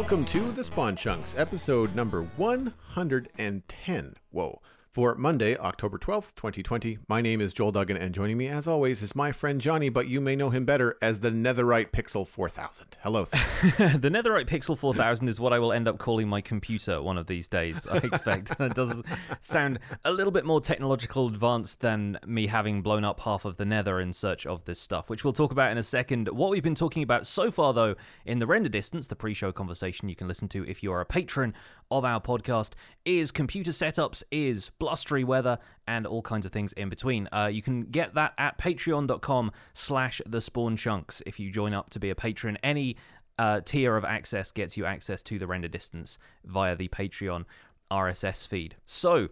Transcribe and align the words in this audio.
Welcome 0.00 0.24
to 0.24 0.50
the 0.52 0.64
Spawn 0.64 0.96
Chunks, 0.96 1.34
episode 1.36 1.94
number 1.94 2.22
110. 2.38 4.14
Whoa. 4.30 4.62
For 4.92 5.14
Monday, 5.14 5.56
October 5.56 5.98
12th, 5.98 6.34
2020, 6.34 6.98
my 7.06 7.20
name 7.20 7.40
is 7.40 7.52
Joel 7.52 7.70
Duggan, 7.70 7.96
and 7.96 8.12
joining 8.12 8.36
me, 8.36 8.48
as 8.48 8.66
always, 8.66 9.02
is 9.02 9.14
my 9.14 9.30
friend 9.30 9.60
Jonny, 9.60 9.88
but 9.88 10.08
you 10.08 10.20
may 10.20 10.34
know 10.34 10.50
him 10.50 10.64
better 10.64 10.98
as 11.00 11.20
the 11.20 11.30
Netherite 11.30 11.92
Pixel 11.92 12.26
4000. 12.26 12.96
Hello, 13.00 13.24
the 13.24 14.10
Netherite 14.10 14.48
Pixel 14.48 14.76
4000 14.76 15.28
is 15.28 15.38
what 15.38 15.52
I 15.52 15.60
will 15.60 15.72
end 15.72 15.86
up 15.86 15.98
calling 15.98 16.26
my 16.26 16.40
computer 16.40 17.00
one 17.00 17.18
of 17.18 17.28
these 17.28 17.46
days, 17.46 17.86
I 17.86 17.98
expect. 17.98 18.50
it 18.60 18.74
does 18.74 19.00
sound 19.38 19.78
a 20.04 20.10
little 20.10 20.32
bit 20.32 20.44
more 20.44 20.60
technological 20.60 21.28
advanced 21.28 21.78
than 21.78 22.18
me 22.26 22.48
having 22.48 22.82
blown 22.82 23.04
up 23.04 23.20
half 23.20 23.44
of 23.44 23.58
the 23.58 23.64
Nether 23.64 24.00
in 24.00 24.12
search 24.12 24.44
of 24.44 24.64
this 24.64 24.80
stuff, 24.80 25.08
which 25.08 25.22
we'll 25.22 25.32
talk 25.32 25.52
about 25.52 25.70
in 25.70 25.78
a 25.78 25.84
second. 25.84 26.26
What 26.30 26.50
we've 26.50 26.64
been 26.64 26.74
talking 26.74 27.04
about 27.04 27.28
so 27.28 27.52
far, 27.52 27.72
though, 27.72 27.94
in 28.26 28.40
the 28.40 28.46
render 28.48 28.68
distance, 28.68 29.06
the 29.06 29.14
pre 29.14 29.34
show 29.34 29.52
conversation 29.52 30.08
you 30.08 30.16
can 30.16 30.26
listen 30.26 30.48
to 30.48 30.68
if 30.68 30.82
you 30.82 30.90
are 30.90 31.00
a 31.00 31.06
patron 31.06 31.54
of 31.92 32.04
our 32.04 32.20
podcast, 32.20 32.70
is 33.04 33.30
computer 33.30 33.70
setups, 33.70 34.24
is 34.32 34.70
blustery 34.80 35.22
weather, 35.22 35.58
and 35.86 36.04
all 36.04 36.22
kinds 36.22 36.44
of 36.44 36.50
things 36.50 36.72
in 36.72 36.88
between. 36.88 37.28
Uh, 37.30 37.48
you 37.52 37.62
can 37.62 37.82
get 37.82 38.14
that 38.14 38.32
at 38.36 38.58
patreon.com 38.58 39.52
slash 39.72 40.20
the 40.26 40.40
spawn 40.40 40.76
chunks 40.76 41.22
if 41.24 41.38
you 41.38 41.52
join 41.52 41.72
up 41.72 41.90
to 41.90 42.00
be 42.00 42.10
a 42.10 42.16
patron. 42.16 42.58
Any 42.64 42.96
uh, 43.38 43.60
tier 43.64 43.96
of 43.96 44.04
access 44.04 44.50
gets 44.50 44.76
you 44.76 44.84
access 44.84 45.22
to 45.22 45.38
the 45.38 45.46
render 45.46 45.68
distance 45.68 46.18
via 46.44 46.76
the 46.76 46.88
Patreon 46.88 47.44
RSS 47.90 48.46
feed. 48.46 48.76
So, 48.84 49.28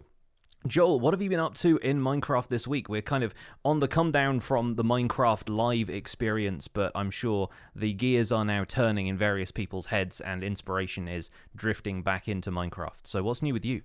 Joel, 0.67 0.99
what 0.99 1.13
have 1.13 1.21
you 1.21 1.29
been 1.29 1.39
up 1.39 1.53
to 1.55 1.77
in 1.77 2.01
Minecraft 2.01 2.47
this 2.47 2.67
week? 2.67 2.89
We're 2.89 3.03
kind 3.03 3.23
of 3.23 3.33
on 3.63 3.79
the 3.79 3.87
come 3.87 4.11
down 4.11 4.39
from 4.39 4.75
the 4.75 4.83
Minecraft 4.83 5.47
live 5.47 5.89
experience, 5.91 6.67
but 6.67 6.91
I'm 6.95 7.11
sure 7.11 7.49
the 7.75 7.93
gears 7.93 8.31
are 8.31 8.43
now 8.43 8.65
turning 8.67 9.05
in 9.05 9.15
various 9.15 9.51
people's 9.51 9.85
heads 9.85 10.19
and 10.19 10.43
inspiration 10.43 11.07
is 11.07 11.29
drifting 11.55 12.01
back 12.01 12.27
into 12.27 12.51
Minecraft. 12.51 13.05
So, 13.05 13.21
what's 13.21 13.43
new 13.43 13.53
with 13.53 13.63
you? 13.63 13.83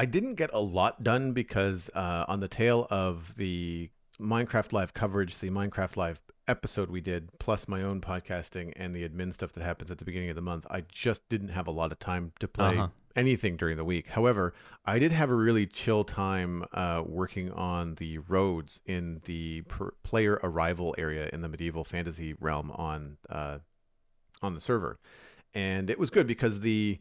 I 0.00 0.06
didn't 0.06 0.36
get 0.36 0.48
a 0.54 0.58
lot 0.60 1.02
done 1.04 1.32
because 1.34 1.90
uh, 1.94 2.24
on 2.26 2.40
the 2.40 2.48
tail 2.48 2.86
of 2.88 3.34
the 3.36 3.90
Minecraft 4.18 4.72
Live 4.72 4.94
coverage, 4.94 5.38
the 5.40 5.50
Minecraft 5.50 5.98
Live 5.98 6.20
episode 6.48 6.88
we 6.88 7.02
did, 7.02 7.28
plus 7.38 7.68
my 7.68 7.82
own 7.82 8.00
podcasting 8.00 8.72
and 8.76 8.96
the 8.96 9.06
admin 9.06 9.34
stuff 9.34 9.52
that 9.52 9.62
happens 9.62 9.90
at 9.90 9.98
the 9.98 10.06
beginning 10.06 10.30
of 10.30 10.36
the 10.36 10.40
month, 10.40 10.66
I 10.70 10.84
just 10.90 11.28
didn't 11.28 11.48
have 11.50 11.66
a 11.66 11.70
lot 11.70 11.92
of 11.92 11.98
time 11.98 12.32
to 12.40 12.48
play 12.48 12.78
Uh-huh. 12.78 12.88
anything 13.14 13.58
during 13.58 13.76
the 13.76 13.84
week. 13.84 14.08
However, 14.08 14.54
I 14.86 14.98
did 14.98 15.12
have 15.12 15.28
a 15.28 15.34
really 15.34 15.66
chill 15.66 16.04
time 16.04 16.64
uh, 16.72 17.02
working 17.04 17.50
on 17.52 17.96
the 17.96 18.18
roads 18.18 18.80
in 18.86 19.20
the 19.26 19.60
per- 19.68 19.92
player 20.02 20.40
arrival 20.42 20.94
area 20.96 21.28
in 21.30 21.42
the 21.42 21.48
medieval 21.50 21.84
fantasy 21.84 22.32
realm 22.40 22.70
on 22.70 23.18
uh, 23.28 23.58
on 24.40 24.54
the 24.54 24.60
server, 24.62 24.98
and 25.52 25.90
it 25.90 25.98
was 25.98 26.08
good 26.08 26.26
because 26.26 26.60
the 26.60 26.98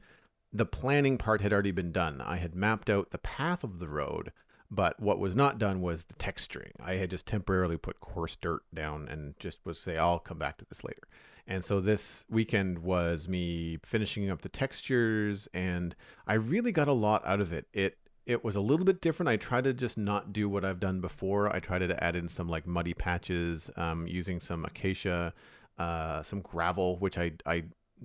the 0.52 0.66
planning 0.66 1.18
part 1.18 1.42
had 1.42 1.54
already 1.54 1.72
been 1.72 1.92
done. 1.92 2.22
I 2.22 2.38
had 2.38 2.56
mapped 2.56 2.90
out 2.90 3.12
the 3.12 3.20
path 3.20 3.64
of 3.64 3.80
the 3.80 3.88
road, 3.88 4.32
but 4.72 5.00
what 5.00 5.20
was 5.20 5.36
not 5.36 5.60
done 5.60 5.82
was 5.82 6.04
the 6.04 6.14
texturing. 6.16 6.72
I 6.84 6.96
had 6.96 7.10
just 7.10 7.26
temporarily 7.26 7.78
put 7.78 8.00
coarse 8.00 8.36
dirt 8.36 8.64
down 8.74 9.08
and 9.10 9.34
just 9.40 9.60
was 9.66 9.80
say 9.80 9.98
I'll 9.98 10.20
come 10.20 10.38
back 10.40 10.58
to 10.58 10.66
this 10.66 10.84
later. 10.84 11.08
And 11.48 11.66
so 11.66 11.82
this 11.82 12.26
weekend 12.30 12.78
was 12.80 13.28
me 13.28 13.80
finishing 13.84 14.30
up 14.30 14.42
the 14.42 14.50
textures 14.50 15.48
and 15.54 15.96
I 16.28 16.36
really 16.36 16.72
got 16.72 16.88
a 16.88 16.94
lot 16.94 17.26
out 17.26 17.42
of 17.42 17.54
it. 17.54 17.68
It 17.74 17.98
it 18.28 18.44
was 18.44 18.56
a 18.56 18.62
little 18.62 18.86
bit 18.86 19.02
different. 19.02 19.28
I 19.28 19.38
tried 19.38 19.64
to 19.64 19.74
just 19.74 19.98
not 19.98 20.32
do 20.32 20.48
what 20.48 20.64
I've 20.64 20.80
done 20.80 21.02
before. 21.02 21.52
I 21.52 21.60
tried 21.60 21.80
to 21.80 22.04
add 22.04 22.16
in 22.16 22.30
some 22.30 22.48
like 22.48 22.68
muddy 22.68 22.94
patches 22.94 23.72
um, 23.76 24.06
using 24.06 24.40
some 24.40 24.66
acacia, 24.66 25.34
uh, 25.80 26.22
some 26.22 26.42
gravel, 26.42 27.00
which 27.00 27.18
I 27.18 27.32
I 27.48 27.64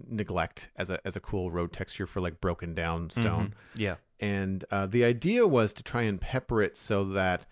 neglect 0.09 0.69
as 0.77 0.91
a 0.91 1.01
as 1.07 1.17
a 1.17 1.21
cool 1.21 1.51
road 1.51 1.73
texture 1.73 2.07
for 2.07 2.21
like 2.21 2.41
broken 2.41 2.75
down 2.75 3.11
stone. 3.11 3.55
Yeah. 3.77 3.97
And 4.21 4.65
uh, 4.71 4.87
the 4.87 5.05
idea 5.05 5.47
was 5.47 5.73
to 5.75 5.83
try 5.83 6.03
and 6.03 6.21
pepper 6.21 6.63
it 6.63 6.79
so 6.79 7.05
that 7.07 7.47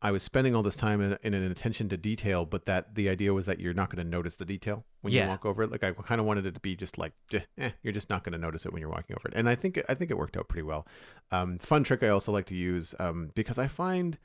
I 0.00 0.12
was 0.12 0.22
spending 0.22 0.54
all 0.54 0.62
this 0.62 0.76
time 0.76 1.00
in, 1.00 1.18
in 1.22 1.34
an 1.34 1.50
attention 1.50 1.88
to 1.88 1.96
detail, 1.96 2.44
but 2.44 2.66
that 2.66 2.94
the 2.94 3.08
idea 3.08 3.34
was 3.34 3.46
that 3.46 3.58
you're 3.58 3.74
not 3.74 3.90
going 3.90 4.02
to 4.04 4.08
notice 4.08 4.36
the 4.36 4.44
detail 4.44 4.84
when 5.00 5.12
you 5.12 5.26
walk 5.26 5.44
over 5.44 5.64
it. 5.64 5.72
Like 5.72 5.82
I 5.82 5.90
kind 5.92 6.20
of 6.20 6.26
wanted 6.26 6.46
it 6.46 6.54
to 6.54 6.60
be 6.60 6.76
just 6.76 6.98
like, 6.98 7.12
eh, 7.32 7.40
eh, 7.58 7.70
you're 7.82 7.92
just 7.92 8.08
not 8.08 8.22
going 8.22 8.32
to 8.32 8.38
notice 8.38 8.64
it 8.64 8.72
when 8.72 8.80
you're 8.80 8.90
walking 8.90 9.16
over 9.18 9.28
it. 9.28 9.34
And 9.34 9.48
I 9.48 9.56
think 9.56 9.82
I 9.88 9.94
think 9.94 10.10
it 10.10 10.16
worked 10.16 10.36
out 10.36 10.48
pretty 10.48 10.62
well. 10.62 10.86
Um, 11.32 11.58
fun 11.58 11.82
trick 11.82 12.02
I 12.04 12.08
also 12.08 12.30
like 12.30 12.46
to 12.46 12.54
use 12.54 12.94
um, 13.00 13.32
because 13.34 13.58
I 13.58 13.66
find 13.66 14.18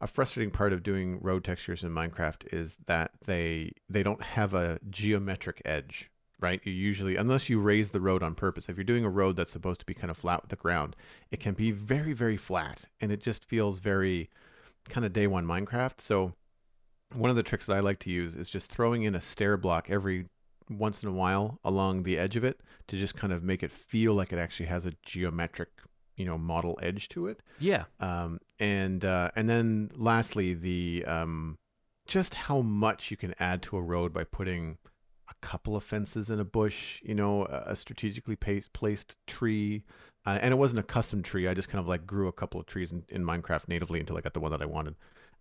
a 0.00 0.06
frustrating 0.06 0.50
part 0.50 0.74
of 0.74 0.82
doing 0.82 1.18
road 1.22 1.44
textures 1.44 1.82
in 1.82 1.90
Minecraft 1.90 2.52
is 2.52 2.76
that 2.86 3.12
they 3.24 3.72
they 3.88 4.02
don't 4.02 4.22
have 4.22 4.52
a 4.52 4.78
geometric 4.90 5.62
edge, 5.64 6.10
right? 6.40 6.60
You 6.64 6.72
usually 6.72 7.16
unless 7.16 7.48
you 7.48 7.60
raise 7.60 7.90
the 7.90 8.00
road 8.00 8.22
on 8.22 8.34
purpose. 8.34 8.68
If 8.68 8.76
you're 8.76 8.84
doing 8.84 9.04
a 9.04 9.10
road 9.10 9.36
that's 9.36 9.52
supposed 9.52 9.80
to 9.80 9.86
be 9.86 9.94
kind 9.94 10.10
of 10.10 10.16
flat 10.16 10.42
with 10.42 10.50
the 10.50 10.56
ground, 10.56 10.96
it 11.30 11.40
can 11.40 11.54
be 11.54 11.70
very 11.70 12.12
very 12.12 12.36
flat 12.36 12.84
and 13.00 13.12
it 13.12 13.22
just 13.22 13.44
feels 13.44 13.78
very 13.78 14.30
kind 14.88 15.04
of 15.04 15.12
day 15.12 15.26
one 15.26 15.46
Minecraft. 15.46 16.00
So 16.00 16.34
one 17.12 17.30
of 17.30 17.36
the 17.36 17.42
tricks 17.42 17.66
that 17.66 17.76
I 17.76 17.80
like 17.80 18.00
to 18.00 18.10
use 18.10 18.34
is 18.34 18.50
just 18.50 18.70
throwing 18.70 19.04
in 19.04 19.14
a 19.14 19.20
stair 19.20 19.56
block 19.56 19.88
every 19.88 20.26
once 20.70 21.02
in 21.02 21.08
a 21.08 21.12
while 21.12 21.58
along 21.64 22.02
the 22.02 22.18
edge 22.18 22.36
of 22.36 22.44
it 22.44 22.60
to 22.88 22.98
just 22.98 23.14
kind 23.14 23.32
of 23.32 23.42
make 23.42 23.62
it 23.62 23.70
feel 23.70 24.14
like 24.14 24.32
it 24.32 24.38
actually 24.38 24.66
has 24.66 24.86
a 24.86 24.92
geometric, 25.04 25.68
you 26.16 26.24
know, 26.24 26.38
model 26.38 26.78
edge 26.82 27.08
to 27.10 27.26
it. 27.26 27.40
Yeah. 27.58 27.84
Um, 28.00 28.40
and 28.58 29.04
uh, 29.04 29.30
and 29.36 29.48
then 29.48 29.90
lastly, 29.94 30.54
the 30.54 31.04
um, 31.06 31.58
just 32.06 32.34
how 32.34 32.60
much 32.60 33.10
you 33.10 33.16
can 33.16 33.34
add 33.38 33.62
to 33.62 33.76
a 33.76 33.82
road 33.82 34.12
by 34.12 34.24
putting 34.24 34.78
couple 35.44 35.76
of 35.76 35.84
fences 35.84 36.30
in 36.30 36.40
a 36.40 36.44
bush, 36.44 37.02
you 37.04 37.14
know, 37.14 37.44
a, 37.44 37.72
a 37.72 37.76
strategically 37.76 38.34
placed, 38.34 38.72
placed 38.72 39.16
tree. 39.26 39.84
Uh, 40.26 40.38
and 40.40 40.52
it 40.52 40.56
wasn't 40.56 40.80
a 40.80 40.82
custom 40.82 41.22
tree. 41.22 41.46
I 41.46 41.52
just 41.54 41.68
kind 41.68 41.80
of 41.80 41.86
like 41.86 42.06
grew 42.06 42.28
a 42.28 42.32
couple 42.32 42.58
of 42.58 42.66
trees 42.66 42.92
in, 42.92 43.04
in 43.10 43.22
Minecraft 43.22 43.68
natively 43.68 44.00
until 44.00 44.16
I 44.16 44.22
got 44.22 44.32
the 44.32 44.40
one 44.40 44.52
that 44.52 44.62
I 44.62 44.66
wanted, 44.66 44.94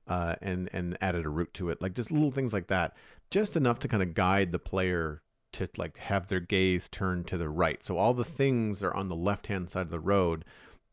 uh, 0.08 0.36
and 0.42 0.70
and 0.74 0.98
added 1.00 1.26
a 1.26 1.30
root 1.30 1.54
to 1.54 1.70
it. 1.70 1.82
Like 1.82 1.94
just 1.94 2.12
little 2.12 2.32
things 2.32 2.52
like 2.52 2.68
that, 2.68 2.98
just 3.32 3.56
enough 3.56 3.80
to 3.80 3.88
kind 3.88 4.04
of 4.04 4.14
guide 4.14 4.52
the 4.52 4.60
player 4.60 5.22
to 5.54 5.70
like 5.78 5.98
have 5.98 6.28
their 6.28 6.42
gaze 6.42 6.90
turned 6.90 7.28
to 7.28 7.38
the 7.38 7.48
right. 7.48 7.82
So 7.82 7.98
all 7.98 8.14
the 8.14 8.26
things 8.26 8.84
are 8.84 8.94
on 8.94 9.08
the 9.08 9.16
left 9.16 9.48
hand 9.48 9.72
side 9.72 9.84
of 9.84 9.92
the 9.92 10.00
road, 10.02 10.44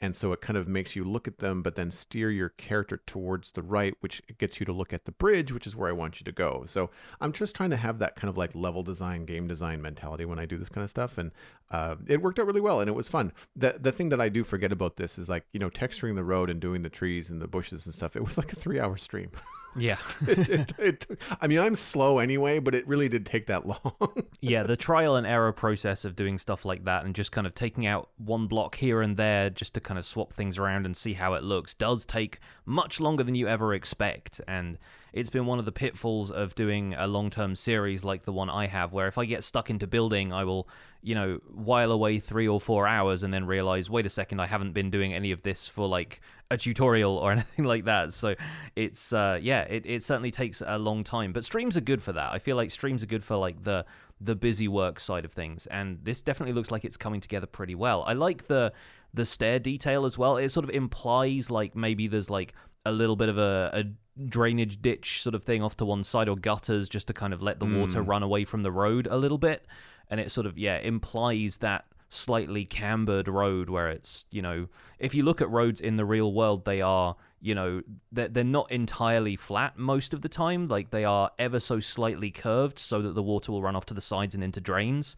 and 0.00 0.16
so 0.16 0.32
it 0.32 0.40
kind 0.40 0.56
of 0.56 0.66
makes 0.66 0.96
you 0.96 1.04
look 1.04 1.28
at 1.28 1.38
them, 1.38 1.62
but 1.62 1.74
then 1.74 1.90
steer 1.90 2.30
your 2.30 2.50
character 2.50 3.00
towards 3.06 3.50
the 3.50 3.62
right, 3.62 3.94
which 4.00 4.22
gets 4.38 4.58
you 4.58 4.66
to 4.66 4.72
look 4.72 4.92
at 4.92 5.04
the 5.04 5.12
bridge, 5.12 5.52
which 5.52 5.66
is 5.66 5.76
where 5.76 5.88
I 5.88 5.92
want 5.92 6.20
you 6.20 6.24
to 6.24 6.32
go. 6.32 6.64
So 6.66 6.90
I'm 7.20 7.32
just 7.32 7.54
trying 7.54 7.70
to 7.70 7.76
have 7.76 7.98
that 7.98 8.16
kind 8.16 8.28
of 8.28 8.38
like 8.38 8.54
level 8.54 8.82
design, 8.82 9.26
game 9.26 9.46
design 9.46 9.82
mentality 9.82 10.24
when 10.24 10.38
I 10.38 10.46
do 10.46 10.56
this 10.56 10.70
kind 10.70 10.84
of 10.84 10.90
stuff, 10.90 11.18
and 11.18 11.30
uh, 11.70 11.96
it 12.06 12.22
worked 12.22 12.38
out 12.38 12.46
really 12.46 12.60
well, 12.60 12.80
and 12.80 12.88
it 12.88 12.94
was 12.94 13.08
fun. 13.08 13.32
The 13.56 13.76
the 13.80 13.92
thing 13.92 14.08
that 14.08 14.20
I 14.20 14.28
do 14.28 14.42
forget 14.42 14.72
about 14.72 14.96
this 14.96 15.18
is 15.18 15.28
like 15.28 15.44
you 15.52 15.60
know 15.60 15.70
texturing 15.70 16.16
the 16.16 16.24
road 16.24 16.50
and 16.50 16.60
doing 16.60 16.82
the 16.82 16.90
trees 16.90 17.30
and 17.30 17.40
the 17.40 17.48
bushes 17.48 17.86
and 17.86 17.94
stuff. 17.94 18.16
It 18.16 18.24
was 18.24 18.38
like 18.38 18.52
a 18.52 18.56
three 18.56 18.80
hour 18.80 18.96
stream. 18.96 19.30
Yeah. 19.76 19.98
it, 20.26 20.48
it, 20.48 20.72
it 20.78 21.06
I 21.40 21.46
mean, 21.46 21.58
I'm 21.58 21.76
slow 21.76 22.18
anyway, 22.18 22.58
but 22.58 22.74
it 22.74 22.86
really 22.86 23.08
did 23.08 23.26
take 23.26 23.46
that 23.46 23.66
long. 23.66 23.94
yeah, 24.40 24.62
the 24.62 24.76
trial 24.76 25.16
and 25.16 25.26
error 25.26 25.52
process 25.52 26.04
of 26.04 26.16
doing 26.16 26.38
stuff 26.38 26.64
like 26.64 26.84
that 26.84 27.04
and 27.04 27.14
just 27.14 27.32
kind 27.32 27.46
of 27.46 27.54
taking 27.54 27.86
out 27.86 28.10
one 28.18 28.46
block 28.46 28.76
here 28.76 29.02
and 29.02 29.16
there 29.16 29.50
just 29.50 29.74
to 29.74 29.80
kind 29.80 29.98
of 29.98 30.04
swap 30.04 30.32
things 30.32 30.58
around 30.58 30.86
and 30.86 30.96
see 30.96 31.14
how 31.14 31.34
it 31.34 31.42
looks 31.42 31.74
does 31.74 32.04
take 32.04 32.38
much 32.64 33.00
longer 33.00 33.22
than 33.22 33.34
you 33.34 33.48
ever 33.48 33.74
expect. 33.74 34.40
And 34.46 34.78
it's 35.12 35.30
been 35.30 35.46
one 35.46 35.58
of 35.58 35.64
the 35.64 35.72
pitfalls 35.72 36.30
of 36.30 36.54
doing 36.54 36.94
a 36.96 37.06
long 37.06 37.30
term 37.30 37.56
series 37.56 38.04
like 38.04 38.24
the 38.24 38.32
one 38.32 38.50
I 38.50 38.66
have, 38.66 38.92
where 38.92 39.08
if 39.08 39.18
I 39.18 39.24
get 39.24 39.44
stuck 39.44 39.70
into 39.70 39.86
building, 39.86 40.32
I 40.32 40.44
will, 40.44 40.68
you 41.02 41.14
know, 41.14 41.40
while 41.52 41.92
away 41.92 42.18
three 42.18 42.46
or 42.46 42.60
four 42.60 42.86
hours 42.86 43.22
and 43.22 43.32
then 43.32 43.46
realize, 43.46 43.88
wait 43.88 44.06
a 44.06 44.10
second, 44.10 44.40
I 44.40 44.46
haven't 44.46 44.72
been 44.72 44.90
doing 44.90 45.14
any 45.14 45.32
of 45.32 45.42
this 45.42 45.66
for 45.66 45.88
like 45.88 46.20
a 46.50 46.56
tutorial 46.56 47.16
or 47.16 47.32
anything 47.32 47.64
like 47.64 47.84
that. 47.84 48.12
So 48.12 48.34
it's, 48.76 49.12
uh, 49.12 49.38
yeah, 49.40 49.62
it, 49.62 49.84
it 49.86 50.02
certainly 50.02 50.30
takes 50.30 50.62
a 50.64 50.78
long 50.78 51.04
time. 51.04 51.32
But 51.32 51.44
streams 51.44 51.76
are 51.76 51.82
good 51.82 52.02
for 52.02 52.12
that. 52.12 52.32
I 52.32 52.38
feel 52.38 52.56
like 52.56 52.70
streams 52.70 53.02
are 53.02 53.06
good 53.06 53.24
for 53.24 53.36
like 53.36 53.64
the 53.64 53.84
the 54.20 54.36
busy 54.36 54.68
work 54.68 55.00
side 55.00 55.24
of 55.24 55.32
things 55.32 55.66
and 55.68 55.98
this 56.02 56.20
definitely 56.20 56.52
looks 56.52 56.70
like 56.70 56.84
it's 56.84 56.98
coming 56.98 57.20
together 57.20 57.46
pretty 57.46 57.74
well 57.74 58.04
i 58.06 58.12
like 58.12 58.46
the 58.48 58.70
the 59.14 59.24
stair 59.24 59.58
detail 59.58 60.04
as 60.04 60.18
well 60.18 60.36
it 60.36 60.50
sort 60.50 60.62
of 60.62 60.70
implies 60.70 61.50
like 61.50 61.74
maybe 61.74 62.06
there's 62.06 62.28
like 62.28 62.52
a 62.84 62.92
little 62.92 63.16
bit 63.16 63.28
of 63.28 63.38
a, 63.38 63.70
a 63.72 63.84
drainage 64.28 64.80
ditch 64.82 65.22
sort 65.22 65.34
of 65.34 65.42
thing 65.42 65.62
off 65.62 65.76
to 65.76 65.84
one 65.84 66.04
side 66.04 66.28
or 66.28 66.36
gutters 66.36 66.88
just 66.88 67.06
to 67.06 67.14
kind 67.14 67.32
of 67.32 67.42
let 67.42 67.58
the 67.58 67.64
water 67.64 68.02
run 68.02 68.22
away 68.22 68.44
from 68.44 68.60
the 68.62 68.70
road 68.70 69.08
a 69.10 69.16
little 69.16 69.38
bit 69.38 69.66
and 70.10 70.20
it 70.20 70.30
sort 70.30 70.46
of 70.46 70.58
yeah 70.58 70.78
implies 70.78 71.58
that 71.58 71.86
slightly 72.08 72.64
cambered 72.64 73.28
road 73.28 73.70
where 73.70 73.88
it's 73.88 74.26
you 74.30 74.42
know 74.42 74.66
if 74.98 75.14
you 75.14 75.22
look 75.22 75.40
at 75.40 75.48
roads 75.48 75.80
in 75.80 75.96
the 75.96 76.04
real 76.04 76.32
world 76.32 76.64
they 76.64 76.80
are 76.80 77.14
you 77.40 77.54
know 77.54 77.82
they're, 78.12 78.28
they're 78.28 78.44
not 78.44 78.70
entirely 78.70 79.34
flat 79.36 79.78
most 79.78 80.12
of 80.12 80.20
the 80.20 80.28
time. 80.28 80.68
Like 80.68 80.90
they 80.90 81.04
are 81.04 81.30
ever 81.38 81.58
so 81.58 81.80
slightly 81.80 82.30
curved 82.30 82.78
so 82.78 83.00
that 83.02 83.14
the 83.14 83.22
water 83.22 83.50
will 83.50 83.62
run 83.62 83.74
off 83.76 83.86
to 83.86 83.94
the 83.94 84.00
sides 84.02 84.34
and 84.34 84.44
into 84.44 84.60
drains. 84.60 85.16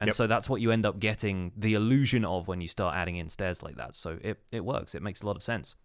And 0.00 0.08
Yep. 0.08 0.14
so 0.14 0.26
that's 0.26 0.48
what 0.48 0.60
you 0.60 0.70
end 0.70 0.86
up 0.86 0.98
getting 0.98 1.52
the 1.56 1.74
illusion 1.74 2.24
of 2.24 2.48
when 2.48 2.60
you 2.60 2.68
start 2.68 2.94
adding 2.94 3.16
in 3.16 3.28
stairs 3.28 3.62
like 3.62 3.76
that. 3.76 3.94
So 3.94 4.18
it, 4.22 4.38
it 4.52 4.64
works. 4.64 4.94
It 4.94 5.02
makes 5.02 5.20
a 5.22 5.26
lot 5.26 5.36
of 5.36 5.42
sense 5.42 5.76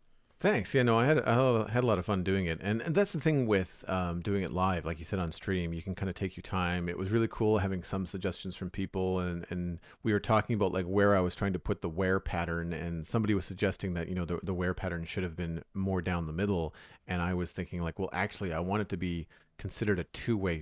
Thanks. 0.44 0.74
Yeah, 0.74 0.84
no, 0.84 1.00
I 1.00 1.06
had 1.06 1.20
I 1.20 1.70
had 1.70 1.86
a 1.86 1.88
lot 1.88 2.00
of 2.00 2.06
fun 2.06 2.22
doing 2.22 2.48
it, 2.48 2.60
and 2.62 2.82
and 2.82 2.94
that's 2.94 3.14
the 3.14 3.22
thing 3.22 3.48
with 3.48 3.86
um, 3.88 4.20
doing 4.20 4.44
it 4.44 4.52
live, 4.52 4.84
like 4.84 5.00
you 5.00 5.06
said 5.06 5.18
on 5.18 5.32
stream, 5.32 5.72
you 5.72 5.82
can 5.82 5.96
kind 5.96 6.10
of 6.10 6.16
take 6.16 6.36
your 6.36 6.42
time. 6.42 6.90
It 6.90 6.98
was 6.98 7.12
really 7.12 7.30
cool 7.32 7.60
having 7.60 7.82
some 7.82 8.06
suggestions 8.06 8.54
from 8.54 8.70
people, 8.70 9.20
and 9.20 9.46
and 9.50 9.80
we 10.04 10.12
were 10.12 10.20
talking 10.20 10.56
about 10.56 10.74
like 10.74 10.84
where 10.84 11.16
I 11.16 11.22
was 11.22 11.34
trying 11.34 11.54
to 11.54 11.60
put 11.60 11.82
the 11.82 11.88
wear 11.88 12.20
pattern, 12.20 12.74
and 12.74 13.08
somebody 13.08 13.34
was 13.34 13.46
suggesting 13.46 13.94
that 13.94 14.10
you 14.10 14.16
know 14.16 14.26
the 14.26 14.42
the 14.44 14.54
wear 14.54 14.74
pattern 14.74 15.06
should 15.06 15.24
have 15.24 15.38
been 15.38 15.64
more 15.74 16.02
down 16.02 16.28
the 16.28 16.34
middle, 16.34 16.76
and 17.08 17.22
I 17.22 17.34
was 17.34 17.54
thinking 17.54 17.82
like, 17.82 17.98
well, 17.98 18.10
actually, 18.12 18.52
I 18.52 18.60
want 18.60 18.82
it 18.82 18.90
to 18.90 18.98
be 18.98 19.30
considered 19.58 19.98
a 19.98 20.04
two 20.04 20.36
way 20.36 20.62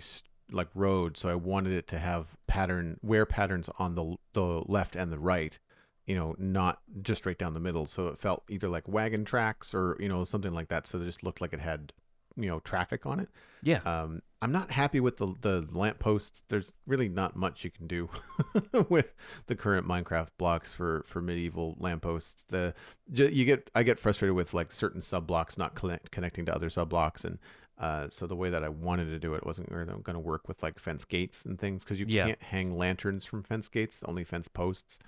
like 0.52 0.68
road, 0.76 1.18
so 1.18 1.28
I 1.28 1.34
wanted 1.34 1.74
it 1.74 1.88
to 1.88 1.98
have 1.98 2.28
pattern 2.46 3.00
wear 3.02 3.26
patterns 3.26 3.68
on 3.80 3.96
the 3.96 4.16
the 4.34 4.62
left 4.68 4.96
and 4.96 5.12
the 5.12 5.18
right 5.18 5.58
you 6.06 6.16
know, 6.16 6.36
not 6.38 6.80
just 7.02 7.20
straight 7.22 7.38
down 7.38 7.54
the 7.54 7.60
middle. 7.60 7.86
So 7.86 8.08
it 8.08 8.20
felt 8.20 8.44
either 8.50 8.68
like 8.68 8.88
wagon 8.88 9.26
tracks 9.26 9.74
or, 9.74 9.98
you 10.00 10.10
know, 10.10 10.24
something 10.24 10.54
like 10.54 10.70
that. 10.70 10.88
So 10.88 11.00
it 11.00 11.06
just 11.06 11.24
looked 11.24 11.42
like 11.42 11.54
it 11.54 11.60
had, 11.60 11.94
you 12.36 12.50
know, 12.50 12.60
traffic 12.62 13.06
on 13.06 13.20
it. 13.20 13.30
Yeah. 13.62 13.80
Um, 13.86 14.22
I'm 14.42 14.52
not 14.52 14.72
happy 14.72 15.00
with 15.00 15.18
the 15.18 15.36
the 15.42 15.68
lamp 15.72 16.00
posts. 16.00 16.42
There's 16.50 16.72
really 16.88 17.08
not 17.08 17.36
much 17.36 17.64
you 17.64 17.70
can 17.70 17.86
do 17.86 18.10
with 18.90 19.14
the 19.46 19.56
current 19.56 19.88
Minecraft 19.88 20.30
blocks 20.40 20.74
for 20.74 21.06
for 21.08 21.22
medieval 21.22 21.76
lampposts. 21.80 22.44
The 22.50 22.74
you 23.14 23.46
get 23.46 23.70
I 23.76 23.84
get 23.84 24.00
frustrated 24.00 24.36
with 24.36 24.56
like 24.56 24.72
certain 24.72 25.04
sub 25.04 25.28
blocks 25.28 25.60
not 25.60 25.76
connect, 25.76 26.10
connecting 26.10 26.46
to 26.48 26.56
other 26.56 26.72
sub 26.72 26.90
blocks 26.90 27.24
and 27.24 27.38
uh, 27.78 28.08
so 28.10 28.28
the 28.28 28.36
way 28.36 28.50
that 28.52 28.64
I 28.64 28.70
wanted 28.70 29.06
to 29.06 29.18
do 29.18 29.34
it 29.34 29.44
wasn't 29.44 29.70
going 29.70 30.04
to 30.04 30.20
work 30.20 30.48
with 30.48 30.62
like 30.62 30.78
fence 30.78 31.04
gates 31.04 31.46
and 31.46 31.60
things 31.60 31.84
because 31.84 32.00
you 32.00 32.06
yeah. 32.08 32.28
can't 32.28 32.42
hang 32.42 32.78
lanterns 32.78 33.26
from 33.26 33.42
fence 33.42 33.68
gates, 33.68 34.04
only 34.06 34.24
fence 34.24 34.48
posts 34.48 35.00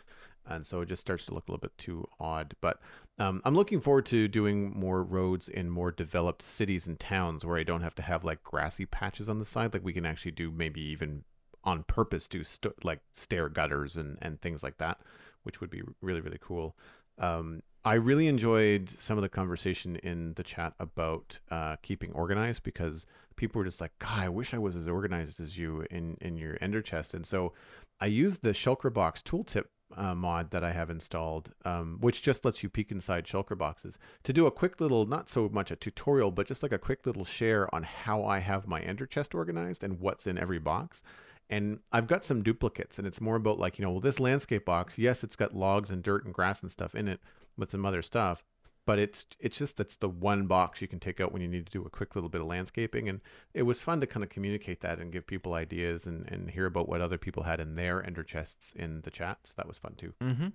and 0.48 0.66
so 0.66 0.82
it 0.82 0.90
just 0.90 1.02
starts 1.02 1.26
to 1.26 1.34
look 1.34 1.48
a 1.48 1.52
little 1.52 1.62
bit 1.62 1.78
too 1.78 2.08
odd. 2.20 2.56
But 2.62 2.80
um, 3.20 3.42
I'm 3.46 3.56
looking 3.56 3.82
forward 3.82 4.06
to 4.08 4.28
doing 4.28 4.78
more 4.78 5.04
roads 5.04 5.48
in 5.48 5.70
more 5.70 5.92
developed 5.92 6.42
cities 6.42 6.88
and 6.88 7.00
towns 7.00 7.46
where 7.46 7.58
I 7.58 7.64
don't 7.64 7.82
have 7.82 7.96
to 7.96 8.02
have 8.02 8.24
like 8.24 8.44
grassy 8.44 8.86
patches 8.86 9.30
on 9.30 9.40
the 9.40 9.46
side. 9.46 9.74
Like 9.74 9.84
we 9.84 9.94
can 9.94 10.06
actually 10.06 10.32
do 10.32 10.52
maybe 10.52 10.82
even 10.82 11.24
on 11.64 11.84
purpose 11.84 12.28
do 12.28 12.44
st- 12.44 12.84
like 12.84 13.00
stair 13.14 13.50
gutters 13.50 13.96
and 13.96 14.18
and 14.22 14.42
things 14.42 14.64
like 14.64 14.78
that, 14.78 15.00
which 15.44 15.62
would 15.62 15.70
be 15.70 15.82
really 16.02 16.22
really 16.22 16.40
cool. 16.42 16.76
Um, 17.20 17.62
I 17.86 17.96
really 17.96 18.28
enjoyed 18.28 18.90
some 19.00 19.18
of 19.18 19.22
the 19.24 19.30
conversation 19.30 19.98
in 19.98 20.34
the 20.36 20.44
chat 20.44 20.74
about 20.80 21.40
uh, 21.52 21.76
keeping 21.82 22.14
organized 22.14 22.64
because 22.64 23.06
people 23.36 23.60
were 23.60 23.66
just 23.66 23.82
like, 23.82 23.92
God, 24.00 24.20
I 24.20 24.30
wish 24.30 24.54
I 24.54 24.58
was 24.58 24.76
as 24.76 24.88
organized 24.88 25.42
as 25.42 25.58
you 25.58 25.86
in 25.92 26.18
in 26.22 26.38
your 26.38 26.58
Ender 26.62 26.82
chest. 26.82 27.14
And 27.14 27.26
so 27.26 27.54
I 28.00 28.08
used 28.08 28.42
the 28.42 28.52
Shulker 28.52 28.92
Box 28.92 29.22
tooltip 29.22 29.66
uh, 29.98 30.16
mod 30.16 30.52
that 30.52 30.64
I 30.64 30.72
have 30.72 30.90
installed, 30.90 31.52
um, 31.66 31.98
which 32.02 32.22
just 32.22 32.46
lets 32.46 32.64
you 32.64 32.70
peek 32.70 32.92
inside 32.92 33.26
shulker 33.26 33.58
boxes 33.58 33.98
to 34.24 34.34
do 34.34 34.46
a 34.46 34.52
quick 34.52 34.80
little, 34.80 35.06
not 35.06 35.30
so 35.30 35.50
much 35.50 35.72
a 35.72 35.76
tutorial, 35.76 36.32
but 36.32 36.48
just 36.48 36.64
like 36.64 36.72
a 36.72 36.78
quick 36.78 37.06
little 37.06 37.26
share 37.26 37.74
on 37.74 37.84
how 37.84 38.24
I 38.24 38.40
have 38.40 38.68
my 38.68 38.82
ender 38.82 39.06
chest 39.06 39.34
organized 39.34 39.84
and 39.84 40.00
what's 40.00 40.28
in 40.28 40.38
every 40.38 40.60
box. 40.60 41.04
And 41.50 41.80
I've 41.92 42.08
got 42.08 42.26
some 42.26 42.42
duplicates, 42.42 42.98
and 42.98 43.08
it's 43.08 43.22
more 43.22 43.36
about 43.36 43.60
like, 43.60 43.78
you 43.78 43.86
know, 43.86 43.92
well, 43.92 44.00
this 44.00 44.20
landscape 44.20 44.66
box, 44.66 44.98
yes, 44.98 45.24
it's 45.24 45.36
got 45.36 45.56
logs 45.56 45.92
and 45.92 46.02
dirt 46.02 46.26
and 46.26 46.34
grass 46.34 46.62
and 46.62 46.72
stuff 46.72 46.96
in 46.96 47.08
it 47.08 47.20
with 47.58 47.72
some 47.72 47.86
other 47.86 48.02
stuff, 48.02 48.44
but 48.86 49.00
it's 49.00 49.26
it's 49.40 49.58
just 49.58 49.78
that's 49.78 49.96
the 49.96 50.10
one 50.10 50.46
box 50.46 50.82
you 50.82 50.88
can 50.88 51.00
take 51.00 51.22
out 51.22 51.32
when 51.32 51.42
you 51.42 51.48
need 51.48 51.66
to 51.66 51.72
do 51.72 51.86
a 51.86 51.90
quick 51.90 52.16
little 52.16 52.30
bit 52.30 52.42
of 52.42 52.48
landscaping. 52.48 53.08
And 53.08 53.22
it 53.54 53.64
was 53.64 53.82
fun 53.82 54.02
to 54.02 54.08
kind 54.08 54.24
of 54.24 54.30
communicate 54.30 54.82
that 54.82 55.00
and 55.00 55.12
give 55.12 55.26
people 55.26 55.54
ideas 55.54 56.06
and, 56.06 56.30
and 56.30 56.52
hear 56.52 56.66
about 56.66 56.90
what 56.90 57.02
other 57.02 57.18
people 57.18 57.44
had 57.44 57.60
in 57.60 57.76
their 57.76 58.06
ender 58.06 58.24
chests 58.24 58.74
in 58.76 59.02
the 59.02 59.12
chat. 59.12 59.40
So 59.44 59.54
that 59.58 59.68
was 59.68 59.78
fun 59.78 59.96
too. 59.98 60.14
Mm-hmm. 60.22 60.48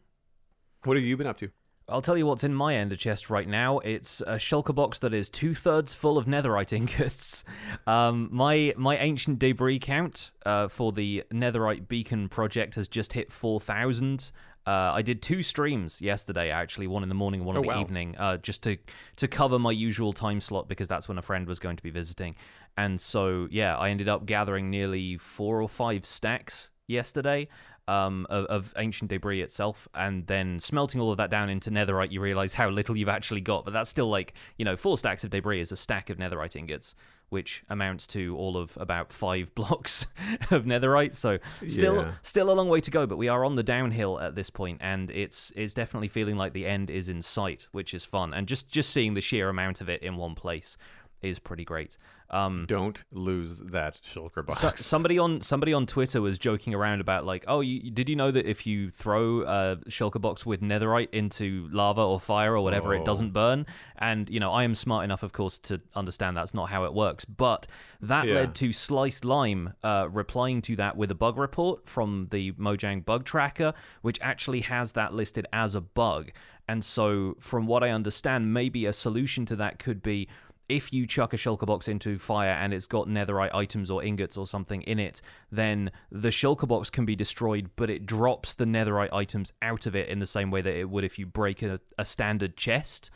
what 0.84 0.96
have 0.96 1.04
you 1.04 1.16
been 1.16 1.26
up 1.26 1.38
to 1.38 1.50
I'll 1.88 2.02
tell 2.02 2.18
you 2.18 2.26
what's 2.26 2.44
in 2.44 2.54
my 2.54 2.74
ender 2.74 2.96
chest 2.96 3.30
right 3.30 3.48
now. 3.48 3.78
It's 3.78 4.20
a 4.20 4.34
shulker 4.34 4.74
box 4.74 4.98
that 4.98 5.14
is 5.14 5.30
two 5.30 5.54
thirds 5.54 5.94
full 5.94 6.18
of 6.18 6.26
netherite 6.26 6.72
ingots. 6.76 7.44
Um, 7.86 8.28
my 8.30 8.74
my 8.76 8.96
ancient 8.98 9.38
debris 9.38 9.78
count 9.78 10.30
uh, 10.44 10.68
for 10.68 10.92
the 10.92 11.24
netherite 11.32 11.88
beacon 11.88 12.28
project 12.28 12.74
has 12.74 12.88
just 12.88 13.14
hit 13.14 13.32
four 13.32 13.58
thousand. 13.58 14.30
Uh, 14.66 14.92
I 14.92 15.00
did 15.00 15.22
two 15.22 15.42
streams 15.42 16.02
yesterday, 16.02 16.50
actually, 16.50 16.88
one 16.88 17.02
in 17.02 17.08
the 17.08 17.14
morning, 17.14 17.46
one 17.46 17.56
in 17.56 17.62
the 17.62 17.68
wow. 17.68 17.80
evening, 17.80 18.16
uh, 18.18 18.36
just 18.36 18.62
to 18.64 18.76
to 19.16 19.26
cover 19.26 19.58
my 19.58 19.72
usual 19.72 20.12
time 20.12 20.42
slot 20.42 20.68
because 20.68 20.88
that's 20.88 21.08
when 21.08 21.16
a 21.16 21.22
friend 21.22 21.46
was 21.46 21.58
going 21.58 21.76
to 21.76 21.82
be 21.82 21.90
visiting. 21.90 22.34
And 22.76 23.00
so, 23.00 23.48
yeah, 23.50 23.76
I 23.76 23.88
ended 23.88 24.08
up 24.08 24.26
gathering 24.26 24.70
nearly 24.70 25.16
four 25.16 25.62
or 25.62 25.68
five 25.68 26.04
stacks 26.04 26.70
yesterday 26.86 27.48
um, 27.88 28.26
of, 28.28 28.44
of, 28.46 28.74
ancient 28.76 29.10
debris 29.10 29.42
itself, 29.42 29.88
and 29.94 30.26
then 30.26 30.60
smelting 30.60 31.00
all 31.00 31.10
of 31.10 31.16
that 31.16 31.30
down 31.30 31.48
into 31.48 31.70
netherite, 31.70 32.12
you 32.12 32.20
realize 32.20 32.54
how 32.54 32.68
little 32.68 32.96
you've 32.96 33.08
actually 33.08 33.40
got. 33.40 33.64
But 33.64 33.72
that's 33.72 33.90
still 33.90 34.08
like, 34.08 34.34
you 34.58 34.64
know, 34.64 34.76
four 34.76 34.98
stacks 34.98 35.24
of 35.24 35.30
debris 35.30 35.60
is 35.60 35.72
a 35.72 35.76
stack 35.76 36.10
of 36.10 36.18
netherite 36.18 36.54
ingots 36.54 36.94
which 37.30 37.62
amounts 37.68 38.06
to 38.06 38.34
all 38.36 38.56
of 38.56 38.76
about 38.80 39.12
five 39.12 39.54
blocks 39.54 40.06
of 40.50 40.64
netherite. 40.64 41.14
So 41.14 41.38
still 41.66 41.96
yeah. 41.96 42.12
still 42.22 42.50
a 42.50 42.54
long 42.54 42.68
way 42.68 42.80
to 42.80 42.90
go, 42.90 43.06
but 43.06 43.18
we 43.18 43.28
are 43.28 43.44
on 43.44 43.54
the 43.54 43.62
downhill 43.62 44.18
at 44.20 44.34
this 44.34 44.50
point, 44.50 44.78
and 44.80 45.10
it's 45.10 45.52
it's 45.56 45.74
definitely 45.74 46.08
feeling 46.08 46.36
like 46.36 46.52
the 46.52 46.66
end 46.66 46.90
is 46.90 47.08
in 47.08 47.22
sight, 47.22 47.68
which 47.72 47.94
is 47.94 48.04
fun. 48.04 48.32
And 48.34 48.46
just 48.46 48.70
just 48.70 48.90
seeing 48.90 49.14
the 49.14 49.20
sheer 49.20 49.48
amount 49.48 49.80
of 49.80 49.88
it 49.88 50.02
in 50.02 50.16
one 50.16 50.34
place 50.34 50.76
is 51.22 51.38
pretty 51.38 51.64
great. 51.64 51.96
Um, 52.30 52.66
Don't 52.68 53.02
lose 53.10 53.58
that 53.58 53.98
shulker 54.06 54.44
box. 54.44 54.60
So, 54.60 54.72
somebody 54.76 55.18
on 55.18 55.40
somebody 55.40 55.72
on 55.72 55.86
Twitter 55.86 56.20
was 56.20 56.38
joking 56.38 56.74
around 56.74 57.00
about 57.00 57.24
like, 57.24 57.44
oh, 57.48 57.60
you, 57.60 57.90
did 57.90 58.08
you 58.08 58.16
know 58.16 58.30
that 58.30 58.46
if 58.46 58.66
you 58.66 58.90
throw 58.90 59.42
a 59.42 59.76
shulker 59.88 60.20
box 60.20 60.44
with 60.44 60.60
netherite 60.60 61.08
into 61.12 61.68
lava 61.72 62.02
or 62.02 62.20
fire 62.20 62.54
or 62.54 62.60
whatever, 62.60 62.94
oh. 62.94 63.00
it 63.00 63.04
doesn't 63.06 63.32
burn? 63.32 63.64
And 63.96 64.28
you 64.28 64.40
know, 64.40 64.50
I 64.50 64.64
am 64.64 64.74
smart 64.74 65.04
enough, 65.04 65.22
of 65.22 65.32
course, 65.32 65.58
to 65.60 65.80
understand 65.94 66.36
that's 66.36 66.52
not 66.52 66.68
how 66.68 66.84
it 66.84 66.92
works. 66.92 67.24
But 67.24 67.66
that 68.02 68.26
yeah. 68.26 68.34
led 68.34 68.54
to 68.56 68.72
Sliced 68.74 69.24
Lime 69.24 69.72
uh, 69.82 70.08
replying 70.10 70.60
to 70.62 70.76
that 70.76 70.98
with 70.98 71.10
a 71.10 71.14
bug 71.14 71.38
report 71.38 71.88
from 71.88 72.28
the 72.30 72.52
Mojang 72.52 73.06
bug 73.06 73.24
tracker, 73.24 73.72
which 74.02 74.18
actually 74.20 74.60
has 74.60 74.92
that 74.92 75.14
listed 75.14 75.46
as 75.52 75.74
a 75.74 75.80
bug. 75.80 76.30
And 76.68 76.84
so, 76.84 77.36
from 77.40 77.66
what 77.66 77.82
I 77.82 77.88
understand, 77.88 78.52
maybe 78.52 78.84
a 78.84 78.92
solution 78.92 79.46
to 79.46 79.56
that 79.56 79.78
could 79.78 80.02
be 80.02 80.28
if 80.68 80.92
you 80.92 81.06
chuck 81.06 81.32
a 81.32 81.36
shulker 81.36 81.66
box 81.66 81.88
into 81.88 82.18
fire 82.18 82.50
and 82.50 82.74
it's 82.74 82.86
got 82.86 83.08
netherite 83.08 83.54
items 83.54 83.90
or 83.90 84.02
ingots 84.02 84.36
or 84.36 84.46
something 84.46 84.82
in 84.82 84.98
it, 84.98 85.20
then 85.50 85.90
the 86.12 86.28
shulker 86.28 86.68
box 86.68 86.90
can 86.90 87.04
be 87.04 87.16
destroyed, 87.16 87.70
but 87.76 87.88
it 87.88 88.04
drops 88.04 88.54
the 88.54 88.64
netherite 88.64 89.12
items 89.12 89.52
out 89.62 89.86
of 89.86 89.96
it 89.96 90.08
in 90.08 90.18
the 90.18 90.26
same 90.26 90.50
way 90.50 90.60
that 90.60 90.74
it 90.74 90.90
would 90.90 91.04
if 91.04 91.18
you 91.18 91.26
break 91.26 91.62
a, 91.62 91.80
a 91.96 92.04
standard 92.04 92.56
chest. 92.56 93.10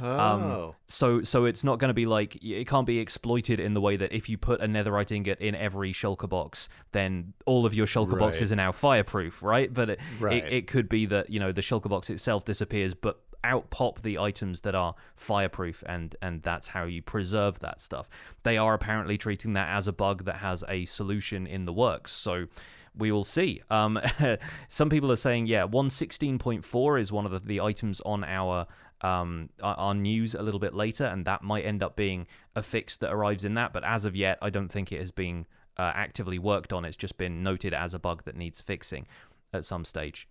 Um, 0.00 0.06
oh. 0.06 0.64
Um, 0.68 0.74
so 0.86 1.22
so 1.22 1.44
it's 1.44 1.64
not 1.64 1.78
going 1.78 1.88
to 1.88 1.94
be 1.94 2.06
like 2.06 2.36
it 2.42 2.68
can't 2.68 2.86
be 2.86 2.98
exploited 2.98 3.58
in 3.58 3.74
the 3.74 3.80
way 3.80 3.96
that 3.96 4.12
if 4.12 4.28
you 4.28 4.38
put 4.38 4.60
a 4.60 4.66
netherite 4.66 5.10
ingot 5.10 5.40
in 5.40 5.54
every 5.54 5.92
shulker 5.92 6.28
box, 6.28 6.68
then 6.92 7.32
all 7.46 7.66
of 7.66 7.74
your 7.74 7.86
shulker 7.86 8.12
right. 8.12 8.20
boxes 8.20 8.52
are 8.52 8.56
now 8.56 8.70
fireproof, 8.70 9.42
right? 9.42 9.72
But 9.72 9.90
it, 9.90 10.00
right. 10.20 10.44
it, 10.44 10.52
it 10.52 10.66
could 10.68 10.88
be 10.88 11.06
that 11.06 11.30
you 11.30 11.40
know 11.40 11.52
the 11.52 11.62
shulker 11.62 11.88
box 11.88 12.10
itself 12.10 12.44
disappears, 12.44 12.94
but 12.94 13.20
out 13.44 13.70
pop 13.70 14.02
the 14.02 14.18
items 14.18 14.60
that 14.62 14.74
are 14.74 14.94
fireproof 15.16 15.82
and 15.86 16.16
and 16.20 16.42
that's 16.42 16.68
how 16.68 16.84
you 16.84 17.02
preserve 17.02 17.58
that 17.60 17.80
stuff. 17.80 18.08
They 18.42 18.56
are 18.56 18.74
apparently 18.74 19.18
treating 19.18 19.52
that 19.54 19.68
as 19.76 19.86
a 19.86 19.92
bug 19.92 20.24
that 20.24 20.36
has 20.36 20.64
a 20.68 20.84
solution 20.86 21.46
in 21.46 21.64
the 21.64 21.72
works 21.72 22.12
so 22.12 22.46
we 22.96 23.12
will 23.12 23.24
see. 23.24 23.62
Um, 23.70 24.00
some 24.68 24.90
people 24.90 25.12
are 25.12 25.16
saying 25.16 25.46
yeah 25.46 25.66
116.4 25.66 27.00
is 27.00 27.12
one 27.12 27.26
of 27.26 27.32
the, 27.32 27.40
the 27.40 27.60
items 27.60 28.00
on 28.04 28.24
our 28.24 28.66
um, 29.00 29.50
our 29.62 29.94
news 29.94 30.34
a 30.34 30.42
little 30.42 30.58
bit 30.58 30.74
later 30.74 31.04
and 31.04 31.24
that 31.24 31.42
might 31.42 31.64
end 31.64 31.84
up 31.84 31.94
being 31.94 32.26
a 32.56 32.62
fix 32.62 32.96
that 32.96 33.12
arrives 33.12 33.44
in 33.44 33.54
that 33.54 33.72
but 33.72 33.84
as 33.84 34.04
of 34.04 34.16
yet 34.16 34.36
i 34.42 34.50
don't 34.50 34.70
think 34.70 34.90
it 34.90 34.98
has 34.98 35.12
been 35.12 35.46
uh, 35.78 35.92
actively 35.94 36.38
worked 36.38 36.72
on. 36.72 36.84
It's 36.84 36.96
just 36.96 37.16
been 37.16 37.42
noted 37.42 37.72
as 37.72 37.94
a 37.94 37.98
bug 37.98 38.24
that 38.24 38.36
needs 38.36 38.60
fixing 38.60 39.06
at 39.52 39.64
some 39.64 39.84
stage 39.84 40.28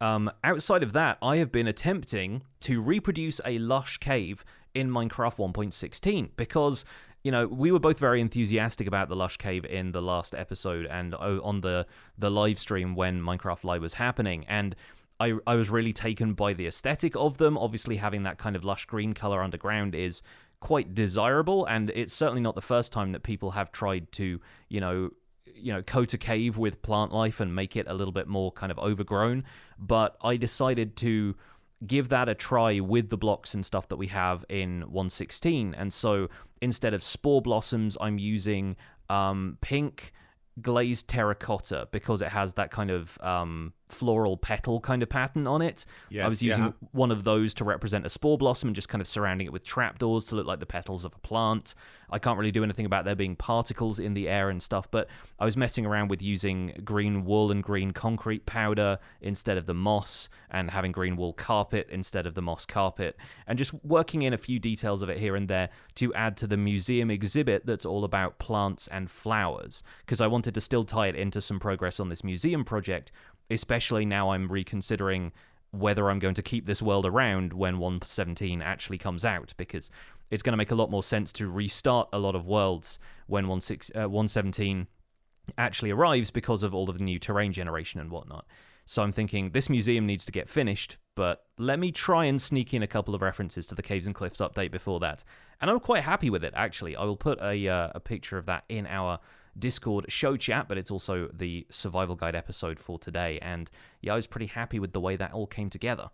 um, 0.00 0.30
outside 0.44 0.82
of 0.82 0.92
that, 0.92 1.18
I 1.22 1.36
have 1.38 1.50
been 1.50 1.66
attempting 1.66 2.42
to 2.60 2.80
reproduce 2.80 3.40
a 3.44 3.58
lush 3.58 3.98
cave 3.98 4.44
in 4.74 4.90
Minecraft 4.90 5.36
1.16 5.36 6.30
because 6.36 6.84
you 7.24 7.32
know 7.32 7.48
we 7.48 7.72
were 7.72 7.80
both 7.80 7.98
very 7.98 8.20
enthusiastic 8.20 8.86
about 8.86 9.08
the 9.08 9.16
lush 9.16 9.36
cave 9.38 9.64
in 9.64 9.92
the 9.92 10.00
last 10.00 10.34
episode 10.34 10.86
and 10.86 11.14
on 11.14 11.62
the 11.62 11.84
the 12.16 12.30
live 12.30 12.58
stream 12.58 12.94
when 12.94 13.20
Minecraft 13.20 13.64
Live 13.64 13.82
was 13.82 13.94
happening 13.94 14.44
and 14.46 14.76
I, 15.20 15.34
I 15.46 15.56
was 15.56 15.68
really 15.68 15.92
taken 15.92 16.34
by 16.34 16.52
the 16.52 16.66
aesthetic 16.66 17.16
of 17.16 17.38
them. 17.38 17.58
Obviously, 17.58 17.96
having 17.96 18.22
that 18.22 18.38
kind 18.38 18.54
of 18.54 18.64
lush 18.64 18.84
green 18.84 19.14
color 19.14 19.42
underground 19.42 19.94
is 19.94 20.22
quite 20.60 20.94
desirable, 20.94 21.66
and 21.66 21.90
it's 21.90 22.12
certainly 22.12 22.40
not 22.40 22.54
the 22.54 22.60
first 22.60 22.92
time 22.92 23.12
that 23.12 23.22
people 23.22 23.52
have 23.52 23.72
tried 23.72 24.12
to, 24.12 24.40
you 24.68 24.80
know, 24.80 25.10
you 25.60 25.72
know 25.72 25.82
coat 25.82 26.14
a 26.14 26.18
cave 26.18 26.56
with 26.56 26.82
plant 26.82 27.12
life 27.12 27.40
and 27.40 27.54
make 27.54 27.76
it 27.76 27.86
a 27.88 27.94
little 27.94 28.12
bit 28.12 28.28
more 28.28 28.52
kind 28.52 28.72
of 28.72 28.78
overgrown. 28.78 29.44
But 29.78 30.16
i 30.22 30.36
decided 30.36 30.96
to 30.96 31.36
give 31.86 32.08
that 32.08 32.28
a 32.28 32.34
try 32.34 32.80
with 32.80 33.08
the 33.08 33.16
blocks 33.16 33.54
and 33.54 33.64
stuff 33.64 33.88
that 33.88 33.96
we 33.96 34.08
have 34.08 34.44
in 34.48 34.80
116 34.80 35.74
and 35.74 35.92
so 35.92 36.28
instead 36.60 36.92
of 36.92 37.04
spore 37.04 37.40
blossoms 37.40 37.96
i'm 38.00 38.18
using 38.18 38.74
um, 39.08 39.56
pink 39.60 40.12
glazed 40.60 41.06
terracotta 41.06 41.86
because 41.92 42.20
it 42.20 42.28
has 42.28 42.54
that 42.54 42.72
kind 42.72 42.90
of 42.90 43.16
um, 43.20 43.72
floral 43.88 44.36
petal 44.36 44.80
kind 44.80 45.02
of 45.02 45.08
pattern 45.08 45.46
on 45.46 45.62
it. 45.62 45.84
Yes, 46.10 46.24
I 46.24 46.28
was 46.28 46.42
using 46.42 46.64
yeah. 46.64 46.72
one 46.92 47.10
of 47.10 47.24
those 47.24 47.54
to 47.54 47.64
represent 47.64 48.06
a 48.06 48.10
spore 48.10 48.38
blossom 48.38 48.68
and 48.68 48.76
just 48.76 48.88
kind 48.88 49.00
of 49.00 49.08
surrounding 49.08 49.46
it 49.46 49.52
with 49.52 49.64
trapdoors 49.64 50.26
to 50.26 50.34
look 50.34 50.46
like 50.46 50.60
the 50.60 50.66
petals 50.66 51.04
of 51.04 51.14
a 51.14 51.18
plant. 51.18 51.74
I 52.10 52.18
can't 52.18 52.38
really 52.38 52.52
do 52.52 52.64
anything 52.64 52.86
about 52.86 53.04
there 53.04 53.14
being 53.14 53.36
particles 53.36 53.98
in 53.98 54.14
the 54.14 54.28
air 54.28 54.48
and 54.48 54.62
stuff, 54.62 54.90
but 54.90 55.08
I 55.38 55.44
was 55.44 55.58
messing 55.58 55.84
around 55.84 56.08
with 56.08 56.22
using 56.22 56.80
green 56.82 57.24
wool 57.24 57.50
and 57.50 57.62
green 57.62 57.90
concrete 57.90 58.46
powder 58.46 58.98
instead 59.20 59.58
of 59.58 59.66
the 59.66 59.74
moss, 59.74 60.28
and 60.50 60.70
having 60.70 60.90
green 60.90 61.16
wool 61.16 61.34
carpet 61.34 61.86
instead 61.90 62.26
of 62.26 62.34
the 62.34 62.40
moss 62.40 62.64
carpet, 62.64 63.16
and 63.46 63.58
just 63.58 63.74
working 63.84 64.22
in 64.22 64.32
a 64.32 64.38
few 64.38 64.58
details 64.58 65.02
of 65.02 65.10
it 65.10 65.18
here 65.18 65.36
and 65.36 65.48
there 65.48 65.68
to 65.96 66.14
add 66.14 66.36
to 66.38 66.46
the 66.46 66.56
museum 66.56 67.10
exhibit 67.10 67.66
that's 67.66 67.84
all 67.84 68.04
about 68.04 68.38
plants 68.38 68.88
and 68.88 69.10
flowers, 69.10 69.82
because 70.00 70.20
I 70.20 70.26
wanted 70.28 70.54
to 70.54 70.62
still 70.62 70.84
tie 70.84 71.08
it 71.08 71.14
into 71.14 71.42
some 71.42 71.60
progress 71.60 72.00
on 72.00 72.08
this 72.08 72.24
museum 72.24 72.64
project, 72.64 73.12
especially 73.50 74.04
now 74.04 74.30
I'm 74.30 74.48
reconsidering 74.48 75.32
whether 75.70 76.10
I'm 76.10 76.18
going 76.18 76.34
to 76.34 76.42
keep 76.42 76.66
this 76.66 76.80
world 76.80 77.04
around 77.04 77.52
when 77.52 77.78
117 77.78 78.62
actually 78.62 78.98
comes 78.98 79.24
out 79.24 79.52
because 79.56 79.90
it's 80.30 80.42
going 80.42 80.52
to 80.52 80.58
make 80.58 80.70
a 80.70 80.74
lot 80.74 80.90
more 80.90 81.02
sense 81.02 81.32
to 81.34 81.48
restart 81.48 82.08
a 82.12 82.18
lot 82.18 82.34
of 82.34 82.46
worlds 82.46 82.98
when 83.26 83.60
16, 83.60 83.96
uh, 83.96 84.08
117 84.08 84.86
actually 85.56 85.90
arrives 85.90 86.30
because 86.30 86.62
of 86.62 86.74
all 86.74 86.90
of 86.90 86.98
the 86.98 87.04
new 87.04 87.18
terrain 87.18 87.52
generation 87.52 88.00
and 88.00 88.10
whatnot. 88.10 88.46
So 88.86 89.02
I'm 89.02 89.12
thinking 89.12 89.50
this 89.50 89.68
museum 89.68 90.06
needs 90.06 90.24
to 90.24 90.32
get 90.32 90.48
finished, 90.48 90.96
but 91.14 91.44
let 91.58 91.78
me 91.78 91.92
try 91.92 92.24
and 92.24 92.40
sneak 92.40 92.72
in 92.72 92.82
a 92.82 92.86
couple 92.86 93.14
of 93.14 93.20
references 93.20 93.66
to 93.66 93.74
the 93.74 93.82
Caves 93.82 94.06
and 94.06 94.14
Cliffs 94.14 94.40
update 94.40 94.70
before 94.70 94.98
that. 95.00 95.24
And 95.60 95.70
I'm 95.70 95.80
quite 95.80 96.04
happy 96.04 96.30
with 96.30 96.42
it, 96.42 96.54
actually. 96.56 96.96
I 96.96 97.04
will 97.04 97.16
put 97.16 97.38
a, 97.42 97.68
uh, 97.68 97.90
a 97.94 98.00
picture 98.00 98.38
of 98.38 98.46
that 98.46 98.64
in 98.70 98.86
our 98.86 99.18
Discord 99.58 100.06
show 100.08 100.36
chat, 100.36 100.68
but 100.68 100.78
it's 100.78 100.90
also 100.90 101.28
the 101.32 101.66
survival 101.70 102.14
guide 102.16 102.34
episode 102.34 102.78
for 102.78 102.98
today. 102.98 103.38
And 103.40 103.70
yeah, 104.00 104.12
I 104.12 104.16
was 104.16 104.26
pretty 104.26 104.46
happy 104.46 104.78
with 104.78 104.92
the 104.92 105.00
way 105.00 105.16
that 105.16 105.32
all 105.32 105.46
came 105.46 105.70
together. 105.70 106.10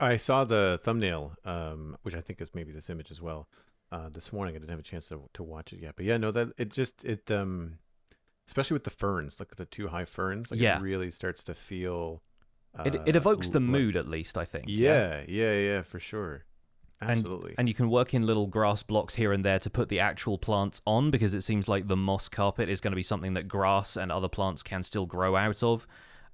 I 0.00 0.16
saw 0.16 0.44
the 0.44 0.78
thumbnail, 0.82 1.36
um, 1.44 1.96
which 2.02 2.14
I 2.14 2.20
think 2.20 2.40
is 2.40 2.50
maybe 2.54 2.72
this 2.72 2.90
image 2.90 3.10
as 3.10 3.20
well. 3.20 3.48
Uh, 3.92 4.08
this 4.08 4.32
morning, 4.32 4.56
I 4.56 4.58
didn't 4.58 4.70
have 4.70 4.80
a 4.80 4.82
chance 4.82 5.06
to 5.08 5.28
to 5.34 5.42
watch 5.42 5.72
it 5.72 5.80
yet, 5.80 5.94
but 5.96 6.04
yeah, 6.04 6.16
no, 6.16 6.32
that 6.32 6.48
it 6.58 6.70
just 6.70 7.04
it 7.04 7.30
um, 7.30 7.78
especially 8.48 8.74
with 8.74 8.84
the 8.84 8.90
ferns, 8.90 9.38
like 9.38 9.54
the 9.56 9.66
two 9.66 9.88
high 9.88 10.04
ferns, 10.04 10.50
like 10.50 10.58
Yeah. 10.60 10.78
it 10.78 10.82
really 10.82 11.10
starts 11.10 11.42
to 11.44 11.54
feel. 11.54 12.22
Uh, 12.76 12.82
It, 12.86 12.94
it 13.06 13.16
evokes 13.16 13.50
the 13.50 13.60
mood, 13.60 13.96
at 13.96 14.08
least, 14.08 14.36
I 14.36 14.44
think. 14.44 14.64
Yeah, 14.68 15.22
yeah, 15.28 15.56
yeah, 15.58 15.82
for 15.82 16.00
sure. 16.00 16.44
Absolutely. 17.00 17.54
And 17.58 17.68
you 17.68 17.74
can 17.74 17.90
work 17.90 18.14
in 18.14 18.24
little 18.24 18.46
grass 18.46 18.82
blocks 18.82 19.14
here 19.14 19.32
and 19.32 19.44
there 19.44 19.58
to 19.58 19.70
put 19.70 19.88
the 19.88 20.00
actual 20.00 20.38
plants 20.38 20.80
on 20.86 21.10
because 21.10 21.34
it 21.34 21.42
seems 21.42 21.68
like 21.68 21.88
the 21.88 21.96
moss 21.96 22.28
carpet 22.28 22.68
is 22.68 22.80
going 22.80 22.92
to 22.92 22.96
be 22.96 23.02
something 23.02 23.34
that 23.34 23.48
grass 23.48 23.96
and 23.96 24.10
other 24.10 24.28
plants 24.28 24.62
can 24.62 24.82
still 24.82 25.06
grow 25.06 25.36
out 25.36 25.62
of. 25.62 25.86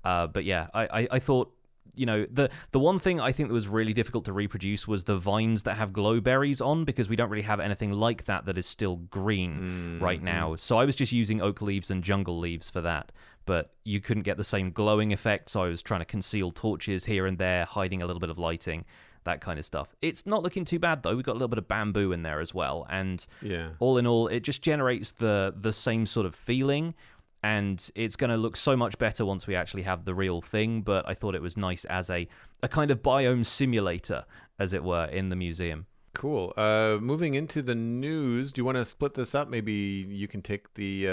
Uh, 0.04 0.26
but 0.26 0.44
yeah, 0.44 0.68
I, 0.72 0.82
I, 0.82 1.08
I 1.12 1.18
thought, 1.18 1.52
you 1.94 2.06
know, 2.06 2.24
the 2.30 2.48
the 2.70 2.78
one 2.78 3.00
thing 3.00 3.20
I 3.20 3.32
think 3.32 3.48
that 3.48 3.52
was 3.52 3.66
really 3.66 3.92
difficult 3.92 4.24
to 4.26 4.32
reproduce 4.32 4.86
was 4.86 5.04
the 5.04 5.18
vines 5.18 5.64
that 5.64 5.74
have 5.74 5.92
glow 5.92 6.20
berries 6.20 6.60
on 6.60 6.84
because 6.84 7.08
we 7.08 7.16
don't 7.16 7.28
really 7.30 7.42
have 7.42 7.58
anything 7.58 7.90
like 7.92 8.24
that 8.26 8.46
that 8.46 8.56
is 8.56 8.66
still 8.66 8.96
green 8.96 9.98
right 10.00 10.22
now. 10.22 10.54
So 10.56 10.78
I 10.78 10.84
was 10.84 10.94
just 10.94 11.10
using 11.10 11.42
oak 11.42 11.60
leaves 11.60 11.90
and 11.90 12.04
jungle 12.04 12.38
leaves 12.38 12.70
for 12.70 12.80
that. 12.82 13.10
But 13.44 13.72
you 13.84 14.00
couldn't 14.00 14.22
get 14.22 14.36
the 14.36 14.44
same 14.44 14.70
glowing 14.70 15.12
effect, 15.12 15.48
so 15.48 15.64
I 15.64 15.68
was 15.68 15.82
trying 15.82 16.00
to 16.00 16.04
conceal 16.04 16.52
torches 16.52 17.06
here 17.06 17.26
and 17.26 17.38
there, 17.38 17.64
hiding 17.64 18.02
a 18.02 18.06
little 18.06 18.20
bit 18.20 18.30
of 18.30 18.38
lighting, 18.38 18.84
that 19.24 19.40
kind 19.40 19.58
of 19.58 19.64
stuff. 19.64 19.94
It's 20.02 20.26
not 20.26 20.42
looking 20.42 20.64
too 20.64 20.78
bad 20.78 21.02
though. 21.02 21.14
We've 21.14 21.24
got 21.24 21.32
a 21.32 21.34
little 21.34 21.48
bit 21.48 21.58
of 21.58 21.68
bamboo 21.68 22.12
in 22.12 22.22
there 22.22 22.40
as 22.40 22.54
well, 22.54 22.86
and 22.90 23.24
yeah. 23.42 23.70
all 23.78 23.98
in 23.98 24.06
all, 24.06 24.28
it 24.28 24.40
just 24.40 24.62
generates 24.62 25.12
the 25.12 25.54
the 25.56 25.72
same 25.72 26.06
sort 26.06 26.26
of 26.26 26.34
feeling, 26.34 26.94
and 27.42 27.90
it's 27.94 28.16
going 28.16 28.30
to 28.30 28.36
look 28.36 28.56
so 28.56 28.76
much 28.76 28.98
better 28.98 29.24
once 29.24 29.46
we 29.46 29.54
actually 29.54 29.82
have 29.82 30.04
the 30.04 30.14
real 30.14 30.40
thing. 30.40 30.82
But 30.82 31.08
I 31.08 31.14
thought 31.14 31.34
it 31.34 31.42
was 31.42 31.56
nice 31.56 31.84
as 31.86 32.10
a 32.10 32.28
a 32.62 32.68
kind 32.68 32.90
of 32.90 33.02
biome 33.02 33.46
simulator, 33.46 34.24
as 34.58 34.72
it 34.72 34.84
were, 34.84 35.06
in 35.06 35.28
the 35.28 35.36
museum. 35.36 35.86
Cool. 36.12 36.52
Uh, 36.56 36.98
moving 37.00 37.34
into 37.34 37.62
the 37.62 37.74
news, 37.74 38.50
do 38.52 38.60
you 38.60 38.64
want 38.64 38.76
to 38.76 38.84
split 38.84 39.14
this 39.14 39.34
up? 39.34 39.48
Maybe 39.48 39.72
you 39.72 40.26
can 40.26 40.42
take 40.42 40.74
the 40.74 41.06
uh, 41.06 41.10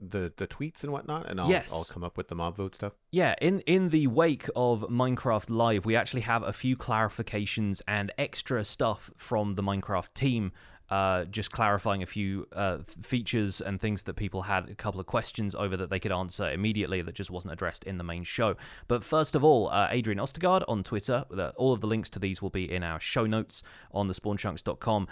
the 0.00 0.32
the 0.36 0.46
tweets 0.46 0.82
and 0.82 0.92
whatnot, 0.92 1.30
and 1.30 1.40
I'll 1.40 1.48
Yes. 1.48 1.72
I'll 1.72 1.84
come 1.84 2.02
up 2.02 2.16
with 2.16 2.28
the 2.28 2.34
mob 2.34 2.56
vote 2.56 2.74
stuff. 2.74 2.94
Yeah, 3.12 3.36
in 3.40 3.60
in 3.60 3.90
the 3.90 4.08
wake 4.08 4.48
of 4.56 4.82
Minecraft 4.90 5.50
Live, 5.50 5.84
we 5.84 5.94
actually 5.94 6.22
have 6.22 6.42
a 6.42 6.52
few 6.52 6.76
clarifications 6.76 7.80
and 7.86 8.12
extra 8.18 8.64
stuff 8.64 9.10
from 9.16 9.54
the 9.54 9.62
Minecraft 9.62 10.12
team. 10.14 10.52
Uh, 10.90 11.24
just 11.24 11.50
clarifying 11.50 12.02
a 12.02 12.06
few 12.06 12.46
uh, 12.52 12.78
features 13.02 13.60
and 13.60 13.80
things 13.80 14.02
that 14.02 14.14
people 14.14 14.42
had 14.42 14.68
a 14.68 14.74
couple 14.74 15.00
of 15.00 15.06
questions 15.06 15.54
over 15.54 15.76
that 15.78 15.88
they 15.88 15.98
could 15.98 16.12
answer 16.12 16.50
immediately 16.50 17.00
that 17.00 17.14
just 17.14 17.30
wasn't 17.30 17.52
addressed 17.52 17.84
in 17.84 17.96
the 17.96 18.04
main 18.04 18.22
show. 18.22 18.54
But 18.86 19.02
first 19.02 19.34
of 19.34 19.42
all, 19.42 19.70
uh, 19.70 19.88
Adrian 19.90 20.18
Östergård 20.18 20.62
on 20.68 20.84
Twitter. 20.84 21.24
All 21.56 21.72
of 21.72 21.80
the 21.80 21.86
links 21.86 22.10
to 22.10 22.18
these 22.18 22.42
will 22.42 22.50
be 22.50 22.70
in 22.70 22.82
our 22.82 23.00
show 23.00 23.24
notes 23.24 23.62
on 23.92 24.08
thespawnchunks.com. 24.08 25.08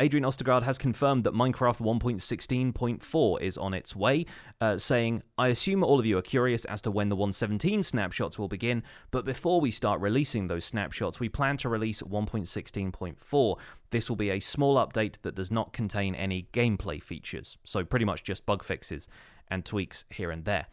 Adrian 0.00 0.24
Östergård 0.24 0.64
has 0.64 0.76
confirmed 0.76 1.22
that 1.22 1.34
Minecraft 1.34 1.78
1.16.4 1.78 3.40
is 3.40 3.56
on 3.56 3.72
its 3.72 3.94
way, 3.94 4.26
uh, 4.60 4.76
saying, 4.76 5.22
I 5.38 5.48
assume 5.48 5.84
all 5.84 6.00
of 6.00 6.06
you 6.06 6.18
are 6.18 6.22
curious 6.22 6.64
as 6.64 6.82
to 6.82 6.90
when 6.90 7.10
the 7.10 7.16
117 7.16 7.84
snapshots 7.84 8.36
will 8.36 8.48
begin, 8.48 8.82
but 9.12 9.24
before 9.24 9.60
we 9.60 9.70
start 9.70 10.00
releasing 10.00 10.48
those 10.48 10.64
snapshots, 10.64 11.20
we 11.20 11.28
plan 11.28 11.56
to 11.58 11.68
release 11.68 12.02
1.16.4. 12.02 13.58
This 13.90 14.08
will 14.08 14.16
be 14.16 14.30
a 14.30 14.40
small 14.40 14.84
update 14.84 15.22
that 15.22 15.36
does 15.36 15.52
not 15.52 15.72
contain 15.72 16.16
any 16.16 16.48
gameplay 16.52 17.00
features, 17.00 17.56
so 17.62 17.84
pretty 17.84 18.04
much 18.04 18.24
just 18.24 18.44
bug 18.46 18.64
fixes 18.64 19.06
and 19.46 19.64
tweaks 19.64 20.04
here 20.10 20.32
and 20.32 20.44
there. 20.44 20.66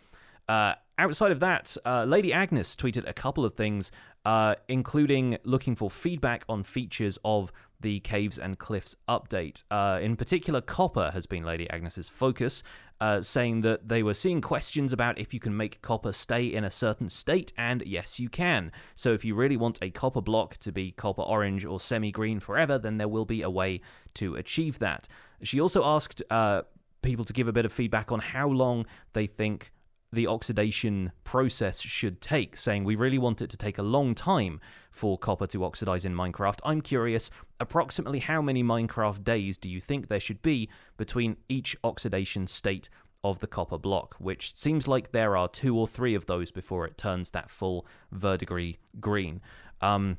Uh, 0.49 0.73
outside 0.97 1.31
of 1.31 1.39
that, 1.39 1.77
uh, 1.85 2.05
Lady 2.05 2.33
Agnes 2.33 2.75
tweeted 2.75 3.07
a 3.07 3.13
couple 3.13 3.45
of 3.45 3.53
things, 3.53 3.91
uh, 4.25 4.55
including 4.67 5.37
looking 5.43 5.75
for 5.75 5.91
feedback 5.91 6.43
on 6.49 6.63
features 6.63 7.19
of 7.23 7.51
the 7.81 7.99
Caves 8.01 8.37
and 8.37 8.57
Cliffs 8.57 8.95
update. 9.07 9.63
Uh, 9.69 9.99
in 10.01 10.15
particular, 10.15 10.61
copper 10.61 11.11
has 11.11 11.25
been 11.25 11.43
Lady 11.43 11.69
Agnes's 11.69 12.09
focus, 12.09 12.63
uh, 12.99 13.21
saying 13.21 13.61
that 13.61 13.89
they 13.89 14.03
were 14.03 14.13
seeing 14.13 14.41
questions 14.41 14.93
about 14.93 15.17
if 15.17 15.33
you 15.33 15.39
can 15.39 15.55
make 15.55 15.81
copper 15.81 16.13
stay 16.13 16.45
in 16.45 16.63
a 16.63 16.71
certain 16.71 17.09
state, 17.09 17.51
and 17.57 17.83
yes, 17.85 18.19
you 18.19 18.29
can. 18.29 18.71
So 18.95 19.13
if 19.13 19.25
you 19.25 19.35
really 19.35 19.57
want 19.57 19.79
a 19.81 19.89
copper 19.89 20.21
block 20.21 20.57
to 20.57 20.71
be 20.71 20.91
copper 20.91 21.23
orange 21.23 21.65
or 21.65 21.79
semi 21.79 22.11
green 22.11 22.39
forever, 22.39 22.77
then 22.77 22.97
there 22.97 23.07
will 23.07 23.25
be 23.25 23.41
a 23.41 23.49
way 23.49 23.81
to 24.15 24.35
achieve 24.35 24.79
that. 24.79 25.07
She 25.43 25.59
also 25.59 25.83
asked 25.83 26.21
uh, 26.29 26.61
people 27.01 27.25
to 27.25 27.33
give 27.33 27.47
a 27.47 27.53
bit 27.53 27.65
of 27.65 27.73
feedback 27.73 28.11
on 28.11 28.19
how 28.19 28.47
long 28.47 28.85
they 29.13 29.25
think 29.25 29.71
the 30.13 30.27
oxidation 30.27 31.11
process 31.23 31.79
should 31.79 32.21
take, 32.21 32.57
saying 32.57 32.83
we 32.83 32.95
really 32.95 33.17
want 33.17 33.41
it 33.41 33.49
to 33.49 33.57
take 33.57 33.77
a 33.77 33.83
long 33.83 34.13
time 34.13 34.59
for 34.91 35.17
copper 35.17 35.47
to 35.47 35.63
oxidize 35.63 36.03
in 36.03 36.13
Minecraft. 36.13 36.59
I'm 36.65 36.81
curious, 36.81 37.31
approximately 37.59 38.19
how 38.19 38.41
many 38.41 38.63
Minecraft 38.63 39.23
days 39.23 39.57
do 39.57 39.69
you 39.69 39.79
think 39.79 40.07
there 40.07 40.19
should 40.19 40.41
be 40.41 40.69
between 40.97 41.37
each 41.47 41.77
oxidation 41.83 42.47
state 42.47 42.89
of 43.23 43.39
the 43.39 43.47
copper 43.47 43.77
block? 43.77 44.15
Which 44.19 44.55
seems 44.55 44.87
like 44.87 45.11
there 45.11 45.37
are 45.37 45.47
two 45.47 45.77
or 45.77 45.87
three 45.87 46.15
of 46.15 46.25
those 46.25 46.51
before 46.51 46.85
it 46.85 46.97
turns 46.97 47.29
that 47.29 47.49
full 47.49 47.85
verdigris 48.11 48.75
green. 48.99 49.41
Um, 49.79 50.17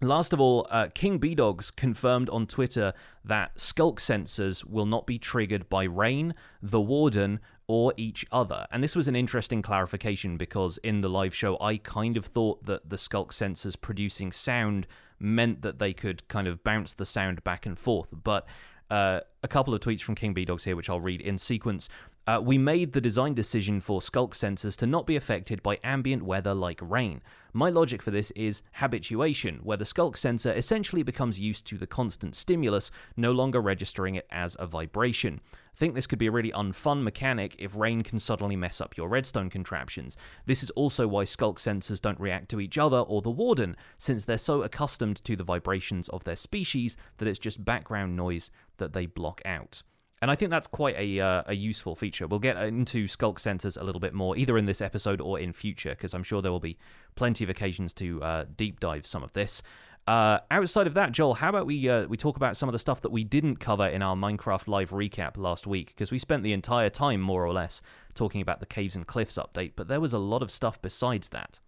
Last 0.00 0.34
of 0.34 0.40
all, 0.40 0.66
uh, 0.70 0.88
Kingbdogz 0.88 1.74
confirmed 1.74 2.28
on 2.28 2.46
Twitter 2.46 2.92
that 3.24 3.56
sculk 3.56 3.98
sensors 4.00 4.64
will 4.64 4.84
not 4.84 5.06
be 5.06 5.18
triggered 5.18 5.68
by 5.68 5.84
rain, 5.84 6.34
the 6.60 6.80
warden, 6.80 7.40
or 7.66 7.94
each 7.96 8.26
other. 8.30 8.66
And 8.70 8.82
this 8.82 8.94
was 8.94 9.08
an 9.08 9.16
interesting 9.16 9.62
clarification 9.62 10.36
because 10.36 10.78
in 10.78 11.00
the 11.00 11.08
live 11.08 11.34
show, 11.34 11.58
I 11.60 11.78
kind 11.78 12.16
of 12.16 12.26
thought 12.26 12.64
that 12.66 12.90
the 12.90 12.96
sculk 12.96 13.28
sensors 13.28 13.80
producing 13.80 14.32
sound 14.32 14.86
meant 15.18 15.62
that 15.62 15.78
they 15.78 15.92
could 15.92 16.26
kind 16.28 16.46
of 16.46 16.62
bounce 16.62 16.92
the 16.92 17.06
sound 17.06 17.42
back 17.44 17.64
and 17.64 17.78
forth. 17.78 18.08
But 18.12 18.46
uh, 18.90 19.20
a 19.42 19.48
couple 19.48 19.74
of 19.74 19.80
tweets 19.80 20.02
from 20.02 20.14
Kingbdogz 20.14 20.64
here, 20.64 20.76
which 20.76 20.90
I'll 20.90 21.00
read 21.00 21.20
in 21.20 21.38
sequence. 21.38 21.88
Uh, 22.26 22.40
we 22.42 22.56
made 22.56 22.92
the 22.92 23.02
design 23.02 23.34
decision 23.34 23.82
for 23.82 24.00
sculk 24.00 24.30
sensors 24.30 24.76
to 24.76 24.86
not 24.86 25.06
be 25.06 25.14
affected 25.14 25.62
by 25.62 25.78
ambient 25.84 26.22
weather 26.22 26.54
like 26.54 26.80
rain. 26.80 27.20
My 27.52 27.68
logic 27.68 28.00
for 28.00 28.10
this 28.10 28.30
is 28.30 28.62
habituation, 28.72 29.60
where 29.62 29.76
the 29.76 29.84
skulk 29.84 30.16
sensor 30.16 30.50
essentially 30.50 31.02
becomes 31.02 31.38
used 31.38 31.66
to 31.66 31.76
the 31.76 31.86
constant 31.86 32.34
stimulus, 32.34 32.90
no 33.14 33.30
longer 33.30 33.60
registering 33.60 34.14
it 34.14 34.26
as 34.30 34.56
a 34.58 34.66
vibration. 34.66 35.42
I 35.74 35.76
think 35.76 35.94
this 35.94 36.06
could 36.06 36.18
be 36.18 36.28
a 36.28 36.32
really 36.32 36.50
unfun 36.52 37.02
mechanic 37.02 37.56
if 37.58 37.76
rain 37.76 38.02
can 38.02 38.18
suddenly 38.18 38.56
mess 38.56 38.80
up 38.80 38.96
your 38.96 39.10
redstone 39.10 39.50
contraptions. 39.50 40.16
This 40.46 40.62
is 40.62 40.70
also 40.70 41.06
why 41.06 41.24
sculk 41.24 41.58
sensors 41.58 42.00
don't 42.00 42.18
react 42.18 42.48
to 42.50 42.60
each 42.60 42.78
other 42.78 43.00
or 43.00 43.20
the 43.20 43.28
warden, 43.28 43.76
since 43.98 44.24
they're 44.24 44.38
so 44.38 44.62
accustomed 44.62 45.22
to 45.24 45.36
the 45.36 45.44
vibrations 45.44 46.08
of 46.08 46.24
their 46.24 46.36
species 46.36 46.96
that 47.18 47.28
it's 47.28 47.38
just 47.38 47.66
background 47.66 48.16
noise 48.16 48.50
that 48.78 48.94
they 48.94 49.04
block 49.04 49.42
out. 49.44 49.82
And 50.24 50.30
I 50.30 50.36
think 50.36 50.50
that's 50.50 50.66
quite 50.66 50.96
a, 50.96 51.20
uh, 51.20 51.42
a 51.48 51.54
useful 51.54 51.94
feature. 51.94 52.26
We'll 52.26 52.40
get 52.40 52.56
into 52.56 53.04
sculk 53.04 53.34
sensors 53.34 53.78
a 53.78 53.84
little 53.84 54.00
bit 54.00 54.14
more, 54.14 54.38
either 54.38 54.56
in 54.56 54.64
this 54.64 54.80
episode 54.80 55.20
or 55.20 55.38
in 55.38 55.52
future, 55.52 55.90
because 55.90 56.14
I'm 56.14 56.22
sure 56.22 56.40
there 56.40 56.50
will 56.50 56.60
be 56.60 56.78
plenty 57.14 57.44
of 57.44 57.50
occasions 57.50 57.92
to 57.92 58.22
uh, 58.22 58.44
deep 58.56 58.80
dive 58.80 59.04
some 59.04 59.22
of 59.22 59.34
this. 59.34 59.60
Uh, 60.06 60.38
outside 60.50 60.86
of 60.86 60.94
that, 60.94 61.12
Joel, 61.12 61.34
how 61.34 61.50
about 61.50 61.66
we 61.66 61.90
uh, 61.90 62.06
we 62.06 62.16
talk 62.16 62.38
about 62.38 62.56
some 62.56 62.70
of 62.70 62.72
the 62.72 62.78
stuff 62.78 63.02
that 63.02 63.12
we 63.12 63.22
didn't 63.22 63.56
cover 63.56 63.86
in 63.86 64.00
our 64.00 64.16
Minecraft 64.16 64.66
Live 64.66 64.92
recap 64.92 65.36
last 65.36 65.66
week? 65.66 65.88
Because 65.88 66.10
we 66.10 66.18
spent 66.18 66.42
the 66.42 66.54
entire 66.54 66.88
time, 66.88 67.20
more 67.20 67.44
or 67.44 67.52
less, 67.52 67.82
talking 68.14 68.40
about 68.40 68.60
the 68.60 68.66
Caves 68.66 68.96
and 68.96 69.06
Cliffs 69.06 69.36
update, 69.36 69.72
but 69.76 69.88
there 69.88 70.00
was 70.00 70.14
a 70.14 70.18
lot 70.18 70.40
of 70.40 70.50
stuff 70.50 70.80
besides 70.80 71.28
that. 71.28 71.60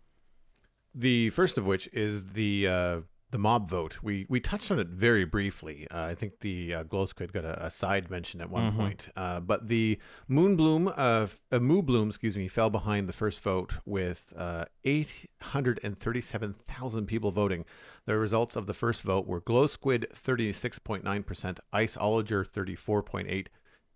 The 0.95 1.29
first 1.29 1.59
of 1.59 1.67
which 1.67 1.91
is 1.93 2.29
the 2.29 2.67
uh, 2.67 3.01
the 3.33 3.39
mob 3.39 3.69
vote. 3.69 3.99
We 4.03 4.25
we 4.29 4.39
touched 4.41 4.71
on 4.71 4.79
it 4.79 4.87
very 4.89 5.25
briefly. 5.25 5.87
Uh, 5.91 6.03
I 6.05 6.15
think 6.15 6.41
the 6.41 6.75
uh, 6.75 6.83
glow 6.85 7.07
squid 7.07 7.33
got 7.33 7.45
a, 7.45 7.67
a 7.67 7.71
side 7.71 8.09
mention 8.11 8.41
at 8.41 8.51
one 8.51 8.73
Mhm. 8.73 8.77
point. 8.77 9.09
Uh, 9.17 9.41
but 9.41 9.69
the 9.69 9.99
Moonbloom, 10.31 10.93
uh, 10.97 11.27
uh, 11.51 11.59
Moo 11.59 11.83
Bloom, 11.83 12.09
excuse 12.09 12.37
me, 12.37 12.47
fell 12.49 12.71
behind 12.71 13.09
the 13.09 13.13
first 13.13 13.41
vote 13.41 13.75
with 13.85 14.33
uh, 14.37 14.67
837,000 14.85 17.07
people 17.07 17.33
voting. 17.33 17.65
The 18.07 18.17
results 18.17 18.55
of 18.57 18.67
the 18.67 18.75
first 18.75 19.03
vote 19.03 19.27
were 19.27 19.41
glow 19.41 19.67
squid 19.67 20.07
36.9%, 20.15 21.59
ice 21.73 21.97
iceologer 21.97 22.47
34.8%, 22.47 23.47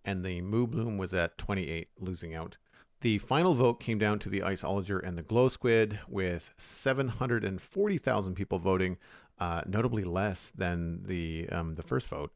and 0.05 0.25
the 0.25 0.41
Moo 0.41 0.67
Bloom 0.67 0.99
was 0.99 1.15
at 1.15 1.39
28, 1.39 1.89
losing 1.99 2.35
out. 2.35 2.57
The 3.03 3.17
final 3.19 3.55
vote 3.55 3.81
came 3.81 3.99
down 3.99 4.19
to 4.21 4.29
the 4.29 4.43
ice 4.43 4.61
iceologer 4.63 5.01
and 5.03 5.17
the 5.17 5.23
glow 5.23 5.49
squid 5.49 6.01
with 6.07 6.53
740,000 6.59 8.35
people 8.35 8.59
voting, 8.59 8.99
uh, 9.41 9.63
notably 9.67 10.05
less 10.05 10.53
than 10.55 11.03
the 11.05 11.49
um, 11.51 11.75
the 11.75 11.83
first 11.83 12.09
vote. 12.09 12.33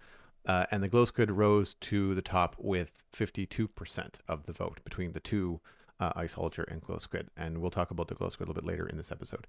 Uh, 0.46 0.66
and 0.70 0.82
the 0.82 0.88
glow 0.88 1.04
squid 1.04 1.30
rose 1.30 1.74
to 1.80 2.14
the 2.14 2.20
top 2.20 2.54
with 2.58 3.02
52% 3.16 4.14
of 4.28 4.44
the 4.44 4.52
vote 4.52 4.80
between 4.84 5.12
the 5.12 5.20
two 5.20 5.60
uh, 6.00 6.12
iceologer 6.14 6.70
and 6.70 6.82
glow 6.82 6.98
squid. 6.98 7.28
And 7.34 7.58
we'll 7.58 7.70
talk 7.70 7.90
about 7.90 8.08
the 8.08 8.14
glow 8.14 8.28
squid 8.28 8.48
a 8.48 8.50
little 8.50 8.62
bit 8.62 8.68
later 8.68 8.86
in 8.86 8.98
this 8.98 9.10
episode. 9.10 9.46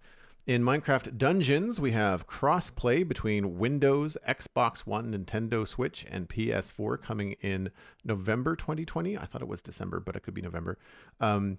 In 0.48 0.64
Minecraft 0.64 1.18
Dungeons, 1.18 1.82
we 1.82 1.92
have 1.92 2.28
cross-play 2.28 3.04
between 3.04 3.58
Windows, 3.58 4.16
Xbox 4.28 4.80
One, 4.80 5.12
Nintendo 5.12 5.68
Switch, 5.68 6.06
and 6.10 6.30
PS4 6.30 7.02
coming 7.02 7.34
in 7.42 7.72
November 8.04 8.56
2020. 8.56 9.18
I 9.18 9.26
thought 9.26 9.42
it 9.42 9.48
was 9.48 9.62
December, 9.62 10.00
but 10.00 10.16
it 10.16 10.22
could 10.22 10.36
be 10.36 10.44
November. 10.44 10.78
Um, 11.20 11.58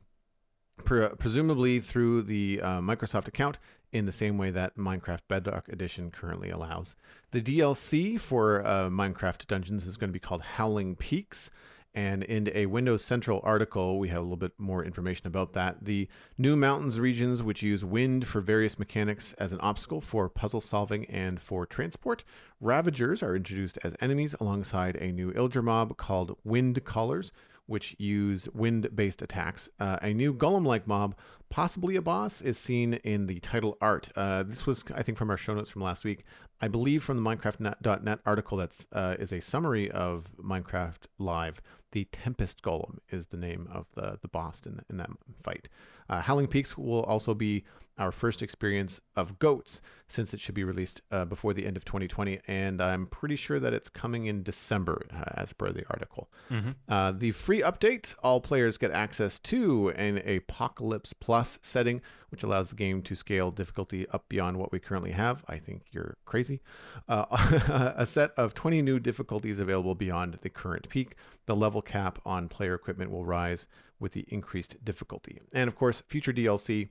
pre- 0.85 1.09
presumably 1.09 1.81
through 1.81 2.23
the 2.23 2.61
uh, 2.63 2.81
Microsoft 2.81 3.27
account 3.27 3.59
in 3.93 4.07
the 4.07 4.13
same 4.13 4.39
way 4.39 4.51
that 4.51 4.77
Minecraft 4.77 5.21
Bedrock 5.29 5.69
Edition 5.69 6.11
currently 6.11 6.51
allows. 6.51 6.97
The 7.31 7.43
DLC 7.43 8.19
for 8.19 8.67
uh, 8.67 8.89
Minecraft 8.89 9.47
Dungeons 9.47 9.87
is 9.87 9.97
going 9.97 10.11
to 10.11 10.13
be 10.13 10.19
called 10.19 10.43
Howling 10.43 10.97
Peaks. 10.97 11.51
And 11.95 12.25
in 12.25 12.51
a 12.55 12.67
Windows 12.67 13.03
Central 13.03 13.41
article, 13.43 13.99
we 13.99 14.09
have 14.11 14.19
a 14.19 14.21
little 14.21 14.37
bit 14.37 14.53
more 14.59 14.85
information 14.85 15.27
about 15.27 15.55
that. 15.55 15.83
The 15.83 16.09
new 16.37 16.55
mountains 16.55 17.01
regions, 17.01 17.43
which 17.43 17.63
use 17.63 17.87
wind 17.87 18.29
for 18.29 18.43
various 18.43 18.79
mechanics 18.79 19.33
as 19.39 19.55
an 19.55 19.61
obstacle 19.61 20.03
for 20.03 20.29
puzzle 20.29 20.61
solving 20.61 21.07
and 21.07 21.41
for 21.41 21.65
transport. 21.65 22.23
Ravagers 22.61 23.23
are 23.23 23.35
introduced 23.35 23.79
as 23.83 23.97
enemies 23.99 24.35
alongside 24.39 24.97
a 24.97 25.11
new 25.11 25.33
Illager 25.33 25.65
mob 25.65 25.97
called 25.97 26.37
Wind 26.45 26.85
Callers, 26.85 27.33
which 27.67 27.95
use 27.99 28.49
wind 28.55 28.89
based 28.95 29.23
attacks. 29.23 29.69
Uh, 29.79 29.99
a 30.03 30.13
new 30.13 30.33
golem 30.33 30.65
like 30.65 30.87
mob, 30.87 31.17
possibly 31.51 31.97
a 31.97 32.03
boss, 32.03 32.41
is 32.41 32.59
seen 32.59 32.95
in 32.95 33.27
the 33.27 33.41
title 33.41 33.77
art. 33.81 34.09
Uh, 34.17 34.43
this 34.43 34.67
was, 34.67 34.85
I 34.95 35.03
think, 35.03 35.19
from 35.19 35.31
our 35.31 35.37
show 35.37 35.55
notes 35.55 35.71
from 35.71 35.83
last 35.83 36.05
week. 36.05 36.25
I 36.61 36.69
believe 36.69 37.03
from 37.03 37.23
the 37.23 37.23
Minecraft.net 37.23 38.21
article 38.25 38.59
that 38.59 38.87
uh, 38.93 39.17
is 39.19 39.33
a 39.33 39.41
summary 39.41 39.91
of 39.91 40.27
Minecraft 40.43 41.07
Live. 41.19 41.61
The 41.93 42.05
Tempest 42.07 42.63
Golem 42.63 42.99
is 43.11 43.27
the 43.27 43.37
name 43.37 43.69
of 43.73 43.87
the, 43.95 44.19
the 44.21 44.29
boss 44.29 44.63
in, 44.67 44.81
in 44.91 44.97
that 44.97 45.11
fight. 45.43 45.69
Uh, 46.09 46.21
Howling 46.21 46.47
Peaks 46.47 46.77
will 46.77 47.03
also 47.03 47.35
be 47.35 47.65
our 47.99 48.13
first 48.13 48.43
experience 48.43 49.01
of 49.17 49.39
goats 49.39 49.81
since 50.09 50.35
it 50.35 50.41
should 50.41 50.55
be 50.55 50.65
released 50.65 51.01
uh, 51.11 51.25
before 51.25 51.55
the 51.55 51.67
end 51.67 51.77
of 51.77 51.85
2020 51.85 52.41
and 52.47 52.81
i'm 52.83 53.07
pretty 53.07 53.37
sure 53.37 53.59
that 53.59 53.73
it's 53.73 53.89
coming 53.89 54.27
in 54.27 54.43
december 54.43 55.07
uh, 55.15 55.25
as 55.41 55.53
per 55.53 55.71
the 55.73 55.85
article. 55.91 56.29
Mm-hmm. 56.51 56.71
uh, 56.89 57.13
the 57.13 57.31
free 57.31 57.63
update 57.63 58.15
all 58.23 58.41
players 58.41 58.77
get 58.77 58.91
access 58.91 59.39
to 59.41 59.91
an 59.91 60.19
apocalypse 60.19 61.13
plus 61.13 61.59
setting 61.63 62.03
which 62.31 62.43
allows 62.43 62.69
the 62.69 62.77
game 62.77 63.03
to 63.03 63.15
scale 63.15 63.51
difficulty 63.51 64.07
up 64.11 64.29
beyond 64.29 64.59
what 64.59 64.73
we 64.73 64.79
currently 64.79 65.13
have. 65.13 65.45
I 65.49 65.59
think 65.59 65.85
you're 65.93 66.17
crazy. 66.25 66.61
Uh, 67.09 67.93
a 67.97 68.05
set 68.05 68.33
of 68.37 68.55
20 68.55 68.83
new 68.83 68.99
difficulties 68.99 69.59
available 69.59 69.95
beyond 69.95 70.39
the 70.43 70.51
current 70.51 70.89
peak. 70.89 71.15
The 71.47 71.57
level 71.57 71.83
cap 71.83 72.19
on 72.27 72.49
player 72.49 72.75
equipment 72.75 73.11
will 73.11 73.25
rise 73.25 73.67
with 73.99 74.13
the 74.13 74.25
increased 74.29 74.85
difficulty 74.85 75.41
and 75.53 75.69
of 75.69 75.77
course 75.77 76.03
future 76.07 76.33
dlc 76.33 76.89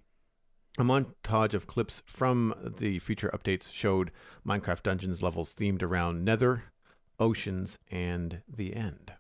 a 0.77 0.83
montage 0.83 1.53
of 1.53 1.67
clips 1.67 2.03
from 2.05 2.53
the 2.79 2.99
future 2.99 3.29
updates 3.33 3.71
showed 3.71 4.11
Minecraft 4.45 4.83
Dungeons 4.83 5.21
levels 5.21 5.53
themed 5.53 5.81
around 5.81 6.25
Nether, 6.25 6.65
oceans, 7.17 7.79
and 7.89 8.41
the 8.47 8.75
end. 8.75 9.13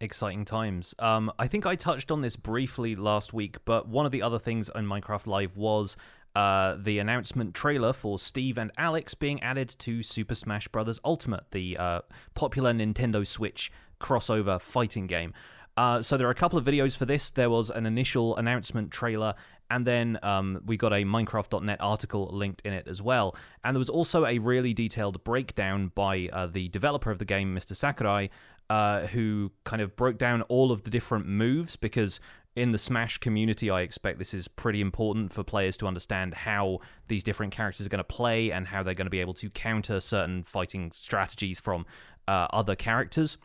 Exciting 0.00 0.44
times. 0.44 0.94
Um, 0.98 1.30
I 1.38 1.46
think 1.46 1.66
I 1.66 1.74
touched 1.74 2.10
on 2.10 2.22
this 2.22 2.36
briefly 2.36 2.94
last 2.94 3.32
week, 3.32 3.56
but 3.64 3.88
one 3.88 4.06
of 4.06 4.12
the 4.12 4.22
other 4.22 4.38
things 4.38 4.70
on 4.70 4.86
Minecraft 4.86 5.26
Live 5.26 5.56
was 5.56 5.96
uh, 6.34 6.76
the 6.78 7.00
announcement 7.00 7.54
trailer 7.54 7.92
for 7.92 8.18
Steve 8.18 8.56
and 8.56 8.70
Alex 8.78 9.14
being 9.14 9.42
added 9.42 9.68
to 9.80 10.02
Super 10.02 10.34
Smash 10.34 10.68
Bros. 10.68 11.00
Ultimate, 11.04 11.50
the 11.50 11.76
uh, 11.76 12.00
popular 12.34 12.72
Nintendo 12.72 13.26
Switch 13.26 13.72
crossover 14.00 14.60
fighting 14.60 15.06
game. 15.06 15.34
Uh, 15.80 16.02
so 16.02 16.18
there 16.18 16.26
are 16.26 16.30
a 16.30 16.34
couple 16.34 16.58
of 16.58 16.64
videos 16.66 16.94
for 16.94 17.06
this. 17.06 17.30
There 17.30 17.48
was 17.48 17.70
an 17.70 17.86
initial 17.86 18.36
announcement 18.36 18.90
trailer, 18.90 19.34
and 19.70 19.86
then 19.86 20.18
um, 20.22 20.60
we 20.66 20.76
got 20.76 20.92
a 20.92 21.06
Minecraft.net 21.06 21.78
article 21.80 22.28
linked 22.34 22.60
in 22.66 22.74
it 22.74 22.86
as 22.86 23.00
well. 23.00 23.34
And 23.64 23.74
there 23.74 23.78
was 23.78 23.88
also 23.88 24.26
a 24.26 24.36
really 24.40 24.74
detailed 24.74 25.24
breakdown 25.24 25.90
by 25.94 26.28
uh, 26.34 26.48
the 26.48 26.68
developer 26.68 27.10
of 27.10 27.18
the 27.18 27.24
game, 27.24 27.56
Mr. 27.56 27.74
Sakurai, 27.74 28.28
uh, 28.68 29.06
who 29.06 29.52
kind 29.64 29.80
of 29.80 29.96
broke 29.96 30.18
down 30.18 30.42
all 30.42 30.70
of 30.70 30.82
the 30.82 30.90
different 30.90 31.26
moves 31.26 31.76
because 31.76 32.20
in 32.54 32.72
the 32.72 32.78
Smash 32.78 33.16
community, 33.16 33.70
I 33.70 33.80
expect 33.80 34.18
this 34.18 34.34
is 34.34 34.48
pretty 34.48 34.82
important 34.82 35.32
for 35.32 35.42
players 35.42 35.78
to 35.78 35.86
understand 35.86 36.34
how 36.34 36.80
these 37.08 37.24
different 37.24 37.54
characters 37.54 37.86
are 37.86 37.88
going 37.88 38.00
to 38.00 38.04
play 38.04 38.52
and 38.52 38.66
how 38.66 38.82
they're 38.82 38.92
going 38.92 39.06
to 39.06 39.10
be 39.10 39.20
able 39.20 39.32
to 39.34 39.48
counter 39.48 39.98
certain 40.00 40.42
fighting 40.42 40.92
strategies 40.94 41.58
from 41.58 41.86
uh, 42.28 42.48
other 42.52 42.76
characters. 42.76 43.38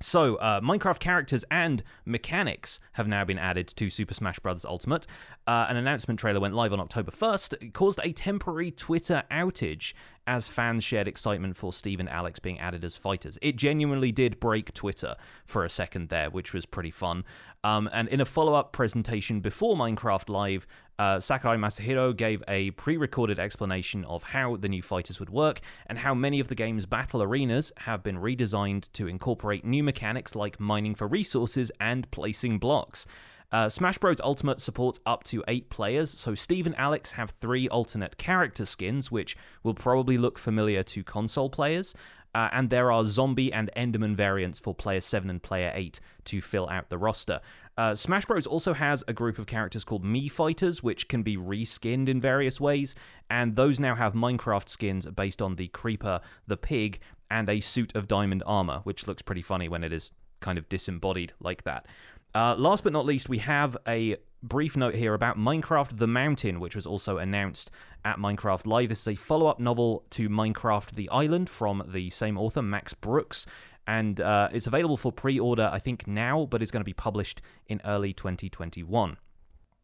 So, 0.00 0.36
uh, 0.36 0.60
Minecraft 0.60 0.98
characters 0.98 1.44
and 1.50 1.82
mechanics 2.04 2.78
have 2.92 3.08
now 3.08 3.24
been 3.24 3.38
added 3.38 3.68
to 3.68 3.88
Super 3.88 4.12
Smash 4.12 4.38
Bros. 4.38 4.64
Ultimate. 4.64 5.06
Uh, 5.46 5.66
an 5.68 5.76
announcement 5.76 6.20
trailer 6.20 6.38
went 6.38 6.54
live 6.54 6.72
on 6.72 6.80
October 6.80 7.10
1st. 7.10 7.54
It 7.62 7.72
caused 7.72 8.00
a 8.04 8.12
temporary 8.12 8.70
Twitter 8.70 9.22
outage 9.30 9.94
as 10.26 10.48
fans 10.48 10.84
shared 10.84 11.08
excitement 11.08 11.56
for 11.56 11.72
Steve 11.72 12.00
and 12.00 12.08
Alex 12.08 12.40
being 12.40 12.58
added 12.58 12.84
as 12.84 12.96
fighters. 12.96 13.38
It 13.40 13.56
genuinely 13.56 14.12
did 14.12 14.40
break 14.40 14.74
Twitter 14.74 15.14
for 15.46 15.64
a 15.64 15.70
second 15.70 16.08
there, 16.08 16.30
which 16.30 16.52
was 16.52 16.66
pretty 16.66 16.90
fun. 16.90 17.24
Um, 17.64 17.88
and 17.92 18.08
in 18.08 18.20
a 18.20 18.24
follow 18.24 18.54
up 18.54 18.72
presentation 18.72 19.40
before 19.40 19.76
Minecraft 19.76 20.28
Live, 20.28 20.66
uh, 20.98 21.20
Sakurai 21.20 21.56
Masahiro 21.56 22.16
gave 22.16 22.42
a 22.48 22.70
pre 22.72 22.96
recorded 22.96 23.38
explanation 23.38 24.04
of 24.06 24.22
how 24.22 24.56
the 24.56 24.68
new 24.68 24.82
fighters 24.82 25.20
would 25.20 25.30
work 25.30 25.60
and 25.86 25.98
how 25.98 26.14
many 26.14 26.40
of 26.40 26.48
the 26.48 26.54
game's 26.54 26.86
battle 26.86 27.22
arenas 27.22 27.72
have 27.78 28.02
been 28.02 28.16
redesigned 28.16 28.90
to 28.92 29.06
incorporate 29.06 29.64
new 29.64 29.82
mechanics 29.82 30.34
like 30.34 30.58
mining 30.58 30.94
for 30.94 31.06
resources 31.06 31.70
and 31.80 32.10
placing 32.10 32.58
blocks. 32.58 33.06
Uh, 33.52 33.68
Smash 33.68 33.98
Bros. 33.98 34.20
Ultimate 34.20 34.60
supports 34.60 34.98
up 35.06 35.22
to 35.24 35.44
eight 35.46 35.70
players, 35.70 36.10
so 36.10 36.34
Steve 36.34 36.66
and 36.66 36.76
Alex 36.76 37.12
have 37.12 37.32
three 37.40 37.68
alternate 37.68 38.16
character 38.16 38.66
skins, 38.66 39.10
which 39.10 39.36
will 39.62 39.74
probably 39.74 40.18
look 40.18 40.38
familiar 40.38 40.82
to 40.82 41.04
console 41.04 41.48
players. 41.48 41.94
Uh, 42.34 42.50
and 42.52 42.68
there 42.68 42.92
are 42.92 43.06
zombie 43.06 43.50
and 43.50 43.70
Enderman 43.74 44.14
variants 44.14 44.58
for 44.58 44.74
player 44.74 45.00
7 45.00 45.30
and 45.30 45.42
player 45.42 45.72
8 45.74 46.00
to 46.26 46.42
fill 46.42 46.68
out 46.68 46.90
the 46.90 46.98
roster. 46.98 47.40
Uh, 47.78 47.94
Smash 47.94 48.24
Bros. 48.24 48.46
also 48.46 48.72
has 48.72 49.04
a 49.06 49.12
group 49.12 49.38
of 49.38 49.46
characters 49.46 49.84
called 49.84 50.02
Mii 50.02 50.30
Fighters, 50.30 50.82
which 50.82 51.08
can 51.08 51.22
be 51.22 51.36
reskinned 51.36 52.08
in 52.08 52.20
various 52.20 52.58
ways, 52.58 52.94
and 53.28 53.54
those 53.54 53.78
now 53.78 53.94
have 53.94 54.14
Minecraft 54.14 54.68
skins 54.68 55.04
based 55.06 55.42
on 55.42 55.56
the 55.56 55.68
Creeper, 55.68 56.20
the 56.46 56.56
Pig, 56.56 57.00
and 57.30 57.50
a 57.50 57.60
suit 57.60 57.94
of 57.94 58.08
diamond 58.08 58.42
armor, 58.46 58.80
which 58.84 59.06
looks 59.06 59.20
pretty 59.20 59.42
funny 59.42 59.68
when 59.68 59.84
it 59.84 59.92
is 59.92 60.12
kind 60.40 60.56
of 60.56 60.68
disembodied 60.68 61.32
like 61.40 61.64
that. 61.64 61.86
Uh, 62.34 62.54
last 62.56 62.84
but 62.84 62.92
not 62.92 63.04
least, 63.04 63.28
we 63.28 63.38
have 63.38 63.76
a 63.86 64.16
brief 64.42 64.76
note 64.76 64.94
here 64.94 65.14
about 65.14 65.38
Minecraft 65.38 65.98
the 65.98 66.06
Mountain, 66.06 66.60
which 66.60 66.76
was 66.76 66.86
also 66.86 67.18
announced 67.18 67.70
at 68.04 68.18
Minecraft 68.18 68.66
Live. 68.66 68.88
This 68.88 69.00
is 69.00 69.08
a 69.08 69.14
follow 69.16 69.46
up 69.46 69.58
novel 69.58 70.04
to 70.10 70.28
Minecraft 70.28 70.92
the 70.92 71.08
Island 71.10 71.50
from 71.50 71.82
the 71.92 72.10
same 72.10 72.38
author, 72.38 72.62
Max 72.62 72.94
Brooks. 72.94 73.46
And 73.86 74.20
uh, 74.20 74.48
it's 74.52 74.66
available 74.66 74.96
for 74.96 75.12
pre 75.12 75.38
order, 75.38 75.70
I 75.72 75.78
think, 75.78 76.06
now, 76.06 76.46
but 76.50 76.62
it's 76.62 76.70
going 76.70 76.80
to 76.80 76.84
be 76.84 76.92
published 76.92 77.40
in 77.66 77.80
early 77.84 78.12
2021. 78.12 79.16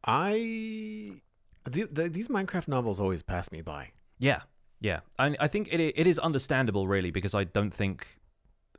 I 0.05 1.13
the, 1.65 1.85
the, 1.85 2.09
these 2.09 2.29
Minecraft 2.29 2.69
novels 2.69 2.99
always 2.99 3.23
pass 3.23 3.51
me 3.53 3.61
by. 3.63 3.91
Yeah, 4.19 4.41
yeah. 4.81 5.01
I, 5.19 5.37
I 5.39 5.49
think 5.49 5.73
it, 5.73 5.81
it 5.81 6.07
is 6.07 6.19
understandable, 6.19 6.89
really, 6.89 7.11
because 7.11 7.35
I 7.35 7.45
don't 7.45 7.73
think 7.73 8.07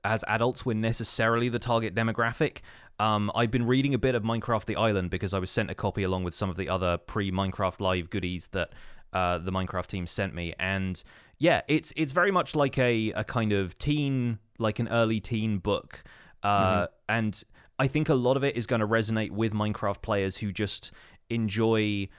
as 0.03 0.23
adults 0.27 0.65
we're 0.65 0.73
necessarily 0.73 1.49
the 1.49 1.59
target 1.59 1.95
demographic. 1.95 2.57
Um, 2.99 3.31
I've 3.35 3.51
been 3.51 3.65
reading 3.65 3.93
a 3.93 3.97
bit 3.97 4.15
of 4.15 4.23
Minecraft 4.23 4.65
the 4.65 4.75
Island 4.75 5.09
because 5.09 5.33
I 5.33 5.39
was 5.39 5.49
sent 5.49 5.71
a 5.71 5.75
copy 5.75 6.03
along 6.03 6.23
with 6.23 6.33
some 6.33 6.49
of 6.49 6.57
the 6.57 6.69
other 6.69 6.97
pre 6.97 7.31
Minecraft 7.31 7.79
Live 7.79 8.09
goodies 8.09 8.49
that 8.49 8.71
uh, 9.13 9.37
the 9.37 9.51
Minecraft 9.51 9.87
team 9.87 10.07
sent 10.07 10.33
me, 10.33 10.53
and 10.59 11.01
yeah, 11.37 11.61
it's 11.67 11.93
it's 11.95 12.11
very 12.11 12.31
much 12.31 12.55
like 12.55 12.77
a 12.77 13.11
a 13.11 13.23
kind 13.23 13.53
of 13.53 13.77
teen, 13.77 14.39
like 14.63 14.79
an 14.79 14.87
early 14.87 15.19
teen 15.19 15.59
book, 15.59 16.03
uh, 16.41 16.47
mm-hmm. 16.47 16.93
and 17.07 17.43
I 17.77 17.87
think 17.87 18.09
a 18.09 18.15
lot 18.15 18.37
of 18.37 18.43
it 18.43 18.55
is 18.55 18.65
going 18.65 18.81
to 18.81 18.87
resonate 18.87 19.31
with 19.31 19.53
Minecraft 19.53 20.01
players 20.01 20.37
who 20.37 20.51
just 20.51 20.91
enjoy 21.29 22.09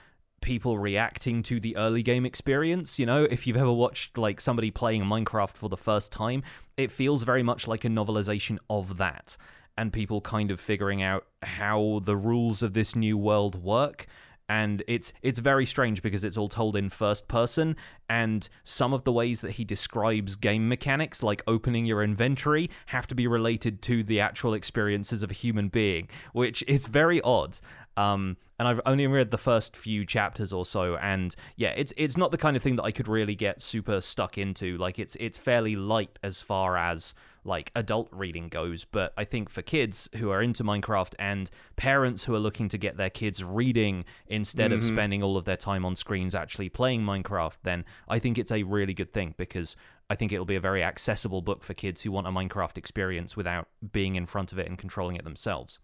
people 0.41 0.77
reacting 0.77 1.41
to 1.43 1.59
the 1.59 1.75
early 1.75 2.03
game 2.03 2.25
experience. 2.25 2.99
You 2.99 3.05
know, 3.05 3.23
if 3.23 3.47
you've 3.47 3.57
ever 3.57 3.73
watched 3.73 4.17
like 4.17 4.39
somebody 4.39 4.71
playing 4.71 5.03
Minecraft 5.03 5.57
for 5.57 5.69
the 5.69 5.77
first 5.77 6.11
time, 6.11 6.43
it 6.77 6.91
feels 6.91 7.23
very 7.23 7.43
much 7.43 7.67
like 7.67 7.83
a 7.83 7.89
novelization 7.89 8.59
of 8.69 8.97
that 8.97 9.37
and 9.77 9.91
people 9.91 10.21
kind 10.21 10.51
of 10.51 10.59
figuring 10.59 11.01
out 11.01 11.25
how 11.43 12.01
the 12.03 12.15
rules 12.15 12.61
of 12.61 12.73
this 12.73 12.95
new 12.95 13.17
world 13.17 13.61
work 13.61 14.07
and 14.47 14.83
it's 14.87 15.11
it's 15.21 15.39
very 15.39 15.65
strange 15.65 16.01
because 16.01 16.23
it's 16.23 16.37
all 16.37 16.49
told 16.49 16.75
in 16.75 16.89
first 16.89 17.27
person. 17.27 17.75
And 18.07 18.47
some 18.63 18.93
of 18.93 19.03
the 19.03 19.11
ways 19.11 19.41
that 19.41 19.51
he 19.51 19.63
describes 19.63 20.35
game 20.35 20.69
mechanics 20.69 21.23
like 21.23 21.41
opening 21.47 21.85
your 21.85 22.03
inventory 22.03 22.69
have 22.87 23.07
to 23.07 23.15
be 23.15 23.25
related 23.25 23.81
to 23.83 24.03
the 24.03 24.19
actual 24.19 24.53
experiences 24.53 25.23
of 25.23 25.31
a 25.31 25.33
human 25.33 25.69
being 25.69 26.07
which 26.33 26.63
is 26.67 26.85
very 26.85 27.21
odd. 27.21 27.57
Um, 27.97 28.37
and 28.59 28.67
I've 28.67 28.81
only 28.85 29.07
read 29.07 29.31
the 29.31 29.37
first 29.37 29.75
few 29.75 30.05
chapters 30.05 30.53
or 30.53 30.65
so, 30.65 30.95
and 30.97 31.35
yeah, 31.55 31.73
it's 31.75 31.93
it's 31.97 32.17
not 32.17 32.31
the 32.31 32.37
kind 32.37 32.55
of 32.55 32.63
thing 32.63 32.75
that 32.77 32.83
I 32.83 32.91
could 32.91 33.07
really 33.07 33.35
get 33.35 33.61
super 33.61 34.01
stuck 34.01 34.37
into. 34.37 34.77
Like 34.77 34.99
it's 34.99 35.15
it's 35.19 35.37
fairly 35.37 35.75
light 35.75 36.19
as 36.23 36.41
far 36.41 36.77
as 36.77 37.13
like 37.45 37.71
adult 37.75 38.09
reading 38.11 38.49
goes, 38.49 38.85
but 38.85 39.13
I 39.17 39.23
think 39.23 39.49
for 39.49 39.61
kids 39.61 40.09
who 40.15 40.31
are 40.31 40.41
into 40.41 40.63
Minecraft 40.63 41.13
and 41.19 41.49
parents 41.75 42.23
who 42.23 42.35
are 42.35 42.39
looking 42.39 42.69
to 42.69 42.77
get 42.77 42.97
their 42.97 43.09
kids 43.09 43.43
reading 43.43 44.05
instead 44.27 44.71
mm-hmm. 44.71 44.79
of 44.79 44.85
spending 44.85 45.23
all 45.23 45.37
of 45.37 45.45
their 45.45 45.57
time 45.57 45.85
on 45.85 45.95
screens 45.95 46.33
actually 46.33 46.69
playing 46.69 47.01
Minecraft, 47.03 47.55
then 47.63 47.85
I 48.07 48.19
think 48.19 48.37
it's 48.37 48.51
a 48.51 48.63
really 48.63 48.93
good 48.93 49.13
thing 49.13 49.35
because 49.37 49.75
I 50.09 50.15
think 50.15 50.31
it'll 50.31 50.45
be 50.45 50.55
a 50.55 50.61
very 50.61 50.83
accessible 50.83 51.41
book 51.41 51.63
for 51.63 51.73
kids 51.73 52.01
who 52.01 52.11
want 52.11 52.27
a 52.27 52.31
Minecraft 52.31 52.77
experience 52.77 53.37
without 53.37 53.67
being 53.91 54.15
in 54.15 54.25
front 54.25 54.51
of 54.51 54.59
it 54.59 54.67
and 54.67 54.77
controlling 54.77 55.15
it 55.15 55.23
themselves. 55.23 55.79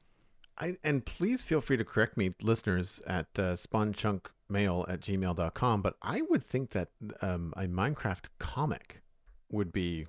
I, 0.58 0.78
and 0.84 1.06
please 1.06 1.42
feel 1.42 1.62
free 1.62 1.78
to 1.78 1.86
correct 1.86 2.18
me, 2.18 2.36
listeners, 2.42 3.02
at 3.08 3.28
uh, 3.38 3.56
spawnchunkmail 3.56 4.90
at 4.90 5.00
gmail.com. 5.00 5.82
But 5.82 5.96
I 6.02 6.22
would 6.22 6.44
think 6.44 6.72
that 6.72 6.90
um, 7.22 7.54
a 7.58 7.64
Minecraft 7.64 8.26
comic 8.40 9.02
would 9.50 9.72
be 9.72 10.08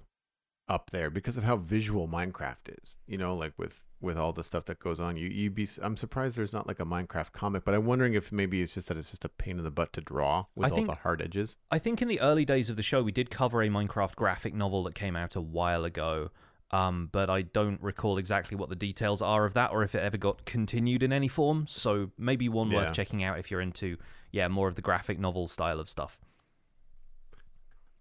up 0.73 0.91
there 0.91 1.11
because 1.11 1.37
of 1.37 1.45
how 1.45 1.57
visual 1.57 2.09
Minecraft 2.09 2.81
is. 2.83 2.97
You 3.07 3.19
know, 3.19 3.37
like 3.37 3.53
with 3.59 3.83
with 4.01 4.19
all 4.19 4.33
the 4.33 4.43
stuff 4.43 4.65
that 4.65 4.81
goes 4.81 4.99
on. 4.99 5.17
You 5.17 5.29
you 5.29 5.51
be 5.51 5.69
I'm 5.81 5.97
surprised 5.97 6.37
there's 6.37 6.53
not 6.53 6.67
like 6.67 6.81
a 6.81 6.85
Minecraft 6.85 7.33
comic, 7.33 7.65
but 7.65 7.75
I'm 7.75 7.85
wondering 7.85 8.15
if 8.15 8.33
maybe 8.33 8.63
it's 8.63 8.75
just 8.75 8.89
that 8.89 8.97
it's 8.97 9.11
just 9.11 9.25
a 9.25 9.29
pain 9.29 9.59
in 9.59 9.65
the 9.65 9.71
butt 9.71 9.93
to 9.93 10.01
draw 10.01 10.47
with 10.57 10.67
I 10.67 10.71
all 10.71 10.77
think, 10.77 10.89
the 10.89 10.95
hard 10.97 11.23
edges. 11.23 11.57
I 11.71 11.79
think 11.79 12.03
in 12.03 12.09
the 12.09 12.21
early 12.21 12.45
days 12.45 12.71
of 12.71 12.77
the 12.77 12.83
show 12.83 13.03
we 13.03 13.13
did 13.13 13.31
cover 13.31 13.63
a 13.63 13.69
Minecraft 13.69 14.17
graphic 14.17 14.55
novel 14.55 14.83
that 14.85 14.95
came 14.95 15.15
out 15.15 15.37
a 15.37 15.41
while 15.41 15.85
ago. 15.85 16.31
Um, 16.73 17.11
but 17.13 17.29
I 17.29 17.43
don't 17.43 17.79
recall 17.83 18.17
exactly 18.17 18.57
what 18.57 18.71
the 18.71 18.75
details 18.75 19.21
are 19.21 19.45
of 19.45 19.53
that 19.53 19.73
or 19.73 19.83
if 19.83 19.95
it 19.95 19.99
ever 19.99 20.17
got 20.17 20.47
continued 20.47 21.03
in 21.03 21.13
any 21.13 21.29
form. 21.29 21.67
So 21.69 22.13
maybe 22.17 22.49
one 22.49 22.71
yeah. 22.71 22.79
worth 22.79 22.95
checking 22.95 23.23
out 23.23 23.39
if 23.39 23.51
you're 23.51 23.61
into 23.61 23.99
yeah, 24.31 24.49
more 24.49 24.69
of 24.69 24.75
the 24.75 24.81
graphic 24.81 25.19
novel 25.19 25.49
style 25.49 25.79
of 25.79 25.91
stuff. 25.91 26.23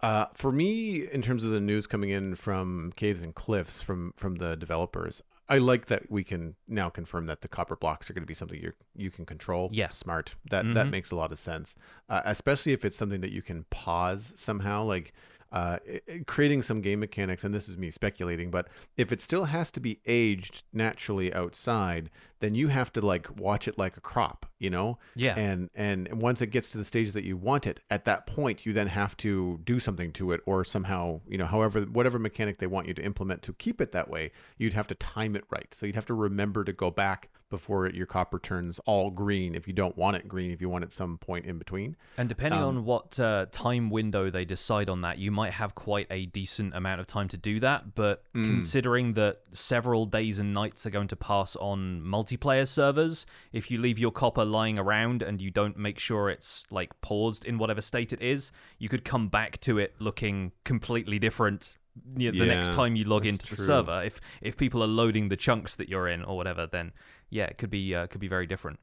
Uh, 0.02 0.26
for 0.34 0.52
me, 0.52 1.08
in 1.12 1.22
terms 1.22 1.44
of 1.44 1.52
the 1.52 1.60
news 1.60 1.86
coming 1.86 2.10
in 2.10 2.36
from 2.36 2.92
Caves 2.96 3.22
and 3.22 3.36
Cliffs 3.36 3.82
from 3.82 4.14
from 4.18 4.36
the 4.36 4.56
developers, 4.56 5.22
I 5.48 5.58
like 5.58 5.88
that 5.88 6.10
we 6.10 6.24
can 6.24 6.56
now 6.68 6.90
confirm 6.90 7.26
that 7.28 7.42
the 7.42 7.48
copper 7.48 7.76
blocks 7.76 8.10
are 8.10 8.14
going 8.14 8.24
to 8.24 8.28
be 8.28 8.34
something 8.34 8.60
you 8.60 8.74
you 8.96 9.12
can 9.12 9.26
control. 9.26 9.70
Yeah, 9.72 9.90
smart. 9.90 10.34
That 10.50 10.64
mm-hmm. 10.64 10.74
that 10.74 10.88
makes 10.88 11.12
a 11.12 11.16
lot 11.16 11.32
of 11.32 11.40
sense, 11.40 11.76
uh, 12.10 12.22
especially 12.26 12.74
if 12.74 12.84
it's 12.84 12.98
something 12.98 13.22
that 13.22 13.32
you 13.32 13.42
can 13.42 13.66
pause 13.70 14.34
somehow. 14.36 14.84
Like 14.84 15.14
uh, 15.52 15.78
creating 16.26 16.62
some 16.62 16.82
game 16.82 17.02
mechanics, 17.02 17.44
and 17.44 17.54
this 17.54 17.68
is 17.68 17.78
me 17.78 17.92
speculating, 17.92 18.50
but 18.50 18.70
if 18.96 19.12
it 19.12 19.22
still 19.22 19.46
has 19.46 19.70
to 19.72 19.82
be 19.82 20.00
aged 20.06 20.64
naturally 20.72 21.34
outside, 21.34 22.10
then 22.42 22.56
you 22.56 22.68
have 22.68 22.92
to 22.94 23.02
like 23.02 23.28
watch 23.38 23.68
it 23.68 23.78
like 23.78 23.96
a 23.98 24.02
crop, 24.02 24.46
you 24.60 24.70
know? 24.70 24.98
Yeah. 25.16 25.38
And 25.38 25.70
and 25.76 26.22
once 26.22 26.42
it 26.42 26.48
gets 26.48 26.70
to 26.70 26.78
the 26.78 26.86
stage 26.86 27.12
that 27.14 27.24
you 27.24 27.38
want 27.38 27.68
it, 27.68 27.80
at 27.90 28.06
that 28.06 28.28
point 28.28 28.66
you 28.66 28.74
then 28.74 28.88
have 28.88 29.16
to 29.18 29.60
do 29.64 29.80
something 29.80 30.12
to 30.14 30.34
it 30.34 30.42
or 30.46 30.66
somehow, 30.66 31.22
you 31.28 31.38
know, 31.38 31.46
however 31.46 31.82
whatever 31.82 32.20
mechanic 32.20 32.60
they 32.60 32.68
want 32.68 32.88
you 32.88 32.94
to 32.94 33.04
implement 33.04 33.42
to 33.44 33.54
keep 33.54 33.80
it 33.80 33.92
that 33.94 34.10
way, 34.10 34.32
you'd 34.58 34.74
have 34.74 34.88
to 34.88 34.96
time 34.96 35.36
it 35.36 35.46
right. 35.50 35.74
So 35.74 35.86
you'd 35.86 35.96
have 35.96 36.06
to 36.08 36.14
remember 36.14 36.64
to 36.64 36.74
go 36.74 36.92
back 36.92 37.30
before 37.52 37.88
your 37.90 38.08
copper 38.08 38.40
turns 38.40 38.80
all 38.86 39.12
green 39.12 39.54
if 39.54 39.68
you 39.68 39.74
don't 39.74 39.96
want 39.96 40.16
it 40.16 40.28
green 40.28 40.50
if 40.50 40.62
you 40.62 40.70
want 40.70 40.84
it 40.84 40.92
some 40.92 41.20
point 41.20 41.46
in 41.46 41.60
between 41.60 41.96
and 42.18 42.28
depending 42.28 42.60
um, 42.60 42.78
on 42.78 42.86
what 42.86 43.20
uh, 43.20 43.46
time 43.52 43.92
window 43.92 44.32
they 44.32 44.46
decide 44.46 44.90
on 44.90 45.02
that 45.02 45.20
you 45.20 45.30
might 45.30 45.52
have 45.52 45.76
quite 45.76 46.08
a 46.10 46.26
decent 46.28 46.74
amount 46.74 47.00
of 47.00 47.06
time 47.06 47.28
to 47.28 47.38
do 47.38 47.60
that 47.60 47.94
but 47.94 48.24
mm. 48.34 48.44
considering 48.44 49.14
that 49.14 49.42
several 49.52 50.06
days 50.08 50.40
and 50.40 50.54
nights 50.54 50.86
are 50.86 50.90
going 50.90 51.10
to 51.10 51.16
pass 51.16 51.56
on 51.58 52.02
multiplayer 52.38 52.68
servers 52.68 53.26
if 53.52 53.70
you 53.70 53.80
leave 53.80 54.00
your 54.00 54.12
copper 54.12 54.46
lying 54.46 54.80
around 54.80 55.22
and 55.22 55.42
you 55.42 55.52
don't 55.52 55.78
make 55.78 56.00
sure 56.00 56.30
it's 56.30 56.64
like 56.72 57.00
paused 57.02 57.46
in 57.46 57.58
whatever 57.58 57.82
state 57.82 58.14
it 58.14 58.22
is 58.22 58.52
you 58.80 58.90
could 58.90 59.04
come 59.04 59.28
back 59.28 59.60
to 59.60 59.78
it 59.78 59.94
looking 60.00 60.52
completely 60.64 61.20
different 61.20 61.78
you 62.16 62.32
know, 62.32 62.40
the 62.40 62.46
yeah, 62.46 62.56
next 62.56 62.72
time 62.72 62.96
you 62.96 63.04
log 63.04 63.26
into 63.26 63.46
true. 63.46 63.58
the 63.58 63.64
server 63.64 64.04
if 64.04 64.22
if 64.42 64.56
people 64.56 64.82
are 64.82 64.88
loading 64.88 65.28
the 65.28 65.36
chunks 65.36 65.76
that 65.76 65.90
you're 65.90 66.08
in 66.08 66.24
or 66.24 66.38
whatever 66.38 66.66
then 66.66 66.92
yeah, 67.32 67.46
it 67.46 67.58
could 67.58 67.72
be 67.72 67.96
uh, 67.96 68.06
could 68.08 68.22
be 68.22 68.28
very 68.28 68.46
different. 68.46 68.80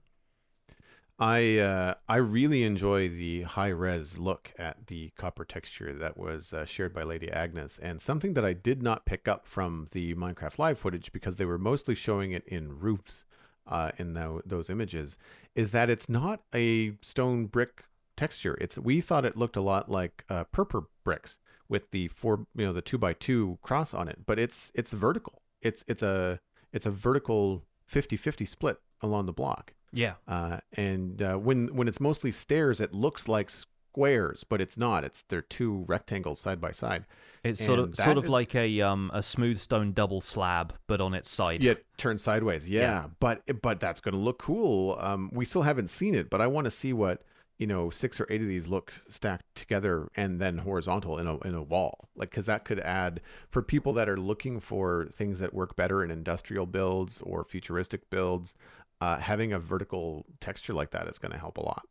I 1.20 1.58
uh, 1.58 1.94
I 2.08 2.16
really 2.16 2.64
enjoy 2.64 3.08
the 3.08 3.42
high 3.42 3.68
res 3.68 4.18
look 4.18 4.52
at 4.58 4.86
the 4.86 5.10
copper 5.16 5.44
texture 5.44 5.92
that 5.94 6.16
was 6.16 6.52
uh, 6.52 6.64
shared 6.64 6.94
by 6.94 7.02
Lady 7.02 7.30
Agnes, 7.30 7.78
and 7.80 8.00
something 8.00 8.32
that 8.34 8.44
I 8.44 8.54
did 8.54 8.82
not 8.82 9.04
pick 9.04 9.28
up 9.28 9.46
from 9.46 9.88
the 9.92 10.14
Minecraft 10.14 10.58
live 10.58 10.78
footage 10.78 11.12
because 11.12 11.36
they 11.36 11.44
were 11.44 11.58
mostly 11.58 11.94
showing 11.94 12.32
it 12.32 12.46
in 12.46 12.78
roofs 12.78 13.26
uh, 13.68 13.92
in 13.98 14.14
the, 14.14 14.42
those 14.44 14.70
images, 14.70 15.18
is 15.54 15.70
that 15.72 15.90
it's 15.90 16.08
not 16.08 16.40
a 16.54 16.92
stone 17.02 17.46
brick 17.46 17.84
texture. 18.16 18.56
It's 18.60 18.78
we 18.78 19.00
thought 19.00 19.24
it 19.24 19.36
looked 19.36 19.56
a 19.56 19.60
lot 19.60 19.90
like 19.90 20.24
uh, 20.28 20.44
purple 20.44 20.88
bricks 21.04 21.38
with 21.68 21.90
the 21.90 22.08
four 22.08 22.46
you 22.56 22.66
know 22.66 22.72
the 22.72 22.82
two 22.82 22.98
by 22.98 23.12
two 23.12 23.58
cross 23.62 23.94
on 23.94 24.08
it, 24.08 24.26
but 24.26 24.38
it's 24.38 24.72
it's 24.74 24.92
vertical. 24.92 25.42
It's 25.62 25.84
it's 25.86 26.02
a 26.02 26.40
it's 26.72 26.86
a 26.86 26.90
vertical 26.90 27.64
50-50 27.90 28.46
split 28.46 28.78
along 29.00 29.26
the 29.26 29.32
block. 29.32 29.72
Yeah. 29.92 30.14
Uh, 30.26 30.58
and 30.74 31.22
uh, 31.22 31.36
when 31.36 31.74
when 31.74 31.88
it's 31.88 32.00
mostly 32.00 32.32
stairs, 32.32 32.80
it 32.80 32.92
looks 32.92 33.28
like 33.28 33.50
squares, 33.90 34.44
but 34.44 34.60
it's 34.60 34.76
not. 34.76 35.04
It's 35.04 35.24
they're 35.28 35.42
two 35.42 35.84
rectangles 35.86 36.40
side 36.40 36.60
by 36.60 36.72
side. 36.72 37.04
It's 37.44 37.60
and 37.60 37.66
sort 37.66 37.78
of 37.78 37.96
sort 37.96 38.18
of 38.18 38.24
is, 38.24 38.30
like 38.30 38.54
a 38.54 38.80
um 38.80 39.10
a 39.14 39.22
smooth 39.22 39.58
stone 39.58 39.92
double 39.92 40.20
slab, 40.20 40.74
but 40.86 41.00
on 41.00 41.14
its 41.14 41.30
side. 41.30 41.62
Yeah, 41.62 41.74
turned 41.96 42.20
sideways. 42.20 42.68
Yeah, 42.68 42.80
yeah. 42.80 43.06
but 43.20 43.42
but 43.62 43.80
that's 43.80 44.00
going 44.00 44.14
to 44.14 44.20
look 44.20 44.38
cool. 44.38 44.96
Um, 45.00 45.30
we 45.32 45.44
still 45.44 45.62
haven't 45.62 45.88
seen 45.88 46.14
it, 46.14 46.30
but 46.30 46.40
I 46.40 46.46
want 46.46 46.66
to 46.66 46.70
see 46.70 46.92
what 46.92 47.22
you 47.58 47.66
know 47.66 47.90
six 47.90 48.20
or 48.20 48.26
eight 48.30 48.40
of 48.40 48.48
these 48.48 48.66
look 48.66 48.92
stacked 49.08 49.54
together 49.54 50.08
and 50.16 50.40
then 50.40 50.58
horizontal 50.58 51.18
in 51.18 51.26
a 51.26 51.38
in 51.40 51.54
a 51.54 51.62
wall 51.62 52.08
like 52.14 52.30
because 52.30 52.46
that 52.46 52.64
could 52.64 52.78
add 52.80 53.20
for 53.50 53.62
people 53.62 53.92
that 53.92 54.08
are 54.08 54.16
looking 54.16 54.60
for 54.60 55.08
things 55.16 55.40
that 55.40 55.52
work 55.52 55.74
better 55.74 56.04
in 56.04 56.10
industrial 56.10 56.66
builds 56.66 57.20
or 57.22 57.44
futuristic 57.44 58.08
builds 58.10 58.54
uh, 59.00 59.16
having 59.16 59.52
a 59.52 59.58
vertical 59.58 60.24
texture 60.40 60.72
like 60.72 60.90
that 60.90 61.08
is 61.08 61.18
going 61.18 61.32
to 61.32 61.38
help 61.38 61.58
a 61.58 61.60
lot 61.60 61.84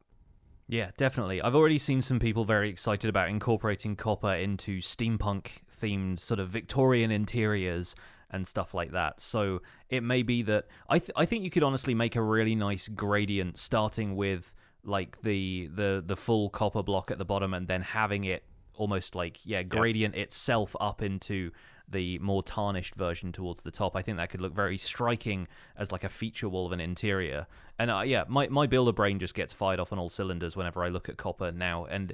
yeah 0.67 0.91
definitely 0.97 1.41
i've 1.41 1.55
already 1.55 1.77
seen 1.77 2.01
some 2.01 2.19
people 2.19 2.45
very 2.45 2.69
excited 2.69 3.09
about 3.09 3.29
incorporating 3.29 3.95
copper 3.95 4.33
into 4.33 4.79
steampunk 4.79 5.47
themed 5.81 6.19
sort 6.19 6.39
of 6.39 6.49
victorian 6.49 7.11
interiors 7.11 7.95
and 8.29 8.47
stuff 8.47 8.73
like 8.73 8.91
that. 8.91 9.19
So 9.19 9.61
it 9.89 10.03
may 10.03 10.23
be 10.23 10.41
that 10.43 10.65
I 10.89 10.99
th- 10.99 11.11
I 11.15 11.25
think 11.25 11.43
you 11.43 11.49
could 11.49 11.63
honestly 11.63 11.93
make 11.93 12.15
a 12.15 12.21
really 12.21 12.55
nice 12.55 12.87
gradient 12.87 13.57
starting 13.57 14.15
with 14.15 14.53
like 14.83 15.21
the 15.21 15.69
the 15.73 16.03
the 16.05 16.15
full 16.15 16.49
copper 16.49 16.83
block 16.83 17.11
at 17.11 17.17
the 17.17 17.25
bottom 17.25 17.53
and 17.53 17.67
then 17.67 17.81
having 17.81 18.23
it 18.23 18.43
almost 18.73 19.15
like 19.15 19.39
yeah 19.43 19.63
gradient 19.63 20.15
yep. 20.15 20.27
itself 20.27 20.75
up 20.79 21.01
into 21.01 21.51
the 21.89 22.19
more 22.19 22.43
tarnished 22.43 22.95
version 22.95 23.31
towards 23.31 23.61
the 23.61 23.71
top. 23.71 23.95
I 23.95 24.01
think 24.01 24.17
that 24.17 24.29
could 24.29 24.41
look 24.41 24.53
very 24.53 24.77
striking 24.77 25.47
as 25.77 25.91
like 25.91 26.03
a 26.03 26.09
feature 26.09 26.49
wall 26.49 26.65
of 26.65 26.71
an 26.71 26.79
interior. 26.79 27.47
And 27.79 27.89
uh, 27.89 28.01
yeah, 28.01 28.25
my 28.27 28.47
my 28.47 28.67
builder 28.67 28.91
brain 28.91 29.19
just 29.19 29.33
gets 29.33 29.53
fired 29.53 29.79
off 29.79 29.93
on 29.93 29.99
all 29.99 30.09
cylinders 30.09 30.55
whenever 30.55 30.83
I 30.83 30.89
look 30.89 31.09
at 31.09 31.17
copper 31.17 31.51
now. 31.51 31.85
And 31.85 32.13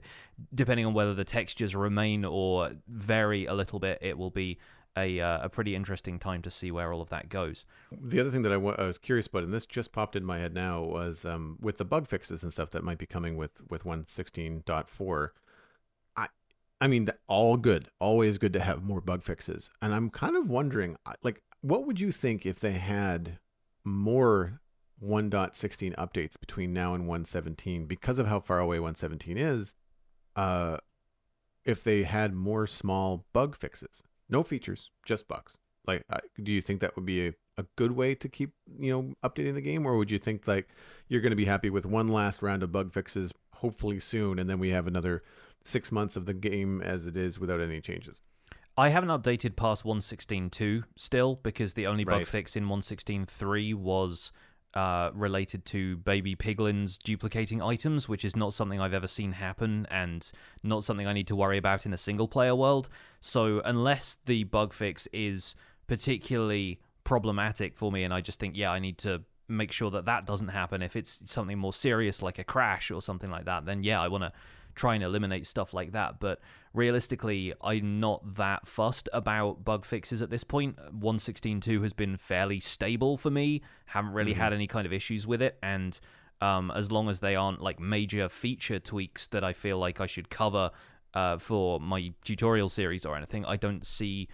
depending 0.53 0.85
on 0.85 0.93
whether 0.93 1.13
the 1.13 1.23
textures 1.23 1.75
remain 1.75 2.25
or 2.25 2.71
vary 2.87 3.45
a 3.45 3.53
little 3.53 3.79
bit, 3.79 3.99
it 4.01 4.17
will 4.17 4.31
be 4.31 4.59
a 4.95 5.19
uh, 5.19 5.45
a 5.45 5.49
pretty 5.49 5.75
interesting 5.75 6.19
time 6.19 6.41
to 6.43 6.51
see 6.51 6.71
where 6.71 6.93
all 6.93 7.01
of 7.01 7.09
that 7.09 7.29
goes. 7.29 7.65
The 7.91 8.19
other 8.19 8.29
thing 8.29 8.43
that 8.43 8.51
I, 8.51 8.55
w- 8.55 8.75
I 8.77 8.83
was 8.83 8.97
curious 8.97 9.27
about, 9.27 9.43
and 9.43 9.53
this 9.53 9.65
just 9.65 9.91
popped 9.91 10.15
in 10.15 10.23
my 10.23 10.39
head 10.39 10.53
now, 10.53 10.83
was 10.83 11.25
um, 11.25 11.57
with 11.59 11.77
the 11.77 11.85
bug 11.85 12.07
fixes 12.07 12.43
and 12.43 12.51
stuff 12.51 12.69
that 12.71 12.83
might 12.83 12.97
be 12.97 13.05
coming 13.05 13.37
with 13.37 13.51
with 13.69 13.83
116.4. 13.83 15.29
I 16.83 16.87
mean, 16.87 17.07
all 17.29 17.55
good, 17.55 17.87
always 17.99 18.37
good 18.37 18.51
to 18.51 18.59
have 18.59 18.83
more 18.83 18.99
bug 18.99 19.23
fixes, 19.23 19.69
and 19.81 19.95
I'm 19.95 20.09
kind 20.09 20.35
of 20.35 20.49
wondering, 20.49 20.97
like, 21.23 21.41
what 21.61 21.87
would 21.87 21.97
you 21.97 22.11
think 22.11 22.45
if 22.45 22.59
they 22.59 22.73
had 22.73 23.39
more 23.85 24.59
1.16 25.01 25.95
updates 25.95 26.37
between 26.37 26.73
now 26.73 26.93
and 26.93 27.07
117 27.07 27.85
because 27.85 28.19
of 28.19 28.27
how 28.27 28.41
far 28.41 28.59
away 28.59 28.81
117 28.81 29.37
is 29.37 29.75
uh, 30.35 30.75
if 31.63 31.85
they 31.85 32.03
had 32.03 32.33
more 32.33 32.67
small 32.67 33.23
bug 33.31 33.55
fixes, 33.55 34.03
no 34.27 34.43
features, 34.43 34.89
just 35.05 35.25
bugs. 35.29 35.53
Like, 35.87 36.03
do 36.43 36.51
you 36.51 36.61
think 36.61 36.81
that 36.81 36.97
would 36.97 37.05
be 37.05 37.27
a, 37.27 37.33
a 37.59 37.65
good 37.77 37.93
way 37.93 38.13
to 38.13 38.27
keep 38.27 38.51
you 38.77 38.91
know 38.91 39.13
updating 39.23 39.53
the 39.53 39.61
game, 39.61 39.85
or 39.85 39.95
would 39.95 40.11
you 40.11 40.19
think 40.19 40.49
like 40.49 40.67
you're 41.07 41.21
going 41.21 41.29
to 41.29 41.37
be 41.37 41.45
happy 41.45 41.69
with 41.69 41.85
one 41.85 42.09
last 42.09 42.41
round 42.41 42.61
of 42.61 42.73
bug 42.73 42.91
fixes, 42.91 43.31
hopefully 43.53 44.01
soon, 44.01 44.37
and 44.37 44.49
then 44.49 44.59
we 44.59 44.71
have 44.71 44.85
another 44.85 45.23
six 45.65 45.91
months 45.91 46.15
of 46.15 46.25
the 46.25 46.33
game 46.33 46.81
as 46.81 47.05
it 47.07 47.17
is 47.17 47.39
without 47.39 47.61
any 47.61 47.81
changes? 47.81 48.21
I 48.77 48.89
haven't 48.89 49.09
updated 49.09 49.55
past 49.55 49.83
116.2 49.83 50.83
still 50.95 51.39
because 51.43 51.73
the 51.75 51.85
only 51.87 52.03
bug 52.03 52.19
Right. 52.19 52.27
fix 52.27 52.55
in 52.55 52.65
116.3 52.65 53.75
was 53.75 54.31
uh, 54.73 55.11
related 55.13 55.63
to 55.65 55.97
baby 55.97 56.35
piglins 56.35 56.97
duplicating 56.97 57.61
items, 57.61 58.09
which 58.09 58.25
is 58.25 58.35
not 58.35 58.53
something 58.53 58.81
I've 58.81 58.93
ever 58.95 59.05
seen 59.05 59.33
happen 59.33 59.85
and 59.91 60.31
not 60.63 60.83
something 60.83 61.05
I 61.05 61.13
need 61.13 61.27
to 61.27 61.35
worry 61.35 61.59
about 61.59 61.85
in 61.85 61.93
a 61.93 61.97
single 61.97 62.27
player 62.27 62.55
world. 62.55 62.89
So, 63.21 63.61
unless 63.63 64.17
the 64.25 64.45
bug 64.45 64.73
fix 64.73 65.07
is 65.13 65.53
particularly 65.85 66.79
problematic 67.03 67.75
for 67.77 67.91
me, 67.91 68.03
and 68.03 68.11
I 68.11 68.21
just 68.21 68.39
think, 68.39 68.57
yeah, 68.57 68.71
I 68.71 68.79
need 68.79 68.97
to 68.99 69.21
make 69.47 69.71
sure 69.71 69.91
that 69.91 70.05
that 70.05 70.25
doesn't 70.25 70.47
happen. 70.47 70.81
If 70.81 70.95
it's 70.95 71.19
something 71.25 71.59
more 71.59 71.73
serious 71.73 72.23
like 72.23 72.39
a 72.39 72.43
crash 72.43 72.89
or 72.89 73.01
something 73.01 73.29
like 73.29 73.45
that, 73.45 73.65
then 73.65 73.83
yeah, 73.83 74.01
I 74.01 74.07
want 74.07 74.23
to 74.23 74.31
try 74.75 74.95
and 74.95 75.03
eliminate 75.03 75.47
stuff 75.47 75.73
like 75.73 75.91
that. 75.91 76.19
But 76.19 76.39
realistically, 76.73 77.53
I'm 77.61 77.99
not 77.99 78.35
that 78.35 78.67
fussed 78.67 79.09
about 79.13 79.63
bug 79.63 79.85
fixes 79.85 80.21
at 80.21 80.29
this 80.29 80.43
point. 80.43 80.77
116.2 80.99 81.83
has 81.83 81.93
been 81.93 82.17
fairly 82.17 82.59
stable 82.59 83.17
for 83.17 83.29
me. 83.29 83.61
Haven't 83.85 84.13
really 84.13 84.33
had 84.33 84.53
any 84.53 84.67
kind 84.67 84.85
of 84.85 84.93
issues 84.93 85.27
with 85.27 85.41
it, 85.41 85.57
and 85.61 85.99
um, 86.41 86.71
as 86.71 86.91
long 86.91 87.09
as 87.09 87.19
they 87.19 87.35
aren't 87.35 87.61
like 87.61 87.79
major 87.79 88.27
feature 88.27 88.79
tweaks 88.79 89.27
that 89.27 89.43
I 89.43 89.53
feel 89.53 89.77
like 89.77 90.01
I 90.01 90.07
should 90.07 90.29
cover 90.29 90.71
uh, 91.13 91.37
for 91.37 91.79
my 91.79 92.13
tutorial 92.25 92.69
series 92.69 93.05
or 93.05 93.15
anything, 93.15 93.45
I 93.45 93.55
don't 93.55 93.85
see 93.85 94.27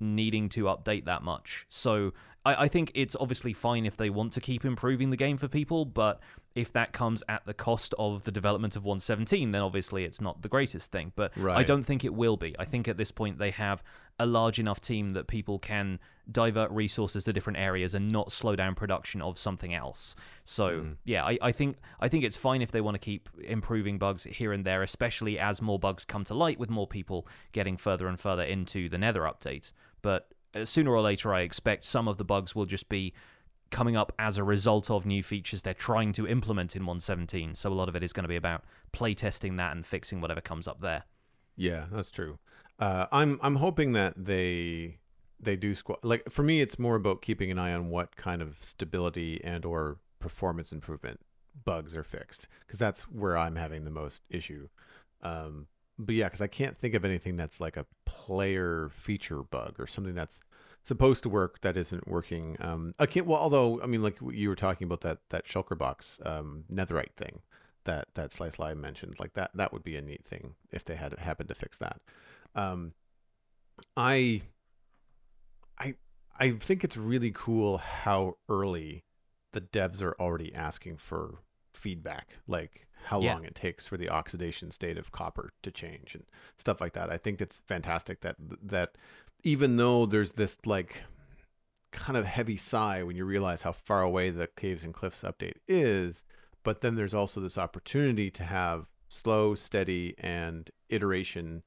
needing 0.00 0.48
to 0.50 0.64
update 0.64 1.04
that 1.06 1.22
much. 1.22 1.64
So 1.68 2.12
I, 2.44 2.64
I 2.64 2.68
think 2.68 2.92
it's 2.94 3.16
obviously 3.18 3.52
fine 3.52 3.86
if 3.86 3.96
they 3.96 4.10
want 4.10 4.32
to 4.34 4.40
keep 4.40 4.64
improving 4.64 5.10
the 5.10 5.16
game 5.16 5.36
for 5.36 5.48
people, 5.48 5.84
but 5.84 6.20
if 6.54 6.72
that 6.72 6.92
comes 6.92 7.22
at 7.28 7.44
the 7.46 7.54
cost 7.54 7.94
of 7.98 8.22
the 8.22 8.30
development 8.30 8.76
of 8.76 8.84
117, 8.84 9.52
then 9.52 9.62
obviously 9.62 10.04
it's 10.04 10.20
not 10.20 10.42
the 10.42 10.48
greatest 10.48 10.92
thing. 10.92 11.12
But 11.16 11.32
I 11.56 11.62
don't 11.62 11.84
think 11.84 12.04
it 12.04 12.14
will 12.14 12.36
be. 12.36 12.54
I 12.58 12.64
think 12.64 12.86
at 12.86 12.96
this 12.96 13.10
point 13.10 13.38
they 13.38 13.50
have 13.50 13.82
a 14.18 14.26
large 14.26 14.58
enough 14.58 14.80
team 14.80 15.10
that 15.10 15.26
people 15.26 15.58
can 15.58 15.98
divert 16.30 16.70
resources 16.70 17.24
to 17.24 17.32
different 17.32 17.58
areas 17.58 17.94
and 17.94 18.10
not 18.10 18.32
slow 18.32 18.54
down 18.54 18.74
production 18.74 19.20
of 19.20 19.36
something 19.38 19.74
else. 19.74 20.14
So 20.44 20.68
mm-hmm. 20.68 20.92
yeah, 21.04 21.24
I, 21.24 21.38
I 21.42 21.52
think 21.52 21.76
I 22.00 22.08
think 22.08 22.24
it's 22.24 22.36
fine 22.36 22.62
if 22.62 22.70
they 22.70 22.80
want 22.80 22.94
to 22.94 23.00
keep 23.00 23.28
improving 23.42 23.98
bugs 23.98 24.24
here 24.24 24.52
and 24.52 24.64
there, 24.64 24.82
especially 24.82 25.38
as 25.38 25.60
more 25.60 25.78
bugs 25.78 26.04
come 26.04 26.24
to 26.24 26.34
light 26.34 26.58
with 26.58 26.70
more 26.70 26.86
people 26.86 27.26
getting 27.52 27.76
further 27.76 28.06
and 28.06 28.18
further 28.18 28.44
into 28.44 28.88
the 28.88 28.98
Nether 28.98 29.22
update. 29.22 29.72
But 30.02 30.28
sooner 30.64 30.92
or 30.92 31.00
later, 31.00 31.34
I 31.34 31.40
expect 31.40 31.84
some 31.84 32.06
of 32.06 32.18
the 32.18 32.24
bugs 32.24 32.54
will 32.54 32.66
just 32.66 32.88
be 32.88 33.12
coming 33.70 33.96
up 33.96 34.12
as 34.18 34.38
a 34.38 34.44
result 34.44 34.90
of 34.90 35.04
new 35.04 35.22
features 35.22 35.62
they're 35.62 35.74
trying 35.74 36.12
to 36.12 36.28
implement 36.28 36.76
in 36.76 36.82
117. 36.82 37.56
So 37.56 37.70
a 37.70 37.74
lot 37.74 37.88
of 37.88 37.96
it 37.96 38.02
is 38.04 38.12
going 38.12 38.22
to 38.22 38.28
be 38.28 38.36
about 38.36 38.64
playtesting 38.92 39.56
that 39.56 39.74
and 39.74 39.84
fixing 39.84 40.20
whatever 40.20 40.40
comes 40.40 40.68
up 40.68 40.80
there. 40.80 41.04
Yeah, 41.56 41.86
that's 41.90 42.10
true. 42.10 42.38
Uh, 42.78 43.06
I'm 43.12 43.38
I'm 43.42 43.56
hoping 43.56 43.92
that 43.92 44.14
they 44.16 44.98
they 45.40 45.56
do 45.56 45.74
squ- 45.74 45.98
like 46.02 46.30
for 46.30 46.42
me 46.42 46.60
it's 46.60 46.78
more 46.78 46.96
about 46.96 47.22
keeping 47.22 47.50
an 47.50 47.58
eye 47.58 47.72
on 47.72 47.90
what 47.90 48.16
kind 48.16 48.42
of 48.42 48.56
stability 48.60 49.40
and 49.44 49.64
or 49.64 49.98
performance 50.18 50.72
improvement 50.72 51.20
bugs 51.64 51.94
are 51.94 52.02
fixed 52.02 52.48
because 52.66 52.78
that's 52.78 53.02
where 53.02 53.36
I'm 53.36 53.56
having 53.56 53.84
the 53.84 53.90
most 53.90 54.22
issue. 54.28 54.68
Um, 55.22 55.66
but 55.98 56.14
yeah, 56.14 56.24
because 56.24 56.40
I 56.40 56.46
can't 56.46 56.76
think 56.76 56.94
of 56.94 57.04
anything 57.04 57.36
that's 57.36 57.60
like 57.60 57.76
a 57.76 57.86
player 58.04 58.90
feature 58.92 59.42
bug 59.42 59.74
or 59.78 59.86
something 59.86 60.14
that's 60.14 60.40
supposed 60.82 61.22
to 61.22 61.28
work 61.28 61.60
that 61.62 61.76
isn't 61.76 62.06
working. 62.06 62.56
Um, 62.60 62.92
I 62.98 63.06
can't. 63.06 63.26
Well, 63.26 63.38
although 63.38 63.80
I 63.82 63.86
mean, 63.86 64.02
like 64.02 64.18
you 64.30 64.48
were 64.48 64.56
talking 64.56 64.86
about 64.86 65.00
that 65.02 65.18
that 65.30 65.46
shulker 65.46 65.76
box 65.76 66.20
um, 66.24 66.64
netherite 66.72 67.12
thing 67.16 67.40
that 67.84 68.08
that 68.14 68.32
Sliced 68.32 68.58
Lime 68.58 68.80
mentioned, 68.80 69.16
like 69.18 69.34
that 69.34 69.50
that 69.54 69.72
would 69.72 69.84
be 69.84 69.96
a 69.96 70.02
neat 70.02 70.24
thing 70.24 70.54
if 70.72 70.84
they 70.84 70.96
had 70.96 71.18
happened 71.18 71.48
to 71.48 71.54
fix 71.54 71.78
that. 71.78 72.00
Um, 72.54 72.92
I 73.96 74.42
I 75.78 75.94
I 76.38 76.50
think 76.52 76.84
it's 76.84 76.96
really 76.96 77.32
cool 77.32 77.78
how 77.78 78.36
early 78.48 79.04
the 79.52 79.60
devs 79.60 80.02
are 80.02 80.14
already 80.20 80.54
asking 80.54 80.96
for 80.96 81.38
feedback, 81.72 82.38
like 82.46 82.86
how 83.04 83.20
Yeah. 83.20 83.34
long 83.34 83.44
it 83.44 83.54
takes 83.54 83.86
for 83.86 83.96
the 83.96 84.08
oxidation 84.08 84.70
state 84.70 84.98
of 84.98 85.12
copper 85.12 85.52
to 85.62 85.70
change 85.70 86.14
and 86.14 86.24
stuff 86.58 86.80
like 86.80 86.92
that. 86.94 87.10
I 87.10 87.18
think 87.18 87.40
it's 87.40 87.60
fantastic 87.66 88.20
that 88.20 88.36
that 88.62 88.96
even 89.42 89.76
though 89.76 90.06
there's 90.06 90.32
this 90.32 90.56
like 90.64 91.02
kind 91.92 92.16
of 92.16 92.24
heavy 92.24 92.56
sigh 92.56 93.02
when 93.02 93.16
you 93.16 93.24
realize 93.24 93.62
how 93.62 93.72
far 93.72 94.02
away 94.02 94.30
the 94.30 94.48
caves 94.56 94.82
and 94.82 94.92
cliffs 94.92 95.22
update 95.22 95.56
is, 95.68 96.24
but 96.62 96.80
then 96.80 96.96
there's 96.96 97.14
also 97.14 97.40
this 97.40 97.58
opportunity 97.58 98.30
to 98.30 98.42
have 98.42 98.86
slow, 99.08 99.54
steady, 99.54 100.14
and 100.18 100.70
iteration 100.88 101.62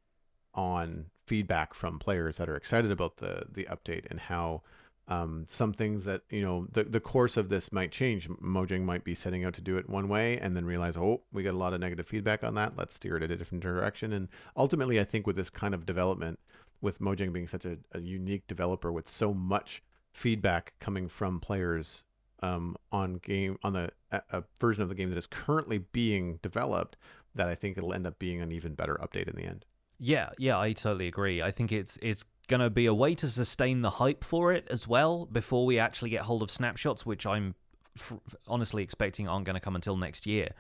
on 0.54 1.06
feedback 1.26 1.73
from 1.73 2.00
players 2.00 2.38
that 2.38 2.50
are 2.50 2.56
excited 2.56 2.91
about 2.91 3.17
the 3.17 3.45
the 3.52 3.65
update 3.65 4.06
and 4.10 4.19
how 4.19 4.63
um, 5.08 5.46
some 5.48 5.74
things 5.74 6.04
that 6.06 6.22
you 6.30 6.41
know 6.41 6.67
the 6.72 6.84
the 6.84 7.00
course 7.00 7.38
of 7.38 7.50
this 7.50 7.72
might 7.72 7.91
change. 7.91 8.30
Mojang 8.30 8.84
might 8.84 9.04
be 9.04 9.15
setting 9.15 9.46
out 9.46 9.54
to 9.54 9.62
do 9.62 9.78
it 9.78 9.89
one 9.89 10.10
way 10.10 10.38
and 10.39 10.56
then 10.56 10.65
realize, 10.65 10.98
oh, 10.98 11.22
we 11.32 11.43
got 11.43 11.54
a 11.54 11.58
lot 11.58 11.74
of 11.74 11.80
negative 11.80 12.08
feedback 12.08 12.43
on 12.43 12.56
that. 12.56 12.78
Let's 12.78 12.96
steer 12.96 13.17
it 13.17 13.24
in 13.24 13.32
a 13.32 13.36
different 13.36 13.63
direction. 13.63 14.13
And 14.13 14.28
ultimately, 14.56 15.00
I 15.00 15.04
think 15.06 15.26
with 15.26 15.36
this 15.36 15.50
kind 15.50 15.74
of 15.74 15.86
development, 15.86 16.39
with 16.82 17.00
Mojang 17.00 17.32
being 17.32 17.48
such 17.48 17.65
a, 17.65 17.78
a 17.93 18.00
unique 18.00 18.48
developer 18.48 18.91
with 18.91 19.10
so 19.10 19.34
much 19.34 19.82
feedback 20.12 20.74
coming 20.80 21.08
from 21.08 21.39
players 21.39 22.04
um, 22.41 22.76
on 22.91 23.15
game 23.15 23.58
on 23.63 23.74
the 23.74 23.91
a, 24.12 24.22
a 24.32 24.43
version 24.60 24.84
of 24.84 24.89
the 24.89 24.96
game 24.96 25.10
that 25.10 25.17
is 25.17 25.28
currently 25.28 25.80
being 25.80 26.39
developed, 26.41 26.98
that 27.36 27.48
I 27.48 27.56
think 27.56 27.78
it'll 27.78 27.93
end 27.93 28.08
up 28.08 28.20
being 28.20 28.41
an 28.41 28.52
even 28.52 28.74
better 28.74 28.96
update 29.02 29.28
in 29.28 29.36
the 29.36 29.43
end. 29.43 29.65
Yeah, 30.00 30.30
yeah, 30.38 30.60
I 30.60 30.74
totally 30.74 31.08
agree. 31.08 31.41
I 31.41 31.52
think 31.52 31.72
it's 31.72 31.98
it's 32.02 32.24
going 32.48 32.60
to 32.62 32.70
be 32.70 32.86
a 32.86 32.94
way 32.94 33.16
to 33.16 33.30
sustain 33.30 33.82
the 33.82 33.92
hype 33.92 34.24
for 34.24 34.54
it 34.54 34.68
as 34.70 34.88
well 34.88 35.26
before 35.26 35.66
we 35.66 35.80
actually 35.80 36.10
get 36.10 36.22
hold 36.22 36.42
of 36.42 36.50
snapshots, 36.50 37.06
which 37.06 37.26
I'm 37.26 37.56
f- 37.98 38.14
honestly 38.48 38.84
expecting 38.84 39.28
aren't 39.28 39.46
going 39.46 39.56
to 39.56 39.60
come 39.60 39.76
until 39.76 39.98
next 39.98 40.26
year. 40.26 40.52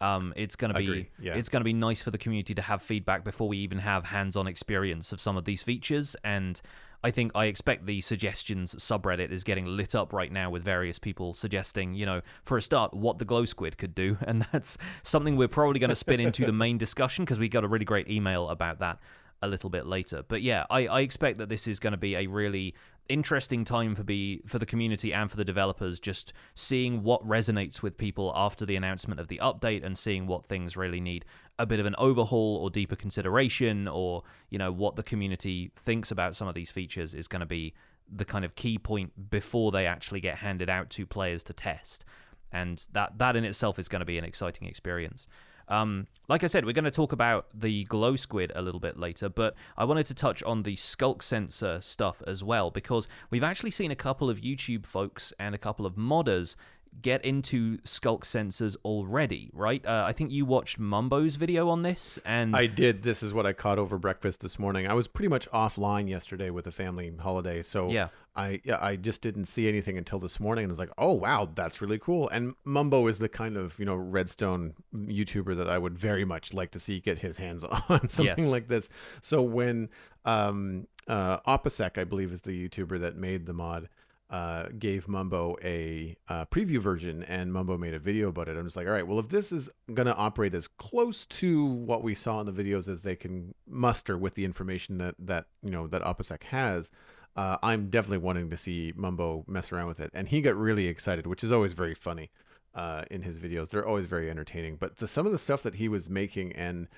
Um, 0.00 0.34
it's 0.36 0.56
going 0.56 0.74
to 0.74 0.78
be 0.78 1.08
yeah. 1.18 1.36
it's 1.36 1.48
going 1.48 1.60
to 1.60 1.64
be 1.64 1.72
nice 1.72 2.02
for 2.02 2.10
the 2.10 2.18
community 2.18 2.54
to 2.54 2.60
have 2.60 2.82
feedback 2.82 3.24
before 3.24 3.48
we 3.48 3.56
even 3.58 3.78
have 3.78 4.04
hands-on 4.04 4.46
experience 4.46 5.10
of 5.10 5.22
some 5.22 5.38
of 5.38 5.46
these 5.46 5.62
features 5.62 6.14
and 6.22 6.60
I 7.02 7.10
think 7.10 7.32
I 7.34 7.46
expect 7.46 7.86
the 7.86 8.00
suggestions 8.00 8.74
subreddit 8.74 9.30
is 9.30 9.44
getting 9.44 9.64
lit 9.66 9.94
up 9.94 10.12
right 10.12 10.32
now 10.32 10.50
with 10.50 10.64
various 10.64 10.98
people 10.98 11.34
suggesting, 11.34 11.94
you 11.94 12.04
know, 12.04 12.20
for 12.44 12.56
a 12.56 12.62
start, 12.62 12.94
what 12.94 13.18
the 13.18 13.24
glow 13.24 13.44
squid 13.44 13.78
could 13.78 13.94
do, 13.94 14.18
and 14.26 14.46
that's 14.50 14.76
something 15.02 15.36
we're 15.36 15.48
probably 15.48 15.78
going 15.78 15.90
to 15.90 15.94
spin 15.96 16.20
into 16.20 16.44
the 16.44 16.52
main 16.52 16.78
discussion 16.78 17.24
because 17.24 17.38
we 17.38 17.48
got 17.48 17.64
a 17.64 17.68
really 17.68 17.84
great 17.84 18.10
email 18.10 18.48
about 18.48 18.80
that 18.80 18.98
a 19.42 19.48
little 19.48 19.70
bit 19.70 19.86
later. 19.86 20.22
But 20.26 20.42
yeah, 20.42 20.64
I, 20.70 20.86
I 20.86 21.00
expect 21.00 21.38
that 21.38 21.48
this 21.48 21.66
is 21.66 21.78
going 21.78 21.92
to 21.92 21.98
be 21.98 22.14
a 22.14 22.26
really 22.26 22.74
interesting 23.08 23.64
time 23.64 23.94
for 23.94 24.02
be 24.02 24.42
for 24.46 24.58
the 24.58 24.66
community 24.66 25.12
and 25.12 25.30
for 25.30 25.36
the 25.36 25.44
developers 25.44 26.00
just 26.00 26.32
seeing 26.54 27.02
what 27.02 27.26
resonates 27.26 27.82
with 27.82 27.96
people 27.96 28.32
after 28.34 28.66
the 28.66 28.76
announcement 28.76 29.20
of 29.20 29.28
the 29.28 29.38
update 29.42 29.84
and 29.84 29.96
seeing 29.96 30.26
what 30.26 30.46
things 30.46 30.76
really 30.76 31.00
need 31.00 31.24
a 31.58 31.66
bit 31.66 31.78
of 31.78 31.86
an 31.86 31.94
overhaul 31.98 32.56
or 32.56 32.70
deeper 32.70 32.96
consideration 32.96 33.86
or 33.86 34.22
you 34.50 34.58
know 34.58 34.72
what 34.72 34.96
the 34.96 35.02
community 35.02 35.70
thinks 35.76 36.10
about 36.10 36.34
some 36.34 36.48
of 36.48 36.54
these 36.54 36.70
features 36.70 37.14
is 37.14 37.28
going 37.28 37.40
to 37.40 37.46
be 37.46 37.72
the 38.10 38.24
kind 38.24 38.44
of 38.44 38.54
key 38.54 38.78
point 38.78 39.30
before 39.30 39.70
they 39.70 39.86
actually 39.86 40.20
get 40.20 40.38
handed 40.38 40.68
out 40.68 40.90
to 40.90 41.06
players 41.06 41.44
to 41.44 41.52
test 41.52 42.04
and 42.52 42.86
that 42.92 43.18
that 43.18 43.36
in 43.36 43.44
itself 43.44 43.78
is 43.78 43.88
going 43.88 44.00
to 44.00 44.06
be 44.06 44.18
an 44.18 44.24
exciting 44.24 44.66
experience 44.66 45.28
um, 45.68 46.06
like 46.28 46.44
I 46.44 46.46
said, 46.46 46.64
we're 46.64 46.72
going 46.72 46.84
to 46.84 46.90
talk 46.90 47.12
about 47.12 47.46
the 47.54 47.84
glow 47.84 48.16
squid 48.16 48.52
a 48.54 48.62
little 48.62 48.80
bit 48.80 48.98
later, 48.98 49.28
but 49.28 49.54
I 49.76 49.84
wanted 49.84 50.06
to 50.06 50.14
touch 50.14 50.42
on 50.42 50.62
the 50.62 50.76
sculk 50.76 51.22
sensor 51.22 51.80
stuff 51.80 52.22
as 52.26 52.42
well 52.42 52.70
because 52.70 53.08
we've 53.30 53.44
actually 53.44 53.70
seen 53.70 53.90
a 53.90 53.96
couple 53.96 54.28
of 54.28 54.40
YouTube 54.40 54.86
folks 54.86 55.32
and 55.38 55.54
a 55.54 55.58
couple 55.58 55.86
of 55.86 55.94
modders 55.94 56.56
get 57.02 57.24
into 57.24 57.78
sculk 57.78 58.20
sensors 58.22 58.76
already, 58.84 59.50
right? 59.52 59.84
Uh, 59.84 60.04
I 60.06 60.12
think 60.12 60.30
you 60.32 60.44
watched 60.46 60.78
Mumbo's 60.78 61.36
video 61.36 61.68
on 61.68 61.82
this, 61.82 62.18
and 62.24 62.56
I 62.56 62.66
did. 62.66 63.02
This 63.02 63.22
is 63.22 63.34
what 63.34 63.44
I 63.46 63.52
caught 63.52 63.78
over 63.78 63.98
breakfast 63.98 64.40
this 64.40 64.58
morning. 64.58 64.86
I 64.86 64.94
was 64.94 65.06
pretty 65.08 65.28
much 65.28 65.48
offline 65.50 66.08
yesterday 66.08 66.50
with 66.50 66.66
a 66.66 66.72
family 66.72 67.12
holiday, 67.18 67.62
so 67.62 67.90
Yeah. 67.90 68.08
I 68.34 68.60
yeah 68.64 68.78
I 68.80 68.96
just 68.96 69.22
didn't 69.22 69.46
see 69.46 69.66
anything 69.68 69.96
until 69.98 70.18
this 70.18 70.38
morning, 70.40 70.64
and 70.64 70.70
I 70.70 70.72
was 70.72 70.78
like, 70.78 70.92
oh 70.98 71.12
wow, 71.12 71.48
that's 71.54 71.80
really 71.80 71.98
cool. 71.98 72.28
And 72.28 72.54
Mumbo 72.64 73.06
is 73.08 73.18
the 73.18 73.28
kind 73.28 73.56
of 73.56 73.78
you 73.78 73.84
know 73.84 73.96
Redstone 73.96 74.74
YouTuber 74.94 75.56
that 75.56 75.68
I 75.70 75.78
would 75.78 75.98
very 75.98 76.24
much 76.24 76.52
like 76.54 76.70
to 76.72 76.80
see 76.80 77.00
get 77.00 77.18
his 77.18 77.36
hands 77.38 77.64
on 77.88 78.08
something 78.08 78.44
Yes. 78.44 78.50
like 78.52 78.68
this. 78.68 78.88
So 79.22 79.42
when 79.42 79.88
um 80.24 80.86
uh 81.08 81.38
Opposec, 81.40 81.98
I 81.98 82.04
believe, 82.04 82.32
is 82.32 82.40
the 82.42 82.68
YouTuber 82.68 83.00
that 83.00 83.16
made 83.16 83.46
the 83.46 83.52
mod. 83.52 83.88
Uh, 84.28 84.64
gave 84.78 85.06
Mumbo 85.06 85.56
a 85.62 86.16
uh, 86.28 86.44
preview 86.46 86.78
version, 86.78 87.22
and 87.24 87.52
Mumbo 87.52 87.78
made 87.78 87.94
a 87.94 87.98
video 87.98 88.28
about 88.28 88.48
it. 88.48 88.56
I'm 88.56 88.64
just 88.64 88.76
like, 88.76 88.86
all 88.86 88.92
right, 88.92 89.06
well, 89.06 89.20
if 89.20 89.28
this 89.28 89.52
is 89.52 89.70
going 89.94 90.06
to 90.06 90.14
operate 90.16 90.54
as 90.54 90.66
close 90.66 91.26
to 91.26 91.64
what 91.64 92.02
we 92.02 92.14
saw 92.14 92.40
in 92.40 92.46
the 92.46 92.52
videos 92.52 92.88
as 92.88 93.02
they 93.02 93.14
can 93.14 93.54
muster 93.68 94.18
with 94.18 94.34
the 94.34 94.44
information 94.44 94.98
that 94.98 95.14
that 95.18 95.46
you 95.62 95.70
know 95.70 95.86
that 95.86 96.02
OPUSEC 96.02 96.42
has, 96.44 96.90
uh, 97.36 97.58
I'm 97.62 97.88
definitely 97.88 98.18
wanting 98.18 98.50
to 98.50 98.56
see 98.56 98.92
Mumbo 98.96 99.44
mess 99.46 99.70
around 99.70 99.88
with 99.88 100.00
it. 100.00 100.10
And 100.14 100.26
he 100.28 100.40
got 100.40 100.56
really 100.56 100.86
excited, 100.86 101.26
which 101.26 101.44
is 101.44 101.52
always 101.52 101.72
very 101.72 101.94
funny 101.94 102.30
uh, 102.74 103.04
in 103.10 103.22
his 103.22 103.38
videos. 103.38 103.68
They're 103.68 103.86
always 103.86 104.06
very 104.06 104.30
entertaining. 104.30 104.76
But 104.76 104.96
the, 104.96 105.06
some 105.06 105.26
of 105.26 105.32
the 105.32 105.38
stuff 105.38 105.62
that 105.62 105.74
he 105.74 105.88
was 105.88 106.08
making 106.08 106.52
and 106.52 106.88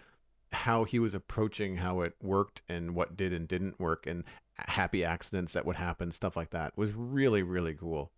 how 0.52 0.84
he 0.84 0.98
was 0.98 1.12
approaching 1.12 1.76
how 1.76 2.00
it 2.00 2.14
worked 2.22 2.62
and 2.68 2.94
what 2.94 3.16
did 3.16 3.32
and 3.32 3.46
didn't 3.46 3.78
work 3.78 4.06
and 4.06 4.24
happy 4.66 5.04
accidents 5.04 5.52
that 5.52 5.64
would 5.66 5.76
happen, 5.76 6.10
stuff 6.12 6.36
like 6.36 6.50
that, 6.50 6.76
was 6.76 6.92
really, 6.94 7.42
really 7.42 7.74
cool. 7.74 8.10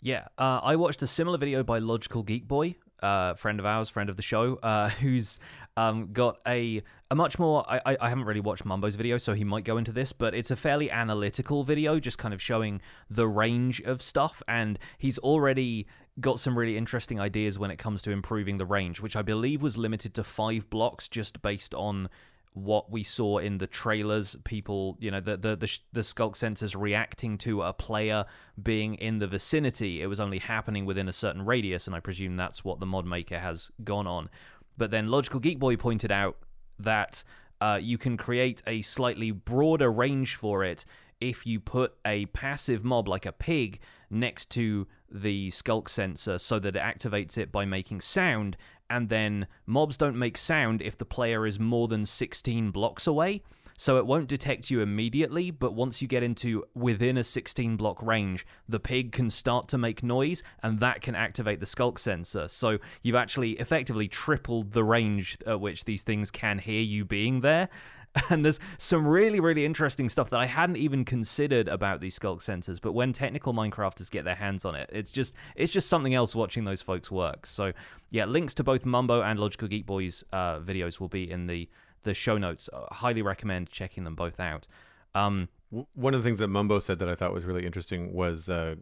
Yeah, 0.00 0.26
uh, 0.36 0.60
I 0.62 0.76
watched 0.76 1.02
a 1.02 1.06
similar 1.06 1.38
video 1.38 1.62
by 1.62 1.78
Logical 1.78 2.22
Geek 2.24 2.48
Boy, 2.48 2.76
uh, 3.02 3.34
friend 3.34 3.60
of 3.60 3.66
ours, 3.66 3.88
friend 3.88 4.10
of 4.10 4.16
the 4.16 4.22
show, 4.22 4.56
uh, 4.56 4.88
who's 5.00 5.38
um, 5.76 6.12
got 6.12 6.38
a 6.46 6.82
a 7.10 7.14
much 7.14 7.38
more. 7.38 7.64
I, 7.70 7.96
I 8.00 8.08
haven't 8.08 8.24
really 8.24 8.40
watched 8.40 8.64
Mumbo's 8.64 8.94
video, 8.94 9.18
so 9.18 9.34
he 9.34 9.44
might 9.44 9.64
go 9.64 9.76
into 9.76 9.92
this, 9.92 10.12
but 10.12 10.34
it's 10.34 10.50
a 10.50 10.56
fairly 10.56 10.90
analytical 10.90 11.62
video, 11.62 12.00
just 12.00 12.18
kind 12.18 12.34
of 12.34 12.42
showing 12.42 12.80
the 13.08 13.28
range 13.28 13.80
of 13.82 14.02
stuff, 14.02 14.42
and 14.48 14.78
he's 14.98 15.18
already 15.18 15.86
got 16.20 16.38
some 16.38 16.58
really 16.58 16.76
interesting 16.76 17.18
ideas 17.18 17.58
when 17.58 17.70
it 17.70 17.78
comes 17.78 18.02
to 18.02 18.10
improving 18.10 18.58
the 18.58 18.66
range, 18.66 19.00
which 19.00 19.16
I 19.16 19.22
believe 19.22 19.62
was 19.62 19.76
limited 19.76 20.14
to 20.14 20.24
five 20.24 20.68
blocks, 20.68 21.08
just 21.08 21.42
based 21.42 21.74
on 21.74 22.08
what 22.54 22.90
we 22.90 23.02
saw 23.02 23.38
in 23.38 23.58
the 23.58 23.66
trailers 23.66 24.36
people 24.44 24.98
you 25.00 25.10
know 25.10 25.20
the 25.20 25.36
the 25.38 25.56
the, 25.56 25.78
the 25.92 26.00
sculk 26.00 26.36
sensors 26.36 26.78
reacting 26.78 27.38
to 27.38 27.62
a 27.62 27.72
player 27.72 28.24
being 28.62 28.94
in 28.96 29.18
the 29.18 29.26
vicinity. 29.26 30.02
It 30.02 30.06
was 30.06 30.20
only 30.20 30.38
happening 30.38 30.84
within 30.84 31.08
a 31.08 31.12
certain 31.12 31.44
radius 31.46 31.86
and 31.86 31.96
i 31.96 32.00
presume 32.00 32.36
that's 32.36 32.64
what 32.64 32.80
the 32.80 32.86
mod 32.86 33.06
maker 33.06 33.38
has 33.38 33.70
gone 33.84 34.06
on. 34.06 34.28
But 34.76 34.90
then 34.90 35.08
logical 35.08 35.40
geek 35.40 35.58
boy 35.58 35.76
pointed 35.76 36.12
out 36.12 36.36
that 36.78 37.22
uh, 37.60 37.78
you 37.80 37.96
can 37.96 38.16
create 38.16 38.62
a 38.66 38.82
slightly 38.82 39.30
broader 39.30 39.90
range 39.90 40.34
for 40.34 40.64
it 40.64 40.84
if 41.20 41.46
you 41.46 41.60
put 41.60 41.94
a 42.04 42.26
passive 42.26 42.84
mob 42.84 43.06
like 43.06 43.24
a 43.24 43.32
pig 43.32 43.78
next 44.10 44.50
to 44.50 44.88
the 45.08 45.50
sculk 45.50 45.88
sensor 45.88 46.38
so 46.38 46.58
that 46.58 46.74
it 46.74 46.82
activates 46.82 47.38
it 47.38 47.52
by 47.52 47.64
making 47.64 48.00
sound 48.00 48.56
and 48.92 49.08
then 49.08 49.46
mobs 49.64 49.96
don't 49.96 50.18
make 50.18 50.36
sound 50.36 50.82
if 50.82 50.98
the 50.98 51.06
player 51.06 51.46
is 51.46 51.58
more 51.58 51.88
than 51.88 52.04
16 52.04 52.70
blocks 52.70 53.06
away. 53.06 53.42
So 53.78 53.96
it 53.96 54.06
won't 54.06 54.28
detect 54.28 54.70
you 54.70 54.80
immediately, 54.80 55.50
but 55.50 55.72
once 55.72 56.02
you 56.02 56.06
get 56.06 56.22
into 56.22 56.62
within 56.74 57.16
a 57.16 57.24
16 57.24 57.76
block 57.76 58.02
range, 58.02 58.46
the 58.68 58.78
pig 58.78 59.12
can 59.12 59.30
start 59.30 59.66
to 59.68 59.78
make 59.78 60.02
noise 60.02 60.42
and 60.62 60.78
that 60.80 61.00
can 61.00 61.14
activate 61.14 61.58
the 61.58 61.66
sculk 61.66 61.98
sensor. 61.98 62.48
So 62.48 62.78
you've 63.02 63.16
actually 63.16 63.52
effectively 63.52 64.08
tripled 64.08 64.72
the 64.72 64.84
range 64.84 65.38
at 65.46 65.60
which 65.60 65.84
these 65.84 66.02
things 66.02 66.30
can 66.30 66.58
hear 66.58 66.82
you 66.82 67.04
being 67.04 67.40
there. 67.40 67.70
and 68.30 68.44
there's 68.44 68.60
some 68.78 69.06
really 69.06 69.40
really 69.40 69.64
interesting 69.64 70.08
stuff 70.08 70.30
that 70.30 70.40
I 70.40 70.46
hadn't 70.46 70.76
even 70.76 71.04
considered 71.04 71.68
about 71.68 72.00
these 72.00 72.18
sculk 72.18 72.38
sensors 72.38 72.80
but 72.80 72.92
when 72.92 73.12
technical 73.12 73.54
minecrafters 73.54 74.10
get 74.10 74.24
their 74.24 74.34
hands 74.34 74.64
on 74.64 74.74
it 74.74 74.90
it's 74.92 75.10
just 75.10 75.34
it's 75.56 75.72
just 75.72 75.88
something 75.88 76.14
else 76.14 76.34
watching 76.34 76.64
those 76.64 76.82
folks 76.82 77.10
work. 77.10 77.46
So 77.46 77.72
yeah 78.10 78.26
links 78.26 78.54
to 78.54 78.64
both 78.64 78.84
Mumbo 78.84 79.22
and 79.22 79.38
Logical 79.38 79.68
Geek 79.68 79.86
Boys 79.86 80.24
uh, 80.32 80.58
videos 80.58 81.00
will 81.00 81.08
be 81.08 81.30
in 81.30 81.46
the 81.46 81.68
the 82.02 82.14
show 82.14 82.38
notes. 82.38 82.68
Uh, 82.72 82.92
highly 82.92 83.22
recommend 83.22 83.70
checking 83.70 84.04
them 84.04 84.14
both 84.14 84.40
out. 84.40 84.66
Um, 85.14 85.48
one 85.94 86.14
of 86.14 86.22
the 86.22 86.28
things 86.28 86.38
that 86.38 86.48
Mumbo 86.48 86.80
said 86.80 86.98
that 86.98 87.08
I 87.08 87.14
thought 87.14 87.32
was 87.32 87.44
really 87.44 87.64
interesting 87.64 88.12
was 88.12 88.48
uh, 88.48 88.76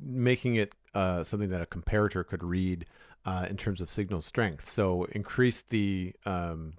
making 0.00 0.56
it 0.56 0.74
uh, 0.94 1.24
something 1.24 1.50
that 1.50 1.60
a 1.60 1.66
comparator 1.66 2.26
could 2.26 2.44
read 2.44 2.86
uh, 3.24 3.46
in 3.50 3.56
terms 3.56 3.80
of 3.80 3.90
signal 3.90 4.22
strength. 4.22 4.70
So 4.70 5.04
increase 5.12 5.62
the 5.62 6.14
um, 6.24 6.74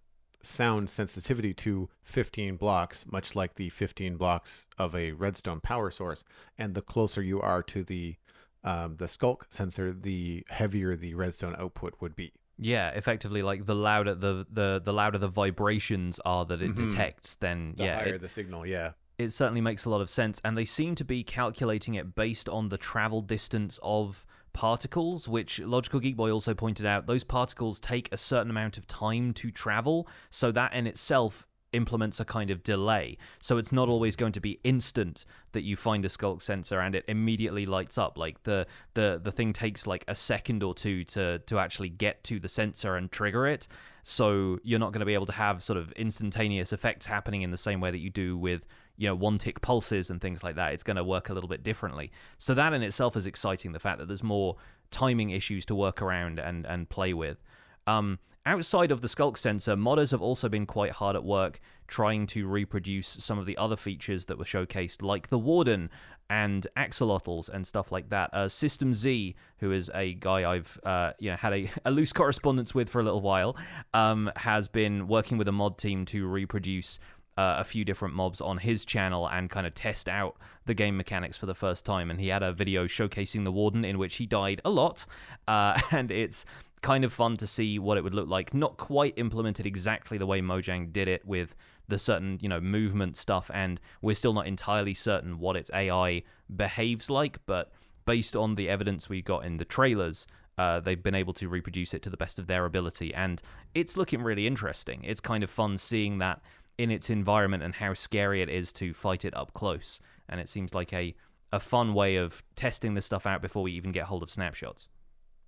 sound 0.47 0.89
sensitivity 0.89 1.53
to 1.53 1.89
15 2.03 2.55
blocks, 2.57 3.05
much 3.11 3.35
like 3.35 3.55
the 3.55 3.69
15 3.69 4.17
blocks 4.17 4.65
of 4.77 4.95
a 4.95 5.11
redstone 5.11 5.59
power 5.59 5.91
source. 5.91 6.23
And 6.57 6.73
the 6.73 6.81
closer 6.81 7.21
you 7.21 7.41
are 7.41 7.63
to 7.63 7.83
the 7.83 8.15
um, 8.63 8.97
the 8.97 9.05
sculk 9.05 9.43
sensor, 9.49 9.93
the 9.93 10.43
heavier 10.49 10.95
the 10.95 11.13
redstone 11.13 11.55
output 11.57 11.95
would 12.01 12.15
be. 12.15 12.33
Yeah, 12.59 12.89
effectively, 12.89 13.43
like 13.43 13.65
the 13.65 13.75
louder 13.75 14.15
the 14.15 14.45
the, 14.51 14.81
the 14.83 14.91
louder 14.91 15.19
the 15.19 15.27
vibrations 15.27 16.19
are 16.25 16.43
that 16.45 16.61
it 16.61 16.71
mm-hmm. 16.71 16.89
detects, 16.89 17.35
then 17.35 17.75
the 17.77 17.85
yeah, 17.85 17.95
higher 17.97 18.15
it, 18.15 18.21
the 18.21 18.29
signal. 18.29 18.65
Yeah, 18.65 18.91
it 19.17 19.31
certainly 19.31 19.61
makes 19.61 19.85
a 19.85 19.89
lot 19.89 20.01
of 20.01 20.09
sense. 20.09 20.41
And 20.43 20.57
they 20.57 20.65
seem 20.65 20.95
to 20.95 21.05
be 21.05 21.23
calculating 21.23 21.95
it 21.95 22.15
based 22.15 22.47
on 22.49 22.69
the 22.69 22.77
travel 22.77 23.21
distance 23.21 23.79
of 23.81 24.25
particles, 24.57 25.27
which 25.27 25.59
Logical 25.59 25.99
Geek 25.99 26.17
Boy 26.17 26.31
also 26.31 26.55
pointed 26.55 26.83
out, 26.83 27.05
those 27.05 27.23
particles 27.23 27.79
take 27.79 28.11
a 28.11 28.17
certain 28.17 28.49
amount 28.49 28.75
of 28.75 28.87
time 28.87 29.31
to 29.35 29.51
travel, 29.51 30.07
so 30.31 30.51
that 30.51 30.73
in 30.73 30.87
itself 30.87 31.45
implements 31.73 32.19
a 32.19 32.25
kind 32.25 32.49
of 32.49 32.63
delay. 32.63 33.19
So 33.39 33.59
it's 33.59 33.71
not 33.71 33.87
always 33.87 34.15
going 34.15 34.31
to 34.31 34.39
be 34.39 34.59
instant 34.63 35.25
that 35.51 35.61
you 35.61 35.75
find 35.75 36.03
a 36.05 36.07
sculk 36.07 36.41
sensor 36.41 36.79
and 36.79 36.95
it 36.95 37.05
immediately 37.07 37.67
lights 37.67 37.99
up. 37.99 38.17
Like 38.17 38.41
the 38.43 38.65
the 38.95 39.21
the 39.23 39.31
thing 39.31 39.53
takes 39.53 39.85
like 39.85 40.03
a 40.07 40.15
second 40.15 40.63
or 40.63 40.73
two 40.73 41.03
to 41.03 41.37
to 41.37 41.59
actually 41.59 41.89
get 41.89 42.23
to 42.23 42.39
the 42.39 42.49
sensor 42.49 42.95
and 42.95 43.11
trigger 43.11 43.45
it. 43.45 43.67
So 44.01 44.57
you're 44.63 44.79
not 44.79 44.91
going 44.91 45.01
to 45.01 45.05
be 45.05 45.13
able 45.13 45.27
to 45.27 45.33
have 45.33 45.61
sort 45.61 45.77
of 45.77 45.91
instantaneous 45.91 46.73
effects 46.73 47.05
happening 47.05 47.43
in 47.43 47.51
the 47.51 47.57
same 47.57 47.79
way 47.79 47.91
that 47.91 47.99
you 47.99 48.09
do 48.09 48.37
with 48.37 48.65
you 48.97 49.07
know 49.07 49.15
one 49.15 49.37
tick 49.37 49.61
pulses 49.61 50.09
and 50.09 50.19
things 50.19 50.43
like 50.43 50.55
that 50.55 50.73
it's 50.73 50.83
going 50.83 50.97
to 50.97 51.03
work 51.03 51.29
a 51.29 51.33
little 51.33 51.49
bit 51.49 51.63
differently. 51.63 52.11
So 52.37 52.53
that 52.53 52.73
in 52.73 52.81
itself 52.81 53.15
is 53.15 53.25
exciting 53.25 53.71
the 53.71 53.79
fact 53.79 53.99
that 53.99 54.07
there's 54.07 54.23
more 54.23 54.57
timing 54.91 55.29
issues 55.29 55.65
to 55.67 55.75
work 55.75 56.01
around 56.01 56.39
and 56.39 56.65
and 56.65 56.89
play 56.89 57.13
with. 57.13 57.41
Um, 57.85 58.19
outside 58.45 58.91
of 58.91 59.01
the 59.01 59.07
sculk 59.07 59.37
sensor 59.37 59.75
modders 59.75 60.11
have 60.11 60.21
also 60.21 60.49
been 60.49 60.65
quite 60.65 60.91
hard 60.91 61.15
at 61.15 61.23
work 61.23 61.59
trying 61.87 62.27
to 62.27 62.47
reproduce 62.47 63.07
some 63.07 63.37
of 63.39 63.45
the 63.45 63.57
other 63.57 63.75
features 63.75 64.25
that 64.25 64.37
were 64.37 64.45
showcased 64.45 65.01
like 65.01 65.29
the 65.29 65.37
warden 65.37 65.89
and 66.29 66.67
axolotls 66.75 67.49
and 67.49 67.65
stuff 67.65 67.91
like 67.91 68.09
that. 68.09 68.29
Uh, 68.33 68.47
SystemZee 68.47 69.35
who 69.59 69.71
is 69.71 69.89
a 69.93 70.13
guy 70.13 70.49
i've 70.49 70.79
uh, 70.83 71.11
you 71.19 71.29
know 71.29 71.35
had 71.35 71.53
a, 71.53 71.69
a, 71.85 71.91
loose 71.91 72.13
correspondence 72.13 72.73
with 72.73 72.89
for 72.89 72.99
a 72.99 73.03
little 73.03 73.21
while 73.21 73.55
um, 73.93 74.31
has 74.37 74.67
been 74.67 75.07
working 75.07 75.37
with 75.37 75.47
a 75.47 75.51
mod 75.51 75.77
team 75.77 76.05
to 76.05 76.27
reproduce 76.27 76.99
uh, 77.37 77.57
a 77.59 77.63
few 77.63 77.85
different 77.85 78.15
mobs 78.15 78.41
on 78.41 78.57
his 78.57 78.83
channel 78.83 79.29
and 79.29 79.49
kind 79.49 79.67
of 79.67 79.75
test 79.75 80.09
out 80.09 80.35
the 80.65 80.73
game 80.73 80.97
mechanics 80.97 81.37
for 81.37 81.45
the 81.45 81.53
first 81.53 81.85
time. 81.85 82.09
And 82.09 82.19
he 82.19 82.29
had 82.29 82.43
a 82.43 82.51
video 82.51 82.85
showcasing 82.85 83.43
the 83.43 83.51
Warden 83.51 83.85
in 83.85 83.97
which 83.97 84.15
he 84.15 84.25
died 84.25 84.59
a 84.65 84.69
lot, 84.69 85.05
uh, 85.47 85.79
and 85.91 86.11
it's 86.11 86.45
kind 86.81 87.03
of 87.03 87.13
fun 87.13 87.37
to 87.37 87.47
see 87.47 87.79
what 87.79 87.97
it 87.97 88.03
would 88.03 88.13
look 88.13 88.27
like. 88.27 88.53
Not 88.53 88.77
quite 88.77 89.13
implemented 89.17 89.65
exactly 89.65 90.17
the 90.17 90.25
way 90.25 90.41
Mojang 90.41 90.91
did 90.91 91.07
it 91.07 91.25
with 91.25 91.55
the 91.87 91.97
certain 91.97 92.37
you 92.41 92.49
know 92.49 92.59
movement 92.59 93.17
stuff, 93.17 93.49
and 93.53 93.79
we're 94.01 94.15
still 94.15 94.33
not 94.33 94.47
entirely 94.47 94.93
certain 94.93 95.39
what 95.39 95.55
its 95.55 95.71
AI 95.73 96.23
behaves 96.55 97.09
like, 97.09 97.39
but 97.45 97.71
based 98.05 98.35
on 98.35 98.55
the 98.55 98.69
evidence 98.69 99.09
we 99.09 99.21
got 99.21 99.45
in 99.45 99.55
the 99.55 99.65
trailers. 99.65 100.25
Uh, 100.57 100.79
they've 100.79 101.03
been 101.03 101.13
able 101.13 101.33
to 101.33 101.47
reproduce 101.47 101.93
it 101.93 102.01
to 102.01 102.09
the 102.09 102.17
best 102.17 102.39
of 102.39 102.47
their 102.47 102.65
ability, 102.65 103.13
and 103.13 103.43
it's 103.75 103.95
looking 103.95 104.23
really 104.23 104.47
interesting. 104.47 105.03
It's 105.03 105.19
kind 105.19 105.43
of 105.43 105.51
fun 105.51 105.77
seeing 105.77 106.17
that 106.17 106.41
in 106.77 106.91
its 106.91 107.09
environment 107.09 107.63
and 107.63 107.75
how 107.75 107.93
scary 107.93 108.41
it 108.41 108.49
is 108.49 108.71
to 108.73 108.93
fight 108.93 109.25
it 109.25 109.35
up 109.35 109.53
close. 109.53 109.99
And 110.29 110.39
it 110.39 110.49
seems 110.49 110.73
like 110.73 110.93
a, 110.93 111.15
a 111.51 111.59
fun 111.59 111.93
way 111.93 112.17
of 112.17 112.43
testing 112.55 112.93
this 112.93 113.05
stuff 113.05 113.25
out 113.25 113.41
before 113.41 113.63
we 113.63 113.71
even 113.73 113.91
get 113.91 114.05
hold 114.05 114.23
of 114.23 114.29
snapshots. 114.29 114.87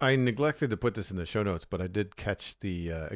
I 0.02 0.16
neglected 0.16 0.70
to 0.70 0.78
put 0.78 0.96
this 0.96 1.12
in 1.12 1.18
the 1.18 1.26
show 1.26 1.44
notes, 1.44 1.66
but 1.66 1.82
I 1.82 1.88
did 1.88 2.16
catch 2.16 2.56
the 2.62 2.92
uh, 2.94 3.10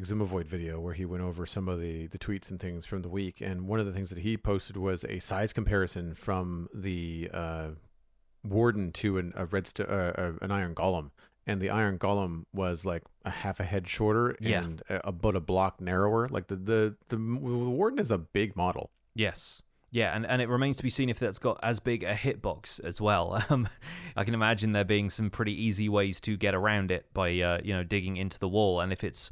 video 0.44 0.82
where 0.82 0.94
he 0.94 1.06
went 1.06 1.24
over 1.24 1.46
some 1.46 1.70
of 1.70 1.80
the, 1.80 2.08
the 2.08 2.18
tweets 2.18 2.52
and 2.52 2.60
things 2.60 2.86
from 2.86 3.02
the 3.02 3.10
week. 3.10 3.40
And 3.40 3.68
one 3.68 3.80
of 3.80 3.86
the 3.86 3.94
things 3.94 4.10
that 4.10 4.20
he 4.20 4.36
posted 4.36 4.76
was 4.76 5.06
a 5.06 5.20
size 5.20 5.54
comparison 5.54 6.14
from 6.14 6.68
the 6.74 7.30
uh, 7.34 7.70
Warden 8.44 8.92
to 8.94 9.18
an, 9.18 9.32
a 9.38 9.46
red 9.46 9.68
st- 9.68 9.90
uh, 9.90 10.34
an 10.42 10.52
Iron 10.52 10.76
Golem 10.76 11.12
and 11.46 11.62
the 11.62 11.70
iron 11.70 11.98
golem 11.98 12.46
was 12.54 12.86
like 12.86 13.04
a 13.26 13.30
half 13.30 13.60
a 13.60 13.64
head 13.64 13.88
shorter 13.88 14.36
yeah. 14.40 14.64
and 14.64 14.82
a, 14.90 15.02
about 15.08 15.36
a 15.36 15.40
block 15.40 15.82
narrower. 15.82 16.28
Like 16.30 16.48
the, 16.48 16.56
the 16.56 16.96
the 17.10 17.18
the 17.18 17.20
warden 17.20 18.00
is 18.00 18.12
a 18.12 18.18
big 18.18 18.56
model. 18.56 18.92
Yes. 19.14 19.62
Yeah, 19.92 20.16
and, 20.16 20.26
and 20.26 20.42
it 20.42 20.50
remains 20.50 20.78
to 20.78 20.84
be 20.84 20.90
seen 20.90 21.08
if 21.08 21.20
that's 21.20 21.38
got 21.38 21.60
as 21.62 21.80
big 21.80 22.04
a 22.04 22.16
hitbox 22.16 22.84
as 22.84 23.00
well. 23.00 23.44
Um, 23.50 23.70
I 24.16 24.24
can 24.24 24.34
imagine 24.34 24.72
there 24.72 24.84
being 24.84 25.12
some 25.12 25.30
pretty 25.30 25.54
easy 25.54 25.88
ways 25.88 26.20
to 26.22 26.36
get 26.36 26.56
around 26.56 26.90
it 26.92 27.06
by 27.14 27.40
uh, 27.40 27.60
you 27.64 27.74
know 27.76 27.84
digging 27.84 28.18
into 28.18 28.40
the 28.40 28.48
wall, 28.48 28.80
and 28.80 28.92
if 28.92 29.04
it's 29.04 29.30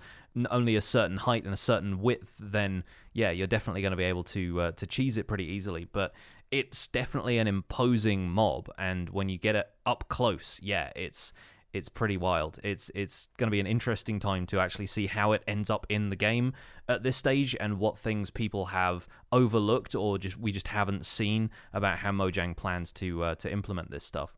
only 0.51 0.75
a 0.75 0.81
certain 0.81 1.17
height 1.17 1.45
and 1.45 1.53
a 1.53 1.57
certain 1.57 1.99
width, 1.99 2.35
then 2.39 2.83
yeah, 3.13 3.31
you're 3.31 3.47
definitely 3.47 3.81
going 3.81 3.91
to 3.91 3.97
be 3.97 4.03
able 4.03 4.23
to 4.25 4.61
uh, 4.61 4.71
to 4.73 4.85
cheese 4.85 5.17
it 5.17 5.27
pretty 5.27 5.45
easily. 5.45 5.87
But 5.91 6.13
it's 6.51 6.87
definitely 6.87 7.39
an 7.39 7.47
imposing 7.47 8.29
mob, 8.29 8.69
and 8.77 9.09
when 9.09 9.29
you 9.29 9.39
get 9.39 9.55
it 9.55 9.67
up 9.85 10.05
close, 10.09 10.59
yeah, 10.61 10.91
it's 10.95 11.33
it's 11.73 11.89
pretty 11.89 12.17
wild. 12.17 12.59
It's 12.63 12.91
it's 12.93 13.29
going 13.37 13.47
to 13.47 13.51
be 13.51 13.59
an 13.59 13.67
interesting 13.67 14.19
time 14.19 14.45
to 14.47 14.59
actually 14.59 14.87
see 14.87 15.07
how 15.07 15.31
it 15.31 15.43
ends 15.47 15.69
up 15.69 15.85
in 15.89 16.09
the 16.09 16.15
game 16.15 16.53
at 16.87 17.03
this 17.03 17.17
stage 17.17 17.55
and 17.59 17.79
what 17.79 17.97
things 17.97 18.29
people 18.29 18.67
have 18.67 19.07
overlooked 19.31 19.95
or 19.95 20.17
just 20.17 20.37
we 20.37 20.51
just 20.51 20.67
haven't 20.69 21.05
seen 21.05 21.49
about 21.73 21.99
how 21.99 22.11
Mojang 22.11 22.55
plans 22.55 22.91
to 22.93 23.23
uh, 23.23 23.35
to 23.35 23.51
implement 23.51 23.91
this 23.91 24.03
stuff. 24.03 24.35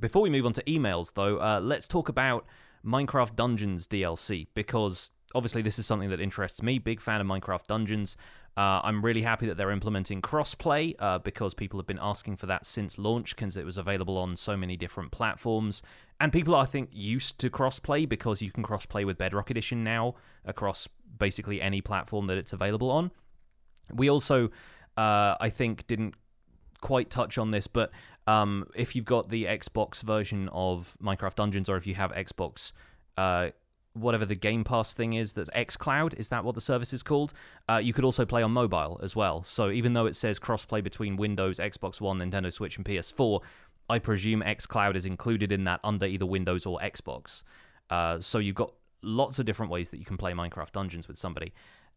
Before 0.00 0.22
we 0.22 0.30
move 0.30 0.46
on 0.46 0.52
to 0.52 0.62
emails, 0.62 1.14
though, 1.14 1.38
uh, 1.38 1.60
let's 1.60 1.88
talk 1.88 2.08
about 2.08 2.46
Minecraft 2.84 3.34
Dungeons 3.34 3.88
DLC 3.88 4.46
because 4.54 5.10
obviously 5.34 5.62
this 5.62 5.78
is 5.78 5.86
something 5.86 6.10
that 6.10 6.20
interests 6.20 6.62
me. 6.62 6.78
Big 6.78 7.00
fan 7.00 7.20
of 7.20 7.26
Minecraft 7.26 7.66
Dungeons. 7.66 8.16
Uh, 8.56 8.80
I'm 8.82 9.04
really 9.04 9.22
happy 9.22 9.46
that 9.46 9.56
they're 9.56 9.70
implementing 9.70 10.20
crossplay 10.20 10.96
uh, 10.98 11.18
because 11.18 11.54
people 11.54 11.78
have 11.78 11.86
been 11.86 11.98
asking 12.00 12.36
for 12.36 12.46
that 12.46 12.66
since 12.66 12.98
launch 12.98 13.36
because 13.36 13.56
it 13.56 13.64
was 13.64 13.78
available 13.78 14.18
on 14.18 14.36
so 14.36 14.56
many 14.56 14.76
different 14.76 15.12
platforms. 15.12 15.80
And 16.18 16.32
people, 16.32 16.54
are, 16.56 16.64
I 16.64 16.66
think, 16.66 16.90
used 16.92 17.38
to 17.38 17.50
crossplay 17.50 18.08
because 18.08 18.42
you 18.42 18.50
can 18.50 18.64
crossplay 18.64 19.06
with 19.06 19.16
Bedrock 19.16 19.50
Edition 19.50 19.84
now 19.84 20.16
across 20.44 20.88
basically 21.18 21.62
any 21.62 21.80
platform 21.80 22.26
that 22.26 22.36
it's 22.36 22.52
available 22.52 22.90
on. 22.90 23.12
We 23.92 24.10
also, 24.10 24.46
uh, 24.96 25.36
I 25.40 25.50
think, 25.50 25.86
didn't 25.86 26.14
quite 26.80 27.10
touch 27.10 27.38
on 27.38 27.52
this, 27.52 27.68
but 27.68 27.92
um, 28.26 28.66
if 28.74 28.96
you've 28.96 29.04
got 29.04 29.30
the 29.30 29.44
Xbox 29.44 30.02
version 30.02 30.48
of 30.48 30.96
Minecraft 31.02 31.36
Dungeons 31.36 31.68
or 31.68 31.76
if 31.76 31.86
you 31.86 31.94
have 31.94 32.10
Xbox 32.12 32.72
uh, 33.16 33.50
whatever 33.94 34.24
the 34.24 34.34
Game 34.34 34.64
Pass 34.64 34.94
thing 34.94 35.14
is, 35.14 35.32
that's 35.32 35.50
xCloud, 35.50 36.14
is 36.14 36.28
that 36.28 36.44
what 36.44 36.54
the 36.54 36.60
service 36.60 36.92
is 36.92 37.02
called? 37.02 37.32
Uh, 37.68 37.76
you 37.76 37.92
could 37.92 38.04
also 38.04 38.24
play 38.24 38.42
on 38.42 38.50
mobile 38.50 39.00
as 39.02 39.16
well. 39.16 39.42
So 39.42 39.70
even 39.70 39.92
though 39.92 40.06
it 40.06 40.16
says 40.16 40.38
crossplay 40.38 40.82
between 40.82 41.16
Windows, 41.16 41.58
Xbox 41.58 42.00
One, 42.00 42.18
Nintendo 42.18 42.52
Switch, 42.52 42.76
and 42.76 42.86
PS4, 42.86 43.40
I 43.90 43.98
presume 43.98 44.42
xCloud 44.42 44.96
is 44.96 45.06
included 45.06 45.50
in 45.50 45.64
that 45.64 45.80
under 45.82 46.06
either 46.06 46.26
Windows 46.26 46.66
or 46.66 46.78
Xbox. 46.80 47.42
Uh, 47.90 48.20
so 48.20 48.38
you've 48.38 48.54
got 48.54 48.72
lots 49.02 49.38
of 49.38 49.46
different 49.46 49.72
ways 49.72 49.90
that 49.90 49.98
you 49.98 50.04
can 50.04 50.16
play 50.16 50.32
Minecraft 50.32 50.72
Dungeons 50.72 51.08
with 51.08 51.16
somebody. 51.16 51.52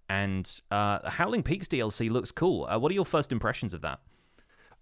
And 0.10 0.50
uh, 0.72 1.10
Howling 1.10 1.44
Peaks 1.44 1.68
DLC 1.68 2.10
looks 2.10 2.32
cool. 2.32 2.66
Uh, 2.66 2.78
what 2.80 2.92
are 2.92 2.96
your 2.96 3.06
first 3.06 3.32
impressions 3.32 3.74
of 3.74 3.82
that? 3.82 4.00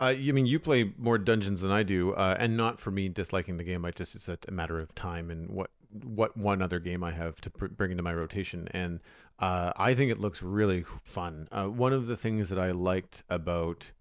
Uh, 0.01 0.13
you 0.17 0.33
mean 0.33 0.45
you 0.45 0.59
play 0.59 0.93
more 0.97 1.17
dungeons 1.17 1.59
than 1.59 1.71
I 1.71 1.83
do, 1.83 2.13
uh, 2.13 2.35
and 2.39 2.55
not 2.55 2.79
for 2.79 2.89
me 2.89 3.09
disliking 3.09 3.57
the 3.57 3.65
game. 3.65 3.83
I 3.83 3.91
just 3.91 4.15
it's 4.15 4.29
a 4.29 4.37
matter 4.49 4.79
of 4.79 4.95
time 4.95 5.29
and 5.29 5.49
what 5.49 5.71
what 5.91 6.37
one 6.37 6.61
other 6.61 6.79
game 6.79 7.03
I 7.03 7.11
have 7.11 7.41
to 7.41 7.49
pr- 7.49 7.67
bring 7.67 7.91
into 7.91 8.03
my 8.03 8.13
rotation, 8.13 8.67
and 8.71 8.99
uh, 9.39 9.71
I 9.77 9.93
think 9.93 10.11
it 10.11 10.19
looks 10.19 10.41
really 10.41 10.85
fun. 11.03 11.47
Uh, 11.51 11.65
one 11.65 11.93
of 11.93 12.07
the 12.07 12.17
things 12.17 12.49
that 12.49 12.59
I 12.59 12.71
liked 12.71 13.23
about 13.29 13.91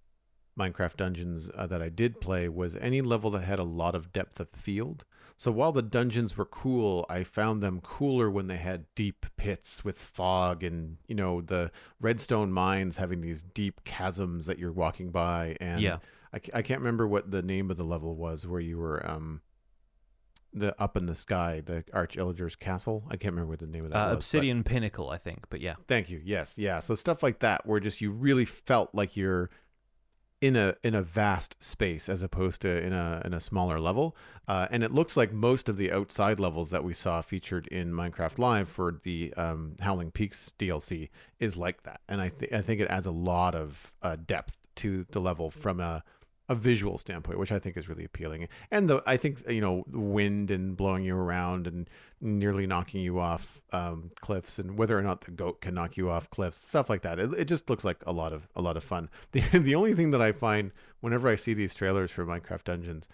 Minecraft 0.58 0.96
Dungeons 0.96 1.50
uh, 1.54 1.66
that 1.66 1.80
I 1.80 1.88
did 1.88 2.20
play 2.20 2.48
was 2.48 2.76
any 2.76 3.00
level 3.00 3.30
that 3.30 3.44
had 3.44 3.58
a 3.58 3.64
lot 3.64 3.94
of 3.94 4.12
depth 4.12 4.40
of 4.40 4.48
field. 4.50 5.04
So 5.36 5.52
while 5.52 5.70
the 5.70 5.82
dungeons 5.82 6.36
were 6.36 6.44
cool, 6.44 7.06
I 7.08 7.22
found 7.22 7.62
them 7.62 7.80
cooler 7.80 8.28
when 8.28 8.48
they 8.48 8.56
had 8.56 8.86
deep 8.96 9.24
pits 9.36 9.84
with 9.84 9.96
fog 9.96 10.64
and 10.64 10.96
you 11.06 11.14
know 11.14 11.40
the 11.40 11.70
redstone 12.00 12.52
mines 12.52 12.96
having 12.96 13.20
these 13.20 13.42
deep 13.42 13.80
chasms 13.84 14.46
that 14.46 14.58
you're 14.58 14.72
walking 14.72 15.10
by. 15.10 15.56
And 15.60 15.80
yeah. 15.80 15.98
I, 16.34 16.40
I 16.52 16.62
can't 16.62 16.80
remember 16.80 17.06
what 17.06 17.30
the 17.30 17.40
name 17.40 17.70
of 17.70 17.76
the 17.76 17.84
level 17.84 18.16
was 18.16 18.48
where 18.48 18.60
you 18.60 18.78
were 18.78 19.08
um, 19.08 19.40
the 20.58 20.80
up 20.80 20.96
in 20.96 21.06
the 21.06 21.14
sky, 21.14 21.62
the 21.64 21.84
Arch 21.92 22.16
Illager's 22.16 22.56
castle. 22.56 23.04
I 23.08 23.16
can't 23.16 23.32
remember 23.34 23.50
what 23.50 23.60
the 23.60 23.66
name 23.66 23.84
of 23.84 23.90
that 23.90 23.98
uh, 23.98 24.08
was. 24.10 24.18
Obsidian 24.18 24.64
Pinnacle, 24.64 25.10
I 25.10 25.18
think. 25.18 25.46
But 25.50 25.60
yeah. 25.60 25.74
Thank 25.86 26.10
you. 26.10 26.20
Yes, 26.24 26.54
yeah. 26.56 26.80
So 26.80 26.94
stuff 26.94 27.22
like 27.22 27.40
that, 27.40 27.66
where 27.66 27.80
just 27.80 28.00
you 28.00 28.10
really 28.10 28.44
felt 28.44 28.94
like 28.94 29.16
you're 29.16 29.50
in 30.40 30.54
a 30.54 30.74
in 30.84 30.94
a 30.94 31.02
vast 31.02 31.60
space 31.62 32.08
as 32.08 32.22
opposed 32.22 32.62
to 32.62 32.68
in 32.68 32.92
a 32.92 33.22
in 33.24 33.34
a 33.34 33.40
smaller 33.40 33.80
level. 33.80 34.16
Uh, 34.46 34.66
and 34.70 34.82
it 34.82 34.92
looks 34.92 35.16
like 35.16 35.32
most 35.32 35.68
of 35.68 35.76
the 35.76 35.92
outside 35.92 36.38
levels 36.38 36.70
that 36.70 36.84
we 36.84 36.94
saw 36.94 37.20
featured 37.20 37.66
in 37.68 37.92
Minecraft 37.92 38.38
Live 38.38 38.68
for 38.68 39.00
the 39.02 39.34
um, 39.34 39.74
Howling 39.80 40.10
Peaks 40.10 40.52
DLC 40.58 41.10
is 41.40 41.56
like 41.56 41.82
that. 41.82 42.00
And 42.08 42.20
I 42.20 42.28
think 42.28 42.52
I 42.52 42.62
think 42.62 42.80
it 42.80 42.88
adds 42.88 43.06
a 43.06 43.12
lot 43.12 43.54
of 43.54 43.92
uh, 44.02 44.16
depth 44.16 44.56
to 44.76 45.04
the 45.10 45.20
level 45.20 45.50
from 45.50 45.80
a 45.80 46.04
a 46.48 46.54
visual 46.54 46.96
standpoint, 46.96 47.38
which 47.38 47.52
I 47.52 47.58
think 47.58 47.76
is 47.76 47.88
really 47.88 48.04
appealing. 48.04 48.48
And 48.70 48.88
the 48.88 49.02
I 49.06 49.16
think 49.16 49.42
you 49.48 49.60
know 49.60 49.84
wind 49.90 50.50
and 50.50 50.76
blowing 50.76 51.04
you 51.04 51.16
around 51.16 51.66
and 51.66 51.88
nearly 52.20 52.66
knocking 52.66 53.02
you 53.02 53.18
off 53.20 53.60
um, 53.72 54.10
cliffs, 54.20 54.58
and 54.58 54.78
whether 54.78 54.98
or 54.98 55.02
not 55.02 55.22
the 55.22 55.30
goat 55.30 55.60
can 55.60 55.74
knock 55.74 55.96
you 55.96 56.10
off 56.10 56.30
cliffs, 56.30 56.58
stuff 56.58 56.88
like 56.88 57.02
that. 57.02 57.18
It, 57.18 57.32
it 57.34 57.44
just 57.44 57.68
looks 57.68 57.84
like 57.84 57.98
a 58.06 58.12
lot 58.12 58.32
of 58.32 58.48
a 58.56 58.62
lot 58.62 58.76
of 58.76 58.84
fun. 58.84 59.08
The 59.32 59.42
the 59.58 59.74
only 59.74 59.94
thing 59.94 60.10
that 60.12 60.22
I 60.22 60.32
find 60.32 60.72
whenever 61.00 61.28
I 61.28 61.36
see 61.36 61.54
these 61.54 61.74
trailers 61.74 62.10
for 62.10 62.24
Minecraft 62.24 62.64
Dungeons, 62.64 63.08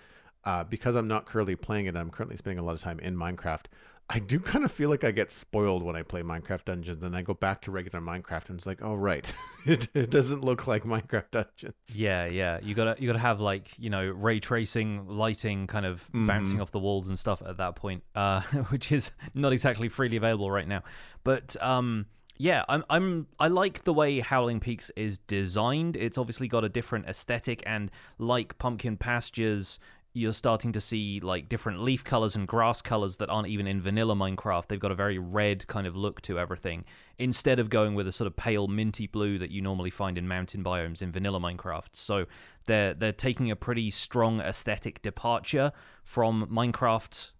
uh, 0.45 0.65
because 0.65 0.95
I'm 0.95 1.09
not 1.09 1.27
currently 1.27 1.57
playing 1.57 1.87
it, 1.87 1.97
I'm 1.97 2.11
currently 2.11 2.37
spending 2.37 2.59
a 2.59 2.63
lot 2.63 2.75
of 2.75 2.81
time 2.81 3.01
in 3.01 3.17
Minecraft. 3.17 3.65
I 4.11 4.19
do 4.19 4.39
kind 4.39 4.65
of 4.67 4.71
feel 4.71 4.91
like 4.91 5.03
I 5.03 5.11
get 5.13 5.33
spoiled 5.33 5.83
when 5.83 5.97
I 5.97 6.03
play 6.03 6.23
Minecraft 6.23 6.67
Dungeons. 6.67 7.03
And 7.03 7.13
then 7.13 7.19
I 7.19 7.23
go 7.23 7.33
back 7.33 7.63
to 7.63 7.71
regular 7.71 8.01
Minecraft 8.01 8.51
and 8.51 8.59
it's 8.59 8.67
like, 8.67 8.81
oh 8.83 8.95
right, 8.95 9.27
it, 9.67 9.89
it 9.95 10.11
doesn't 10.11 10.45
look 10.45 10.67
like 10.67 10.85
Minecraft 10.85 11.31
Dungeons. 11.31 11.75
Yeah, 11.95 12.27
yeah. 12.27 12.59
You 12.63 12.75
gotta 12.75 12.97
you 12.99 13.07
gotta 13.07 13.19
have 13.19 13.41
like 13.41 13.71
you 13.79 13.91
know 13.91 14.05
ray 14.05 14.41
tracing, 14.41 15.09
lighting, 15.09 15.67
kind 15.67 15.87
of 15.87 16.03
mm-hmm. 16.09 16.27
bouncing 16.27 16.61
off 16.61 16.71
the 16.71 16.79
walls 16.79 17.09
and 17.09 17.19
stuff 17.19 17.43
at 17.47 17.57
that 17.57 17.77
point, 17.77 18.03
uh, 18.15 18.41
which 18.69 18.93
is 18.93 19.11
not 19.33 19.53
exactly 19.53 19.89
freely 19.89 20.19
available 20.19 20.51
right 20.51 20.69
now. 20.69 20.83
But 21.25 21.57
um, 21.63 22.07
yeah, 22.37 22.65
I'm 22.69 22.85
I'm 22.91 23.27
I 23.39 23.49
like 23.49 23.85
the 23.85 23.93
way 23.93 24.21
Howling 24.21 24.61
Peaks 24.61 24.91
is 24.97 25.19
designed. 25.19 25.97
It's 25.97 26.19
obviously 26.19 26.49
got 26.49 26.65
a 26.65 26.69
different 26.69 27.07
aesthetic, 27.07 27.63
and 27.65 27.91
like 28.19 28.59
Pumpkin 28.59 28.97
Pastures, 28.97 29.79
you're 30.17 30.33
starting 30.33 30.73
to 30.73 30.81
see 30.81 31.19
like 31.21 31.49
different 31.49 31.83
leaf 31.83 32.05
colors 32.05 32.37
and 32.37 32.47
grass 32.47 32.81
colors 32.81 33.17
that 33.17 33.29
aren't 33.29 33.49
even 33.49 33.67
in 33.67 33.83
vanilla 33.83 34.15
Minecraft. 34.15 34.69
They've 34.69 34.79
got 34.79 34.93
a 34.93 34.97
very 34.97 35.19
red 35.19 35.67
kind 35.67 35.89
of 35.89 35.97
look 35.97 36.23
to 36.23 36.39
everything 36.39 36.85
instead 37.19 37.59
of 37.59 37.69
going 37.69 37.97
with 37.97 38.07
a 38.07 38.13
sort 38.13 38.27
of 38.29 38.37
pale 38.37 38.69
minty 38.69 39.09
blue 39.09 39.39
that 39.39 39.51
you 39.51 39.61
normally 39.61 39.91
find 39.91 40.17
in 40.17 40.29
mountain 40.29 40.63
biomes 40.63 41.03
in 41.03 41.11
vanilla 41.11 41.41
Minecraft. 41.41 41.89
So 41.95 42.27
they're 42.67 42.95
they're 42.95 43.13
taking 43.13 43.51
a 43.51 43.57
pretty 43.57 43.91
strong 43.91 44.41
aesthetic 44.41 45.03
departure 45.03 45.73
from 46.05 46.47
Minecraft 46.47 47.33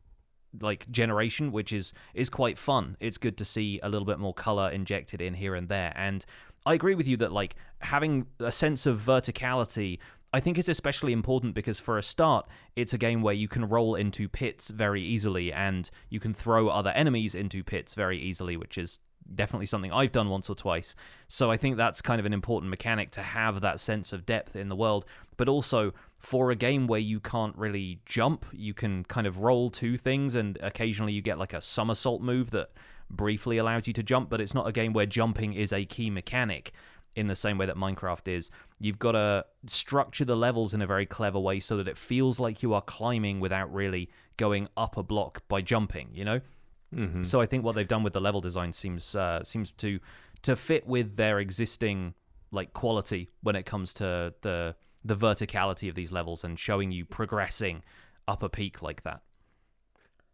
like 0.61 0.91
generation 0.91 1.53
which 1.53 1.73
is 1.73 1.93
is 2.13 2.29
quite 2.29 2.59
fun. 2.59 2.97
It's 2.99 3.19
good 3.19 3.39
to 3.39 3.45
see 3.45 3.79
a 3.85 3.89
little 3.89 4.07
bit 4.07 4.19
more 4.19 4.35
color 4.35 4.69
injected 4.69 5.23
in 5.23 5.35
here 5.35 5.55
and 5.55 5.69
there 5.69 5.93
and 5.95 6.27
I 6.67 6.75
agree 6.75 6.95
with 6.95 7.07
you 7.07 7.17
that 7.19 7.31
like 7.31 7.55
having 7.79 8.27
a 8.41 8.51
sense 8.51 8.87
of 8.87 9.01
verticality 9.01 9.99
I 10.35 10.41
think 10.41 10.59
it's 10.59 10.69
especially 10.69 11.13
important 11.13 11.55
because 11.55 11.79
for 11.79 11.97
a 11.97 12.03
start, 12.03 12.49
it's 12.75 12.93
a 12.93 12.99
game 12.99 13.23
where 13.23 13.35
you 13.35 13.47
can 13.47 13.69
roll 13.69 13.95
into 13.95 14.29
pits 14.29 14.69
very 14.71 15.01
easily 15.01 15.53
and 15.53 15.89
you 16.09 16.19
can 16.19 16.35
throw 16.35 16.67
other 16.67 16.91
enemies 16.91 17.37
into 17.37 17.63
pits 17.63 17.95
very 17.95 18.19
easily, 18.19 18.57
which 18.57 18.77
is 18.77 18.99
definitely 19.33 19.67
something 19.67 19.93
I've 19.93 20.11
done 20.11 20.29
once 20.31 20.51
or 20.51 20.57
twice. 20.57 20.97
So 21.29 21.53
I 21.53 21.57
think 21.57 21.77
that's 21.77 22.03
kind 22.03 22.19
of 22.19 22.27
an 22.27 22.33
important 22.33 22.69
mechanic 22.69 23.13
to 23.13 23.23
have 23.23 23.61
that 23.61 23.79
sense 23.79 24.13
of 24.13 24.27
depth 24.27 24.57
in 24.57 24.69
the 24.69 24.75
world. 24.75 25.05
But 25.37 25.49
also 25.49 25.93
for 26.19 26.51
a 26.51 26.57
game 26.57 26.89
where 26.89 26.99
you 26.99 27.21
can't 27.21 27.57
really 27.57 28.01
jump, 28.05 28.45
you 28.51 28.75
can 28.75 29.05
kind 29.05 29.29
of 29.29 29.39
roll 29.39 29.71
two 29.71 29.97
things 29.97 30.35
and 30.35 30.59
occasionally 30.61 31.13
you 31.13 31.23
get 31.23 31.39
like 31.39 31.53
a 31.53 31.63
somersault 31.63 32.23
move 32.23 32.51
that 32.51 32.71
briefly 33.09 33.57
allows 33.57 33.87
you 33.87 33.93
to 33.93 34.03
jump, 34.03 34.31
but 34.31 34.41
it's 34.41 34.53
not 34.53 34.67
a 34.67 34.73
game 34.73 34.93
where 34.93 35.07
jumping 35.07 35.55
is 35.55 35.73
a 35.73 35.85
key 35.85 36.11
mechanic 36.11 36.73
in 37.17 37.29
the 37.29 37.37
same 37.37 37.59
way 37.59 37.67
that 37.67 37.77
Minecraft 37.77 38.29
is. 38.29 38.51
You've 38.81 38.99
got 38.99 39.13
to 39.13 39.45
structure 39.67 40.25
the 40.25 40.37
levels 40.37 40.75
in 40.75 40.83
a 40.83 40.87
very 40.87 41.07
clever 41.07 41.39
way 41.39 41.61
so 41.61 41.77
that 41.77 41.89
it 41.89 41.97
feels 41.97 42.41
like 42.41 42.63
you 42.63 42.75
are 42.75 42.83
climbing 42.83 43.41
without 43.41 43.73
really 43.73 44.11
going 44.37 44.69
up 44.77 44.97
a 44.97 45.03
block 45.03 45.43
by 45.49 45.61
jumping, 45.61 46.09
you 46.13 46.25
know? 46.25 46.41
Mm-hmm. 46.95 47.25
So 47.25 47.41
I 47.41 47.47
think 47.47 47.65
what 47.65 47.75
they've 47.75 47.89
done 47.89 48.03
with 48.03 48.13
the 48.13 48.21
level 48.21 48.41
design 48.41 48.73
seems 48.73 49.15
uh, 49.15 49.43
seems 49.45 49.73
to 49.73 49.99
to 50.43 50.57
fit 50.57 50.87
with 50.87 51.17
their 51.17 51.41
existing 51.41 52.15
like 52.51 52.73
quality 52.73 53.31
when 53.43 53.57
it 53.57 53.67
comes 53.67 53.93
to 53.95 54.33
the 54.43 54.77
the 55.05 55.17
verticality 55.17 55.89
of 55.89 55.95
these 55.95 56.13
levels 56.13 56.45
and 56.45 56.59
showing 56.59 56.93
you 56.93 57.05
progressing 57.05 57.83
up 58.29 58.43
a 58.43 58.49
peak 58.49 58.81
like 58.81 59.03
that 59.03 59.23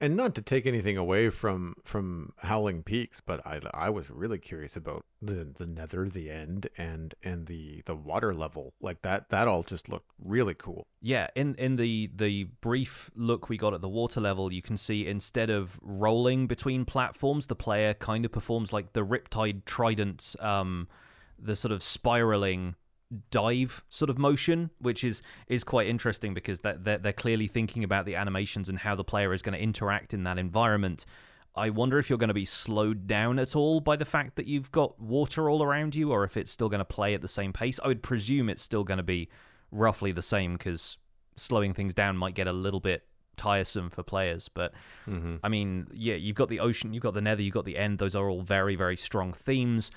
and 0.01 0.17
not 0.17 0.35
to 0.35 0.43
take 0.43 0.67
anything 0.67 0.97
away 0.97 1.29
from 1.29 1.75
from 1.85 2.33
Howling 2.39 2.83
Peaks, 2.83 3.21
but 3.21 3.47
I 3.47 3.61
I 3.75 3.91
was 3.91 4.11
really 4.11 4.39
curious 4.39 4.77
about 4.77 5.05
the 5.21 5.45
the 5.57 5.67
Nether, 5.67 6.09
the 6.09 6.31
end, 6.31 6.69
and 6.79 7.15
and 7.23 7.47
the 7.47 7.83
the 7.85 7.95
water 7.95 8.35
level 8.35 8.73
like 8.81 9.03
that. 9.03 9.29
That 9.29 9.47
all 9.47 9.63
just 9.63 9.89
looked 9.89 10.11
really 10.19 10.55
cool. 10.55 10.87
Yeah, 11.03 11.29
in 11.35 11.55
in 11.57 11.77
the 11.77 12.09
the 12.15 12.45
brief 12.61 13.11
look 13.15 13.49
we 13.49 13.59
got 13.59 13.75
at 13.75 13.83
the 13.83 13.89
water 13.89 14.21
level, 14.21 14.53
you 14.53 14.63
can 14.63 14.77
see 14.77 15.07
instead 15.07 15.51
of 15.51 15.79
rolling 15.83 16.47
between 16.47 16.85
platforms, 16.85 17.47
the 17.47 17.57
player 17.57 17.93
kind 17.93 18.25
of 18.25 18.33
performs 18.33 18.73
like 18.73 18.95
the 18.95 19.05
Riptide 19.05 19.65
Trident, 19.67 20.35
um, 20.41 20.89
the 21.39 21.55
sort 21.55 21.73
of 21.73 21.83
spiraling 21.83 22.75
dive 23.31 23.83
sort 23.89 24.11
of 24.11 24.19
motion, 24.19 24.71
which 24.79 25.03
is 25.05 25.23
is 25.49 25.65
quite 25.65 25.87
interesting 25.87 26.35
because 26.35 26.61
that 26.61 26.85
they're, 26.85 26.99
they're 26.99 27.13
clearly 27.13 27.47
thinking 27.47 27.85
about 27.85 28.07
the 28.07 28.17
animations 28.17 28.69
and 28.69 28.79
how 28.79 28.95
the 28.95 29.05
player 29.05 29.33
is 29.33 29.43
going 29.43 29.57
to 29.57 29.63
interact 29.63 30.15
in 30.15 30.25
that 30.25 30.39
environment. 30.39 31.05
I 31.57 31.71
wonder 31.71 31.99
if 31.99 32.09
you're 32.09 32.19
going 32.19 32.29
to 32.29 32.35
be 32.35 32.45
slowed 32.45 33.09
down 33.09 33.39
at 33.41 33.57
all 33.57 33.81
by 33.81 33.97
the 33.97 34.05
fact 34.05 34.37
that 34.37 34.47
you've 34.47 34.71
got 34.71 35.01
water 35.01 35.51
all 35.51 35.63
around 35.63 35.95
you, 35.95 36.13
or 36.13 36.25
if 36.25 36.37
it's 36.37 36.51
still 36.51 36.69
going 36.69 36.79
to 36.79 36.85
play 36.85 37.15
at 37.15 37.23
the 37.23 37.29
same 37.29 37.53
pace. 37.53 37.81
I 37.83 37.89
would 37.89 38.03
presume 38.03 38.49
it's 38.49 38.63
still 38.63 38.85
going 38.85 38.99
to 38.99 39.05
be 39.05 39.29
roughly 39.73 40.13
the 40.13 40.23
same 40.23 40.55
because 40.57 40.97
slowing 41.37 41.75
things 41.75 41.95
down 41.95 42.17
might 42.17 42.35
get 42.35 42.47
a 42.47 42.53
little 42.53 42.81
bit 42.81 43.05
tiresome 43.37 43.91
for 43.91 44.03
players. 44.03 44.49
But 44.49 44.73
mm-hmm. 45.09 45.37
I 45.43 45.49
mean, 45.49 45.89
yeah, 45.93 46.15
you've 46.15 46.37
got 46.37 46.51
the 46.51 46.61
ocean, 46.61 46.93
you've 46.93 47.03
got 47.03 47.15
the 47.15 47.21
nether, 47.21 47.43
you've 47.43 47.55
got 47.55 47.65
the 47.65 47.79
end. 47.79 47.99
Those 47.99 48.15
are 48.15 48.29
all 48.29 48.43
very, 48.43 48.77
very 48.77 48.97
strong 48.97 49.33
themes. 49.33 49.91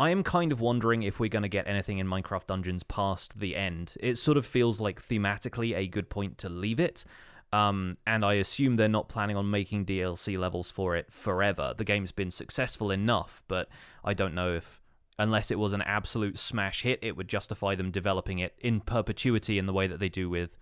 I 0.00 0.08
am 0.08 0.22
kind 0.22 0.50
of 0.50 0.62
wondering 0.62 1.02
if 1.02 1.20
we're 1.20 1.28
going 1.28 1.42
to 1.42 1.48
get 1.48 1.66
anything 1.66 1.98
in 1.98 2.06
Minecraft 2.06 2.46
Dungeons 2.46 2.82
past 2.82 3.38
the 3.38 3.54
end. 3.54 3.96
It 4.00 4.16
sort 4.16 4.38
of 4.38 4.46
feels 4.46 4.80
like 4.80 5.06
thematically 5.06 5.76
a 5.76 5.86
good 5.86 6.08
point 6.08 6.38
to 6.38 6.48
leave 6.48 6.80
it. 6.80 7.04
Um, 7.52 7.96
and 8.06 8.24
I 8.24 8.34
assume 8.34 8.76
they're 8.76 8.88
not 8.88 9.10
planning 9.10 9.36
on 9.36 9.50
making 9.50 9.84
DLC 9.84 10.38
levels 10.38 10.70
for 10.70 10.96
it 10.96 11.12
forever. 11.12 11.74
The 11.76 11.84
game's 11.84 12.12
been 12.12 12.30
successful 12.30 12.90
enough, 12.90 13.42
but 13.46 13.68
I 14.02 14.14
don't 14.14 14.34
know 14.34 14.54
if, 14.54 14.80
unless 15.18 15.50
it 15.50 15.58
was 15.58 15.74
an 15.74 15.82
absolute 15.82 16.38
smash 16.38 16.80
hit, 16.80 16.98
it 17.02 17.14
would 17.14 17.28
justify 17.28 17.74
them 17.74 17.90
developing 17.90 18.38
it 18.38 18.54
in 18.58 18.80
perpetuity 18.80 19.58
in 19.58 19.66
the 19.66 19.74
way 19.74 19.86
that 19.86 20.00
they 20.00 20.08
do 20.08 20.30
with 20.30 20.56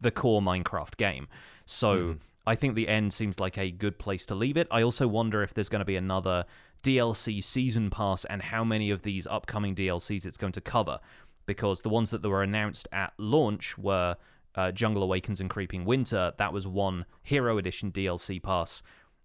the 0.00 0.10
core 0.10 0.42
Minecraft 0.42 0.96
game. 0.96 1.28
So 1.64 1.96
Mhm. 1.96 2.18
I 2.44 2.56
think 2.56 2.74
the 2.74 2.88
end 2.88 3.12
seems 3.12 3.38
like 3.38 3.56
a 3.56 3.70
good 3.70 4.00
place 4.00 4.26
to 4.26 4.34
leave 4.34 4.56
it. 4.56 4.66
I 4.72 4.82
also 4.82 5.06
wonder 5.06 5.44
if 5.44 5.54
there's 5.54 5.68
going 5.68 5.80
to 5.80 5.84
be 5.84 5.94
another 5.94 6.44
DLC 6.82 7.42
season 7.42 7.90
pass 7.90 8.24
and 8.24 8.42
how 8.42 8.64
many 8.64 8.90
of 8.90 9.02
these 9.02 9.26
upcoming 9.26 9.74
DLCs 9.74 10.24
it's 10.24 10.36
going 10.36 10.52
to 10.52 10.60
cover. 10.60 11.00
Because 11.46 11.80
the 11.80 11.88
ones 11.88 12.10
that 12.10 12.22
were 12.22 12.42
announced 12.42 12.86
at 12.92 13.12
launch 13.18 13.76
were 13.76 14.16
uh, 14.54 14.72
Jungle 14.72 15.02
Awakens 15.02 15.40
and 15.40 15.50
Creeping 15.50 15.84
Winter. 15.84 16.32
That 16.38 16.52
was 16.52 16.66
one 16.66 17.06
Hero 17.22 17.58
Edition 17.58 17.92
DLC 17.92 18.42
pass. 18.42 18.82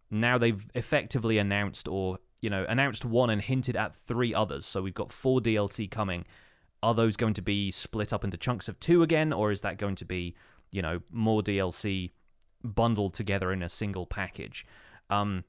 Now 0.09 0.37
they've 0.37 0.65
effectively 0.75 1.37
announced, 1.37 1.87
or 1.87 2.19
you 2.41 2.49
know, 2.49 2.65
announced 2.67 3.05
one 3.05 3.29
and 3.29 3.41
hinted 3.41 3.75
at 3.75 3.95
three 3.95 4.33
others. 4.33 4.65
So 4.65 4.81
we've 4.81 4.93
got 4.93 5.11
four 5.11 5.39
DLC 5.39 5.89
coming. 5.89 6.25
Are 6.83 6.93
those 6.93 7.15
going 7.15 7.33
to 7.35 7.41
be 7.41 7.71
split 7.71 8.13
up 8.13 8.23
into 8.23 8.37
chunks 8.37 8.67
of 8.67 8.79
two 8.79 9.01
again, 9.01 9.33
or 9.33 9.51
is 9.51 9.61
that 9.61 9.77
going 9.77 9.95
to 9.95 10.05
be, 10.05 10.35
you 10.71 10.81
know, 10.81 10.99
more 11.11 11.41
DLC 11.41 12.11
bundled 12.63 13.13
together 13.13 13.51
in 13.51 13.63
a 13.63 13.69
single 13.69 14.05
package? 14.05 14.65
Um, 15.09 15.43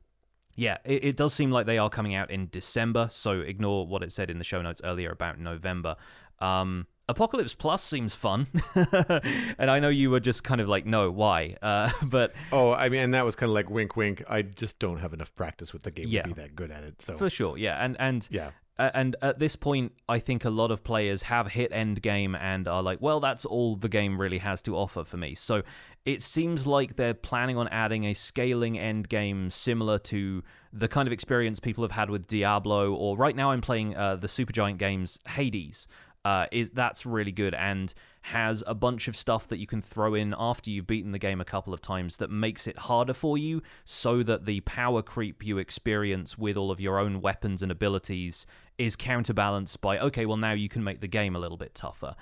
yeah, 0.57 0.79
it, 0.85 1.05
it 1.05 1.17
does 1.17 1.33
seem 1.35 1.51
like 1.51 1.67
they 1.67 1.79
are 1.79 1.89
coming 1.91 2.15
out 2.15 2.31
in 2.31 2.49
December, 2.51 3.09
so 3.11 3.41
ignore 3.41 3.87
what 3.87 4.03
it 4.03 4.11
said 4.13 4.31
in 4.31 4.39
the 4.39 4.45
show 4.45 4.61
notes 4.63 4.81
earlier 4.83 5.11
about 5.11 5.39
November. 5.39 5.97
Um, 6.41 6.87
Apocalypse 7.09 7.55
Plus 7.55 7.85
seems 7.85 8.15
fun, 8.17 8.49
and 9.01 9.71
I 9.71 9.79
know 9.79 9.89
you 9.89 10.11
were 10.11 10.21
just 10.21 10.43
kind 10.45 10.61
of 10.61 10.69
like, 10.69 10.87
no, 10.87 11.11
why? 11.11 11.57
Uh, 11.63 11.91
but 12.03 12.33
Oh, 12.53 12.73
I 12.73 12.89
mean, 12.89 13.01
and 13.03 13.15
that 13.15 13.25
was 13.25 13.37
kind 13.37 13.49
of 13.51 13.55
like 13.55 13.71
wink, 13.71 13.97
wink. 13.97 14.25
I 14.29 14.43
just 14.43 14.79
don't 14.79 14.99
have 14.99 15.13
enough 15.13 15.35
practice 15.37 15.73
with 15.73 15.83
the 15.83 15.91
game 15.91 16.07
Yeah. 16.09 16.23
to 16.23 16.29
be 16.29 16.35
that 16.35 16.57
good 16.57 16.71
at 16.71 16.83
it. 16.85 17.01
So 17.03 17.17
for 17.17 17.31
sure, 17.31 17.57
yeah, 17.59 17.83
and 17.85 17.97
and 18.01 18.27
yeah, 18.31 18.51
Uh, 18.79 18.91
and 18.93 19.17
at 19.23 19.39
this 19.39 19.57
point, 19.57 19.93
I 20.09 20.19
think 20.19 20.45
a 20.45 20.51
lot 20.51 20.71
of 20.71 20.83
players 20.85 21.23
have 21.23 21.47
hit 21.49 21.71
end 21.73 22.03
game 22.03 22.35
and 22.35 22.69
are 22.69 22.83
like, 22.83 23.01
well, 23.01 23.21
that's 23.21 23.45
all 23.47 23.77
the 23.77 23.89
game 23.89 24.21
really 24.21 24.39
has 24.39 24.61
to 24.63 24.77
offer 24.77 25.05
for 25.05 25.17
me. 25.17 25.35
So 25.35 25.63
it 26.07 26.23
seems 26.23 26.69
like 26.69 26.95
they're 26.95 27.15
planning 27.15 27.59
on 27.59 27.67
adding 27.69 28.05
a 28.05 28.15
scaling 28.15 28.79
end 28.79 29.09
game 29.09 29.51
similar 29.51 29.99
to 29.99 30.43
the 30.73 30.87
kind 30.87 31.09
of 31.09 31.13
experience 31.13 31.59
people 31.59 31.83
have 31.83 31.91
had 31.91 32.09
with 32.09 32.29
Diablo, 32.29 32.95
or 32.95 33.17
right 33.17 33.35
now 33.35 33.51
I'm 33.51 33.61
playing 33.61 33.97
uh, 33.97 34.15
the 34.15 34.29
Supergiant 34.29 34.79
games 34.79 35.19
Hades. 35.27 35.87
Uh, 36.25 36.47
is 36.51 36.71
that's 36.71 37.07
really 37.07 37.31
good 37.31 37.55
and 37.55 37.95
has 38.23 38.65
a 38.67 38.75
bunch 38.75 39.07
of 39.07 39.17
stuff 39.17 39.47
that 39.47 39.59
you 39.59 39.67
can 39.69 39.81
throw 39.81 40.13
in 40.13 40.35
after 40.37 40.71
you've 40.71 40.89
beaten 40.89 41.13
the 41.13 41.21
game 41.21 41.41
a 41.41 41.45
couple 41.45 41.73
of 41.73 41.81
times 41.81 42.17
that 42.17 42.29
makes 42.29 42.67
it 42.67 42.77
harder 42.77 43.15
for 43.15 43.39
you 43.39 43.63
so 43.85 44.25
that 44.25 44.45
the 44.45 44.59
power 44.63 45.03
creep 45.03 45.47
you 45.47 45.57
experience 45.59 46.37
with 46.37 46.57
all 46.57 46.73
of 46.73 46.81
your 46.81 46.99
own 46.99 47.21
weapons 47.21 47.63
and 47.63 47.71
abilities 47.71 48.45
is 48.77 48.97
counterbalanced 48.97 49.81
by 49.81 50.01
okay 50.01 50.27
well 50.27 50.37
now 50.37 50.51
you 50.51 50.69
can 50.69 50.83
make 50.83 51.01
the 51.01 51.07
game 51.07 51.37
a 51.37 51.39
little 51.39 51.57
bit 51.57 51.77
tougher 51.77 52.17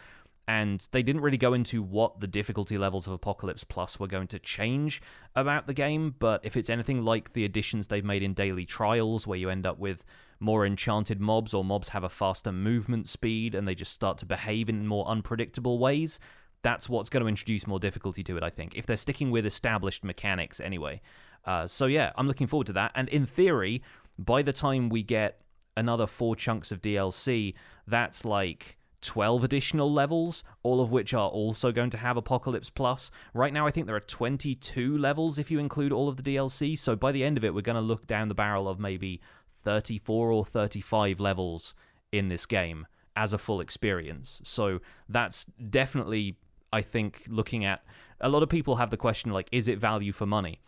and 0.46 0.86
they 0.90 1.02
didn't 1.02 1.22
really 1.22 1.38
go 1.38 1.54
into 1.54 1.82
what 1.82 2.20
the 2.20 2.26
difficulty 2.26 2.76
levels 2.76 3.06
of 3.06 3.12
Apocalypse 3.12 3.64
Plus 3.64 3.98
were 3.98 4.06
going 4.06 4.26
to 4.28 4.38
change 4.38 5.00
about 5.34 5.66
the 5.66 5.72
game, 5.72 6.14
but 6.18 6.44
if 6.44 6.56
it's 6.56 6.68
anything 6.68 7.02
like 7.02 7.32
the 7.32 7.44
additions 7.44 7.88
they've 7.88 8.04
made 8.04 8.22
in 8.22 8.34
daily 8.34 8.66
trials, 8.66 9.26
where 9.26 9.38
you 9.38 9.48
end 9.48 9.66
up 9.66 9.78
with 9.78 10.04
more 10.40 10.66
enchanted 10.66 11.20
mobs 11.20 11.54
or 11.54 11.64
mobs 11.64 11.88
have 11.90 12.04
a 12.04 12.08
faster 12.08 12.52
movement 12.52 13.08
speed 13.08 13.54
and 13.54 13.66
they 13.66 13.74
just 13.74 13.92
start 13.92 14.18
to 14.18 14.26
behave 14.26 14.68
in 14.68 14.86
more 14.86 15.06
unpredictable 15.08 15.78
ways, 15.78 16.18
that's 16.62 16.88
what's 16.88 17.08
going 17.08 17.22
to 17.22 17.28
introduce 17.28 17.66
more 17.66 17.80
difficulty 17.80 18.22
to 18.24 18.36
it, 18.36 18.42
I 18.42 18.50
think, 18.50 18.74
if 18.74 18.84
they're 18.84 18.96
sticking 18.96 19.30
with 19.30 19.46
established 19.46 20.04
mechanics 20.04 20.60
anyway. 20.60 21.00
Uh, 21.46 21.66
so, 21.66 21.86
yeah, 21.86 22.12
I'm 22.16 22.26
looking 22.26 22.46
forward 22.46 22.66
to 22.66 22.72
that. 22.74 22.92
And 22.94 23.08
in 23.08 23.24
theory, 23.24 23.82
by 24.18 24.42
the 24.42 24.52
time 24.52 24.88
we 24.88 25.02
get 25.02 25.40
another 25.76 26.06
four 26.06 26.36
chunks 26.36 26.70
of 26.70 26.82
DLC, 26.82 27.54
that's 27.86 28.24
like 28.24 28.76
12 29.04 29.44
additional 29.44 29.92
levels, 29.92 30.42
all 30.62 30.80
of 30.80 30.90
which 30.90 31.12
are 31.12 31.28
also 31.28 31.70
going 31.70 31.90
to 31.90 31.98
have 31.98 32.16
Apocalypse 32.16 32.70
Plus. 32.70 33.10
Right 33.34 33.52
now, 33.52 33.66
I 33.66 33.70
think 33.70 33.86
there 33.86 33.96
are 33.96 34.00
22 34.00 34.96
levels 34.96 35.38
if 35.38 35.50
you 35.50 35.58
include 35.58 35.92
all 35.92 36.08
of 36.08 36.16
the 36.16 36.22
DLC. 36.22 36.78
So 36.78 36.96
by 36.96 37.12
the 37.12 37.22
end 37.22 37.36
of 37.36 37.44
it, 37.44 37.54
we're 37.54 37.60
going 37.60 37.76
to 37.76 37.82
look 37.82 38.06
down 38.06 38.28
the 38.28 38.34
barrel 38.34 38.66
of 38.66 38.80
maybe 38.80 39.20
34 39.62 40.32
or 40.32 40.44
35 40.44 41.20
levels 41.20 41.74
in 42.12 42.28
this 42.28 42.46
game 42.46 42.86
as 43.14 43.32
a 43.32 43.38
full 43.38 43.60
experience. 43.60 44.40
So 44.42 44.80
that's 45.08 45.44
definitely, 45.44 46.38
I 46.72 46.82
think, 46.82 47.24
looking 47.28 47.64
at 47.64 47.84
a 48.20 48.28
lot 48.28 48.42
of 48.42 48.48
people 48.48 48.76
have 48.76 48.90
the 48.90 48.96
question 48.96 49.30
like, 49.32 49.48
is 49.52 49.68
it 49.68 49.78
value 49.78 50.12
for 50.12 50.26
money? 50.26 50.60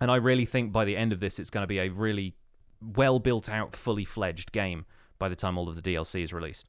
And 0.00 0.10
I 0.10 0.16
really 0.16 0.46
think 0.46 0.72
by 0.72 0.84
the 0.84 0.96
end 0.96 1.12
of 1.12 1.20
this, 1.20 1.38
it's 1.38 1.50
going 1.50 1.62
to 1.62 1.68
be 1.68 1.78
a 1.78 1.88
really 1.88 2.36
well 2.80 3.18
built 3.18 3.48
out, 3.48 3.74
fully 3.74 4.04
fledged 4.04 4.52
game 4.52 4.84
by 5.18 5.28
the 5.28 5.36
time 5.36 5.58
all 5.58 5.68
of 5.68 5.74
the 5.74 5.82
DLC 5.82 6.22
is 6.22 6.32
released. 6.32 6.68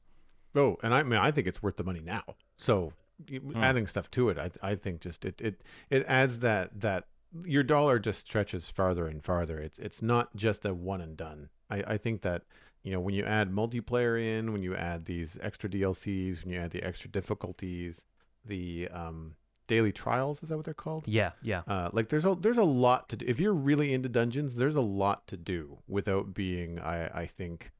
Oh, 0.54 0.76
and 0.82 0.94
I 0.94 1.02
mean, 1.02 1.18
I 1.20 1.30
think 1.30 1.46
it's 1.46 1.62
worth 1.62 1.76
the 1.76 1.84
money 1.84 2.00
now. 2.00 2.24
So 2.56 2.92
Hmm. 3.28 3.56
adding 3.56 3.86
stuff 3.88 4.08
to 4.12 4.28
it, 4.28 4.38
I, 4.38 4.50
I 4.62 4.74
think 4.76 5.00
just 5.00 5.24
it, 5.24 5.40
it 5.40 5.60
it 5.90 6.04
adds 6.06 6.38
that 6.38 6.80
that 6.80 7.04
your 7.44 7.62
dollar 7.64 7.98
just 7.98 8.20
stretches 8.26 8.70
farther 8.70 9.06
and 9.06 9.22
farther. 9.24 9.58
It's 9.58 9.78
it's 9.80 10.00
not 10.02 10.34
just 10.36 10.64
a 10.64 10.72
one 10.72 11.00
and 11.00 11.16
done. 11.16 11.48
I, 11.68 11.82
I 11.94 11.98
think 11.98 12.22
that 12.22 12.42
you 12.84 12.92
know 12.92 13.00
when 13.00 13.14
you 13.14 13.24
add 13.24 13.50
multiplayer 13.50 14.20
in, 14.20 14.52
when 14.52 14.62
you 14.62 14.74
add 14.76 15.04
these 15.06 15.36
extra 15.42 15.68
DLCs, 15.68 16.44
when 16.44 16.52
you 16.54 16.60
add 16.60 16.70
the 16.70 16.82
extra 16.84 17.10
difficulties, 17.10 18.04
the 18.44 18.88
um, 18.92 19.34
daily 19.66 19.90
trials 19.92 20.42
is 20.42 20.48
that 20.50 20.56
what 20.56 20.64
they're 20.64 20.72
called? 20.72 21.02
Yeah, 21.06 21.32
yeah. 21.42 21.62
Uh, 21.66 21.90
like 21.92 22.08
there's 22.10 22.24
a 22.24 22.36
there's 22.40 22.56
a 22.56 22.62
lot 22.62 23.08
to 23.08 23.16
do. 23.16 23.26
If 23.28 23.40
you're 23.40 23.52
really 23.52 23.92
into 23.92 24.08
dungeons, 24.08 24.54
there's 24.54 24.76
a 24.76 24.80
lot 24.80 25.26
to 25.26 25.36
do 25.36 25.78
without 25.88 26.34
being 26.34 26.78
I 26.78 27.22
I 27.22 27.26
think 27.26 27.72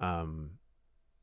um 0.00 0.52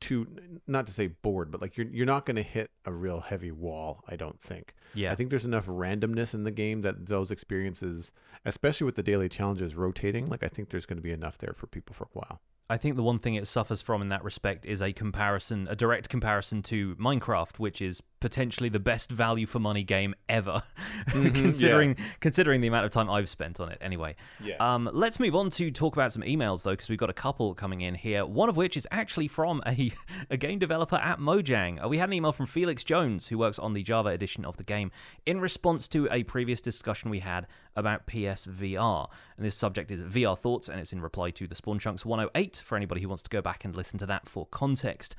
too 0.04 0.26
not 0.66 0.86
to 0.86 0.92
say 0.92 1.06
bored, 1.06 1.50
but 1.50 1.62
like 1.62 1.78
you're 1.78 1.86
you're 1.86 2.04
not 2.04 2.26
going 2.26 2.36
to 2.36 2.42
hit 2.42 2.70
a 2.84 2.92
real 2.92 3.20
heavy 3.20 3.50
wall. 3.50 4.04
I 4.06 4.16
don't 4.16 4.38
think. 4.38 4.74
Yeah. 4.92 5.10
I 5.10 5.14
think 5.14 5.30
there's 5.30 5.46
enough 5.46 5.66
randomness 5.66 6.34
in 6.34 6.44
the 6.44 6.50
game 6.50 6.82
that 6.82 7.06
those 7.06 7.30
experiences, 7.30 8.12
especially 8.44 8.84
with 8.84 8.96
the 8.96 9.02
daily 9.02 9.30
challenges 9.30 9.74
rotating, 9.74 10.28
like 10.28 10.42
I 10.42 10.48
think 10.48 10.68
there's 10.68 10.84
going 10.84 10.98
to 10.98 11.02
be 11.02 11.10
enough 11.10 11.38
there 11.38 11.54
for 11.56 11.66
people 11.68 11.94
for 11.94 12.04
a 12.04 12.18
while. 12.18 12.40
I 12.70 12.78
think 12.78 12.96
the 12.96 13.02
one 13.02 13.18
thing 13.18 13.34
it 13.34 13.46
suffers 13.46 13.82
from 13.82 14.00
in 14.00 14.08
that 14.08 14.24
respect 14.24 14.64
is 14.64 14.80
a 14.80 14.90
comparison, 14.92 15.66
a 15.70 15.76
direct 15.76 16.08
comparison 16.08 16.62
to 16.62 16.96
Minecraft, 16.96 17.58
which 17.58 17.82
is 17.82 18.02
potentially 18.20 18.70
the 18.70 18.78
best 18.78 19.10
value 19.10 19.44
for 19.44 19.58
money 19.58 19.82
game 19.84 20.14
ever, 20.30 20.62
Mhm, 21.08 21.34
considering 21.34 21.96
considering 22.20 22.62
the 22.62 22.68
amount 22.68 22.86
of 22.86 22.90
time 22.90 23.10
I've 23.10 23.28
spent 23.28 23.60
on 23.60 23.68
it. 23.68 23.76
Anyway, 23.82 24.16
Yeah. 24.42 24.56
um, 24.60 24.88
let's 24.94 25.20
move 25.20 25.34
on 25.36 25.50
to 25.50 25.70
talk 25.70 25.94
about 25.94 26.10
some 26.10 26.22
emails 26.22 26.62
though, 26.62 26.70
because 26.70 26.88
we've 26.88 26.98
got 26.98 27.10
a 27.10 27.14
couple 27.14 27.54
coming 27.54 27.82
in 27.82 27.94
here. 27.94 28.24
One 28.24 28.48
of 28.48 28.56
which 28.56 28.78
is 28.78 28.88
actually 28.90 29.28
from 29.28 29.62
a 29.66 29.92
a 30.30 30.38
game 30.38 30.58
developer 30.58 30.96
at 30.96 31.18
Mojang. 31.18 31.84
Uh, 31.84 31.88
we 31.88 31.98
had 31.98 32.08
an 32.08 32.14
email 32.14 32.32
from 32.32 32.46
Felix 32.46 32.82
Jones, 32.82 33.26
who 33.26 33.36
works 33.36 33.58
on 33.58 33.74
the 33.74 33.82
Java 33.82 34.08
edition 34.08 34.46
of 34.46 34.56
the 34.56 34.64
game, 34.64 34.90
in 35.26 35.38
response 35.38 35.86
to 35.88 36.08
a 36.10 36.22
previous 36.22 36.62
discussion 36.62 37.10
we 37.10 37.18
had 37.20 37.46
about 37.76 38.06
PSVR. 38.06 39.08
And 39.36 39.44
this 39.44 39.54
subject 39.56 39.90
is 39.90 40.00
VR 40.00 40.38
thoughts, 40.38 40.70
and 40.70 40.80
it's 40.80 40.94
in 40.94 41.02
reply 41.02 41.30
to 41.32 41.46
the 41.46 41.54
Spawn 41.54 41.78
Chunks 41.78 42.06
108 42.06 42.53
for 42.56 42.76
anybody 42.76 43.00
who 43.00 43.08
wants 43.08 43.22
to 43.24 43.30
go 43.30 43.42
back 43.42 43.64
and 43.64 43.74
listen 43.74 43.98
to 43.98 44.06
that 44.06 44.28
for 44.28 44.46
context. 44.46 45.16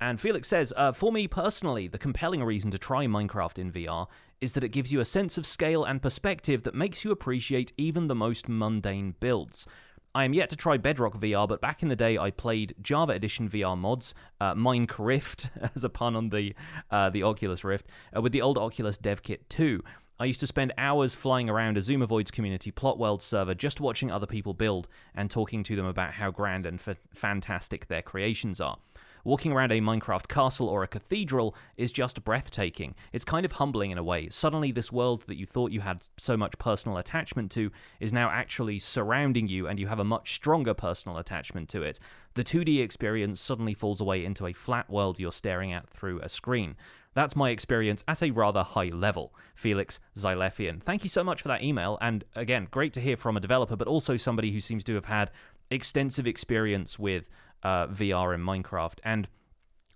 And 0.00 0.20
Felix 0.20 0.48
says, 0.48 0.72
uh, 0.76 0.92
for 0.92 1.10
me 1.10 1.26
personally, 1.26 1.88
the 1.88 1.98
compelling 1.98 2.42
reason 2.42 2.70
to 2.70 2.78
try 2.78 3.06
Minecraft 3.06 3.58
in 3.58 3.72
VR 3.72 4.06
is 4.40 4.52
that 4.52 4.64
it 4.64 4.68
gives 4.68 4.92
you 4.92 5.00
a 5.00 5.06
sense 5.06 5.38
of 5.38 5.46
scale 5.46 5.84
and 5.84 6.02
perspective 6.02 6.64
that 6.64 6.74
makes 6.74 7.04
you 7.04 7.10
appreciate 7.10 7.72
even 7.78 8.06
the 8.06 8.14
most 8.14 8.48
mundane 8.48 9.14
builds. 9.20 9.66
I 10.14 10.24
am 10.24 10.32
yet 10.32 10.48
to 10.50 10.56
try 10.56 10.78
Bedrock 10.78 11.14
VR, 11.18 11.46
but 11.46 11.60
back 11.60 11.82
in 11.82 11.90
the 11.90 11.96
day 11.96 12.16
I 12.16 12.30
played 12.30 12.74
Java 12.80 13.12
Edition 13.12 13.50
VR 13.50 13.76
mods, 13.76 14.14
uh, 14.40 14.54
Minecrift, 14.54 15.50
as 15.74 15.84
a 15.84 15.90
pun 15.90 16.16
on 16.16 16.30
the 16.30 16.54
uh, 16.90 17.10
the 17.10 17.22
Oculus 17.22 17.64
Rift, 17.64 17.86
uh, 18.16 18.22
with 18.22 18.32
the 18.32 18.40
old 18.40 18.56
Oculus 18.56 18.96
Dev 18.96 19.22
Kit 19.22 19.48
2. 19.50 19.82
I 20.18 20.24
used 20.24 20.40
to 20.40 20.46
spend 20.46 20.72
hours 20.78 21.14
flying 21.14 21.50
around 21.50 21.76
a 21.76 21.82
Zoomovoids 21.82 22.32
community 22.32 22.70
plot 22.70 22.98
world 22.98 23.22
server 23.22 23.54
just 23.54 23.82
watching 23.82 24.10
other 24.10 24.26
people 24.26 24.54
build 24.54 24.88
and 25.14 25.30
talking 25.30 25.62
to 25.64 25.76
them 25.76 25.84
about 25.84 26.14
how 26.14 26.30
grand 26.30 26.64
and 26.64 26.80
f- 26.80 26.96
fantastic 27.12 27.88
their 27.88 28.00
creations 28.00 28.58
are. 28.58 28.78
Walking 29.24 29.52
around 29.52 29.72
a 29.72 29.80
Minecraft 29.80 30.28
castle 30.28 30.68
or 30.68 30.82
a 30.82 30.88
cathedral 30.88 31.54
is 31.76 31.92
just 31.92 32.24
breathtaking. 32.24 32.94
It's 33.12 33.24
kind 33.24 33.44
of 33.44 33.52
humbling 33.52 33.90
in 33.90 33.98
a 33.98 34.04
way. 34.04 34.28
Suddenly, 34.30 34.72
this 34.72 34.92
world 34.92 35.24
that 35.26 35.36
you 35.36 35.44
thought 35.44 35.72
you 35.72 35.80
had 35.80 36.06
so 36.16 36.36
much 36.36 36.56
personal 36.58 36.96
attachment 36.96 37.50
to 37.50 37.70
is 38.00 38.12
now 38.12 38.30
actually 38.30 38.78
surrounding 38.78 39.48
you, 39.48 39.66
and 39.66 39.80
you 39.80 39.88
have 39.88 39.98
a 39.98 40.04
much 40.04 40.36
stronger 40.36 40.74
personal 40.74 41.18
attachment 41.18 41.68
to 41.70 41.82
it. 41.82 41.98
The 42.34 42.44
2D 42.44 42.80
experience 42.80 43.40
suddenly 43.40 43.74
falls 43.74 44.00
away 44.00 44.24
into 44.24 44.46
a 44.46 44.52
flat 44.52 44.88
world 44.88 45.18
you're 45.18 45.32
staring 45.32 45.72
at 45.72 45.90
through 45.90 46.20
a 46.20 46.28
screen. 46.28 46.76
That's 47.16 47.34
my 47.34 47.48
experience 47.48 48.04
at 48.06 48.22
a 48.22 48.30
rather 48.30 48.62
high 48.62 48.90
level. 48.90 49.34
Felix 49.54 50.00
Xilefian. 50.18 50.82
Thank 50.82 51.02
you 51.02 51.08
so 51.08 51.24
much 51.24 51.40
for 51.40 51.48
that 51.48 51.62
email. 51.62 51.96
And 52.02 52.24
again, 52.34 52.68
great 52.70 52.92
to 52.92 53.00
hear 53.00 53.16
from 53.16 53.38
a 53.38 53.40
developer, 53.40 53.74
but 53.74 53.88
also 53.88 54.18
somebody 54.18 54.52
who 54.52 54.60
seems 54.60 54.84
to 54.84 54.94
have 54.96 55.06
had 55.06 55.30
extensive 55.70 56.26
experience 56.26 56.98
with 56.98 57.24
uh, 57.62 57.86
VR 57.86 58.34
and 58.34 58.44
Minecraft. 58.44 58.98
And 59.02 59.28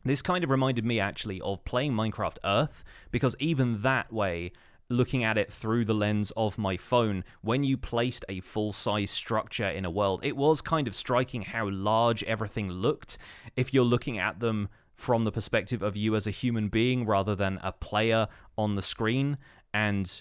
this 0.03 0.23
kind 0.23 0.43
of 0.43 0.49
reminded 0.49 0.87
me 0.87 0.99
actually 0.99 1.43
of 1.43 1.63
playing 1.67 1.93
Minecraft 1.93 2.39
Earth, 2.43 2.83
because 3.11 3.37
even 3.39 3.83
that 3.83 4.11
way, 4.11 4.53
looking 4.89 5.23
at 5.23 5.37
it 5.37 5.53
through 5.53 5.85
the 5.85 5.93
lens 5.93 6.33
of 6.39 6.57
my 6.57 6.79
phone, 6.79 7.23
when 7.43 7.65
you 7.65 7.77
placed 7.77 8.25
a 8.31 8.41
full 8.41 8.73
size 8.73 9.11
structure 9.11 9.69
in 9.69 9.85
a 9.85 9.91
world, 9.91 10.21
it 10.25 10.39
was 10.39 10.63
kind 10.63 10.89
of 10.89 10.95
striking 10.95 11.43
how 11.43 11.69
large 11.69 12.23
everything 12.23 12.71
looked. 12.71 13.19
If 13.57 13.75
you're 13.75 13.85
looking 13.85 14.19
at 14.19 14.41
them 14.41 14.71
from 15.01 15.25
the 15.25 15.33
perspective 15.33 15.83
of 15.83 15.97
you 15.97 16.15
as 16.15 16.27
a 16.27 16.31
human 16.31 16.69
being 16.69 17.07
rather 17.07 17.35
than 17.35 17.59
a 17.63 17.73
player 17.73 18.29
on 18.59 18.75
the 18.75 18.83
screen. 18.83 19.39
And 19.73 20.21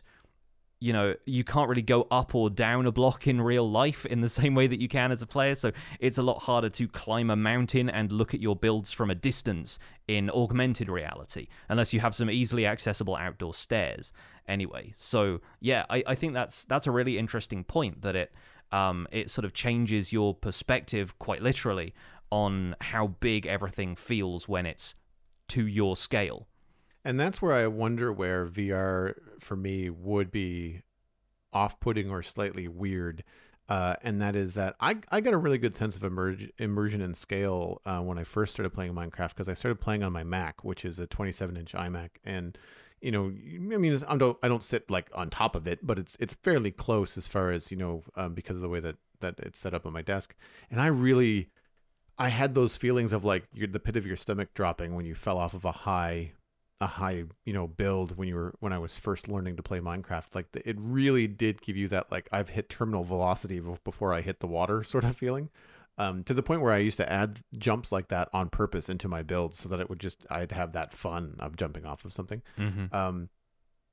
you 0.82 0.94
know, 0.94 1.14
you 1.26 1.44
can't 1.44 1.68
really 1.68 1.82
go 1.82 2.08
up 2.10 2.34
or 2.34 2.50
down 2.50 2.86
a 2.86 2.92
block 2.94 3.28
in 3.28 3.42
real 3.42 3.70
life 3.70 4.06
in 4.06 4.22
the 4.22 4.30
same 4.40 4.56
way 4.56 4.66
that 4.66 4.80
you 4.80 4.88
can 4.88 5.12
as 5.12 5.22
a 5.22 5.28
player. 5.28 5.54
So 5.54 5.74
it's 6.00 6.18
a 6.18 6.22
lot 6.22 6.44
harder 6.44 6.70
to 6.70 6.88
climb 6.88 7.30
a 7.30 7.36
mountain 7.36 7.90
and 7.90 8.10
look 8.14 8.34
at 8.34 8.40
your 8.40 8.56
builds 8.56 8.94
from 8.94 9.10
a 9.10 9.16
distance 9.16 9.78
in 10.08 10.30
augmented 10.30 10.88
reality, 10.88 11.48
unless 11.68 11.92
you 11.92 12.00
have 12.00 12.16
some 12.16 12.32
easily 12.32 12.66
accessible 12.66 13.18
outdoor 13.18 13.54
stairs. 13.54 14.14
Anyway, 14.48 14.94
so 14.96 15.42
yeah, 15.60 15.86
I, 15.90 16.02
I 16.08 16.16
think 16.16 16.34
that's 16.34 16.64
that's 16.64 16.88
a 16.88 16.92
really 16.92 17.18
interesting 17.18 17.66
point 17.66 18.02
that 18.02 18.16
it 18.16 18.32
um, 18.72 19.08
it 19.12 19.30
sort 19.30 19.44
of 19.44 19.54
changes 19.54 20.14
your 20.14 20.34
perspective 20.34 21.20
quite 21.20 21.42
literally 21.42 21.94
on 22.32 22.76
how 22.82 23.08
big 23.08 23.46
everything 23.46 23.96
feels 23.96 24.48
when 24.48 24.66
it's 24.66 24.96
to 25.50 25.66
your 25.66 25.96
scale. 25.96 26.48
And 27.04 27.20
that's 27.20 27.42
where 27.42 27.54
I 27.54 27.68
wonder 27.68 28.12
where 28.12 28.46
VR 28.46 29.16
for 29.40 29.56
me 29.56 29.90
would 29.90 30.32
be 30.32 30.82
off 31.54 31.80
putting 31.80 32.10
or 32.10 32.22
slightly 32.22 32.68
weird. 32.68 33.24
Uh, 33.68 33.96
and 34.02 34.22
that 34.22 34.36
is 34.36 34.56
that 34.56 34.76
I, 34.80 34.98
I 35.12 35.22
got 35.22 35.34
a 35.34 35.38
really 35.38 35.60
good 35.60 35.76
sense 35.76 35.96
of 35.96 36.04
immersion 36.04 37.02
and 37.02 37.16
scale 37.16 37.82
uh, 37.86 38.00
when 38.00 38.18
I 38.18 38.24
first 38.24 38.52
started 38.52 38.72
playing 38.72 38.94
Minecraft 38.94 39.30
because 39.30 39.48
I 39.48 39.54
started 39.54 39.80
playing 39.80 40.04
on 40.04 40.12
my 40.12 40.24
Mac, 40.24 40.64
which 40.64 40.86
is 40.86 40.98
a 40.98 41.06
27 41.08 41.56
inch 41.56 41.74
iMac. 41.74 42.10
And, 42.26 42.58
you 43.00 43.12
know, 43.12 43.26
I 43.26 43.78
mean, 43.78 44.02
I 44.08 44.18
don't, 44.18 44.38
I 44.42 44.48
don't 44.48 44.64
sit 44.64 44.90
like 44.90 45.10
on 45.14 45.30
top 45.30 45.56
of 45.56 45.68
it, 45.68 45.86
but 45.86 46.00
it's 46.00 46.18
it's 46.20 46.34
fairly 46.34 46.72
close 46.72 47.16
as 47.16 47.28
far 47.28 47.52
as, 47.52 47.70
you 47.70 47.78
know, 47.78 48.04
um, 48.16 48.34
because 48.34 48.56
of 48.56 48.62
the 48.64 48.70
way 48.70 48.80
that, 48.80 48.96
that 49.20 49.36
it's 49.40 49.60
set 49.60 49.76
up 49.76 49.86
on 49.86 49.94
my 49.94 50.02
desk. 50.02 50.36
And 50.72 50.82
I 50.82 50.88
really, 50.88 51.50
I 52.20 52.28
had 52.28 52.54
those 52.54 52.76
feelings 52.76 53.14
of 53.14 53.24
like 53.24 53.46
the 53.54 53.80
pit 53.80 53.96
of 53.96 54.06
your 54.06 54.18
stomach 54.18 54.54
dropping 54.54 54.94
when 54.94 55.06
you 55.06 55.16
fell 55.16 55.38
off 55.38 55.54
of 55.54 55.64
a 55.64 55.72
high 55.72 56.34
a 56.82 56.88
high 56.88 57.24
you 57.46 57.54
know 57.54 57.68
build 57.68 58.18
when 58.18 58.28
you 58.28 58.36
were 58.36 58.54
when 58.60 58.72
I 58.74 58.78
was 58.78 58.98
first 58.98 59.28
learning 59.28 59.56
to 59.56 59.64
play 59.64 59.80
Minecraft. 59.80 60.36
Like 60.36 60.52
the, 60.52 60.68
it 60.68 60.76
really 60.80 61.28
did 61.28 61.62
give 61.62 61.78
you 61.78 61.88
that 61.88 62.12
like 62.12 62.28
I've 62.32 62.50
hit 62.50 62.70
terminal 62.70 63.04
velocity 63.04 63.62
before 63.84 64.14
I 64.14 64.22
hit 64.22 64.42
the 64.42 64.48
water 64.48 64.84
sort 64.84 65.06
of 65.06 65.16
feeling. 65.16 65.50
Um, 65.98 66.24
to 66.24 66.34
the 66.34 66.44
point 66.44 66.62
where 66.62 66.72
I 66.72 66.78
used 66.78 66.96
to 66.98 67.12
add 67.12 67.42
jumps 67.58 67.92
like 67.92 68.08
that 68.08 68.30
on 68.32 68.48
purpose 68.48 68.88
into 68.88 69.10
my 69.10 69.22
builds 69.22 69.60
so 69.60 69.68
that 69.68 69.82
it 69.82 69.90
would 69.90 70.00
just 70.00 70.26
I'd 70.30 70.52
have 70.52 70.74
that 70.74 70.94
fun 70.94 71.36
of 71.40 71.56
jumping 71.58 71.86
off 71.86 72.06
of 72.06 72.14
something. 72.14 72.42
Mm-hmm. 72.58 72.96
Um, 72.96 73.30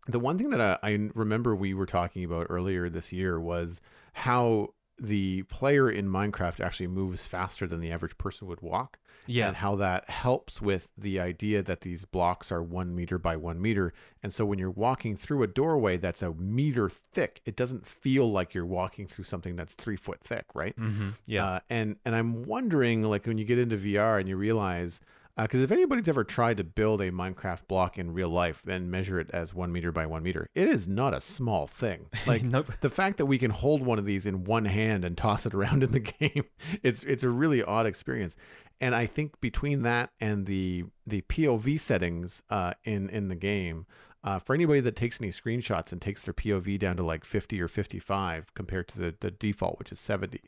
the 0.07 0.21
one 0.21 0.39
thing 0.39 0.51
that 0.51 0.61
I, 0.61 0.79
I 0.83 1.11
remember 1.15 1.55
we 1.57 1.75
were 1.75 1.87
talking 1.87 2.25
about 2.25 2.47
earlier 2.49 2.89
this 2.89 3.13
year 3.13 3.41
was 3.41 3.81
how 4.13 4.71
the 4.99 5.43
player 5.45 5.91
in 5.91 6.09
Minecraft 6.09 6.61
actually 6.61 6.87
moves 6.87 7.27
faster 7.27 7.67
than 7.67 7.81
the 7.81 7.91
average 7.91 8.17
person 8.19 8.49
would 8.49 8.61
walk. 8.61 8.99
Yeah. 9.29 9.49
And 9.49 9.57
how 9.57 9.75
that 9.77 10.09
helps 10.09 10.63
with 10.63 10.89
the 10.97 11.19
idea 11.19 11.63
that 11.63 11.81
these 11.81 12.05
blocks 12.05 12.53
are 12.53 12.63
one 12.63 12.95
meter 12.95 13.19
by 13.19 13.37
one 13.37 13.61
meter. 13.61 13.93
And 14.23 14.33
so 14.33 14.45
when 14.45 14.59
you're 14.59 14.71
walking 14.71 15.17
through 15.17 15.43
a 15.43 15.49
doorway 15.49 15.97
that's 15.97 16.23
a 16.23 16.33
meter 16.35 16.89
thick, 16.89 17.41
it 17.45 17.57
doesn't 17.57 17.87
feel 17.87 18.31
like 18.31 18.55
you're 18.55 18.65
walking 18.65 19.09
through 19.09 19.25
something 19.25 19.57
that's 19.57 19.75
three 19.75 19.97
foot 19.97 20.21
thick, 20.21 20.45
right? 20.55 20.79
Mm-hmm. 20.79 21.11
Yeah. 21.27 21.45
Uh, 21.45 21.61
and 21.69 21.97
and 22.05 22.15
I'm 22.15 22.45
wondering, 22.45 23.03
like, 23.03 23.27
when 23.27 23.37
you 23.37 23.45
get 23.45 23.59
into 23.59 23.77
VR 23.77 24.21
and 24.21 24.29
you 24.29 24.37
realize 24.37 25.01
because 25.37 25.61
uh, 25.61 25.65
if 25.65 25.71
anybody's 25.71 26.09
ever 26.09 26.25
tried 26.25 26.57
to 26.57 26.65
build 26.65 27.01
a 27.01 27.11
Minecraft 27.11 27.67
block 27.69 27.99
in 27.99 28.13
real 28.13 28.31
life 28.31 28.63
and 28.67 28.91
measure 28.91 29.21
it 29.21 29.31
as 29.33 29.55
one 29.55 29.71
meter 29.73 29.93
by 29.93 30.07
one 30.07 30.23
meter, 30.23 30.49
it 30.55 30.69
is 30.69 30.89
not 30.89 31.15
a 31.15 31.21
small 31.21 31.67
thing. 31.67 32.07
Like 32.27 32.43
nope. 32.43 32.73
the 32.81 32.91
fact 32.91 33.19
that 33.19 33.27
we 33.27 33.39
can 33.39 33.53
hold 33.53 33.83
one 33.83 34.01
of 34.01 34.05
these 34.05 34.27
in 34.27 34.45
one 34.45 34.65
hand 34.65 35.05
and 35.05 35.17
toss 35.17 35.47
it 35.47 35.55
around 35.55 35.85
in 35.85 35.93
the 35.93 36.01
game, 36.19 36.45
it's 36.83 37.03
it's 37.05 37.23
a 37.23 37.29
really 37.29 37.63
odd 37.63 37.87
experience. 37.87 38.35
And 38.81 38.95
I 38.95 39.07
think 39.07 39.41
between 39.41 39.83
that 39.83 40.11
and 40.21 40.47
the 40.47 40.85
the 41.07 41.23
POV 41.23 41.79
settings 41.79 42.43
uh, 42.51 42.75
in 42.85 43.09
in 43.11 43.29
the 43.29 43.37
game, 43.37 43.87
uh, 44.27 44.41
for 44.41 44.55
anybody 44.55 44.81
that 44.81 44.97
takes 44.97 45.21
any 45.21 45.31
screenshots 45.31 45.93
and 45.93 46.03
takes 46.03 46.23
their 46.23 46.35
POV 46.35 46.79
down 46.81 46.97
to 46.97 47.05
like 47.05 47.25
50 47.25 47.61
or 47.61 47.69
55 47.69 48.53
compared 48.55 48.89
to 48.89 48.99
the, 48.99 49.15
the 49.21 49.31
default, 49.31 49.79
which 49.79 49.93
is 49.93 50.01
70, 50.01 50.41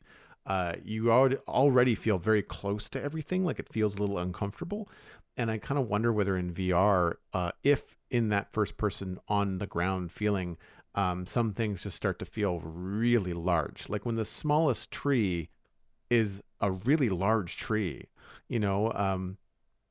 uh, 0.49 0.73
you 0.83 1.13
already 1.13 1.95
feel 1.95 2.19
very 2.19 2.43
close 2.43 2.89
to 2.89 3.03
everything. 3.03 3.45
Like 3.45 3.59
it 3.59 3.69
feels 3.71 3.97
a 3.97 4.01
little 4.01 4.19
uncomfortable. 4.19 4.89
And 5.37 5.51
I 5.51 5.59
kind 5.59 5.79
of 5.79 5.89
wonder 5.89 6.13
whether 6.13 6.37
in 6.37 6.53
VR, 6.53 7.15
uh, 7.35 7.53
if 7.63 7.83
in 8.11 8.31
that 8.31 8.51
first 8.51 8.79
person 8.79 9.21
on 9.29 9.59
the 9.59 9.67
ground 9.67 10.11
feeling, 10.11 10.57
um, 10.95 11.27
some 11.27 11.53
things 11.53 11.83
just 11.83 11.97
start 11.97 12.19
to 12.21 12.25
feel 12.25 12.61
really 12.61 13.35
large. 13.35 13.91
Like 13.91 14.07
when 14.07 14.17
the 14.17 14.25
smallest 14.25 14.91
tree 14.91 15.51
is 16.09 16.43
a 16.63 16.73
really 16.73 17.11
large 17.11 17.59
tree, 17.59 18.07
you 18.49 18.59
know, 18.59 18.91
um, 18.95 19.37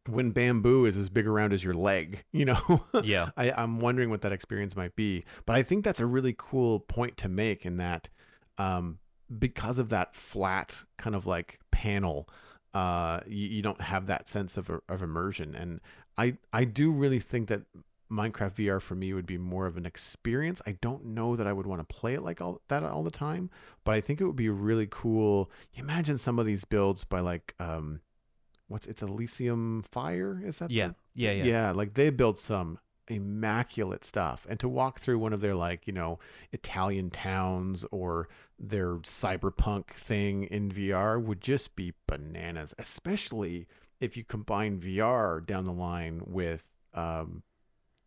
when 0.07 0.31
bamboo 0.31 0.85
is 0.85 0.97
as 0.97 1.07
big 1.07 1.27
around 1.27 1.53
as 1.53 1.63
your 1.63 1.75
leg, 1.75 2.23
you 2.31 2.45
know? 2.45 2.83
yeah. 3.03 3.29
I, 3.37 3.51
I'm 3.51 3.79
wondering 3.79 4.09
what 4.09 4.21
that 4.21 4.31
experience 4.31 4.75
might 4.75 4.95
be. 4.95 5.23
But 5.45 5.55
I 5.55 5.61
think 5.61 5.85
that's 5.85 5.99
a 5.99 6.07
really 6.07 6.33
cool 6.35 6.79
point 6.79 7.15
to 7.17 7.29
make 7.29 7.63
in 7.63 7.77
that 7.77 8.09
um, 8.57 8.97
because 9.39 9.77
of 9.77 9.89
that 9.89 10.15
flat 10.15 10.83
kind 10.97 11.15
of 11.15 11.25
like 11.25 11.59
panel, 11.71 12.29
uh, 12.73 13.21
you, 13.27 13.47
you 13.47 13.61
don't 13.61 13.81
have 13.81 14.07
that 14.07 14.29
sense 14.29 14.57
of, 14.57 14.69
of 14.87 15.01
immersion. 15.01 15.55
And 15.55 15.81
I, 16.17 16.37
I 16.53 16.63
do 16.63 16.91
really 16.91 17.19
think 17.19 17.47
that 17.49 17.61
Minecraft 18.11 18.53
VR 18.55 18.81
for 18.81 18.95
me 18.95 19.13
would 19.13 19.25
be 19.25 19.37
more 19.37 19.65
of 19.65 19.75
an 19.75 19.85
experience. 19.85 20.61
I 20.65 20.77
don't 20.81 21.03
know 21.07 21.35
that 21.35 21.45
I 21.45 21.51
would 21.51 21.65
want 21.67 21.87
to 21.87 21.93
play 21.95 22.13
it 22.13 22.21
like 22.23 22.39
all 22.39 22.61
that 22.69 22.83
all 22.83 23.03
the 23.03 23.11
time, 23.11 23.49
but 23.83 23.95
I 23.95 24.01
think 24.01 24.21
it 24.21 24.25
would 24.25 24.35
be 24.37 24.49
really 24.49 24.87
cool. 24.89 25.51
You 25.73 25.83
imagine 25.83 26.17
some 26.17 26.39
of 26.39 26.45
these 26.45 26.63
builds 26.63 27.03
by 27.03 27.19
like 27.19 27.53
um 27.59 27.99
what's 28.69 28.85
it's 28.85 29.01
Elysium 29.01 29.83
Fire, 29.91 30.41
is 30.45 30.59
that 30.59 30.71
Yeah. 30.71 30.87
the- 30.89 30.95
Yeah, 31.15 31.31
yeah. 31.31 31.43
yeah, 31.43 31.71
like 31.71 31.95
they 31.95 32.09
built 32.09 32.39
some 32.39 32.79
immaculate 33.07 34.03
stuff 34.03 34.45
and 34.49 34.59
to 34.59 34.67
walk 34.67 34.99
through 34.99 35.17
one 35.17 35.33
of 35.33 35.41
their 35.41 35.55
like 35.55 35.87
you 35.87 35.93
know 35.93 36.19
italian 36.51 37.09
towns 37.09 37.85
or 37.91 38.27
their 38.59 38.95
cyberpunk 38.97 39.87
thing 39.91 40.43
in 40.43 40.71
vr 40.71 41.21
would 41.21 41.41
just 41.41 41.75
be 41.75 41.93
bananas 42.07 42.73
especially 42.77 43.67
if 43.99 44.17
you 44.17 44.23
combine 44.23 44.79
vr 44.79 45.45
down 45.45 45.63
the 45.63 45.71
line 45.71 46.21
with 46.25 46.69
um, 46.93 47.43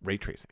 ray 0.03 0.17
tracing 0.17 0.51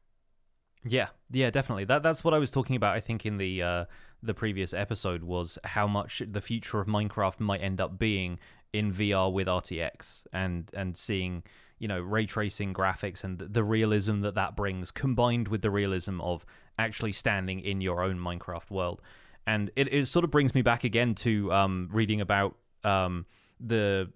Yeah, 0.85 1.09
yeah, 1.31 1.51
definitely. 1.51 1.85
That 1.85 2.03
that's 2.03 2.23
what 2.23 2.35
I 2.35 2.39
was 2.39 2.51
talking 2.51 2.77
about. 2.77 2.95
I 2.95 3.01
think 3.01 3.27
in 3.27 3.37
the 3.37 3.63
uh, 3.63 3.85
the 4.23 4.35
previous 4.35 4.73
episode 4.73 5.23
was 5.25 5.59
how 5.65 5.87
much 5.87 6.23
the 6.27 6.41
future 6.41 6.81
of 6.81 6.87
Minecraft 6.87 7.41
might 7.41 7.61
end 7.61 7.81
up 7.81 7.99
being 7.99 8.39
in 8.73 8.93
VR 8.93 9.33
with 9.33 9.49
RTX 9.49 10.27
and 10.33 10.71
and 10.75 10.97
seeing 10.97 11.43
you 11.79 11.89
know 11.89 12.01
ray 12.01 12.27
tracing 12.27 12.75
graphics 12.75 13.23
and 13.25 13.39
the 13.39 13.65
realism 13.65 14.21
that 14.21 14.35
that 14.35 14.57
brings 14.57 14.91
combined 14.91 15.49
with 15.49 15.63
the 15.63 15.71
realism 15.71 16.21
of 16.21 16.45
actually 16.79 17.13
standing 17.13 17.61
in 17.61 17.81
your 17.81 18.03
own 18.03 18.19
Minecraft 18.19 18.71
world. 18.71 19.03
And 19.47 19.71
it, 19.77 19.93
it 19.93 20.07
sort 20.07 20.25
of 20.25 20.31
brings 20.31 20.55
me 20.55 20.63
back 20.63 20.85
again 20.85 21.15
to 21.17 21.53
um, 21.53 21.89
reading 21.91 22.21
about 22.21 22.57
um, 22.85 23.27
the 23.59 24.11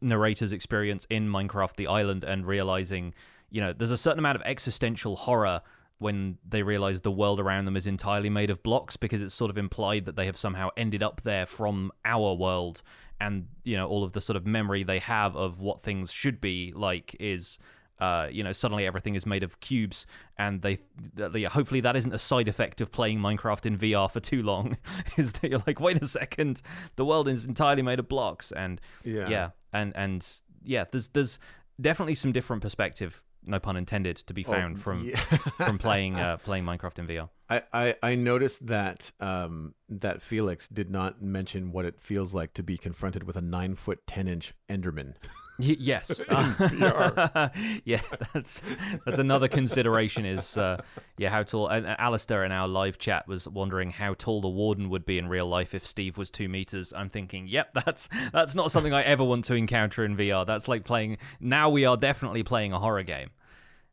narrator's 0.00 0.52
experience 0.52 1.06
in 1.10 1.28
Minecraft 1.28 1.76
the 1.76 1.86
Island 1.86 2.24
and 2.24 2.46
realizing, 2.46 3.14
you 3.50 3.60
know, 3.60 3.72
there's 3.72 3.90
a 3.90 3.96
certain 3.96 4.18
amount 4.18 4.36
of 4.36 4.42
existential 4.42 5.16
horror 5.16 5.60
when 5.98 6.38
they 6.46 6.62
realize 6.62 7.00
the 7.00 7.10
world 7.10 7.40
around 7.40 7.64
them 7.64 7.76
is 7.76 7.86
entirely 7.86 8.28
made 8.28 8.50
of 8.50 8.62
blocks 8.62 8.96
because 8.96 9.22
it's 9.22 9.34
sort 9.34 9.50
of 9.50 9.56
implied 9.56 10.04
that 10.04 10.14
they 10.14 10.26
have 10.26 10.36
somehow 10.36 10.68
ended 10.76 11.02
up 11.02 11.22
there 11.22 11.46
from 11.46 11.90
our 12.04 12.34
world 12.34 12.82
and 13.20 13.46
you 13.64 13.76
know 13.76 13.86
all 13.88 14.04
of 14.04 14.12
the 14.12 14.20
sort 14.20 14.36
of 14.36 14.46
memory 14.46 14.82
they 14.82 14.98
have 14.98 15.36
of 15.36 15.60
what 15.60 15.82
things 15.82 16.12
should 16.12 16.40
be 16.40 16.72
like 16.76 17.16
is 17.18 17.58
uh, 17.98 18.28
you 18.30 18.44
know, 18.44 18.52
suddenly 18.52 18.84
everything 18.86 19.14
is 19.14 19.24
made 19.24 19.42
of 19.42 19.58
cubes, 19.60 20.04
and 20.36 20.60
they, 20.60 20.78
they, 21.14 21.44
hopefully 21.44 21.80
that 21.80 21.96
isn't 21.96 22.12
a 22.12 22.18
side 22.18 22.46
effect 22.46 22.80
of 22.82 22.92
playing 22.92 23.18
Minecraft 23.18 23.64
in 23.64 23.78
VR 23.78 24.10
for 24.10 24.20
too 24.20 24.42
long. 24.42 24.76
is 25.16 25.32
that 25.32 25.50
you're 25.50 25.62
like, 25.66 25.80
wait 25.80 26.02
a 26.02 26.06
second, 26.06 26.60
the 26.96 27.04
world 27.04 27.26
is 27.26 27.46
entirely 27.46 27.82
made 27.82 27.98
of 27.98 28.08
blocks, 28.08 28.52
and 28.52 28.80
Yeah. 29.02 29.28
yeah, 29.28 29.50
and 29.72 29.96
and 29.96 30.26
yeah, 30.62 30.84
there's 30.90 31.08
there's 31.08 31.38
definitely 31.80 32.14
some 32.16 32.32
different 32.32 32.60
perspective, 32.60 33.22
no 33.46 33.58
pun 33.58 33.76
intended, 33.76 34.16
to 34.16 34.34
be 34.34 34.42
found 34.42 34.76
Oh, 34.76 34.80
from 34.80 35.04
yeah. 35.04 35.16
from 35.56 35.78
playing 35.78 36.14
uh, 36.20 36.36
playing 36.38 36.64
Minecraft 36.64 36.98
in 36.98 37.06
VR. 37.06 37.28
I, 37.48 37.62
I, 37.72 37.94
I 38.02 38.14
noticed 38.16 38.66
that 38.66 39.12
um, 39.20 39.74
that 39.88 40.20
Felix 40.20 40.66
did 40.68 40.90
not 40.90 41.22
mention 41.22 41.70
what 41.72 41.84
it 41.84 42.00
feels 42.00 42.34
like 42.34 42.52
to 42.54 42.62
be 42.62 42.76
confronted 42.76 43.22
with 43.22 43.36
a 43.36 43.40
nine 43.40 43.74
foot 43.76 44.06
ten 44.06 44.26
inch 44.28 44.52
Enderman. 44.68 45.14
Y- 45.58 45.76
yes. 45.78 46.20
VR. 46.28 47.50
yeah, 47.84 48.02
that's 48.34 48.62
that's 49.04 49.18
another 49.18 49.48
consideration. 49.48 50.26
Is 50.26 50.56
uh, 50.58 50.82
yeah, 51.16 51.30
how 51.30 51.42
tall? 51.42 51.68
And 51.68 51.86
and 51.86 51.98
Alistair 51.98 52.44
in 52.44 52.52
our 52.52 52.68
live 52.68 52.98
chat 52.98 53.26
was 53.26 53.48
wondering 53.48 53.90
how 53.90 54.14
tall 54.14 54.40
the 54.40 54.48
warden 54.48 54.90
would 54.90 55.06
be 55.06 55.18
in 55.18 55.28
real 55.28 55.46
life 55.46 55.74
if 55.74 55.86
Steve 55.86 56.18
was 56.18 56.30
two 56.30 56.48
meters. 56.48 56.92
I'm 56.94 57.08
thinking, 57.08 57.46
yep, 57.46 57.72
that's 57.72 58.08
that's 58.32 58.54
not 58.54 58.70
something 58.70 58.92
I 58.92 59.02
ever 59.02 59.24
want 59.24 59.44
to 59.46 59.54
encounter 59.54 60.04
in 60.04 60.16
VR. 60.16 60.46
That's 60.46 60.68
like 60.68 60.84
playing. 60.84 61.18
Now 61.40 61.70
we 61.70 61.84
are 61.84 61.96
definitely 61.96 62.42
playing 62.42 62.72
a 62.72 62.78
horror 62.78 63.02
game. 63.02 63.30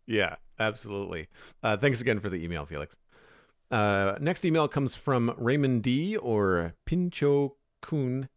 Yeah, 0.05 0.35
absolutely. 0.59 1.29
Uh, 1.61 1.77
thanks 1.77 2.01
again 2.01 2.19
for 2.19 2.29
the 2.29 2.43
email, 2.43 2.65
Felix. 2.65 2.95
Uh, 3.71 4.15
next 4.19 4.45
email 4.45 4.67
comes 4.67 4.95
from 4.95 5.33
Raymond 5.37 5.81
D 5.83 6.17
or 6.17 6.73
Pincho 6.85 7.55
Kun 7.81 8.29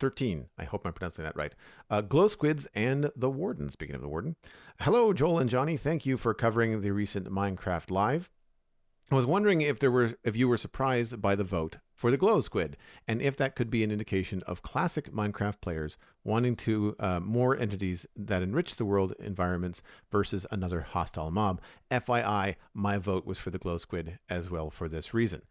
13. 0.00 0.46
I 0.58 0.64
hope 0.64 0.84
I'm 0.84 0.92
pronouncing 0.92 1.24
that 1.24 1.36
right. 1.36 1.54
Uh, 1.88 2.00
Glow 2.00 2.26
Squids 2.26 2.66
and 2.74 3.10
the 3.14 3.30
Warden. 3.30 3.68
Speaking 3.68 3.94
of 3.94 4.00
the 4.00 4.08
Warden. 4.08 4.36
Hello, 4.80 5.12
Joel 5.12 5.38
and 5.38 5.50
Jonny. 5.50 5.76
Thank 5.76 6.06
you 6.06 6.16
for 6.16 6.34
covering 6.34 6.80
the 6.80 6.90
recent 6.90 7.30
Minecraft 7.30 7.90
Live. 7.90 8.30
I 9.12 9.16
was 9.16 9.26
wondering 9.26 9.60
if 9.60 9.80
there 9.80 9.90
were 9.90 10.12
if 10.22 10.36
you 10.36 10.48
were 10.48 10.56
surprised 10.56 11.20
by 11.20 11.34
the 11.34 11.42
vote 11.42 11.78
for 11.92 12.12
the 12.12 12.16
glow 12.16 12.40
squid, 12.40 12.76
and 13.08 13.20
if 13.20 13.36
that 13.36 13.56
could 13.56 13.68
be 13.68 13.82
an 13.82 13.90
indication 13.90 14.40
of 14.46 14.62
classic 14.62 15.12
Minecraft 15.12 15.60
players 15.60 15.98
wanting 16.22 16.54
to 16.56 16.94
uh, 17.00 17.18
more 17.18 17.56
entities 17.56 18.06
that 18.14 18.40
enrich 18.40 18.76
the 18.76 18.84
world 18.84 19.12
environments 19.18 19.82
versus 20.12 20.46
another 20.52 20.80
hostile 20.80 21.32
mob. 21.32 21.60
FYI, 21.90 22.54
my 22.72 22.98
vote 22.98 23.26
was 23.26 23.38
for 23.38 23.50
the 23.50 23.58
glow 23.58 23.78
squid 23.78 24.18
as 24.28 24.48
well 24.48 24.70
for 24.70 24.88
this 24.88 25.12
reason. 25.12 25.42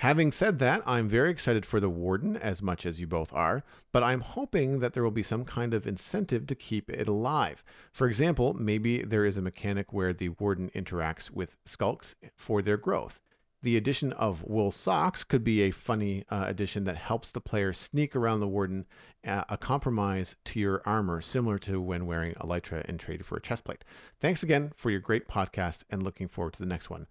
Having 0.00 0.32
said 0.32 0.60
that, 0.60 0.82
I'm 0.86 1.10
very 1.10 1.30
excited 1.30 1.66
for 1.66 1.78
the 1.78 1.90
Warden 1.90 2.34
as 2.34 2.62
much 2.62 2.86
as 2.86 2.98
you 2.98 3.06
both 3.06 3.34
are, 3.34 3.62
but 3.92 4.02
I'm 4.02 4.22
hoping 4.22 4.78
that 4.78 4.94
there 4.94 5.02
will 5.02 5.10
be 5.10 5.22
some 5.22 5.44
kind 5.44 5.74
of 5.74 5.86
incentive 5.86 6.46
to 6.46 6.54
keep 6.54 6.88
it 6.88 7.06
alive. 7.06 7.62
For 7.92 8.06
example, 8.06 8.54
maybe 8.54 9.02
there 9.02 9.26
is 9.26 9.36
a 9.36 9.42
mechanic 9.42 9.92
where 9.92 10.14
the 10.14 10.30
Warden 10.30 10.70
interacts 10.74 11.30
with 11.30 11.58
sculks 11.66 12.14
for 12.34 12.62
their 12.62 12.78
growth. 12.78 13.20
The 13.62 13.76
addition 13.76 14.14
of 14.14 14.42
wool 14.42 14.72
socks 14.72 15.22
could 15.22 15.44
be 15.44 15.60
a 15.60 15.70
funny 15.70 16.24
uh, 16.30 16.44
addition 16.46 16.84
that 16.84 16.96
helps 16.96 17.30
the 17.30 17.42
player 17.42 17.74
sneak 17.74 18.16
around 18.16 18.40
the 18.40 18.48
warden, 18.48 18.86
uh, 19.26 19.44
a 19.50 19.58
compromise 19.58 20.34
to 20.46 20.58
your 20.58 20.80
armor, 20.86 21.20
similar 21.20 21.58
to 21.58 21.78
when 21.78 22.06
wearing 22.06 22.32
elytra 22.36 22.88
and 22.88 22.98
trade 22.98 23.26
for 23.26 23.36
a 23.36 23.40
chestplate. 23.42 23.82
Thanks 24.18 24.42
again 24.42 24.72
for 24.76 24.90
your 24.90 25.00
great 25.00 25.28
podcast 25.28 25.82
and 25.90 26.02
looking 26.02 26.26
forward 26.26 26.54
to 26.54 26.60
the 26.60 26.64
next 26.64 26.88
one. 26.88 27.06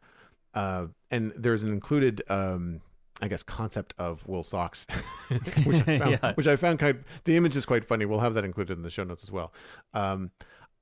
Uh, 0.53 0.87
and 1.11 1.33
there's 1.35 1.63
an 1.63 1.71
included, 1.71 2.21
um, 2.29 2.81
I 3.21 3.27
guess, 3.27 3.43
concept 3.43 3.93
of 3.97 4.25
wool 4.27 4.43
socks, 4.43 4.87
which 5.63 5.87
I 5.87 5.97
found, 5.99 6.11
yeah. 6.11 6.33
which 6.33 6.47
I 6.47 6.55
found 6.55 6.79
kind. 6.79 6.97
Of, 6.97 7.03
the 7.25 7.37
image 7.37 7.55
is 7.55 7.65
quite 7.65 7.85
funny. 7.85 8.05
We'll 8.05 8.19
have 8.19 8.33
that 8.35 8.45
included 8.45 8.77
in 8.77 8.83
the 8.83 8.89
show 8.89 9.03
notes 9.03 9.23
as 9.23 9.31
well. 9.31 9.53
Um, 9.93 10.31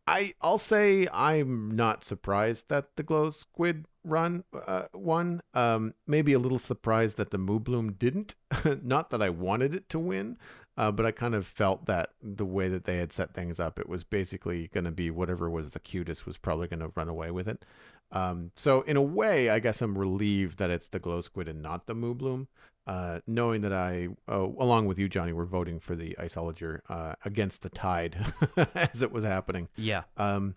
I 0.08 0.34
I'll 0.42 0.58
say 0.58 1.08
I'm 1.12 1.70
not 1.70 2.06
surprised 2.06 2.70
that 2.70 2.96
the 2.96 3.04
glow 3.04 3.30
squid 3.30 3.86
run 4.06 4.46
uh, 4.66 4.84
won. 4.94 5.42
Um, 5.54 5.94
maybe 6.08 6.34
a 6.34 6.40
little 6.40 6.60
surprised 6.60 7.18
that 7.18 7.32
the 7.32 7.38
Moobloom 7.38 8.00
didn't. 8.00 8.36
not 8.84 9.10
that 9.10 9.22
I 9.22 9.30
wanted 9.30 9.76
it 9.76 9.90
to 9.90 10.00
win, 10.00 10.38
uh, 10.78 10.92
but 10.92 11.06
I 11.06 11.12
kind 11.12 11.36
of 11.36 11.46
felt 11.46 11.86
that 11.88 12.12
the 12.22 12.46
way 12.46 12.70
that 12.70 12.86
they 12.86 12.98
had 12.98 13.12
set 13.12 13.34
things 13.34 13.60
up, 13.60 13.80
it 13.80 13.90
was 13.90 14.04
basically 14.06 14.70
going 14.70 14.86
to 14.86 14.92
be 14.92 15.12
whatever 15.12 15.50
was 15.50 15.72
the 15.72 15.80
cutest 15.80 16.26
was 16.26 16.38
probably 16.38 16.68
going 16.68 16.80
to 16.80 16.92
run 16.96 17.10
away 17.10 17.32
with 17.32 17.48
it. 17.50 17.66
Um, 18.12 18.52
so 18.56 18.82
in 18.82 18.98
a 18.98 19.02
way, 19.02 19.50
I 19.50 19.60
guess 19.60 19.82
I'm 19.82 19.98
relieved 19.98 20.58
that 20.60 20.70
it's 20.70 20.88
the 20.88 21.00
glow 21.00 21.22
squid 21.22 21.48
and 21.48 21.62
not 21.62 21.88
the 21.88 21.96
Moobloom. 21.96 22.48
Uh, 22.86 23.20
knowing 23.28 23.62
that 23.62 23.74
I, 23.74 24.08
uh, 24.30 24.40
along 24.40 24.86
with 24.86 24.98
you, 24.98 25.10
Jonny, 25.10 25.34
were 25.34 25.46
voting 25.46 25.78
for 25.78 25.94
the 25.94 26.16
Iceologer 26.18 26.80
uh, 26.88 27.16
against 27.26 27.62
the 27.62 27.70
tide 27.70 28.34
as 28.76 29.02
it 29.02 29.12
was 29.12 29.26
happening. 29.26 29.68
Yeah. 29.76 30.04
Um, 30.16 30.56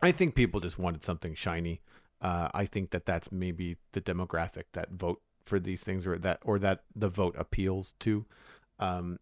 I 0.00 0.12
think 0.12 0.36
people 0.36 0.60
just 0.60 0.78
wanted 0.78 1.02
something 1.02 1.34
shiny. 1.34 1.80
Uh, 2.20 2.48
I 2.54 2.64
think 2.66 2.90
that 2.90 3.06
that's 3.06 3.32
maybe 3.32 3.76
the 3.90 4.00
demographic 4.00 4.64
that 4.74 4.92
vote 4.92 5.20
for 5.46 5.58
these 5.58 5.82
things, 5.82 6.06
or 6.06 6.16
that, 6.18 6.38
or 6.44 6.60
that 6.60 6.84
the 6.94 7.08
vote 7.08 7.34
appeals 7.36 7.94
to. 8.00 8.24
Um, 8.78 9.18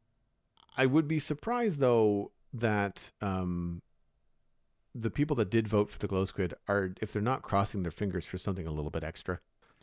I 0.77 0.85
would 0.85 1.09
be 1.09 1.19
surprised 1.19 1.79
though 1.79 2.33
that 2.53 3.13
um, 3.23 3.81
the 5.01 5.11
people 5.11 5.37
that 5.37 5.51
did 5.51 5.69
vote 5.69 5.91
for 5.91 5.99
the 5.99 6.07
glow 6.07 6.25
squid 6.25 6.55
are 6.69 6.95
if 7.01 7.13
they're 7.13 7.23
not 7.23 7.43
crossing 7.43 7.83
their 7.83 7.93
fingers 7.93 8.25
for 8.25 8.39
something 8.39 8.67
a 8.67 8.73
little 8.73 8.91
bit 8.91 9.05
extra. 9.05 9.41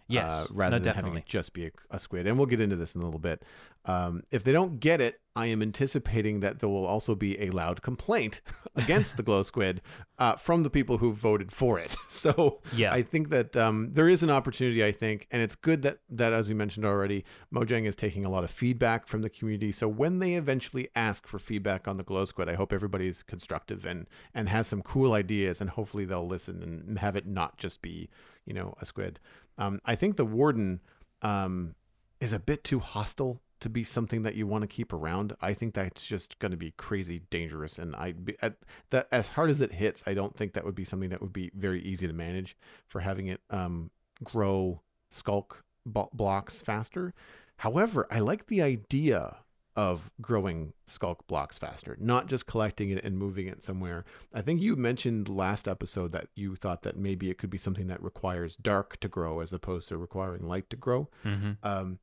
Yes, 0.08 0.32
uh, 0.32 0.48
rather 0.52 0.72
no, 0.72 0.78
than 0.80 0.86
definitely. 0.86 1.10
having 1.10 1.24
it 1.24 1.26
just 1.26 1.54
be 1.54 1.68
a, 1.68 1.72
a, 1.92 2.00
squid. 2.00 2.28
And 2.28 2.38
we'll 2.38 2.48
get 2.48 2.60
into 2.60 2.76
this 2.76 2.94
in 2.96 3.02
a 3.02 3.06
little 3.06 3.20
bit. 3.20 3.44
Um, 3.86 4.24
if 4.32 4.44
they 4.44 4.52
don't 4.52 4.80
get 4.80 5.00
it, 5.00 5.22
I 5.36 5.48
am 5.48 5.64
anticipating 5.64 6.42
that 6.42 6.60
there 6.60 6.70
will 6.70 6.86
also 6.86 7.16
be 7.16 7.40
a 7.42 7.50
loud 7.50 7.82
complaint 7.82 8.42
against 8.76 9.18
the 9.18 9.24
glow 9.24 9.42
squid 9.42 9.82
uh, 10.20 10.36
from 10.36 10.62
the 10.62 10.70
people 10.70 11.00
who 11.00 11.12
voted 11.12 11.52
for 11.52 11.80
it. 11.80 11.96
So 12.14 12.62
yeah. 12.74 12.94
I 12.94 13.02
think 13.02 13.32
that 13.32 13.58
um, 13.58 13.90
there 13.92 14.08
is 14.08 14.24
an 14.24 14.30
opportunity. 14.30 14.86
I 14.86 14.94
think, 14.94 15.28
and 15.30 15.42
it's 15.42 15.56
good 15.56 15.82
that 15.82 15.98
that 16.10 16.32
as 16.32 16.48
we 16.48 16.56
mentioned 16.56 16.86
already, 16.86 17.26
Mojang 17.54 17.86
is 17.86 17.98
taking 17.98 18.24
a 18.24 18.30
lot 18.30 18.46
of 18.46 18.52
feedback 18.52 19.08
from 19.08 19.22
the 19.22 19.30
community. 19.30 19.74
So 19.74 19.90
when 19.90 20.20
they 20.20 20.36
eventually 20.36 20.88
ask 20.96 21.28
for 21.28 21.38
feedback 21.38 21.86
on 21.86 21.98
the 21.98 22.04
glow 22.04 22.24
squid, 22.24 22.48
I 22.48 22.54
hope 22.54 22.72
everybody's 22.72 23.24
constructive 23.24 23.86
and 23.86 24.08
and 24.34 24.48
has 24.48 24.68
some 24.68 24.82
cool 24.84 25.14
ideas, 25.14 25.60
and 25.60 25.70
hopefully 25.70 26.06
they'll 26.06 26.28
listen 26.28 26.64
and 26.64 26.98
have 27.00 27.18
it 27.18 27.28
not 27.28 27.58
just 27.58 27.82
be 27.82 28.10
you 28.46 28.54
know 28.54 28.74
a 28.80 28.86
squid. 28.86 29.20
Um, 29.58 29.82
I 29.84 29.96
think 29.96 30.16
the 30.16 30.26
warden 30.26 30.80
um, 31.24 31.76
is 32.22 32.32
a 32.32 32.40
bit 32.40 32.64
too 32.64 32.80
hostile 32.80 33.42
to 33.64 33.70
be 33.70 33.84
something 33.84 34.24
that 34.24 34.36
you 34.36 34.46
want 34.46 34.62
to 34.62 34.68
keep 34.68 34.92
around. 34.92 35.36
I 35.42 35.54
think 35.54 35.74
that's 35.74 36.06
just 36.06 36.38
going 36.40 36.52
to 36.52 36.58
be 36.58 36.72
crazy 36.72 37.22
dangerous. 37.30 37.80
And 37.80 37.96
I, 37.96 38.14
at, 38.42 38.56
that 38.90 39.08
as 39.12 39.30
hard 39.30 39.50
as 39.50 39.62
it 39.62 39.72
hits, 39.72 40.04
I 40.06 40.14
don't 40.14 40.36
think 40.36 40.54
that 40.54 40.66
would 40.66 40.76
be 40.76 40.84
something 40.84 41.10
that 41.10 41.22
would 41.22 41.34
be 41.34 41.50
very 41.56 41.82
easy 41.82 42.06
to 42.06 42.14
manage 42.14 42.58
for 42.88 43.00
having 43.00 43.28
it 43.28 43.40
um, 43.50 43.90
grow 44.22 44.82
sculk 45.14 45.54
b- 45.92 46.04
blocks 46.14 46.62
faster. 46.62 47.14
However, 47.58 48.06
I 48.12 48.20
like 48.20 48.48
the 48.48 48.62
idea 48.62 49.38
of 49.76 50.12
growing 50.22 50.74
sculk 50.88 51.20
blocks 51.28 51.58
faster, 51.58 51.98
not 52.00 52.28
just 52.28 52.46
collecting 52.46 52.90
it 52.90 53.04
and 53.04 53.18
moving 53.18 53.48
it 53.48 53.64
somewhere. 53.64 54.06
I 54.34 54.42
think 54.42 54.62
you 54.62 54.76
mentioned 54.76 55.30
last 55.30 55.68
episode 55.68 56.12
that 56.12 56.28
you 56.36 56.56
thought 56.56 56.84
that 56.84 56.98
maybe 56.98 57.30
it 57.30 57.38
could 57.38 57.50
be 57.50 57.58
something 57.58 57.88
that 57.88 58.04
requires 58.04 58.56
dark 58.58 59.00
to 59.00 59.08
grow 59.08 59.40
as 59.40 59.54
opposed 59.54 59.88
to 59.88 59.98
requiring 59.98 60.48
light 60.48 60.70
to 60.70 60.76
grow. 60.76 61.10
Mm-hmm. 61.26 61.52
Um, 61.64 62.00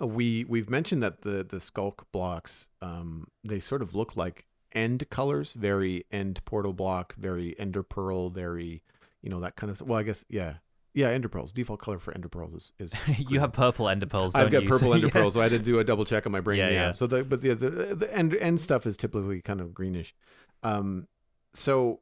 we 0.00 0.44
we've 0.44 0.70
mentioned 0.70 1.02
that 1.02 1.22
the 1.22 1.44
the 1.44 1.58
sculk 1.58 2.04
blocks 2.12 2.68
um, 2.82 3.28
they 3.44 3.60
sort 3.60 3.82
of 3.82 3.94
look 3.94 4.16
like 4.16 4.46
end 4.72 5.08
colors, 5.10 5.52
very 5.52 6.04
end 6.10 6.44
portal 6.44 6.72
block, 6.72 7.14
very 7.16 7.58
ender 7.58 7.82
pearl, 7.82 8.30
very 8.30 8.82
you 9.22 9.30
know 9.30 9.40
that 9.40 9.56
kind 9.56 9.70
of. 9.70 9.80
Well, 9.80 9.98
I 9.98 10.02
guess 10.02 10.24
yeah, 10.28 10.54
yeah, 10.94 11.08
ender 11.08 11.28
pearls. 11.28 11.52
Default 11.52 11.80
color 11.80 11.98
for 11.98 12.12
ender 12.14 12.28
pearls 12.28 12.72
is, 12.78 12.92
is 12.92 13.18
you 13.30 13.40
have 13.40 13.52
purple 13.52 13.88
ender 13.88 14.06
pearls. 14.06 14.34
I've 14.34 14.50
got 14.50 14.62
you? 14.62 14.68
purple 14.68 14.88
so, 14.88 14.92
ender 14.92 15.06
yeah. 15.08 15.12
pearls, 15.12 15.34
so 15.34 15.40
I 15.40 15.44
had 15.44 15.52
to 15.52 15.58
do 15.58 15.78
a 15.78 15.84
double 15.84 16.04
check 16.04 16.26
on 16.26 16.32
my 16.32 16.40
brain. 16.40 16.58
Yeah, 16.58 16.68
Yeah, 16.68 16.86
yeah. 16.86 16.92
So 16.92 17.06
the 17.06 17.24
but 17.24 17.40
the 17.40 17.54
the, 17.54 17.94
the 17.94 18.14
end 18.14 18.34
end 18.34 18.60
stuff 18.60 18.86
is 18.86 18.96
typically 18.96 19.40
kind 19.40 19.60
of 19.60 19.72
greenish. 19.72 20.14
Um, 20.62 21.06
so 21.52 22.00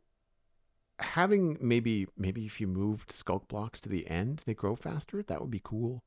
having 0.99 1.59
maybe 1.61 2.07
maybe 2.17 2.47
if 2.47 2.61
you 2.61 2.67
moved 2.67 3.11
sculk 3.11 3.49
blocks 3.49 3.81
to 3.83 3.89
the 3.89 4.09
end, 4.09 4.43
they 4.47 4.55
grow 4.55 4.75
faster. 4.75 5.23
That 5.23 5.41
would 5.41 5.51
be 5.51 5.61
cool. 5.63 6.03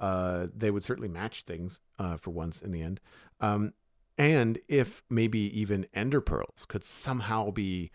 Uh, 0.00 0.46
they 0.56 0.70
would 0.70 0.82
certainly 0.82 1.08
match 1.08 1.42
things 1.42 1.80
uh, 1.98 2.16
for 2.16 2.30
once 2.30 2.62
in 2.62 2.72
the 2.72 2.82
end. 2.82 3.00
Um, 3.40 3.74
and 4.18 4.58
if 4.68 5.02
maybe 5.08 5.38
even 5.60 5.86
ender 5.94 6.20
pearls 6.20 6.66
could 6.68 6.84
somehow 6.84 7.50
be 7.52 7.90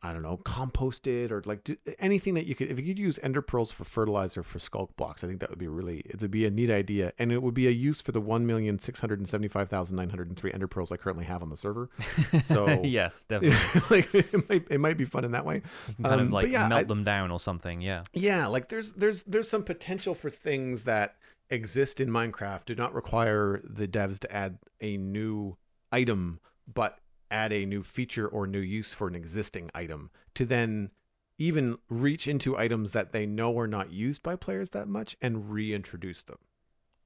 I 0.00 0.12
don't 0.12 0.22
know, 0.22 0.36
composted 0.44 1.32
or 1.32 1.42
like 1.44 1.64
do, 1.64 1.76
anything 1.98 2.34
that 2.34 2.46
you 2.46 2.54
could, 2.54 2.70
if 2.70 2.78
you 2.78 2.86
could 2.86 3.00
use 3.00 3.18
ender 3.20 3.42
pearls 3.42 3.72
for 3.72 3.82
fertilizer 3.82 4.44
for 4.44 4.60
sculk 4.60 4.90
blocks, 4.96 5.24
I 5.24 5.26
think 5.26 5.40
that 5.40 5.50
would 5.50 5.58
be 5.58 5.66
really, 5.66 6.02
it 6.04 6.20
would 6.22 6.30
be 6.30 6.46
a 6.46 6.50
neat 6.52 6.70
idea. 6.70 7.12
And 7.18 7.32
it 7.32 7.42
would 7.42 7.54
be 7.54 7.66
a 7.66 7.72
use 7.72 8.00
for 8.00 8.12
the 8.12 8.22
1,675,903 8.22 10.54
ender 10.54 10.68
pearls 10.68 10.92
I 10.92 10.96
currently 10.96 11.24
have 11.24 11.42
on 11.42 11.50
the 11.50 11.56
server. 11.56 11.90
So, 12.44 12.82
yes, 12.84 13.24
definitely. 13.28 13.82
like 13.90 14.14
it 14.14 14.48
might, 14.48 14.66
it 14.70 14.80
might 14.80 14.96
be 14.96 15.04
fun 15.04 15.24
in 15.24 15.32
that 15.32 15.44
way. 15.44 15.56
You 15.88 15.94
can 15.96 16.04
kind 16.04 16.20
Um, 16.20 16.26
of 16.28 16.32
like 16.32 16.48
yeah, 16.48 16.68
melt 16.68 16.80
I- 16.80 16.84
them 16.84 17.04
down 17.04 17.30
or 17.30 17.40
something. 17.40 17.80
Yeah. 17.80 18.02
Yeah, 18.12 18.46
like 18.46 18.68
there's, 18.68 18.92
there's, 18.92 19.22
there's 19.24 19.48
some 19.50 19.62
potential 19.62 20.14
for 20.14 20.30
things 20.30 20.84
that 20.84 21.16
exist 21.50 22.00
in 22.00 22.08
Minecraft 22.08 22.64
do 22.66 22.74
not 22.74 22.94
require 22.94 23.60
the 23.64 23.88
devs 23.88 24.18
to 24.20 24.34
add 24.34 24.58
a 24.80 24.96
new 24.96 25.56
item, 25.92 26.40
but 26.72 26.98
add 27.30 27.52
a 27.52 27.66
new 27.66 27.82
feature 27.82 28.26
or 28.26 28.46
new 28.46 28.58
use 28.60 28.92
for 28.92 29.08
an 29.08 29.14
existing 29.14 29.70
item 29.74 30.10
to 30.34 30.44
then 30.46 30.90
even 31.38 31.76
reach 31.88 32.26
into 32.26 32.56
items 32.56 32.92
that 32.92 33.12
they 33.12 33.24
know 33.26 33.56
are 33.58 33.66
not 33.66 33.92
used 33.92 34.22
by 34.22 34.34
players 34.34 34.70
that 34.70 34.88
much 34.88 35.16
and 35.22 35.50
reintroduce 35.50 36.22
them. 36.22 36.38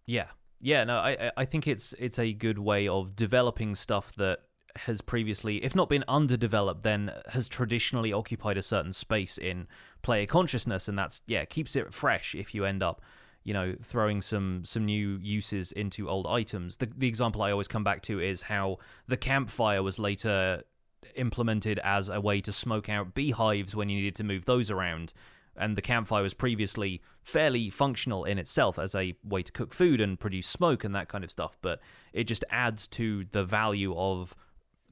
Yeah, 0.07 0.28
yeah. 0.61 0.84
No, 0.84 0.97
I 0.99 1.30
I- 1.36 1.45
think 1.45 1.66
it's 1.66 1.93
it's 1.99 2.18
a 2.18 2.32
good 2.32 2.59
way 2.59 2.88
of 2.88 3.14
developing 3.14 3.74
stuff 3.74 4.14
that 4.16 4.40
has 4.74 5.03
previously, 5.03 5.62
if 5.62 5.74
not 5.74 5.90
been 5.90 6.05
underdeveloped, 6.09 6.82
then 6.82 7.12
has 7.28 7.47
traditionally 7.47 8.11
occupied 8.12 8.57
a 8.57 8.62
certain 8.62 8.95
space 8.95 9.36
in 9.36 9.68
player 10.01 10.24
consciousness, 10.26 10.88
and 10.88 10.99
that's 10.99 11.22
yeah 11.26 11.45
keeps 11.45 11.76
it 11.76 11.93
fresh. 11.93 12.34
If 12.34 12.55
you 12.55 12.64
end 12.64 12.82
up, 12.82 13.03
you 13.45 13.53
know, 13.53 13.74
throwing 13.82 14.22
some 14.22 14.64
some 14.64 14.84
new 14.84 15.18
uses 15.20 15.72
into 15.72 16.09
old 16.09 16.26
items. 16.26 16.76
The 16.76 16.88
the 16.97 17.09
example 17.09 17.43
I 17.43 17.51
always 17.51 17.68
come 17.68 17.84
back 17.84 18.03
to 18.03 18.20
is 18.20 18.43
how 18.43 18.78
the 19.09 19.16
campfire 19.16 19.82
was 19.82 19.99
later 19.99 20.62
implemented 21.16 21.80
as 21.82 22.09
a 22.09 22.20
way 22.20 22.40
to 22.40 22.53
smoke 22.53 22.88
out 22.88 23.14
beehives 23.14 23.74
when 23.74 23.88
you 23.88 23.97
needed 23.97 24.16
to 24.16 24.24
move 24.24 24.45
those 24.45 24.70
around. 24.70 25.12
And 25.57 25.76
the 25.76 25.82
campfire 25.82 26.22
was 26.22 26.32
previously 26.32 27.03
fairly 27.22 27.68
functional 27.68 28.24
in 28.24 28.38
itself 28.38 28.78
as 28.78 28.95
a 28.95 29.14
way 29.22 29.43
to 29.43 29.53
cook 29.53 29.74
food 29.74 30.01
and 30.01 30.18
produce 30.18 30.47
smoke 30.47 30.82
and 30.82 30.95
that 30.95 31.09
kind 31.09 31.24
of 31.24 31.30
stuff. 31.30 31.59
But 31.61 31.80
it 32.12 32.24
just 32.24 32.45
adds 32.51 32.86
to 32.88 33.26
the 33.32 33.45
value 33.45 33.95
of 33.95 34.34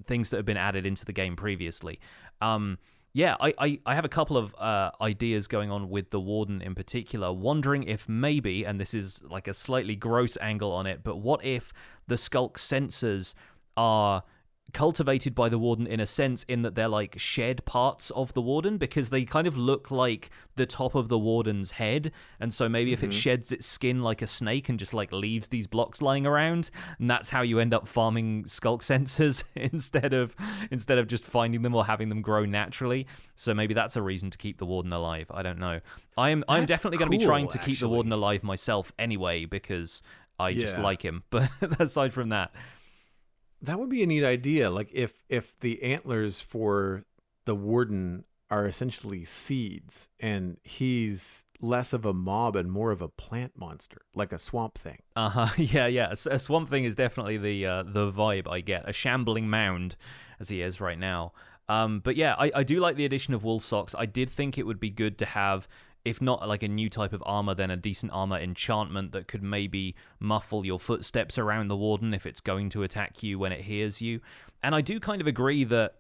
things 0.05 0.31
that 0.31 0.37
have 0.37 0.47
been 0.47 0.57
added 0.57 0.85
into 0.85 1.05
the 1.05 1.13
game 1.13 1.35
previously. 1.35 1.99
Um, 2.43 2.79
yeah, 3.13 3.37
I, 3.41 3.55
I, 3.59 3.81
I 3.87 3.95
have 3.95 4.05
a 4.05 4.09
couple 4.09 4.37
of 4.37 4.55
uh, 4.55 4.93
ideas 5.01 5.49
going 5.49 5.71
on 5.71 5.91
with 5.91 6.11
the 6.11 6.21
Warden 6.21 6.63
in 6.63 6.75
particular, 6.75 7.33
wondering 7.33 7.83
if 7.83 8.09
maybe, 8.09 8.65
and 8.65 8.81
this 8.81 8.95
is 8.95 9.21
like 9.25 9.49
a 9.49 9.55
slightly 9.55 9.97
gross 9.97 10.39
angle 10.41 10.71
on 10.73 10.87
it, 10.87 11.03
but 11.03 11.17
what 11.17 11.45
if 11.45 11.73
the 12.07 12.15
Sculk 12.15 12.55
sensors 12.55 13.35
are 13.77 14.23
cultivated 14.73 15.35
by 15.35 15.49
the 15.49 15.59
warden 15.59 15.87
in 15.87 16.01
a 16.01 16.07
sense 16.07 16.45
in 16.45 16.63
that 16.63 16.75
they're 16.75 16.89
like 16.89 17.19
shed 17.19 17.65
parts 17.65 18.11
of 18.11 18.33
the 18.35 18.41
warden 18.41 18.79
because 18.79 19.11
they 19.11 19.25
kind 19.25 19.47
of 19.47 19.57
look 19.57 19.91
like 19.91 20.31
the 20.57 20.67
top 20.67 20.95
of 20.95 21.09
the 21.09 21.19
warden's 21.19 21.73
head 21.73 22.13
and 22.39 22.53
so 22.53 22.69
maybe 22.69 22.91
mm-hmm. 22.91 22.95
if 22.95 23.03
it 23.03 23.11
mm-hmm. 23.11 23.19
sheds 23.19 23.53
its 23.53 23.67
skin 23.67 24.03
like 24.03 24.23
a 24.23 24.27
snake 24.27 24.69
and 24.69 24.79
just 24.79 24.93
like 24.93 25.13
leaves 25.13 25.49
these 25.49 25.67
blocks 25.67 26.03
lying 26.03 26.27
around 26.27 26.71
and 26.99 27.11
that's 27.11 27.31
how 27.31 27.43
you 27.43 27.59
end 27.59 27.73
up 27.73 27.89
farming 27.89 28.45
sculk 28.45 28.81
sensors 28.81 29.43
instead 29.55 30.13
of 30.13 30.35
instead 30.71 30.99
of 30.99 31.07
just 31.07 31.25
finding 31.25 31.63
them 31.63 31.75
or 31.75 31.85
having 31.85 32.09
them 32.09 32.23
grow 32.23 32.45
naturally 32.45 33.07
so 33.37 33.55
maybe 33.55 33.75
that's 33.75 33.97
a 33.97 34.03
reason 34.03 34.31
to 34.31 34.39
keep 34.39 34.59
the 34.59 34.67
warden 34.67 34.93
alive 34.93 35.27
i 35.33 35.43
don't 35.43 35.59
know 35.59 35.81
i'm 36.17 36.45
i'm 36.49 36.67
definitely 36.67 36.99
going 36.99 37.11
to 37.11 37.17
be 37.17 37.25
trying 37.25 37.49
to 37.49 37.59
actually. 37.59 37.73
keep 37.73 37.81
the 37.81 37.89
warden 37.89 38.13
alive 38.13 38.43
myself 38.43 38.93
anyway 38.99 39.45
because 39.45 40.03
i 40.39 40.51
yeah. 40.51 40.61
just 40.61 40.79
like 40.79 41.03
him 41.03 41.23
but 41.31 41.51
aside 41.79 42.13
from 42.13 42.29
that 42.29 42.53
that 43.63 43.79
would 43.79 43.91
be 43.91 44.03
a 44.03 44.07
neat 44.07 44.25
idea. 44.25 44.71
Like 44.71 44.91
if 44.93 45.13
if 45.29 45.59
the 45.61 45.83
antlers 45.83 46.41
for 46.41 47.05
the 47.45 47.55
warden 47.55 48.25
are 48.51 48.67
essentially 48.67 49.25
seeds, 49.25 50.09
and 50.19 50.57
he's 50.65 51.45
less 51.61 51.93
of 51.93 52.05
a 52.05 52.13
mob 52.13 52.57
and 52.57 52.71
more 52.71 52.91
of 52.91 53.03
a 53.03 53.09
plant 53.09 53.53
monster, 53.57 54.03
like 54.15 54.33
a 54.33 54.39
swamp 54.39 54.79
thing. 54.79 54.99
Uh 55.15 55.29
huh. 55.29 55.49
Yeah, 55.57 55.87
yeah. 55.87 56.13
A 56.31 56.39
swamp 56.39 56.69
thing 56.71 56.85
is 56.85 56.95
definitely 56.95 57.39
the 57.39 57.67
uh, 57.67 57.83
the 57.85 58.11
vibe 58.11 58.49
I 58.49 58.61
get. 58.61 58.89
A 58.89 58.93
shambling 58.93 59.49
mound, 59.49 59.97
as 60.39 60.49
he 60.49 60.63
is 60.63 60.81
right 60.81 60.99
now. 60.99 61.33
Um, 61.69 62.01
but 62.01 62.17
yeah, 62.17 62.35
I, 62.37 62.51
I 62.53 62.63
do 62.65 62.81
like 62.81 62.97
the 62.97 63.05
addition 63.05 63.33
of 63.33 63.45
wool 63.45 63.61
socks. 63.61 63.95
I 63.97 64.05
did 64.05 64.29
think 64.29 64.59
it 64.59 64.67
would 64.67 64.81
be 64.81 64.91
good 64.91 65.19
to 65.19 65.25
have 65.27 65.69
if 66.05 66.21
not 66.21 66.47
like 66.49 66.63
a 66.63 66.69
new 66.69 66.89
type 66.89 67.13
of 67.13 67.23
armor, 67.27 67.55
then 67.55 67.71
a 67.71 67.77
decent 67.77 68.13
armor 68.13 68.39
enchantment 68.39 69.13
that 69.13 69.29
could 69.29 69.43
maybe 69.43 69.95
muffle 70.19 70.65
your 70.65 70.81
footsteps 70.81 71.39
around 71.39 71.69
the 71.69 71.77
warden 71.77 72.15
if 72.15 72.27
it's 72.27 72.41
going 72.41 72.71
to 72.71 72.83
attack 72.83 73.23
you 73.23 73.39
when 73.39 73.53
it 73.53 73.63
hears 73.63 74.01
you. 74.01 74.21
And 74.63 74.75
I 74.75 74.81
do 74.81 74.99
kind 75.01 75.21
of 75.21 75.27
agree 75.27 75.65
that 75.65 75.97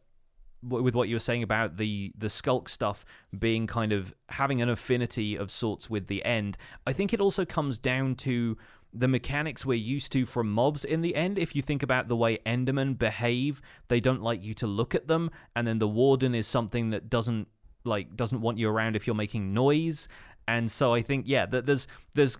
with 0.62 0.94
what 0.94 1.08
you 1.08 1.14
were 1.14 1.20
saying 1.20 1.42
about 1.42 1.78
the 1.78 2.12
the 2.18 2.26
sculk 2.26 2.68
stuff 2.68 3.04
being 3.38 3.66
kind 3.66 3.92
of 3.92 4.14
having 4.28 4.60
an 4.60 4.68
affinity 4.68 5.34
of 5.34 5.50
sorts 5.50 5.88
with 5.88 6.06
the 6.06 6.24
end. 6.24 6.56
I 6.86 6.92
think 6.92 7.12
it 7.12 7.20
also 7.20 7.44
comes 7.44 7.78
down 7.78 8.14
to 8.16 8.58
the 8.92 9.08
mechanics 9.08 9.64
we're 9.64 9.74
used 9.74 10.12
to 10.12 10.26
from 10.26 10.50
mobs 10.50 10.84
in 10.84 11.00
the 11.00 11.14
end. 11.14 11.38
If 11.38 11.54
you 11.54 11.62
think 11.62 11.82
about 11.82 12.08
the 12.08 12.16
way 12.16 12.38
Endermen 12.44 12.98
behave, 12.98 13.62
they 13.88 14.00
don't 14.00 14.22
like 14.22 14.42
you 14.42 14.52
to 14.54 14.66
look 14.66 14.94
at 14.94 15.06
them, 15.06 15.30
and 15.54 15.66
then 15.66 15.78
the 15.78 15.88
Warden 15.88 16.34
is 16.34 16.46
something 16.46 16.90
that 16.90 17.08
doesn't 17.08 17.48
like 17.84 18.16
doesn't 18.16 18.40
want 18.40 18.58
you 18.58 18.68
around 18.68 18.96
if 18.96 19.06
you're 19.06 19.16
making 19.16 19.54
noise. 19.54 20.08
And 20.46 20.70
so 20.70 20.94
I 20.94 21.02
think 21.02 21.26
yeah, 21.28 21.46
that 21.46 21.66
there's 21.66 21.86
there's 22.14 22.36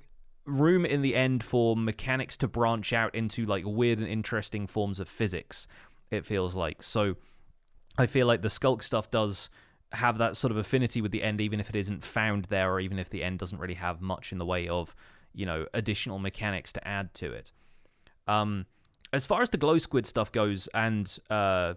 room 0.46 0.84
in 0.84 1.02
the 1.02 1.14
end 1.14 1.44
for 1.44 1.76
mechanics 1.76 2.36
to 2.38 2.48
branch 2.48 2.92
out 2.92 3.14
into 3.14 3.46
like 3.46 3.64
weird 3.66 3.98
and 3.98 4.08
interesting 4.08 4.66
forms 4.66 4.98
of 5.00 5.08
physics. 5.08 5.66
It 6.10 6.26
feels 6.26 6.54
like 6.54 6.82
so. 6.82 7.16
I 7.98 8.06
feel 8.06 8.26
like 8.26 8.42
the 8.42 8.48
sculk 8.48 8.82
stuff 8.82 9.10
does 9.10 9.50
have 9.92 10.18
that 10.18 10.36
sort 10.36 10.50
of 10.50 10.56
affinity 10.56 11.00
with 11.00 11.12
the 11.12 11.22
end, 11.22 11.40
even 11.40 11.60
if 11.60 11.68
it 11.68 11.76
isn't 11.76 12.04
found 12.04 12.46
there, 12.46 12.72
or 12.72 12.80
even 12.80 12.98
if 12.98 13.10
the 13.10 13.22
end 13.22 13.38
doesn't 13.38 13.58
really 13.58 13.74
have 13.74 14.00
much 14.00 14.32
in 14.32 14.38
the 14.38 14.46
way 14.46 14.68
of 14.68 14.94
you 15.32 15.46
know 15.46 15.66
additional 15.74 16.18
mechanics 16.18 16.72
to 16.72 16.88
add 16.88 17.14
to 17.14 17.32
it. 17.32 17.52
Um, 18.26 18.66
as 19.12 19.26
far 19.26 19.42
as 19.42 19.50
the 19.50 19.58
glow 19.58 19.78
squid 19.78 20.06
stuff 20.06 20.30
goes, 20.30 20.68
and 20.74 21.18
uh, 21.28 21.74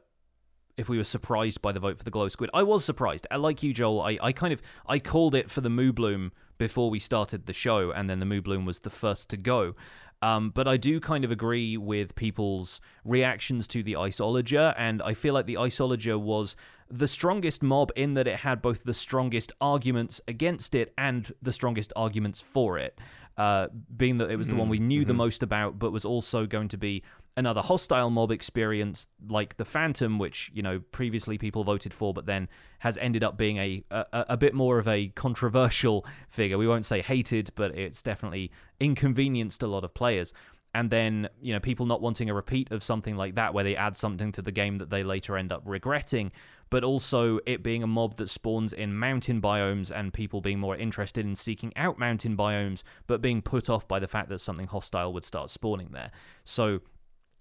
if 0.77 0.89
we 0.89 0.97
were 0.97 1.03
surprised 1.03 1.61
by 1.61 1.71
the 1.71 1.79
vote 1.79 1.97
for 1.97 2.03
the 2.03 2.11
glow 2.11 2.27
squid. 2.27 2.49
I 2.53 2.63
was 2.63 2.83
surprised. 2.83 3.27
I 3.29 3.37
like 3.37 3.63
you, 3.63 3.73
Joel. 3.73 4.01
I, 4.01 4.17
I 4.21 4.31
kind 4.31 4.53
of 4.53 4.61
I 4.87 4.99
called 4.99 5.35
it 5.35 5.49
for 5.49 5.61
the 5.61 5.69
moo 5.69 5.93
bloom 5.93 6.31
before 6.57 6.89
we 6.89 6.99
started 6.99 7.45
the 7.45 7.53
show, 7.53 7.91
and 7.91 8.09
then 8.09 8.19
the 8.19 8.25
moo 8.25 8.41
bloom 8.41 8.65
was 8.65 8.79
the 8.79 8.89
first 8.89 9.29
to 9.29 9.37
go. 9.37 9.75
Um, 10.21 10.51
but 10.51 10.69
I 10.69 10.77
do 10.77 11.01
kind 11.01 11.25
of 11.25 11.31
agree 11.31 11.75
with 11.75 12.15
people's 12.15 12.79
reactions 13.03 13.67
to 13.67 13.83
the 13.83 13.93
Iceologer, 13.93 14.73
and 14.77 15.01
I 15.01 15.13
feel 15.13 15.33
like 15.33 15.47
the 15.47 15.55
Iceologer 15.55 16.17
was 16.17 16.55
the 16.89 17.07
strongest 17.07 17.61
mob 17.61 17.91
in 17.95 18.13
that 18.13 18.27
it 18.27 18.37
had 18.37 18.61
both 18.61 18.85
the 18.85 18.93
strongest 18.93 19.51
arguments 19.59 20.21
against 20.27 20.75
it 20.75 20.93
and 20.97 21.33
the 21.41 21.51
strongest 21.51 21.91
arguments 21.97 22.39
for 22.39 22.77
it. 22.77 22.99
Uh, 23.35 23.67
being 23.97 24.19
that 24.19 24.29
it 24.29 24.35
was 24.35 24.47
the 24.47 24.55
one 24.55 24.69
we 24.69 24.77
knew 24.77 25.01
mm-hmm. 25.01 25.07
the 25.07 25.13
most 25.13 25.41
about, 25.43 25.79
but 25.79 25.91
was 25.91 26.05
also 26.05 26.45
going 26.45 26.67
to 26.67 26.77
be 26.77 27.03
another 27.35 27.61
hostile 27.61 28.09
mob 28.09 28.31
experience 28.31 29.07
like 29.27 29.57
the 29.57 29.65
Phantom, 29.65 30.19
which 30.19 30.51
you 30.53 30.61
know 30.61 30.81
previously 30.91 31.37
people 31.37 31.63
voted 31.63 31.93
for, 31.93 32.13
but 32.13 32.25
then 32.25 32.47
has 32.79 32.97
ended 32.97 33.23
up 33.23 33.37
being 33.37 33.57
a, 33.57 33.83
a 33.91 34.05
a, 34.29 34.37
bit 34.37 34.53
more 34.53 34.79
of 34.79 34.87
a 34.87 35.07
controversial 35.09 36.05
figure. 36.29 36.57
We 36.57 36.67
won't 36.67 36.85
say 36.85 37.01
hated, 37.01 37.51
but 37.55 37.75
it's 37.77 38.01
definitely 38.01 38.51
inconvenienced 38.79 39.63
a 39.63 39.67
lot 39.67 39.83
of 39.83 39.93
players. 39.93 40.33
And 40.75 40.89
then 40.89 41.29
you 41.41 41.53
know 41.53 41.59
people 41.59 41.85
not 41.85 42.01
wanting 42.01 42.29
a 42.29 42.33
repeat 42.33 42.71
of 42.71 42.83
something 42.83 43.15
like 43.15 43.35
that, 43.35 43.53
where 43.53 43.63
they 43.63 43.75
add 43.75 43.95
something 43.95 44.31
to 44.33 44.41
the 44.41 44.51
game 44.51 44.77
that 44.79 44.89
they 44.89 45.03
later 45.03 45.37
end 45.37 45.51
up 45.51 45.63
regretting. 45.65 46.31
But 46.69 46.83
also 46.83 47.39
it 47.45 47.61
being 47.61 47.83
a 47.83 47.87
mob 47.87 48.17
that 48.17 48.29
spawns 48.29 48.73
in 48.73 48.97
mountain 48.97 49.39
biomes 49.39 49.91
and 49.91 50.11
people 50.11 50.41
being 50.41 50.59
more 50.59 50.75
interested 50.75 51.23
in 51.23 51.35
seeking 51.35 51.71
out 51.75 51.99
mountain 51.99 52.35
biomes, 52.35 52.81
but 53.05 53.21
being 53.21 53.43
put 53.43 53.69
off 53.69 53.87
by 53.87 53.99
the 53.99 54.07
fact 54.07 54.29
that 54.29 54.39
something 54.39 54.65
hostile 54.65 55.13
would 55.13 55.23
start 55.23 55.51
spawning 55.51 55.89
there. 55.91 56.09
So 56.43 56.81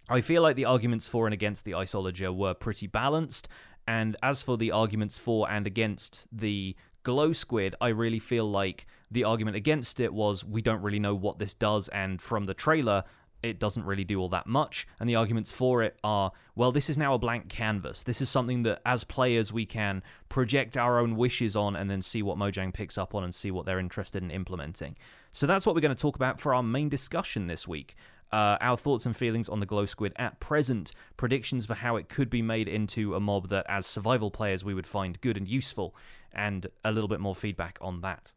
I 0.08 0.20
feel 0.20 0.42
like 0.42 0.56
the 0.56 0.64
arguments 0.64 1.08
for 1.08 1.26
and 1.26 1.34
against 1.34 1.64
the 1.64 1.72
Iceologer 1.72 2.34
were 2.34 2.54
pretty 2.54 2.86
balanced, 2.86 3.48
and 3.86 4.16
as 4.22 4.42
for 4.42 4.56
the 4.56 4.70
arguments 4.70 5.18
for 5.18 5.50
and 5.50 5.66
against 5.66 6.26
the 6.32 6.76
glow 7.02 7.32
squid, 7.32 7.74
I 7.80 7.88
really 7.88 8.18
feel 8.18 8.50
like 8.50 8.86
the 9.10 9.24
argument 9.24 9.56
against 9.56 10.00
it 10.00 10.12
was 10.12 10.44
we 10.44 10.62
don't 10.62 10.82
really 10.82 10.98
know 10.98 11.14
what 11.14 11.38
this 11.38 11.54
does, 11.54 11.88
and 11.88 12.20
from 12.20 12.44
the 12.44 12.54
trailer, 12.54 13.04
it 13.42 13.58
doesn't 13.58 13.84
really 13.84 14.04
do 14.04 14.20
all 14.20 14.28
that 14.28 14.46
much. 14.46 14.86
And 15.00 15.08
the 15.08 15.16
arguments 15.16 15.50
for 15.50 15.82
it 15.82 15.98
are 16.04 16.32
well, 16.54 16.70
this 16.70 16.88
is 16.88 16.98
now 16.98 17.14
a 17.14 17.18
blank 17.18 17.48
canvas. 17.48 18.02
This 18.02 18.20
is 18.20 18.28
something 18.28 18.62
that 18.64 18.80
as 18.86 19.04
players 19.04 19.52
we 19.52 19.66
can 19.66 20.02
project 20.28 20.76
our 20.76 20.98
own 20.98 21.16
wishes 21.16 21.56
on 21.56 21.74
and 21.74 21.90
then 21.90 22.02
see 22.02 22.22
what 22.22 22.38
Mojang 22.38 22.72
picks 22.72 22.96
up 22.96 23.14
on 23.14 23.24
and 23.24 23.34
see 23.34 23.50
what 23.50 23.66
they're 23.66 23.80
interested 23.80 24.22
in 24.22 24.30
implementing. 24.30 24.96
So 25.32 25.46
that's 25.46 25.66
what 25.66 25.74
we're 25.74 25.80
going 25.80 25.94
to 25.94 26.00
talk 26.00 26.16
about 26.16 26.40
for 26.40 26.54
our 26.54 26.62
main 26.62 26.88
discussion 26.88 27.46
this 27.46 27.66
week 27.66 27.96
uh, 28.32 28.56
our 28.60 28.76
thoughts 28.76 29.04
and 29.06 29.16
feelings 29.16 29.48
on 29.48 29.60
the 29.60 29.66
glow 29.66 29.86
squid 29.86 30.12
at 30.16 30.40
present, 30.40 30.92
predictions 31.16 31.66
for 31.66 31.74
how 31.74 31.96
it 31.96 32.08
could 32.08 32.30
be 32.30 32.42
made 32.42 32.68
into 32.68 33.14
a 33.14 33.20
mob 33.20 33.48
that, 33.50 33.66
as 33.68 33.86
survival 33.86 34.30
players, 34.30 34.64
we 34.64 34.74
would 34.74 34.86
find 34.86 35.20
good 35.20 35.36
and 35.36 35.46
useful, 35.46 35.94
and 36.32 36.66
a 36.84 36.92
little 36.92 37.08
bit 37.08 37.20
more 37.20 37.34
feedback 37.34 37.78
on 37.80 38.00
that. 38.00 38.32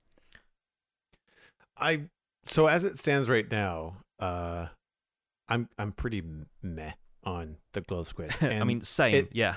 I 1.78 2.04
so 2.48 2.68
as 2.68 2.84
it 2.84 2.98
stands 2.98 3.30
right 3.30 3.50
now, 3.50 3.98
uh, 4.20 4.68
I'm 5.48 5.70
I'm 5.78 5.92
pretty 5.92 6.24
meh 6.62 6.94
on 7.24 7.58
the 7.74 7.82
glow 7.82 8.04
squid. 8.04 8.34
I 8.42 8.64
mean, 8.64 8.82
same, 8.82 9.16
it, 9.16 9.30
yeah. 9.34 9.56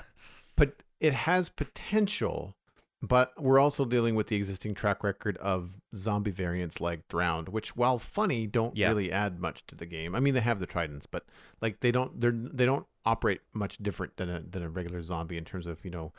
But 0.55 0.73
it 0.99 1.13
has 1.13 1.49
potential 1.49 2.55
but 3.01 3.31
we're 3.41 3.59
also 3.59 3.85
dealing 3.85 4.15
with 4.15 4.27
the 4.27 4.35
existing 4.35 4.73
track 4.73 5.03
record 5.03 5.37
of 5.37 5.71
zombie 5.95 6.31
variants 6.31 6.81
like 6.81 7.07
Drowned, 7.07 7.49
which, 7.49 7.75
while 7.75 7.97
funny, 7.97 8.45
don't 8.45 8.75
yeah. 8.75 8.89
really 8.89 9.11
add 9.11 9.39
much 9.39 9.65
to 9.67 9.75
the 9.75 9.85
game. 9.85 10.15
I 10.15 10.19
mean, 10.19 10.33
they 10.33 10.41
have 10.41 10.59
the 10.59 10.65
tridents, 10.65 11.05
but 11.05 11.25
like 11.61 11.79
they 11.79 11.91
don't 11.91 12.19
they're 12.19 12.33
they 12.33 12.65
don't 12.65 12.85
operate 13.05 13.41
much 13.53 13.77
different 13.77 14.17
than 14.17 14.29
a 14.29 14.41
than 14.41 14.63
a 14.63 14.69
regular 14.69 15.01
zombie 15.01 15.37
in 15.37 15.45
terms 15.45 15.65
of 15.65 15.83
you 15.83 15.91
know 15.91 16.11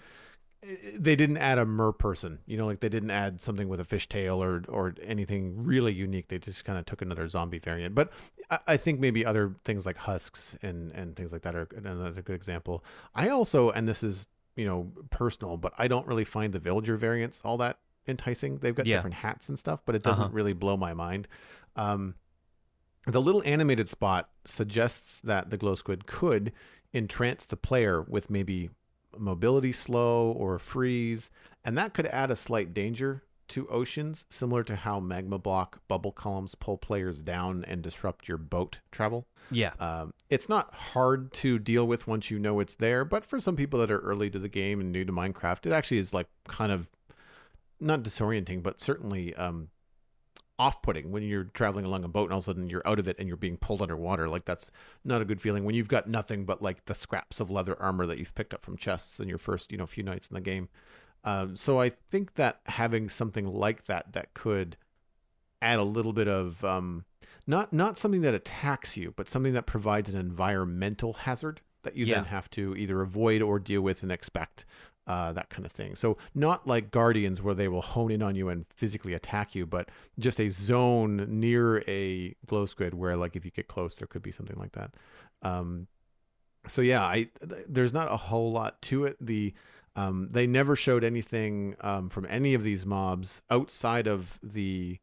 eh, 0.63 0.75
they 0.95 1.15
didn't 1.15 1.37
add 1.37 1.59
a 1.59 1.67
mer 1.67 1.93
person 1.93 2.39
you 2.47 2.57
know 2.57 2.67
like 2.67 2.81
they 2.81 2.89
didn't 2.89 3.11
add 3.11 3.41
something 3.41 3.69
with 3.69 3.81
a 3.81 3.85
fishtail 3.85 4.39
or 4.39 4.65
or 4.69 4.95
anything 5.03 5.63
really 5.63 5.93
unique 5.93 6.29
they 6.29 6.39
just 6.39 6.65
kind 6.65 6.79
of 6.79 6.87
took 6.87 7.03
another 7.03 7.29
zombie 7.29 7.59
variant 7.59 7.95
but 7.95 8.11
I, 8.51 8.59
I, 8.67 8.77
think 8.77 8.99
maybe 8.99 9.25
other 9.25 9.55
things 9.65 9.87
like 9.87 9.99
husks 9.99 10.57
and 10.63 10.91
and 10.93 11.15
things 11.15 11.33
like 11.33 11.43
that 11.43 11.55
are 11.55 11.69
another 11.77 12.23
good 12.23 12.35
example 12.35 12.83
i 13.15 13.29
also 13.29 13.71
and 13.71 13.87
this 13.87 14.03
is 14.03 14.27
you 14.57 14.67
know 14.67 14.93
personal, 15.11 15.57
but 15.57 15.73
I 15.79 15.89
don't 15.89 16.07
really 16.07 16.25
find 16.25 16.53
the 16.53 16.59
villager 16.59 16.97
variants 16.97 17.41
all 17.45 17.59
that 17.59 17.79
enticing. 18.07 18.59
They've 18.59 18.75
got 18.75 18.87
yeah. 18.87 18.97
different 18.97 19.15
hats 19.15 19.49
and 19.49 19.59
stuff, 19.59 19.81
but 19.85 19.95
it 19.95 20.03
doesn't 20.03 20.25
uh-huh. 20.25 20.35
really 20.35 20.53
blow 20.53 20.77
my 20.77 20.95
mind. 20.95 21.29
Um, 21.77 22.15
the 23.07 23.21
little 23.21 23.43
animated 23.45 23.89
spot 23.89 24.29
suggests 24.45 25.21
that 25.23 25.51
the 25.51 25.57
glow 25.57 25.75
squid 25.75 26.07
could 26.07 26.53
entrance 26.93 27.47
the 27.47 27.57
player 27.57 28.03
with 28.03 28.29
maybe 28.29 28.71
mobility 29.17 29.73
slow 29.73 30.33
or 30.33 30.59
freeze, 30.59 31.31
and 31.65 31.77
that 31.79 31.95
could 31.95 32.07
add 32.07 32.31
a 32.31 32.37
slight 32.37 32.75
danger 32.75 33.23
to 33.51 33.69
oceans, 33.69 34.25
similar 34.31 34.65
to 34.65 34.77
how 34.77 35.01
magma 35.01 35.39
block 35.39 35.81
bubble 35.89 36.13
columns 36.13 36.55
pull 36.55 36.79
players 36.79 37.21
down 37.23 37.65
and 37.69 37.83
disrupt 37.83 38.29
your 38.29 38.39
boat 38.39 38.79
travel. 38.91 39.27
Yeah. 39.51 39.73
Um, 39.79 40.15
it's 40.29 40.49
not 40.49 40.75
hard 40.75 41.33
to 41.35 41.59
deal 41.59 41.87
with 41.87 42.07
once 42.07 42.31
you 42.31 42.39
know 42.39 42.61
it's 42.61 42.75
there, 42.77 43.05
but 43.05 43.25
for 43.25 43.39
some 43.39 43.57
people 43.57 43.79
that 43.81 43.91
are 43.91 44.01
early 44.01 44.31
to 44.31 44.39
the 44.39 44.49
game 44.49 44.81
and 44.81 44.93
new 44.93 45.05
to 45.05 45.13
Minecraft, 45.13 45.67
it 45.67 45.73
actually 45.73 45.99
is 45.99 46.15
like 46.15 46.29
kind 46.49 46.73
of 46.73 46.89
not 47.81 48.03
disorienting, 48.03 48.63
but 48.63 48.81
certainly 48.81 49.35
um, 49.35 49.69
off-putting 50.59 51.11
when 51.11 51.23
you're 51.23 51.45
traveling 51.45 51.87
along 51.87 52.05
a 52.05 52.09
boat 52.09 52.25
and 52.25 52.33
all 52.33 52.39
of 52.39 52.45
a 52.45 52.51
sudden 52.51 52.69
you're 52.69 52.87
out 52.87 52.99
of 52.99 53.09
it 53.09 53.17
and 53.19 53.27
you're 53.27 53.37
being 53.37 53.57
pulled 53.57 53.81
underwater. 53.81 54.29
Like 54.29 54.45
that's 54.45 54.71
not 55.05 55.23
a 55.23 55.25
good 55.25 55.41
feeling 55.41 55.65
when 55.65 55.75
you've 55.75 55.89
got 55.89 56.07
nothing 56.07 56.45
but 56.45 56.61
like 56.61 56.85
the 56.85 56.95
scraps 56.95 57.41
of 57.41 57.51
leather 57.51 57.81
armor 57.81 58.05
that 58.07 58.19
you've 58.19 58.35
picked 58.35 58.53
up 58.53 58.63
from 58.63 58.77
chests 58.77 59.21
in 59.21 59.29
your 59.29 59.39
first, 59.39 59.73
you 59.73 59.79
know, 59.79 59.87
few 59.87 60.05
nights 60.05 60.29
in 60.29 60.35
the 60.35 60.41
game. 60.41 60.69
Um, 61.25 61.57
so 61.57 61.81
I 61.81 61.91
think 61.91 62.35
that 62.35 62.61
having 62.67 63.09
something 63.09 63.47
like 63.47 63.85
that 63.87 64.13
that 64.13 64.33
could 64.35 64.77
add 65.61 65.79
a 65.79 65.85
little 65.85 66.13
bit 66.15 66.29
of 66.29 66.65
um, 66.65 67.05
not 67.47 67.73
not 67.73 67.99
something 67.99 68.23
that 68.23 68.35
attacks 68.35 68.97
you, 68.97 69.13
but 69.17 69.29
something 69.29 69.53
that 69.53 69.67
provides 69.67 70.09
an 70.13 70.19
environmental 70.19 71.13
hazard 71.13 71.61
that 71.83 71.97
you 71.97 72.07
Yeah. 72.07 72.17
then 72.17 72.25
have 72.27 72.49
to 72.51 72.75
either 72.77 73.01
avoid 73.03 73.43
or 73.43 73.59
deal 73.59 73.83
with 73.83 74.03
and 74.03 74.11
expect. 74.13 74.65
Uh, 75.07 75.33
that 75.33 75.51
kind 75.51 75.67
of 75.67 75.73
thing. 75.73 75.97
So 75.97 76.19
not 76.37 76.69
like 76.69 76.93
Guardians 76.93 77.43
where 77.43 77.55
they 77.55 77.67
will 77.67 77.83
hone 77.83 78.13
in 78.13 78.23
on 78.23 78.37
you 78.37 78.49
and 78.49 78.65
physically 78.77 79.13
attack 79.13 79.57
you, 79.57 79.67
but 79.67 79.89
just 80.21 80.39
a 80.39 80.51
zone 80.51 81.27
near 81.29 81.83
a 81.89 82.37
glow 82.47 82.65
squid 82.67 82.95
where, 82.95 83.17
like, 83.17 83.35
if 83.35 83.45
you 83.45 83.51
get 83.51 83.67
close, 83.67 83.97
there 83.97 84.07
could 84.07 84.23
be 84.23 84.31
something 84.31 84.57
like 84.57 84.71
that. 84.73 84.93
Um, 85.43 85.89
so 86.69 86.81
yeah, 86.81 87.03
I 87.05 87.29
th- 87.49 87.65
there's 87.67 87.93
not 87.93 88.13
a 88.13 88.17
whole 88.17 88.53
lot 88.53 88.81
to 88.83 89.05
it. 89.07 89.17
The 89.21 89.53
um, 89.97 90.29
they 90.31 90.47
never 90.47 90.77
showed 90.77 91.05
anything 91.05 91.77
um, 91.81 92.09
from 92.09 92.27
any 92.29 92.55
of 92.55 92.63
these 92.63 92.87
mobs 92.87 93.43
outside 93.51 94.07
of 94.07 94.39
the 94.43 94.99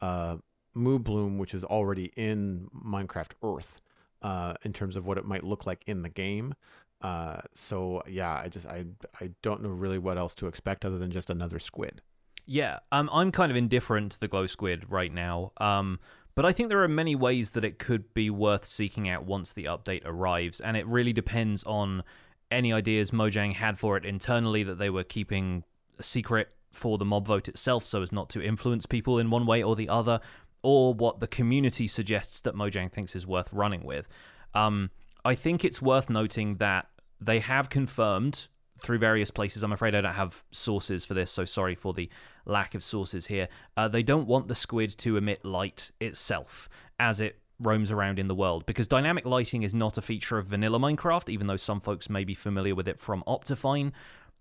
uh, 0.00 0.36
Moo 0.74 0.98
Bloom, 0.98 1.38
which 1.38 1.54
is 1.54 1.64
already 1.64 2.12
in 2.16 2.68
Minecraft 2.74 3.32
Earth, 3.42 3.80
uh, 4.22 4.54
in 4.62 4.72
terms 4.72 4.96
of 4.96 5.06
what 5.06 5.18
it 5.18 5.24
might 5.24 5.44
look 5.44 5.66
like 5.66 5.82
in 5.86 6.02
the 6.02 6.08
game. 6.08 6.54
Uh, 7.00 7.40
so 7.54 8.02
yeah, 8.08 8.34
I 8.34 8.48
just 8.48 8.66
I 8.66 8.84
I 9.20 9.30
don't 9.42 9.62
know 9.62 9.68
really 9.68 9.98
what 9.98 10.18
else 10.18 10.34
to 10.36 10.46
expect 10.46 10.84
other 10.84 10.98
than 10.98 11.10
just 11.10 11.30
another 11.30 11.58
squid. 11.58 12.02
Yeah, 12.46 12.78
um, 12.92 13.10
I'm 13.12 13.30
kind 13.30 13.50
of 13.50 13.56
indifferent 13.56 14.12
to 14.12 14.20
the 14.20 14.28
glow 14.28 14.46
squid 14.46 14.86
right 14.88 15.12
now. 15.12 15.52
Um, 15.58 16.00
but 16.34 16.46
I 16.46 16.52
think 16.52 16.68
there 16.68 16.82
are 16.82 16.88
many 16.88 17.14
ways 17.14 17.50
that 17.50 17.64
it 17.64 17.78
could 17.78 18.14
be 18.14 18.30
worth 18.30 18.64
seeking 18.64 19.08
out 19.08 19.26
once 19.26 19.52
the 19.52 19.64
update 19.64 20.02
arrives, 20.04 20.60
and 20.60 20.76
it 20.76 20.86
really 20.86 21.12
depends 21.12 21.62
on 21.64 22.04
any 22.50 22.72
ideas 22.72 23.10
Mojang 23.10 23.54
had 23.54 23.78
for 23.78 23.96
it 23.96 24.04
internally 24.04 24.62
that 24.62 24.78
they 24.78 24.90
were 24.90 25.04
keeping 25.04 25.64
secret 26.00 26.48
for 26.72 26.98
the 26.98 27.04
mob 27.04 27.26
vote 27.26 27.48
itself, 27.48 27.84
so 27.84 28.02
as 28.02 28.12
not 28.12 28.28
to 28.30 28.42
influence 28.42 28.86
people 28.86 29.18
in 29.18 29.30
one 29.30 29.46
way 29.46 29.62
or 29.62 29.76
the 29.76 29.88
other, 29.88 30.20
or 30.62 30.94
what 30.94 31.20
the 31.20 31.26
community 31.26 31.86
suggests 31.86 32.40
that 32.40 32.54
Mojang 32.54 32.90
thinks 32.90 33.14
is 33.14 33.26
worth 33.26 33.52
running 33.52 33.84
with. 33.84 34.08
Um, 34.54 34.90
I 35.24 35.34
think 35.34 35.64
it's 35.64 35.82
worth 35.82 36.08
noting 36.08 36.56
that 36.56 36.88
they 37.20 37.40
have 37.40 37.68
confirmed 37.68 38.48
through 38.80 38.98
various 38.98 39.30
places. 39.30 39.62
I'm 39.62 39.72
afraid 39.72 39.94
I 39.94 40.00
don't 40.00 40.14
have 40.14 40.44
sources 40.50 41.04
for 41.04 41.14
this, 41.14 41.30
so 41.30 41.44
sorry 41.44 41.74
for 41.74 41.92
the 41.92 42.08
lack 42.46 42.74
of 42.74 42.84
sources 42.84 43.26
here. 43.26 43.48
Uh, 43.76 43.88
they 43.88 44.02
don't 44.02 44.26
want 44.26 44.48
the 44.48 44.54
squid 44.54 44.90
to 44.98 45.16
emit 45.16 45.44
light 45.44 45.90
itself 46.00 46.68
as 46.98 47.20
it 47.20 47.40
roams 47.60 47.90
around 47.90 48.18
in 48.18 48.28
the 48.28 48.34
world 48.34 48.64
because 48.66 48.86
dynamic 48.86 49.24
lighting 49.24 49.62
is 49.62 49.74
not 49.74 49.98
a 49.98 50.02
feature 50.02 50.38
of 50.38 50.46
vanilla 50.46 50.78
Minecraft, 50.78 51.28
even 51.28 51.46
though 51.46 51.56
some 51.56 51.80
folks 51.80 52.08
may 52.08 52.24
be 52.24 52.34
familiar 52.34 52.74
with 52.74 52.88
it 52.88 53.00
from 53.00 53.22
Optifine. 53.26 53.92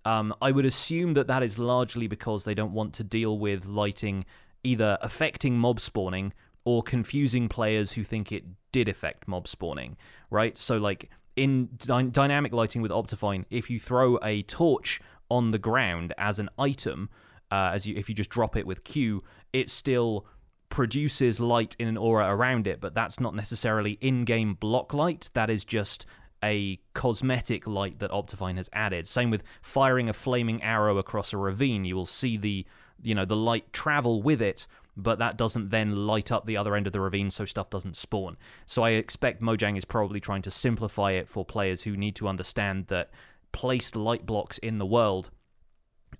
Um, 0.06 0.34
I 0.42 0.52
would 0.52 0.66
assume 0.66 1.16
that 1.16 1.28
that 1.28 1.44
is 1.44 1.60
largely 1.60 2.08
because 2.08 2.44
they 2.44 2.54
don't 2.54 2.72
want 2.72 2.94
to 2.94 3.04
deal 3.04 3.38
with 3.38 3.66
lighting 3.66 4.26
either 4.64 4.98
affecting 5.02 5.58
mob 5.58 5.80
spawning 5.80 6.34
or 6.66 6.84
confusing 6.84 7.48
players 7.48 7.94
who 7.94 8.04
think 8.04 8.32
it 8.32 8.44
did 8.72 8.90
affect 8.90 9.28
mob 9.28 9.48
spawning, 9.48 9.96
right? 10.30 10.58
So, 10.58 10.78
like 10.78 11.10
in 11.36 11.70
dy- 11.78 12.10
dynamic 12.10 12.52
lighting 12.52 12.82
with 12.82 12.92
Optifine, 12.92 13.46
if 13.50 13.70
you 13.70 13.80
throw 13.80 14.20
a 14.22 14.42
torch 14.44 15.00
on 15.30 15.52
the 15.52 15.58
ground 15.58 16.14
as 16.18 16.40
an 16.40 16.50
item, 16.60 17.10
uh, 17.52 17.72
as 17.74 17.86
you 17.86 17.96
if 17.96 18.10
you 18.10 18.16
just 18.16 18.30
drop 18.30 18.56
it 18.56 18.68
with 18.68 18.84
Q, 18.84 19.24
it 19.54 19.70
still 19.70 20.26
produces 20.70 21.40
light 21.40 21.76
in 21.80 21.88
an 21.88 21.98
aura 21.98 22.28
around 22.34 22.68
it, 22.68 22.80
but 22.82 22.94
that's 22.94 23.20
not 23.20 23.36
necessarily 23.36 23.98
in-game 24.02 24.56
block 24.56 24.94
light. 24.94 25.30
That 25.34 25.50
is 25.50 25.64
just 25.64 26.06
a 26.44 26.80
cosmetic 26.94 27.68
light 27.68 28.00
that 28.00 28.12
Optifine 28.12 28.58
has 28.58 28.70
added. 28.74 29.08
Same 29.08 29.30
with 29.30 29.44
firing 29.62 30.10
a 30.10 30.14
flaming 30.14 30.62
arrow 30.62 30.98
across 30.98 31.34
a 31.34 31.38
ravine. 31.38 31.86
You 31.86 31.96
will 31.96 32.06
see 32.06 32.38
the 32.38 32.66
you 33.02 33.14
know 33.14 33.26
the 33.26 33.36
light 33.36 33.72
travel 33.74 34.22
with 34.22 34.42
it, 34.42 34.68
but 34.96 35.20
that 35.20 35.38
doesn't 35.38 35.70
then 35.70 36.08
light 36.08 36.32
up 36.32 36.46
the 36.46 36.58
other 36.58 36.76
end 36.76 36.88
of 36.88 36.94
the 36.94 37.00
ravine 37.00 37.30
so 37.30 37.46
stuff 37.46 37.70
doesn't 37.70 37.96
spawn. 37.96 38.38
So 38.66 38.84
I 38.84 38.92
expect 38.92 39.42
Mojang 39.42 39.78
is 39.78 39.86
probably 39.86 40.20
trying 40.20 40.42
to 40.44 40.52
simplify 40.52 41.12
it 41.12 41.30
for 41.30 41.46
players 41.46 41.84
who 41.84 41.96
need 41.96 42.16
to 42.16 42.28
understand 42.28 42.88
that 42.88 43.12
placed 43.52 43.96
light 43.96 44.26
blocks 44.26 44.58
in 44.60 44.78
the 44.78 44.86
world 44.86 45.30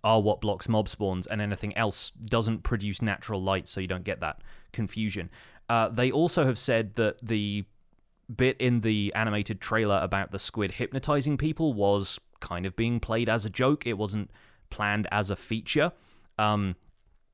are 0.04 0.22
what 0.22 0.42
blocks 0.42 0.70
mob 0.70 0.88
spawns, 0.88 1.28
and 1.28 1.42
anything 1.42 1.76
else 1.78 2.12
doesn't 2.12 2.64
produce 2.64 3.02
natural 3.02 3.42
light, 3.42 3.68
so 3.68 3.80
you 3.80 3.88
don't 3.88 4.04
get 4.04 4.20
that 4.20 4.42
confusion. 4.74 5.30
Uh, 5.70 5.90
they 5.90 6.12
also 6.12 6.46
have 6.46 6.58
said 6.58 6.96
that 6.96 7.18
the 7.22 7.66
bit 8.36 8.58
in 8.60 8.82
the 8.82 9.12
animated 9.16 9.62
trailer 9.62 10.00
about 10.02 10.32
the 10.32 10.40
squid 10.40 10.72
hypnotizing 10.74 11.38
people 11.38 11.74
was 11.74 12.20
kind 12.40 12.66
of 12.66 12.76
being 12.76 13.00
played 13.00 13.30
as 13.30 13.46
a 13.46 13.50
joke. 13.50 13.88
It 13.88 13.98
wasn't 13.98 14.30
planned 14.70 15.08
as 15.12 15.30
a 15.30 15.36
feature. 15.36 15.92
Um, 16.38 16.76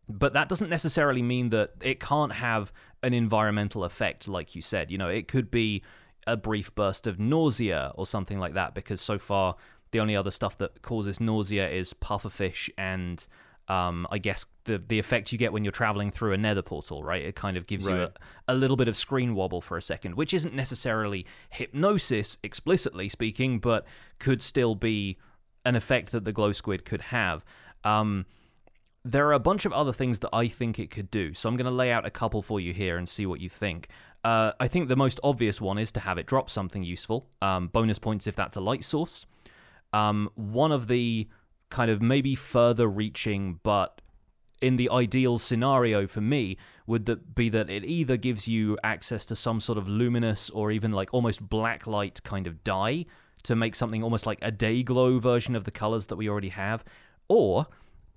but 0.07 0.33
that 0.33 0.49
doesn't 0.49 0.69
necessarily 0.69 1.21
mean 1.21 1.49
that 1.49 1.71
it 1.81 1.99
can't 1.99 2.33
have 2.33 2.71
an 3.01 3.13
environmental 3.13 3.83
effect, 3.83 4.27
like 4.27 4.55
you 4.55 4.61
said. 4.61 4.91
You 4.91 4.97
know, 4.97 5.09
it 5.09 5.27
could 5.27 5.49
be 5.49 5.81
a 6.25 6.37
brief 6.37 6.73
burst 6.75 7.07
of 7.07 7.19
nausea 7.19 7.91
or 7.95 8.05
something 8.05 8.39
like 8.39 8.53
that, 8.53 8.73
because 8.73 9.01
so 9.01 9.17
far 9.17 9.55
the 9.93 10.01
only 10.01 10.15
other 10.15 10.31
stuff 10.31 10.57
that 10.57 10.81
causes 10.81 11.21
nausea 11.21 11.69
is 11.69 11.93
pufferfish 11.93 12.69
and 12.77 13.25
um, 13.67 14.05
I 14.11 14.17
guess 14.17 14.45
the 14.65 14.77
the 14.77 14.99
effect 14.99 15.31
you 15.31 15.37
get 15.37 15.53
when 15.53 15.63
you're 15.63 15.71
traveling 15.71 16.11
through 16.11 16.33
a 16.33 16.37
nether 16.37 16.61
portal, 16.61 17.01
right? 17.01 17.21
It 17.21 17.35
kind 17.35 17.55
of 17.55 17.65
gives 17.65 17.85
you 17.87 17.95
a, 17.95 18.11
a 18.49 18.55
little 18.55 18.75
bit 18.75 18.89
of 18.89 18.95
screen 18.97 19.35
wobble 19.35 19.61
for 19.61 19.77
a 19.77 19.81
second, 19.81 20.15
which 20.15 20.33
isn't 20.33 20.53
necessarily 20.53 21.25
hypnosis 21.49 22.37
explicitly 22.43 23.07
speaking, 23.07 23.59
but 23.59 23.85
could 24.19 24.41
still 24.41 24.75
be 24.75 25.17
an 25.65 25.75
effect 25.75 26.11
that 26.11 26.25
the 26.25 26.33
glow 26.33 26.51
squid 26.51 26.83
could 26.83 27.01
have. 27.01 27.45
Um, 27.85 28.25
there 29.05 29.27
are 29.27 29.33
a 29.33 29.39
bunch 29.39 29.65
of 29.65 29.71
other 29.73 29.93
things 29.93 30.19
that 30.19 30.29
I 30.33 30.47
think 30.47 30.77
it 30.77 30.91
could 30.91 31.09
do. 31.09 31.33
So 31.33 31.47
I'm 31.47 31.55
going 31.55 31.65
to 31.65 31.71
lay 31.71 31.91
out 31.91 32.05
a 32.05 32.09
couple 32.09 32.41
for 32.41 32.59
you 32.59 32.73
here 32.73 32.97
and 32.97 33.07
see 33.07 33.25
what 33.25 33.39
you 33.39 33.49
think. 33.49 33.87
Uh, 34.23 34.53
I 34.59 34.67
think 34.67 34.87
the 34.87 34.95
most 34.95 35.19
obvious 35.23 35.59
one 35.59 35.77
is 35.77 35.91
to 35.93 35.99
have 36.01 36.17
it 36.17 36.25
drop 36.25 36.49
something 36.49 36.83
useful. 36.83 37.27
Um, 37.41 37.67
bonus 37.67 37.99
points 37.99 38.27
if 38.27 38.35
that's 38.35 38.55
a 38.55 38.61
light 38.61 38.83
source. 38.83 39.25
Um, 39.93 40.29
one 40.35 40.71
of 40.71 40.87
the 40.87 41.27
kind 41.69 41.89
of 41.89 42.01
maybe 42.01 42.35
further 42.35 42.87
reaching, 42.87 43.59
but 43.63 44.01
in 44.61 44.77
the 44.77 44.89
ideal 44.89 45.37
scenario 45.37 46.07
for 46.07 46.21
me, 46.21 46.57
would 46.87 47.05
that 47.05 47.35
be 47.35 47.49
that 47.49 47.69
it 47.69 47.83
either 47.83 48.17
gives 48.17 48.47
you 48.47 48.77
access 48.83 49.25
to 49.25 49.35
some 49.35 49.59
sort 49.59 49.77
of 49.77 49.87
luminous 49.87 50.49
or 50.49 50.71
even 50.71 50.91
like 50.91 51.13
almost 51.13 51.47
black 51.47 51.85
light 51.85 52.21
kind 52.23 52.47
of 52.47 52.63
dye 52.63 53.05
to 53.43 53.55
make 53.55 53.75
something 53.75 54.01
almost 54.01 54.25
like 54.25 54.39
a 54.41 54.51
day 54.51 54.81
glow 54.83 55.19
version 55.19 55.55
of 55.55 55.65
the 55.65 55.71
colors 55.71 56.07
that 56.07 56.15
we 56.15 56.29
already 56.29 56.49
have, 56.49 56.83
or 57.27 57.67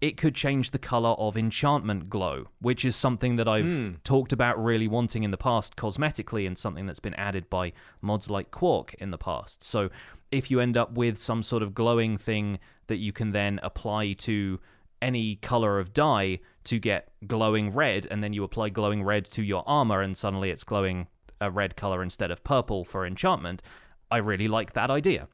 it 0.01 0.17
could 0.17 0.35
change 0.35 0.71
the 0.71 0.79
color 0.79 1.11
of 1.11 1.37
enchantment 1.37 2.09
glow, 2.11 2.47
which 2.61 2.85
is 2.85 2.95
something 2.95 3.37
that 3.37 3.49
I've 3.49 3.65
talked 4.05 4.33
about 4.33 4.63
really 4.63 4.87
wanting 4.87 5.23
in 5.25 5.31
the 5.31 5.39
past 5.39 5.75
cosmetically 5.75 6.47
and 6.47 6.57
something 6.57 6.87
that's 6.87 7.01
been 7.01 7.15
added 7.15 7.49
by 7.49 7.73
mods 8.03 8.29
like 8.29 8.51
Quark 8.51 8.95
in 8.99 9.11
the 9.11 9.19
past. 9.19 9.65
So 9.65 9.89
if 10.31 10.51
you 10.51 10.61
end 10.61 10.77
up 10.77 10.93
with 10.93 11.19
some 11.19 11.43
sort 11.43 11.63
of 11.63 11.75
glowing 11.75 12.19
thing 12.19 12.59
that 12.89 12.97
you 12.97 13.13
can 13.13 13.33
then 13.33 13.61
apply 13.63 14.13
to 14.13 14.61
any 15.03 15.37
color 15.37 15.79
of 15.79 15.93
dye 15.93 16.41
to 16.65 16.79
get 16.79 17.13
glowing 17.27 17.71
red, 17.71 18.07
and 18.11 18.23
then 18.23 18.33
you 18.33 18.45
apply 18.45 18.69
glowing 18.71 19.03
red 19.03 19.25
to 19.25 19.43
your 19.43 19.63
armor, 19.67 20.01
and 20.01 20.17
suddenly 20.17 20.51
it's 20.51 20.65
glowing 20.65 21.07
a 21.41 21.51
red 21.51 21.77
color 21.77 22.03
instead 22.03 22.31
of 22.31 22.43
purple 22.45 22.85
for 22.85 23.07
enchantment, 23.07 23.63
I 24.11 24.19
really 24.19 24.49
like 24.49 24.73
that 24.73 24.91
idea. 24.91 25.29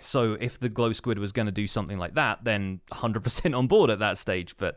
So 0.00 0.36
if 0.40 0.58
the 0.58 0.68
glow 0.68 0.92
squid 0.92 1.18
was 1.18 1.32
going 1.32 1.46
to 1.46 1.52
do 1.52 1.66
something 1.66 1.98
like 1.98 2.14
that, 2.14 2.44
then 2.44 2.80
100% 2.92 3.56
on 3.56 3.66
board 3.66 3.90
at 3.90 3.98
that 3.98 4.18
stage. 4.18 4.56
But 4.56 4.76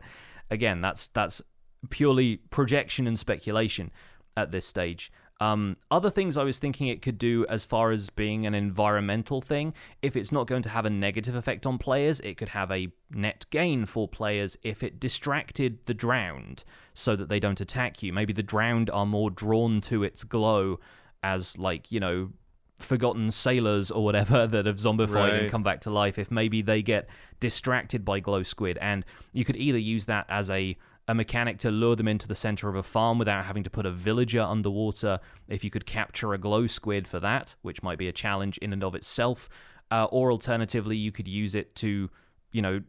again, 0.50 0.80
that's 0.80 1.08
that's 1.08 1.42
purely 1.90 2.36
projection 2.36 3.06
and 3.06 3.18
speculation 3.18 3.90
at 4.36 4.50
this 4.50 4.66
stage. 4.66 5.12
Um, 5.42 5.76
other 5.90 6.08
things 6.08 6.36
I 6.36 6.44
was 6.44 6.60
thinking 6.60 6.86
it 6.86 7.02
could 7.02 7.18
do 7.18 7.44
as 7.48 7.64
far 7.64 7.90
as 7.90 8.10
being 8.10 8.46
an 8.46 8.54
environmental 8.54 9.40
thing, 9.40 9.74
if 10.00 10.14
it's 10.14 10.30
not 10.30 10.46
going 10.46 10.62
to 10.62 10.68
have 10.68 10.84
a 10.84 10.90
negative 10.90 11.34
effect 11.34 11.66
on 11.66 11.78
players, 11.78 12.20
it 12.20 12.36
could 12.36 12.50
have 12.50 12.70
a 12.70 12.92
net 13.10 13.46
gain 13.50 13.84
for 13.84 14.06
players 14.06 14.56
if 14.62 14.84
it 14.84 15.00
distracted 15.00 15.80
the 15.86 15.94
drowned 15.94 16.62
so 16.94 17.16
that 17.16 17.28
they 17.28 17.40
don't 17.40 17.60
attack 17.60 18.04
you. 18.04 18.12
Maybe 18.12 18.32
the 18.32 18.44
drowned 18.44 18.88
are 18.90 19.04
more 19.04 19.30
drawn 19.30 19.80
to 19.82 20.04
its 20.04 20.22
glow 20.22 20.78
as, 21.24 21.58
like, 21.58 21.90
you 21.90 21.98
know, 21.98 22.30
forgotten 22.78 23.32
sailors 23.32 23.90
or 23.90 24.04
whatever 24.04 24.46
that 24.46 24.66
have 24.66 24.76
zombified 24.76 25.40
and 25.40 25.50
come 25.50 25.64
back 25.64 25.80
to 25.80 25.90
life 25.90 26.20
if 26.20 26.30
maybe 26.30 26.62
they 26.62 26.82
get 26.82 27.08
distracted 27.40 28.04
by 28.04 28.20
glow 28.20 28.44
squid 28.44 28.78
and 28.80 29.04
you 29.32 29.44
could 29.44 29.56
either 29.56 29.78
use 29.78 30.06
that 30.06 30.24
as 30.28 30.48
a 30.50 30.76
a 31.12 31.14
mechanic 31.14 31.58
to 31.58 31.70
lure 31.70 31.94
them 31.94 32.08
into 32.08 32.26
the 32.26 32.34
center 32.34 32.70
of 32.70 32.74
a 32.74 32.82
farm 32.82 33.18
without 33.18 33.44
having 33.44 33.62
to 33.62 33.68
put 33.68 33.84
a 33.84 33.90
villager 33.90 34.40
underwater 34.40 35.20
if 35.46 35.62
you 35.62 35.70
could 35.70 35.84
capture 35.84 36.32
a 36.32 36.38
glow 36.38 36.66
squid 36.66 37.06
for 37.06 37.20
that 37.20 37.54
which 37.60 37.82
might 37.82 37.98
be 37.98 38.08
a 38.08 38.12
challenge 38.12 38.56
in 38.58 38.72
and 38.72 38.82
of 38.82 38.94
itself 38.94 39.50
uh, 39.90 40.06
or 40.06 40.32
alternatively 40.32 40.96
you 40.96 41.12
could 41.12 41.28
use 41.28 41.54
it 41.54 41.74
to 41.76 42.08
you 42.50 42.62
know 42.62 42.80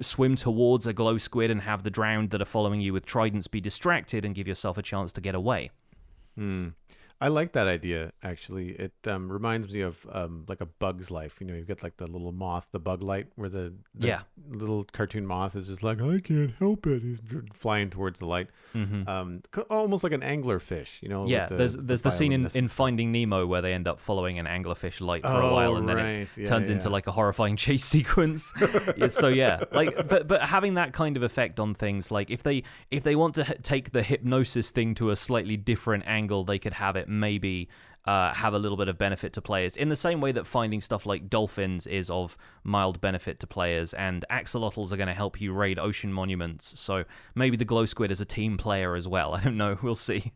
swim 0.00 0.36
towards 0.36 0.86
a 0.86 0.94
glow 0.94 1.18
squid 1.18 1.50
and 1.50 1.60
have 1.60 1.82
the 1.82 1.90
drowned 1.90 2.30
that 2.30 2.40
are 2.40 2.46
following 2.46 2.80
you 2.80 2.94
with 2.94 3.04
tridents 3.04 3.46
be 3.46 3.60
distracted 3.60 4.24
and 4.24 4.34
give 4.34 4.48
yourself 4.48 4.78
a 4.78 4.82
chance 4.82 5.12
to 5.12 5.20
get 5.20 5.34
away 5.34 5.70
Hmm. 6.36 6.68
I 7.20 7.28
like 7.28 7.52
that 7.52 7.66
idea 7.68 8.12
actually. 8.22 8.70
It 8.70 8.92
um, 9.06 9.30
reminds 9.30 9.70
me 9.72 9.82
of 9.82 9.98
um, 10.10 10.44
like 10.48 10.60
a 10.60 10.66
bug's 10.66 11.10
life. 11.10 11.36
You 11.40 11.46
know, 11.46 11.54
you 11.54 11.64
get 11.64 11.82
like 11.82 11.96
the 11.98 12.06
little 12.06 12.32
moth, 12.32 12.66
the 12.72 12.78
bug 12.78 13.02
light, 13.02 13.26
where 13.36 13.48
the, 13.50 13.74
the 13.94 14.06
Yeah. 14.06 14.20
little 14.50 14.84
cartoon 14.92 15.26
moth 15.26 15.54
is 15.56 15.66
just 15.66 15.82
like 15.82 16.00
I 16.00 16.20
can't 16.20 16.52
help 16.58 16.86
it. 16.86 17.02
He's 17.02 17.20
flying 17.52 17.90
towards 17.90 18.18
the 18.18 18.26
light, 18.26 18.48
hmm 18.72 19.02
um, 19.06 19.42
almost 19.68 20.02
like 20.04 20.12
an 20.12 20.22
angler 20.22 20.58
fish. 20.58 20.98
You 21.02 21.08
know, 21.08 21.26
yeah, 21.26 21.46
there's 21.46 21.76
there's 21.76 22.02
the 22.02 22.10
scene 22.10 22.32
in, 22.32 22.48
in. 22.54 22.68
Finding 22.68 23.12
Nemo 23.12 23.46
where 23.46 23.60
they 23.60 23.74
end 23.74 23.86
up 23.88 24.00
following 24.00 24.38
an 24.38 24.46
anglerfish 24.46 25.00
light 25.00 25.22
for 25.22 25.28
oh, 25.42 25.48
a 25.48 25.52
while 25.52 25.76
and 25.76 25.88
then 25.88 25.98
it. 25.98 26.28
Yeah, 26.36 26.46
turns 26.46 26.68
into 26.68 26.88
like 26.88 27.06
a 27.06 27.12
horrifying 27.12 27.56
chase 27.64 27.84
sequence. 27.84 28.54
So 29.08 29.28
yeah, 29.28 29.64
like 29.72 30.08
but 30.08 30.26
but 30.28 30.42
having 30.42 30.74
that 30.74 30.92
kind 30.92 31.16
of 31.16 31.22
effect 31.22 31.60
on 31.60 31.74
things, 31.74 32.10
like 32.10 32.30
if 32.30 32.42
they 32.42 32.62
if 32.90 33.02
they 33.02 33.16
want 33.16 33.34
to 33.34 33.42
h- 33.42 33.58
take 33.62 33.92
the 33.92 34.02
hypnosis 34.02 34.70
thing 34.70 34.94
to 34.94 35.10
a 35.10 35.16
slightly 35.16 35.56
different 35.56 36.04
angle, 36.06 36.44
they 36.44 36.58
could 36.58 36.74
have 36.74 36.96
it 36.96 37.08
maybe. 37.10 37.68
Uh, 38.06 38.32
have 38.32 38.54
a 38.54 38.58
little 38.58 38.78
bit 38.78 38.88
of 38.88 38.96
benefit 38.96 39.34
to 39.34 39.42
players 39.42 39.76
in 39.76 39.90
the 39.90 39.94
same 39.94 40.22
way 40.22 40.32
that 40.32 40.46
finding 40.46 40.80
stuff 40.80 41.04
like 41.04 41.28
dolphins 41.28 41.86
is 41.86 42.08
of 42.08 42.34
mild 42.64 42.98
benefit 42.98 43.38
to 43.38 43.46
players, 43.46 43.92
and 43.92 44.24
axolotls 44.30 44.90
are 44.90 44.96
going 44.96 45.06
to 45.06 45.12
help 45.12 45.38
you 45.38 45.52
raid 45.52 45.78
ocean 45.78 46.10
monuments. 46.10 46.80
So 46.80 47.04
maybe 47.34 47.58
the 47.58 47.64
glow 47.66 47.84
squid 47.84 48.10
is 48.10 48.18
a 48.18 48.24
team 48.24 48.56
player 48.56 48.94
as 48.96 49.06
well. 49.06 49.34
I 49.36 49.44
don't 49.44 49.58
know. 49.58 49.76
We'll 49.82 49.94
see. 49.94 50.32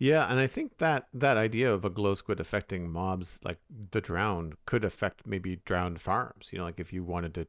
Yeah, 0.00 0.30
and 0.30 0.40
I 0.40 0.46
think 0.46 0.78
that 0.78 1.08
that 1.12 1.36
idea 1.36 1.70
of 1.70 1.84
a 1.84 1.90
glow 1.90 2.14
squid 2.14 2.40
affecting 2.40 2.90
mobs 2.90 3.38
like 3.44 3.58
the 3.90 4.00
drowned 4.00 4.54
could 4.64 4.82
affect 4.82 5.26
maybe 5.26 5.60
drowned 5.66 6.00
farms. 6.00 6.48
You 6.50 6.58
know, 6.58 6.64
like 6.64 6.80
if 6.80 6.90
you 6.90 7.04
wanted 7.04 7.34
to 7.34 7.46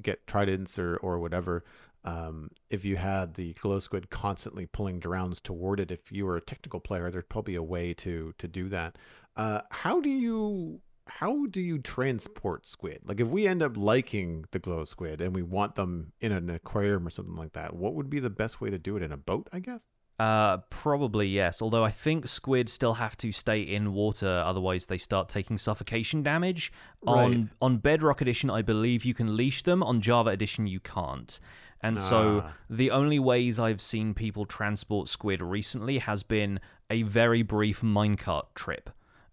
get 0.00 0.24
tridents 0.28 0.78
or 0.78 0.96
or 0.98 1.18
whatever, 1.18 1.64
um, 2.08 2.50
if 2.70 2.84
you 2.84 2.96
had 2.96 3.34
the 3.34 3.52
glow 3.54 3.78
squid 3.78 4.08
constantly 4.08 4.66
pulling 4.66 4.98
drowns 4.98 5.40
toward 5.40 5.78
it, 5.80 5.90
if 5.90 6.10
you 6.10 6.24
were 6.24 6.36
a 6.36 6.40
technical 6.40 6.80
player, 6.80 7.10
there's 7.10 7.24
probably 7.28 7.54
a 7.54 7.62
way 7.62 7.92
to 7.94 8.32
to 8.38 8.48
do 8.48 8.68
that. 8.68 8.96
Uh, 9.36 9.60
how 9.70 10.00
do 10.00 10.08
you 10.08 10.80
how 11.06 11.46
do 11.46 11.60
you 11.60 11.78
transport 11.78 12.66
squid? 12.66 13.00
Like 13.04 13.20
if 13.20 13.28
we 13.28 13.46
end 13.46 13.62
up 13.62 13.76
liking 13.76 14.46
the 14.52 14.58
glow 14.58 14.84
squid 14.84 15.20
and 15.20 15.34
we 15.34 15.42
want 15.42 15.74
them 15.74 16.12
in 16.20 16.32
an 16.32 16.48
aquarium 16.50 17.06
or 17.06 17.10
something 17.10 17.36
like 17.36 17.52
that, 17.52 17.74
what 17.74 17.94
would 17.94 18.08
be 18.08 18.20
the 18.20 18.30
best 18.30 18.60
way 18.60 18.70
to 18.70 18.78
do 18.78 18.96
it 18.96 19.02
in 19.02 19.12
a 19.12 19.16
boat? 19.16 19.48
I 19.52 19.60
guess. 19.60 19.80
Uh, 20.18 20.56
probably 20.70 21.28
yes. 21.28 21.62
Although 21.62 21.84
I 21.84 21.92
think 21.92 22.26
squid 22.26 22.68
still 22.68 22.94
have 22.94 23.16
to 23.18 23.30
stay 23.30 23.60
in 23.60 23.92
water, 23.92 24.42
otherwise 24.44 24.86
they 24.86 24.98
start 24.98 25.28
taking 25.28 25.58
suffocation 25.58 26.22
damage. 26.22 26.72
Right. 27.06 27.24
On 27.24 27.50
on 27.60 27.76
Bedrock 27.78 28.20
Edition, 28.20 28.50
I 28.50 28.62
believe 28.62 29.04
you 29.04 29.14
can 29.14 29.36
leash 29.36 29.62
them. 29.62 29.82
On 29.82 30.00
Java 30.00 30.30
Edition, 30.30 30.66
you 30.66 30.80
can't. 30.80 31.38
And 31.80 32.00
so 32.00 32.42
Ah. 32.44 32.52
the 32.68 32.90
only 32.90 33.18
ways 33.18 33.58
I've 33.60 33.80
seen 33.80 34.14
people 34.14 34.44
transport 34.46 35.08
squid 35.08 35.40
recently 35.40 35.98
has 35.98 36.22
been 36.22 36.58
a 36.90 37.02
very 37.02 37.42
brief 37.42 37.82
minecart 37.82 38.46
trip. 38.54 38.90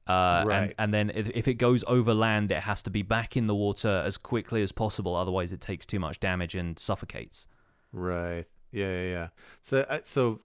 Uh, 0.08 0.12
and, 0.42 0.48
Right. 0.50 0.76
and 0.78 0.94
then 0.94 1.12
if, 1.16 1.28
if 1.34 1.48
it 1.48 1.56
goes 1.56 1.84
over 1.88 2.14
land, 2.14 2.52
it 2.52 2.62
has 2.62 2.84
to 2.84 2.92
be 2.92 3.02
back 3.02 3.36
in 3.36 3.48
the 3.48 3.56
water 3.56 4.04
as 4.06 4.18
quickly 4.18 4.62
as 4.62 4.72
possible. 4.72 5.16
Otherwise, 5.16 5.52
it 5.52 5.60
takes 5.62 5.86
too 5.88 6.00
much 6.00 6.20
damage 6.20 6.54
and 6.54 6.78
suffocates. 6.78 7.48
Right. 7.92 8.46
Yeah, 8.72 8.90
yeah, 8.90 9.10
yeah. 9.10 9.28
So, 9.62 9.80
uh, 9.90 10.00
so 10.04 10.42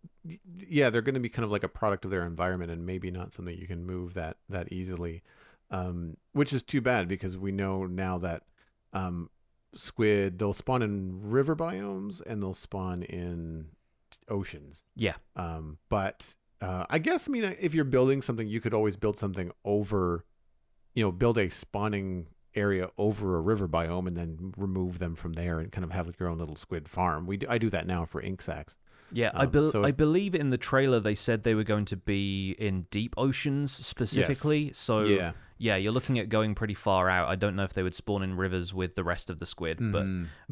yeah, 0.68 0.88
they're 0.88 1.02
going 1.02 1.14
to 1.14 1.20
be 1.20 1.28
kind 1.28 1.44
of 1.44 1.50
like 1.50 1.64
a 1.64 1.68
product 1.68 2.04
of 2.06 2.10
their 2.10 2.24
environment, 2.24 2.70
and 2.70 2.86
maybe 2.86 3.10
not 3.10 3.34
something 3.34 3.54
you 3.58 3.66
can 3.66 3.84
move 3.84 4.14
that 4.14 4.36
that 4.48 4.72
easily, 4.72 5.22
um, 5.70 6.16
which 6.32 6.52
is 6.54 6.62
too 6.62 6.80
bad 6.80 7.08
because 7.08 7.36
we 7.36 7.50
know 7.52 7.84
now 7.86 8.16
that 8.18 8.44
um, 8.92 9.28
squid 9.74 10.38
they'll 10.38 10.52
spawn 10.52 10.82
in 10.82 11.20
river 11.30 11.54
biomes 11.54 12.20
and 12.26 12.42
they'll 12.42 12.54
spawn 12.54 13.02
in 13.02 13.66
oceans. 14.28 14.84
Yeah. 14.96 15.14
Um, 15.36 15.78
but 15.88 16.34
uh, 16.60 16.86
I 16.90 16.98
guess 16.98 17.28
I 17.28 17.30
mean 17.30 17.56
if 17.60 17.74
you're 17.74 17.84
building 17.84 18.22
something, 18.22 18.46
you 18.46 18.60
could 18.60 18.74
always 18.74 18.96
build 18.96 19.18
something 19.18 19.50
over, 19.64 20.24
you 20.94 21.04
know, 21.04 21.12
build 21.12 21.38
a 21.38 21.48
spawning 21.48 22.26
area 22.54 22.90
over 22.98 23.36
a 23.36 23.40
river 23.40 23.68
biome 23.68 24.08
and 24.08 24.16
then 24.16 24.52
remove 24.56 24.98
them 24.98 25.14
from 25.14 25.34
there 25.34 25.60
and 25.60 25.70
kind 25.70 25.84
of 25.84 25.92
have 25.92 26.06
like 26.06 26.18
your 26.18 26.28
own 26.28 26.38
little 26.38 26.56
squid 26.56 26.88
farm. 26.88 27.26
We 27.26 27.36
do, 27.36 27.46
I 27.48 27.58
do 27.58 27.70
that 27.70 27.86
now 27.86 28.04
for 28.04 28.20
ink 28.20 28.42
sacs. 28.42 28.76
Yeah, 29.12 29.30
I, 29.34 29.44
Um, 29.44 29.50
bel 29.50 29.66
so 29.70 29.84
I 29.84 29.90
believe 29.90 30.34
in 30.34 30.50
the 30.50 30.58
trailer 30.58 31.00
they 31.00 31.14
said 31.14 31.42
they 31.42 31.54
were 31.54 31.64
going 31.64 31.84
to 31.86 31.96
be 31.96 32.56
in 32.58 32.86
deep 32.90 33.14
oceans 33.16 33.72
specifically. 33.72 34.72
So 34.72 35.02
yeah, 35.02 35.32
yeah, 35.60 35.76
you're 35.76 35.92
looking 35.92 36.18
at 36.18 36.30
going 36.30 36.54
pretty 36.54 36.72
far 36.72 37.10
out. 37.10 37.28
I 37.28 37.36
don't 37.36 37.54
know 37.54 37.64
if 37.64 37.74
they 37.74 37.82
would 37.82 37.94
spawn 37.94 38.22
in 38.22 38.34
rivers 38.38 38.72
with 38.72 38.94
the 38.94 39.04
rest 39.04 39.28
of 39.28 39.40
the 39.40 39.46
squid, 39.46 39.78
but 39.92 40.06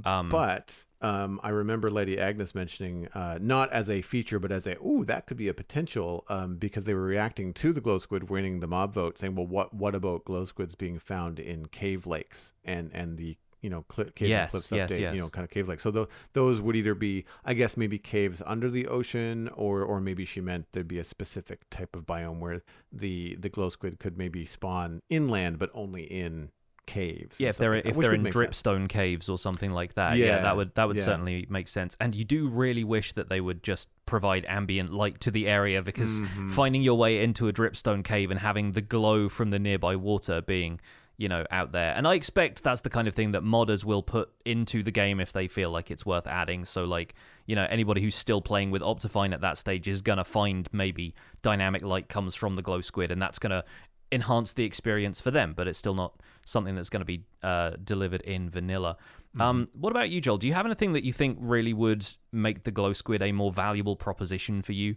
um, 0.05 0.29
but 0.29 0.85
um, 1.01 1.41
I 1.43 1.49
remember 1.49 1.91
Lady 1.91 2.19
Agnes 2.21 2.55
mentioning 2.55 3.09
uh, 3.15 3.39
not 3.41 3.73
as 3.73 3.89
a 3.89 4.03
feature, 4.03 4.39
but 4.39 4.53
as 4.53 4.67
a 4.67 4.77
ooh 4.85 5.07
that 5.07 5.27
could 5.27 5.39
be 5.39 5.49
a 5.49 5.55
potential 5.55 6.25
um, 6.29 6.57
because 6.57 6.85
they 6.85 6.93
were 6.93 7.05
reacting 7.05 7.55
to 7.55 7.73
the 7.73 7.81
glow 7.81 7.99
squid 7.99 8.29
winning 8.29 8.61
the 8.61 8.67
mob 8.67 8.93
vote, 8.93 9.17
saying, 9.17 9.35
well, 9.35 9.47
what 9.47 9.73
what 9.73 9.95
about 9.95 10.27
glow 10.27 10.45
squids 10.45 10.75
being 10.75 10.99
found 10.99 11.41
in 11.41 11.67
cave 11.67 12.07
lakes 12.07 12.53
and 12.63 12.91
and 12.93 13.17
the 13.17 13.39
you 13.61 13.71
know 13.71 13.83
cli 13.89 14.05
caves 14.15 14.29
Yes, 14.29 14.43
and 14.45 14.51
cliffs 14.51 14.73
yes, 14.73 14.91
update, 14.93 15.01
yes. 15.01 15.15
you 15.17 15.21
know, 15.21 15.29
kind 15.29 15.45
of 15.45 15.51
cave 15.51 15.69
like. 15.69 15.81
So 15.81 15.91
tho- 15.91 16.09
those 16.33 16.61
would 16.61 16.77
either 16.77 16.95
be, 16.95 17.25
I 17.45 17.55
guess, 17.55 17.77
maybe 17.77 17.99
caves 17.99 18.41
under 18.47 18.71
the 18.71 18.87
ocean, 18.87 19.49
or 19.55 19.83
or 19.83 20.01
maybe 20.01 20.25
she 20.25 20.41
meant 20.41 20.67
there'd 20.73 20.87
be 20.89 20.99
a 20.99 21.05
specific 21.05 21.61
type 21.71 21.95
of 21.97 22.07
biome 22.07 22.39
where 22.41 22.61
the 22.93 23.37
the 23.41 23.49
glow 23.49 23.69
squid 23.69 23.99
could 23.99 24.17
maybe 24.17 24.45
spawn 24.47 25.03
inland, 25.11 25.59
but 25.59 25.71
only 25.75 26.05
in 26.05 26.51
caves. 26.87 27.39
yeah, 27.39 27.51
if 27.51 27.59
they're 27.59 27.75
like 27.75 27.85
if 27.85 27.97
they're 27.99 28.15
in 28.15 28.23
make 28.23 28.33
sense. 28.33 28.63
dripstone 28.63 28.89
caves 28.89 29.29
or 29.29 29.37
something 29.37 29.73
like 29.73 29.93
that, 29.95 30.17
yeah, 30.17 30.27
Yeah, 30.27 30.43
that 30.43 30.57
would 30.57 30.75
that 30.77 30.89
would 30.89 30.97
yeah. 30.97 31.05
certainly 31.05 31.45
make 31.51 31.69
sense. 31.69 31.95
And 32.01 32.15
you 32.15 32.25
do 32.25 32.49
really 32.49 32.83
wish 32.83 33.13
that 33.13 33.29
they 33.29 33.43
would 33.43 33.63
just 33.63 33.91
provide 34.07 34.47
ambient 34.49 34.91
light 34.95 35.21
to 35.21 35.31
the 35.31 35.47
area 35.49 35.83
because 35.83 36.19
Mhm. 36.21 36.51
finding 36.51 36.81
your 36.83 36.95
way 36.97 37.23
into 37.23 37.47
a 37.47 37.53
dripstone 37.53 38.03
cave 38.03 38.31
and 38.31 38.41
having 38.41 38.73
the 38.73 38.81
glow 38.81 39.29
from 39.29 39.51
the 39.51 39.59
nearby 39.59 39.97
water 39.97 40.41
being 40.41 40.81
you 41.19 41.29
know 41.29 41.45
out 41.51 41.73
there. 41.73 41.93
And 41.95 42.09
i 42.09 42.15
expect 42.15 42.63
that's 42.63 42.81
the 42.81 42.91
kind 42.91 43.07
of 43.07 43.15
thing 43.15 43.33
that 43.33 43.43
modders 43.43 43.85
will 43.85 44.03
put 44.03 44.31
into 44.47 44.83
the 44.83 44.93
game 44.93 45.21
if 45.21 45.33
they 45.33 45.49
feel 45.49 45.71
like 45.71 45.91
it's 45.91 46.07
worth 46.07 46.27
adding. 46.27 46.65
So 46.65 46.85
like 46.85 47.15
you 47.47 47.55
know 47.55 47.67
anybody 47.69 48.01
who's 48.01 48.15
still 48.15 48.41
playing 48.41 48.71
with 48.71 48.81
optifine 48.81 49.35
at 49.35 49.43
that 49.43 49.59
stage 49.59 49.87
is 49.87 50.01
going 50.01 50.19
to 50.19 50.25
find 50.25 50.69
maybe 50.73 51.15
dynamic 51.43 51.83
light 51.83 52.09
comes 52.09 52.35
from 52.35 52.55
the 52.55 52.63
glow 52.63 52.81
squid 52.81 53.11
and 53.11 53.21
that's 53.21 53.39
going 53.39 53.51
to 53.51 53.65
enhance 54.11 54.55
the 54.55 54.65
experience 54.65 55.21
for 55.21 55.31
them 55.31 55.53
but 55.55 55.69
it's 55.69 55.79
still 55.79 55.95
not 55.95 56.19
something 56.47 56.75
that's 56.75 56.89
going 56.89 57.03
to 57.03 57.05
be 57.07 57.25
uh, 57.43 57.73
delivered 57.85 58.23
in 58.23 58.49
vanilla. 58.49 58.97
Um, 59.39 59.69
what 59.73 59.91
about 59.91 60.09
you 60.09 60.21
joel? 60.21 60.39
Do 60.39 60.47
you 60.47 60.55
have 60.55 60.65
anything 60.65 60.95
that 60.95 61.05
you 61.05 61.13
think 61.13 61.37
really 61.41 61.75
would 61.75 62.07
make 62.33 62.65
the 62.65 62.71
glow 62.71 62.93
squid 62.93 63.23
a 63.23 63.31
more 63.33 63.53
valuable 63.53 63.95
proposition 63.95 64.63
for 64.63 64.73
you? 64.73 64.97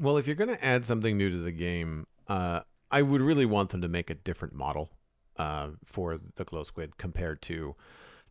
Well, 0.00 0.16
if 0.16 0.26
you're 0.26 0.36
going 0.36 0.54
to 0.54 0.64
add 0.64 0.84
something 0.84 1.16
new 1.16 1.30
to 1.30 1.38
the 1.38 1.52
game, 1.52 2.06
uh, 2.28 2.60
I 2.90 3.02
would 3.02 3.20
really 3.20 3.46
want 3.46 3.70
them 3.70 3.82
to 3.82 3.88
make 3.88 4.10
a 4.10 4.14
different 4.14 4.54
model 4.54 4.90
uh, 5.38 5.68
for 5.84 6.18
the 6.36 6.44
glow 6.44 6.62
squid 6.62 6.96
compared 6.98 7.42
to 7.42 7.74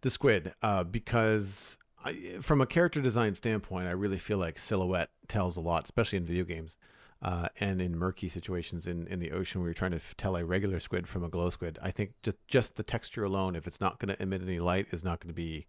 the 0.02 0.10
squid, 0.10 0.54
uh, 0.62 0.84
because 0.84 1.78
I, 2.04 2.38
from 2.42 2.62
a 2.62 2.66
character 2.66 3.02
design 3.02 3.36
standpoint, 3.36 3.88
I 3.88 3.92
really 3.92 4.20
feel 4.20 4.38
like 4.38 4.60
silhouette 4.60 5.10
tells 5.28 5.58
a 5.58 5.62
lot, 5.62 5.86
especially 5.86 6.18
in 6.18 6.26
video 6.26 6.44
games. 6.44 6.78
Uh, 7.22 7.48
and 7.60 7.82
in 7.82 7.98
murky 7.98 8.30
situations 8.30 8.86
in, 8.86 9.08
in 9.08 9.20
the 9.20 9.32
ocean 9.32 9.62
where 9.62 9.70
you're 9.70 9.74
trying 9.74 9.90
to 9.90 9.98
f- 9.98 10.14
tell 10.18 10.36
a 10.36 10.46
regular 10.46 10.80
squid 10.80 11.08
from 11.08 11.24
a 11.24 11.30
glow 11.30 11.50
squid, 11.50 11.80
I 11.82 11.90
think 11.90 12.12
just, 12.22 12.38
just 12.48 12.76
the 12.76 12.84
texture 12.84 13.24
alone, 13.24 13.56
if 13.56 13.66
it's 13.66 13.80
not 13.80 14.00
going 14.00 14.16
to 14.16 14.22
emit 14.22 14.42
any 14.44 14.60
light, 14.60 14.88
is 14.92 15.04
not 15.04 15.22
going 15.22 15.30
to 15.30 15.34
be 15.34 15.66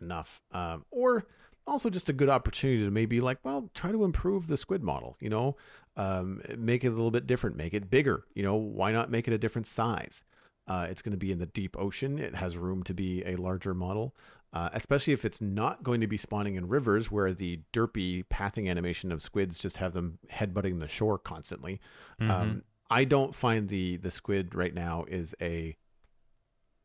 enough. 0.00 0.40
Um, 0.52 0.84
or 0.90 1.26
also 1.66 1.90
just 1.90 2.10
a 2.10 2.12
good 2.12 2.28
opportunity 2.28 2.84
to 2.84 2.90
maybe 2.90 3.20
like, 3.20 3.38
well, 3.42 3.70
try 3.74 3.90
to 3.90 4.04
improve 4.04 4.46
the 4.46 4.58
squid 4.58 4.84
model, 4.84 5.16
you 5.20 5.30
know, 5.30 5.56
um, 5.96 6.42
make 6.56 6.84
it 6.84 6.88
a 6.88 6.90
little 6.90 7.10
bit 7.10 7.26
different, 7.26 7.56
make 7.56 7.74
it 7.74 7.90
bigger, 7.90 8.24
you 8.34 8.42
know, 8.42 8.54
why 8.54 8.92
not 8.92 9.10
make 9.10 9.26
it 9.26 9.34
a 9.34 9.38
different 9.38 9.66
size? 9.66 10.22
Uh, 10.70 10.86
it's 10.88 11.02
going 11.02 11.10
to 11.10 11.18
be 11.18 11.32
in 11.32 11.40
the 11.40 11.46
deep 11.46 11.76
ocean. 11.76 12.16
It 12.20 12.32
has 12.36 12.56
room 12.56 12.84
to 12.84 12.94
be 12.94 13.24
a 13.24 13.34
larger 13.34 13.74
model, 13.74 14.14
uh, 14.52 14.70
especially 14.72 15.12
if 15.12 15.24
it's 15.24 15.40
not 15.40 15.82
going 15.82 16.00
to 16.00 16.06
be 16.06 16.16
spawning 16.16 16.54
in 16.54 16.68
rivers 16.68 17.10
where 17.10 17.32
the 17.32 17.58
derpy 17.72 18.22
pathing 18.28 18.70
animation 18.70 19.10
of 19.10 19.20
squids 19.20 19.58
just 19.58 19.78
have 19.78 19.94
them 19.94 20.20
headbutting 20.32 20.78
the 20.78 20.86
shore 20.86 21.18
constantly. 21.18 21.80
Mhm. 22.20 22.30
Um, 22.30 22.62
I 22.88 23.02
don't 23.04 23.34
find 23.34 23.68
the 23.68 23.96
the 23.96 24.12
squid 24.12 24.54
right 24.54 24.72
now 24.72 25.06
is 25.08 25.34
a 25.40 25.76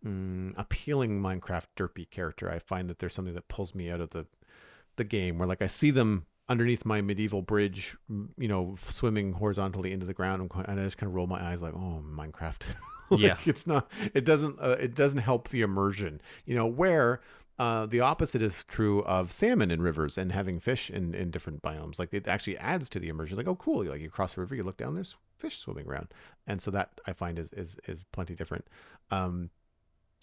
mm, 0.04 0.54
appealing 0.58 1.22
Minecraft 1.22 1.66
derpy 1.78 2.10
character. 2.10 2.50
I 2.50 2.58
find 2.58 2.90
that 2.90 2.98
there's 2.98 3.14
something 3.14 3.36
that 3.36 3.48
pulls 3.50 3.76
me 3.76 3.92
out 3.92 4.02
of 4.02 4.10
the 4.10 4.26
the 4.96 5.04
game 5.04 5.38
where 5.38 5.48
like 5.48 5.62
I 5.62 5.68
see 5.68 5.92
them 5.92 6.26
underneath 6.50 6.86
my 6.86 7.02
medieval 7.02 7.44
bridge, 7.44 7.98
you 8.10 8.48
know, 8.48 8.78
swimming 8.90 9.34
horizontally 9.34 9.92
into 9.92 10.08
the 10.08 10.14
ground, 10.16 10.50
and 10.68 10.80
I 10.80 10.84
just 10.84 10.98
kind 10.98 11.10
of 11.10 11.16
roll 11.16 11.28
my 11.28 11.44
eyes 11.44 11.62
like, 11.62 11.76
oh, 11.76 12.04
Minecraft. 12.04 12.62
Like, 13.10 13.22
Yeah. 13.22 13.38
it's 13.46 13.68
not. 13.68 13.92
It 14.14 14.26
doesn't. 14.26 14.60
Uh, 14.60 14.78
it 14.80 14.96
doesn't 14.96 15.20
help 15.20 15.50
the 15.50 15.62
immersion. 15.62 16.22
You 16.46 16.56
know, 16.56 16.66
where 16.66 17.22
uh, 17.60 17.86
the 17.86 18.00
opposite 18.02 18.42
is 18.42 18.64
true 18.68 19.02
of 19.04 19.32
salmon 19.32 19.72
in 19.72 19.82
rivers 19.82 20.18
and 20.18 20.32
having 20.32 20.60
fish 20.60 20.90
in, 20.90 21.14
in 21.14 21.32
different 21.32 21.62
biomes. 21.62 22.00
Like 22.00 22.14
it 22.14 22.28
actually 22.28 22.58
adds 22.58 22.90
to 22.90 23.00
the 23.00 23.08
immersion. 23.10 23.38
Like, 23.38 23.48
oh, 23.48 23.56
cool. 23.56 23.84
You 23.84 23.92
like 23.92 24.02
you 24.02 24.10
cross 24.10 24.34
the 24.36 24.42
river, 24.42 24.56
you 24.56 24.64
look 24.64 24.78
down, 24.78 24.96
there's 24.96 25.16
fish 25.38 25.60
swimming 25.60 25.86
around, 25.88 26.08
and 26.48 26.62
so 26.62 26.72
that 26.72 27.00
I 27.06 27.14
find 27.14 27.38
is 27.40 27.54
is 27.54 27.78
is 27.88 28.04
plenty 28.12 28.36
different. 28.36 28.66
Um, 29.12 29.50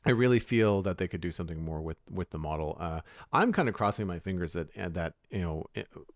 I 0.05 0.11
really 0.11 0.41
feel 0.41 0.83
that 0.83 0.99
they 0.99 1.07
could 1.07 1.21
do 1.21 1.31
something 1.31 1.63
more 1.65 1.81
with 1.81 1.99
with 2.11 2.31
the 2.31 2.39
model. 2.39 2.77
Uh, 2.81 3.01
I'm 3.33 3.53
kind 3.53 3.69
of 3.69 3.75
crossing 3.75 4.07
my 4.07 4.19
fingers 4.19 4.53
that 4.55 4.77
uh, 4.77 4.89
that 4.91 5.15
you 5.31 5.41
know, 5.41 5.67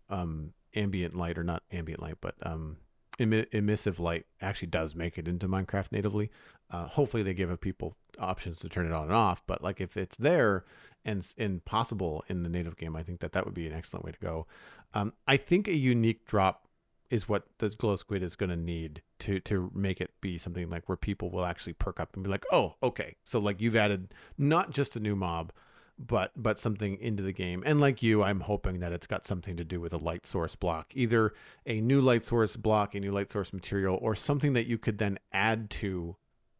um, 0.09 0.51
ambient 0.75 1.15
light 1.15 1.37
or 1.37 1.43
not 1.43 1.63
ambient 1.71 2.01
light, 2.01 2.17
but 2.19 2.35
um, 2.43 2.77
emissive 3.19 3.99
light 3.99 4.25
actually 4.41 4.67
does 4.67 4.93
make 4.93 5.17
it 5.17 5.27
into 5.27 5.47
Minecraft 5.47 5.91
natively. 5.91 6.29
Uh, 6.69 6.85
hopefully, 6.85 7.23
they 7.23 7.33
give 7.33 7.59
people 7.61 7.95
options 8.19 8.59
to 8.59 8.69
turn 8.69 8.85
it 8.85 8.93
on 8.93 9.03
and 9.03 9.13
off. 9.13 9.43
But 9.47 9.63
like 9.63 9.81
if 9.81 9.97
it's 9.97 10.17
there 10.17 10.65
and 11.05 11.25
and 11.37 11.63
possible 11.65 12.23
in 12.27 12.43
the 12.43 12.49
native 12.49 12.77
game, 12.77 12.95
I 12.95 13.03
think 13.03 13.19
that 13.21 13.31
that 13.33 13.45
would 13.45 13.53
be 13.53 13.67
an 13.67 13.73
excellent 13.73 14.05
way 14.05 14.11
to 14.11 14.19
go. 14.19 14.47
Um, 14.93 15.13
I 15.27 15.37
think 15.37 15.67
a 15.67 15.75
unique 15.75 16.25
drop 16.25 16.67
is 17.09 17.29
what 17.29 17.47
the 17.59 17.69
glow 17.69 17.95
squid 17.95 18.21
is 18.21 18.35
going 18.35 18.49
to 18.49 18.57
need 18.57 19.01
to 19.19 19.39
to 19.41 19.71
make 19.73 20.01
it 20.01 20.11
be 20.21 20.37
something 20.37 20.69
like 20.69 20.87
where 20.89 20.97
people 20.97 21.29
will 21.31 21.45
actually 21.45 21.73
perk 21.73 21.99
up 21.99 22.13
and 22.15 22.23
be 22.23 22.29
like, 22.29 22.45
oh, 22.51 22.75
okay, 22.83 23.15
so 23.23 23.39
like 23.39 23.61
you've 23.61 23.75
added 23.75 24.13
not 24.37 24.71
just 24.71 24.95
a 24.95 24.99
new 24.99 25.15
mob, 25.15 25.51
but 25.97 26.31
but 26.35 26.59
something 26.59 26.97
into 26.99 27.23
the 27.23 27.31
game. 27.31 27.63
And 27.65 27.79
like 27.79 28.03
you, 28.03 28.23
I'm 28.23 28.41
hoping 28.41 28.79
that 28.81 28.91
it's 28.91 29.07
got 29.07 29.25
something 29.25 29.55
to 29.57 29.63
do 29.63 29.79
with 29.79 29.93
a 29.93 29.97
light 29.97 30.27
source 30.27 30.55
block, 30.55 30.91
either 30.93 31.33
a 31.65 31.79
new 31.81 32.01
light 32.01 32.25
source 32.25 32.57
block, 32.57 32.93
a 32.95 32.99
new 32.99 33.11
light 33.11 33.31
source 33.31 33.53
material, 33.53 33.97
or 34.01 34.15
something 34.15 34.53
that 34.53 34.67
you 34.67 34.77
could 34.77 34.97
then 34.97 35.17
add 35.31 35.69
to 35.69 36.15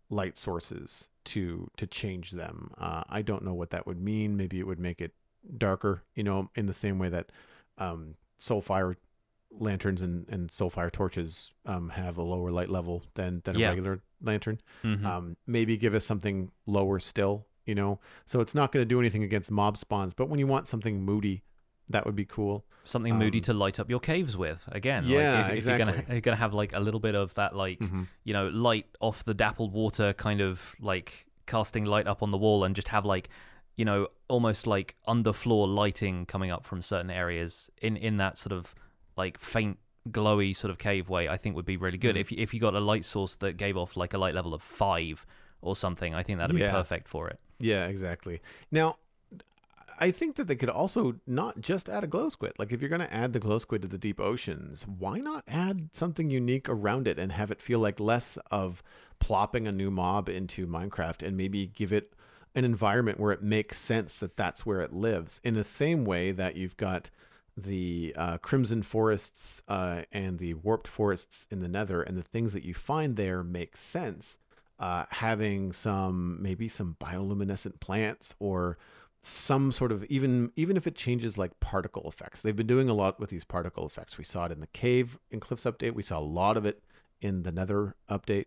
light 0.09 0.38
sources 0.38 1.09
to 1.25 1.69
to 1.77 1.85
change 1.88 2.31
them. 2.31 2.71
Uh, 2.77 3.03
I 3.09 3.21
don't 3.21 3.43
know 3.43 3.53
what 3.53 3.69
that 3.71 3.85
would 3.88 3.99
mean. 4.01 4.38
Maybe 4.38 4.59
it 4.59 4.67
would 4.67 4.79
make 4.79 5.01
it 5.01 5.13
darker, 5.57 6.03
you 6.15 6.23
know, 6.23 6.49
in 6.55 6.65
the 6.65 6.73
same 6.73 6.99
way 6.99 7.09
that 7.09 7.31
um, 7.77 8.15
Soulfire 8.39 8.95
lanterns 9.51 10.01
and, 10.01 10.27
and 10.29 10.49
Soulfire 10.49 10.91
torches 10.91 11.51
um, 11.65 11.89
have 11.89 12.17
a 12.17 12.21
lower 12.21 12.51
light 12.51 12.69
level 12.69 13.03
than 13.15 13.41
than 13.45 13.55
a 13.55 13.59
Yeah. 13.59 13.69
regular 13.69 14.01
lantern. 14.21 14.59
Mhm. 14.84 15.05
Um, 15.05 15.38
maybe 15.45 15.77
give 15.77 15.93
us 15.93 16.05
something 16.05 16.51
lower 16.65 16.99
still, 16.99 17.45
you 17.65 17.75
know. 17.75 17.99
So 18.25 18.39
it's 18.41 18.55
not 18.55 18.71
going 18.71 18.81
to 18.81 18.88
do 18.88 18.99
anything 18.99 19.23
against 19.23 19.51
mob 19.51 19.77
spawns, 19.77 20.13
but 20.13 20.29
when 20.29 20.39
you 20.39 20.47
want 20.47 20.67
something 20.67 21.01
moody, 21.03 21.43
that 21.89 22.05
would 22.05 22.15
be 22.15 22.26
cool. 22.26 22.65
Something 22.84 23.15
moody 23.18 23.39
um, 23.39 23.43
to 23.43 23.53
light 23.53 23.80
up 23.80 23.89
your 23.89 23.99
caves 23.99 24.38
with. 24.38 24.59
Again, 24.72 25.03
Yeah, 25.05 25.41
like 25.43 25.51
if, 25.53 25.57
if 25.59 25.65
you're 25.65 25.77
gonna 25.77 25.91
exactly. 25.91 26.15
you're 26.15 26.22
gonna 26.22 26.38
have 26.38 26.53
like 26.53 26.73
a 26.73 26.80
little 26.80 26.99
bit 27.01 27.15
of 27.15 27.34
that 27.35 27.55
like 27.55 27.80
Mhm. 27.80 28.07
you 28.23 28.34
know 28.34 28.47
light 28.49 28.85
off 29.01 29.23
the 29.26 29.34
dappled 29.34 29.73
water 29.73 30.14
kind 30.14 30.39
of 30.41 30.76
like 30.80 31.26
casting 31.45 31.85
light 31.85 32.07
up 32.07 32.22
on 32.23 32.31
the 32.31 32.38
wall 32.38 32.64
and 32.64 32.76
just 32.76 32.88
have 32.89 33.05
like 33.05 33.30
you 33.76 33.85
know 33.85 34.07
almost 34.27 34.65
like 34.68 34.95
underfloor 35.07 35.68
lighting 35.68 36.26
coming 36.26 36.49
up 36.51 36.65
from 36.65 36.81
certain 36.81 37.09
areas 37.09 37.69
in 37.81 37.95
in 37.97 38.18
that 38.18 38.38
sort 38.38 38.51
of 38.53 38.73
like 39.18 39.38
faint 39.39 39.77
glowy 40.09 40.55
sort 40.55 40.72
of 40.72 40.77
cave 40.77 41.09
way 41.09 41.27
i 41.27 41.35
think 41.38 41.55
would 41.55 41.65
be 41.65 41.76
really 41.77 41.97
good 41.97 42.15
Mhm. 42.15 42.19
if 42.19 42.31
you, 42.31 42.38
if 42.39 42.53
you 42.53 42.59
got 42.61 42.73
a 42.73 42.80
light 42.80 43.03
source 43.05 43.35
that 43.38 43.57
gave 43.57 43.76
off 43.77 43.97
like 43.97 44.14
a 44.14 44.18
light 44.18 44.34
level 44.34 44.53
of 44.53 44.61
5 44.61 45.26
or 45.61 45.76
something 45.76 46.15
i 46.15 46.23
think 46.23 46.39
that'd 46.39 46.57
Yeah. 46.57 46.68
be 46.68 46.72
perfect 46.72 47.07
for 47.09 47.27
it 47.30 47.39
Yeah, 47.59 47.88
exactly. 47.88 48.39
Now, 48.72 48.97
I 49.99 50.11
think 50.11 50.35
that 50.35 50.47
they 50.47 50.55
could 50.55 50.69
also 50.69 51.15
not 51.25 51.59
just 51.59 51.89
add 51.89 52.03
a 52.03 52.07
glow 52.07 52.29
squid. 52.29 52.53
Like 52.57 52.71
if 52.71 52.81
you're 52.81 52.89
going 52.89 53.01
to 53.01 53.13
add 53.13 53.33
the 53.33 53.39
glow 53.39 53.57
squid 53.57 53.81
to 53.81 53.87
the 53.87 53.97
deep 53.97 54.19
oceans, 54.19 54.85
why 54.87 55.19
not 55.19 55.43
add 55.47 55.89
something 55.93 56.29
unique 56.29 56.69
around 56.69 57.07
it 57.07 57.17
and 57.17 57.31
have 57.31 57.51
it 57.51 57.61
feel 57.61 57.79
like 57.79 57.99
less 57.99 58.37
of 58.51 58.83
plopping 59.19 59.67
a 59.67 59.71
new 59.71 59.89
mob 59.89 60.29
into 60.29 60.67
Minecraft 60.67 61.25
and 61.25 61.35
maybe 61.35 61.67
give 61.67 61.91
it 61.91 62.13
an 62.55 62.65
environment 62.65 63.19
where 63.19 63.31
it 63.31 63.41
makes 63.41 63.77
sense 63.77 64.17
that 64.17 64.37
that's 64.37 64.65
where 64.65 64.81
it 64.81 64.93
lives. 64.93 65.41
In 65.43 65.53
the 65.53 65.63
same 65.63 66.05
way 66.05 66.31
that 66.31 66.55
you've 66.55 66.77
got 66.77 67.09
the 67.55 68.13
uh, 68.15 68.37
crimson 68.37 68.83
forests 68.83 69.61
uh, 69.67 70.03
and 70.11 70.37
the 70.37 70.53
warped 70.53 70.87
forests 70.87 71.47
in 71.49 71.59
the 71.59 71.67
nether 71.67 72.03
and 72.03 72.15
the 72.15 72.23
things 72.23 72.53
that 72.53 72.63
you 72.63 72.73
find 72.73 73.15
there 73.15 73.43
make 73.43 73.75
sense 73.75 74.37
uh, 74.79 75.05
having 75.09 75.73
some 75.73 76.37
maybe 76.41 76.69
some 76.69 76.95
bioluminescent 77.01 77.79
plants 77.79 78.35
or 78.39 78.77
some 79.27 79.71
sort 79.71 79.91
of 79.91 80.03
even 80.05 80.51
even 80.55 80.77
if 80.77 80.87
it 80.87 80.95
changes 80.95 81.37
like 81.37 81.59
particle 81.59 82.07
effects. 82.07 82.41
They've 82.41 82.55
been 82.55 82.67
doing 82.67 82.89
a 82.89 82.93
lot 82.93 83.19
with 83.19 83.29
these 83.29 83.43
particle 83.43 83.85
effects. 83.85 84.17
We 84.17 84.23
saw 84.23 84.45
it 84.45 84.51
in 84.51 84.59
the 84.59 84.67
cave 84.67 85.19
in 85.31 85.39
cliffs 85.39 85.65
update. 85.65 85.93
We 85.93 86.03
saw 86.03 86.19
a 86.19 86.21
lot 86.21 86.57
of 86.57 86.65
it 86.65 86.81
in 87.21 87.43
the 87.43 87.51
nether 87.51 87.95
update. 88.09 88.45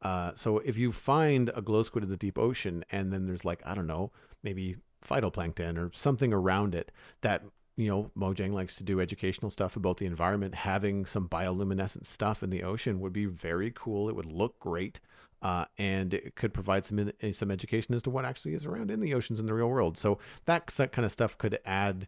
Uh, 0.00 0.32
so 0.34 0.58
if 0.58 0.76
you 0.76 0.90
find 0.92 1.50
a 1.54 1.62
glow 1.62 1.82
squid 1.82 2.04
in 2.04 2.10
the 2.10 2.16
deep 2.16 2.38
ocean 2.38 2.84
and 2.90 3.12
then 3.12 3.24
there's 3.26 3.44
like 3.44 3.62
i 3.64 3.72
don't 3.72 3.86
know 3.86 4.10
maybe 4.42 4.76
phytoplankton 5.08 5.78
or 5.78 5.92
something 5.94 6.32
around 6.32 6.74
it 6.74 6.90
that 7.20 7.44
you 7.76 7.88
know 7.88 8.10
mojang 8.18 8.52
likes 8.52 8.74
to 8.74 8.82
do 8.82 9.00
educational 9.00 9.50
stuff 9.50 9.76
about 9.76 9.96
the 9.98 10.06
environment 10.06 10.54
having 10.54 11.06
some 11.06 11.28
bioluminescent 11.28 12.04
stuff 12.04 12.42
in 12.42 12.50
the 12.50 12.62
ocean 12.62 13.00
would 13.00 13.12
be 13.12 13.26
very 13.26 13.72
cool. 13.74 14.08
It 14.08 14.16
would 14.16 14.26
look 14.26 14.58
great 14.58 14.98
uh, 15.42 15.64
and 15.76 16.14
it 16.14 16.36
could 16.36 16.54
provide 16.54 16.86
some 16.86 17.10
some 17.32 17.50
education 17.50 17.94
as 17.94 18.02
to 18.02 18.10
what 18.10 18.24
actually 18.24 18.54
is 18.54 18.64
around 18.64 18.90
in 18.90 19.00
the 19.00 19.14
oceans 19.14 19.40
in 19.40 19.46
the 19.46 19.54
real 19.54 19.68
world. 19.68 19.98
So 19.98 20.18
that 20.44 20.68
that 20.68 20.92
kind 20.92 21.04
of 21.04 21.12
stuff 21.12 21.36
could 21.36 21.58
add, 21.64 22.06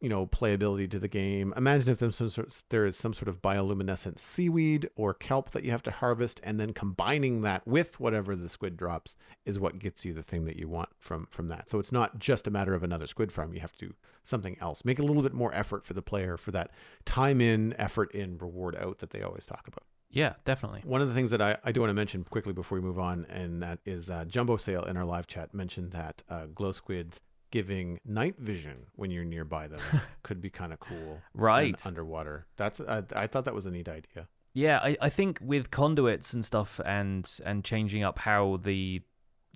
you 0.00 0.08
know, 0.08 0.26
playability 0.26 0.90
to 0.90 0.98
the 0.98 1.08
game. 1.08 1.54
Imagine 1.56 1.90
if 1.90 1.98
there's 1.98 2.16
some 2.16 2.30
sort, 2.30 2.62
there 2.68 2.84
is 2.84 2.96
some 2.96 3.14
sort 3.14 3.28
of 3.28 3.40
bioluminescent 3.40 4.18
seaweed 4.18 4.88
or 4.94 5.14
kelp 5.14 5.50
that 5.52 5.64
you 5.64 5.70
have 5.70 5.82
to 5.84 5.90
harvest, 5.90 6.40
and 6.42 6.60
then 6.60 6.72
combining 6.72 7.42
that 7.42 7.66
with 7.66 7.98
whatever 7.98 8.36
the 8.36 8.48
squid 8.48 8.76
drops 8.76 9.16
is 9.46 9.58
what 9.58 9.78
gets 9.78 10.04
you 10.04 10.12
the 10.12 10.22
thing 10.22 10.44
that 10.44 10.56
you 10.56 10.68
want 10.68 10.90
from 10.98 11.26
from 11.30 11.48
that. 11.48 11.70
So 11.70 11.78
it's 11.78 11.92
not 11.92 12.18
just 12.18 12.46
a 12.46 12.50
matter 12.50 12.74
of 12.74 12.82
another 12.82 13.06
squid 13.06 13.32
farm. 13.32 13.54
You 13.54 13.60
have 13.60 13.72
to 13.72 13.86
do 13.86 13.94
something 14.22 14.56
else. 14.60 14.84
Make 14.84 14.98
a 14.98 15.02
little 15.02 15.22
bit 15.22 15.32
more 15.34 15.54
effort 15.54 15.86
for 15.86 15.94
the 15.94 16.02
player 16.02 16.36
for 16.36 16.50
that 16.50 16.70
time 17.06 17.40
in, 17.40 17.74
effort 17.78 18.12
in, 18.14 18.36
reward 18.36 18.76
out 18.76 18.98
that 18.98 19.10
they 19.10 19.22
always 19.22 19.46
talk 19.46 19.66
about. 19.66 19.84
Yeah 20.10 20.34
definitely 20.44 20.82
One 20.84 21.00
of 21.00 21.08
the 21.08 21.14
things 21.14 21.30
that 21.30 21.40
I, 21.40 21.56
I 21.64 21.72
do 21.72 21.80
want 21.80 21.90
to 21.90 21.94
mention 21.94 22.24
quickly 22.24 22.52
before 22.52 22.78
we 22.78 22.82
move 22.84 22.98
on, 22.98 23.26
and 23.28 23.62
that 23.62 23.78
is 23.84 24.10
uh, 24.10 24.24
Jumbo 24.26 24.56
Sale 24.56 24.84
in 24.84 24.96
our 24.96 25.04
live 25.04 25.26
chat 25.26 25.54
mentioned 25.54 25.92
that 25.92 26.22
uh, 26.28 26.46
glow 26.46 26.72
squids 26.72 27.20
giving 27.50 28.00
night 28.04 28.36
vision 28.38 28.86
when 28.94 29.10
you're 29.10 29.24
nearby 29.24 29.66
them 29.68 29.80
could 30.22 30.40
be 30.40 30.50
kind 30.50 30.72
of 30.72 30.80
cool. 30.80 31.20
Right. 31.34 31.84
underwater. 31.84 32.46
That's 32.56 32.80
I, 32.80 33.02
I 33.14 33.26
thought 33.26 33.44
that 33.44 33.54
was 33.54 33.66
a 33.66 33.70
neat 33.70 33.88
idea. 33.88 34.28
Yeah, 34.52 34.78
I, 34.78 34.96
I 35.00 35.08
think 35.10 35.38
with 35.40 35.70
conduits 35.70 36.32
and 36.32 36.44
stuff 36.44 36.80
and 36.84 37.28
and 37.44 37.64
changing 37.64 38.02
up 38.02 38.18
how 38.18 38.58
the 38.62 39.02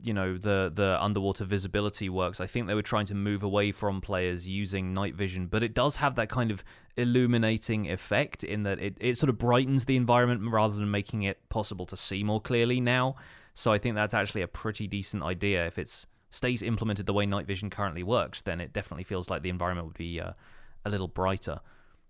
you 0.01 0.13
know 0.13 0.37
the 0.37 0.71
the 0.75 1.03
underwater 1.03 1.45
visibility 1.45 2.09
works, 2.09 2.41
I 2.41 2.47
think 2.47 2.67
they 2.67 2.75
were 2.75 2.83
trying 2.83 3.07
to 3.07 3.15
move 3.15 3.43
away 3.43 3.73
from 3.73 4.01
players 4.01 4.47
using 4.47 4.93
night 4.95 5.15
vision, 5.15 5.47
but 5.47 5.63
it 5.63 5.75
does 5.75 5.97
have 5.97 6.15
that 6.17 6.29
kind 6.29 6.51
of 6.51 6.65
illuminating 6.97 7.91
effect 7.91 8.45
in 8.45 8.63
that 8.63 8.79
it, 8.81 8.97
it 9.01 9.19
sort 9.19 9.31
of 9.31 9.39
brightens 9.39 9.85
the 9.85 9.97
environment 9.97 10.51
rather 10.51 10.75
than 10.75 10.91
making 10.91 11.23
it 11.23 11.49
possible 11.49 11.87
to 11.87 11.97
see 11.97 12.23
more 12.23 12.41
clearly 12.41 12.81
now. 12.81 13.17
So 13.55 13.73
I 13.73 13.79
think 13.79 13.95
that's 13.95 14.15
actually 14.15 14.43
a 14.43 14.49
pretty 14.49 14.87
decent 14.87 15.23
idea. 15.23 15.67
If 15.67 15.79
it's 15.79 16.07
stays 16.31 16.63
implemented 16.63 17.07
the 17.07 17.13
way 17.13 17.27
night 17.27 17.47
vision 17.47 17.71
currently 17.71 18.03
works, 18.03 18.43
then 18.43 18.61
it 18.61 18.73
definitely 18.73 19.05
feels 19.05 19.31
like 19.31 19.43
the 19.43 19.49
environment 19.49 19.87
would 19.87 19.97
be 19.97 20.21
uh, 20.21 20.33
a 20.85 20.91
little 20.91 21.09
brighter. 21.09 21.61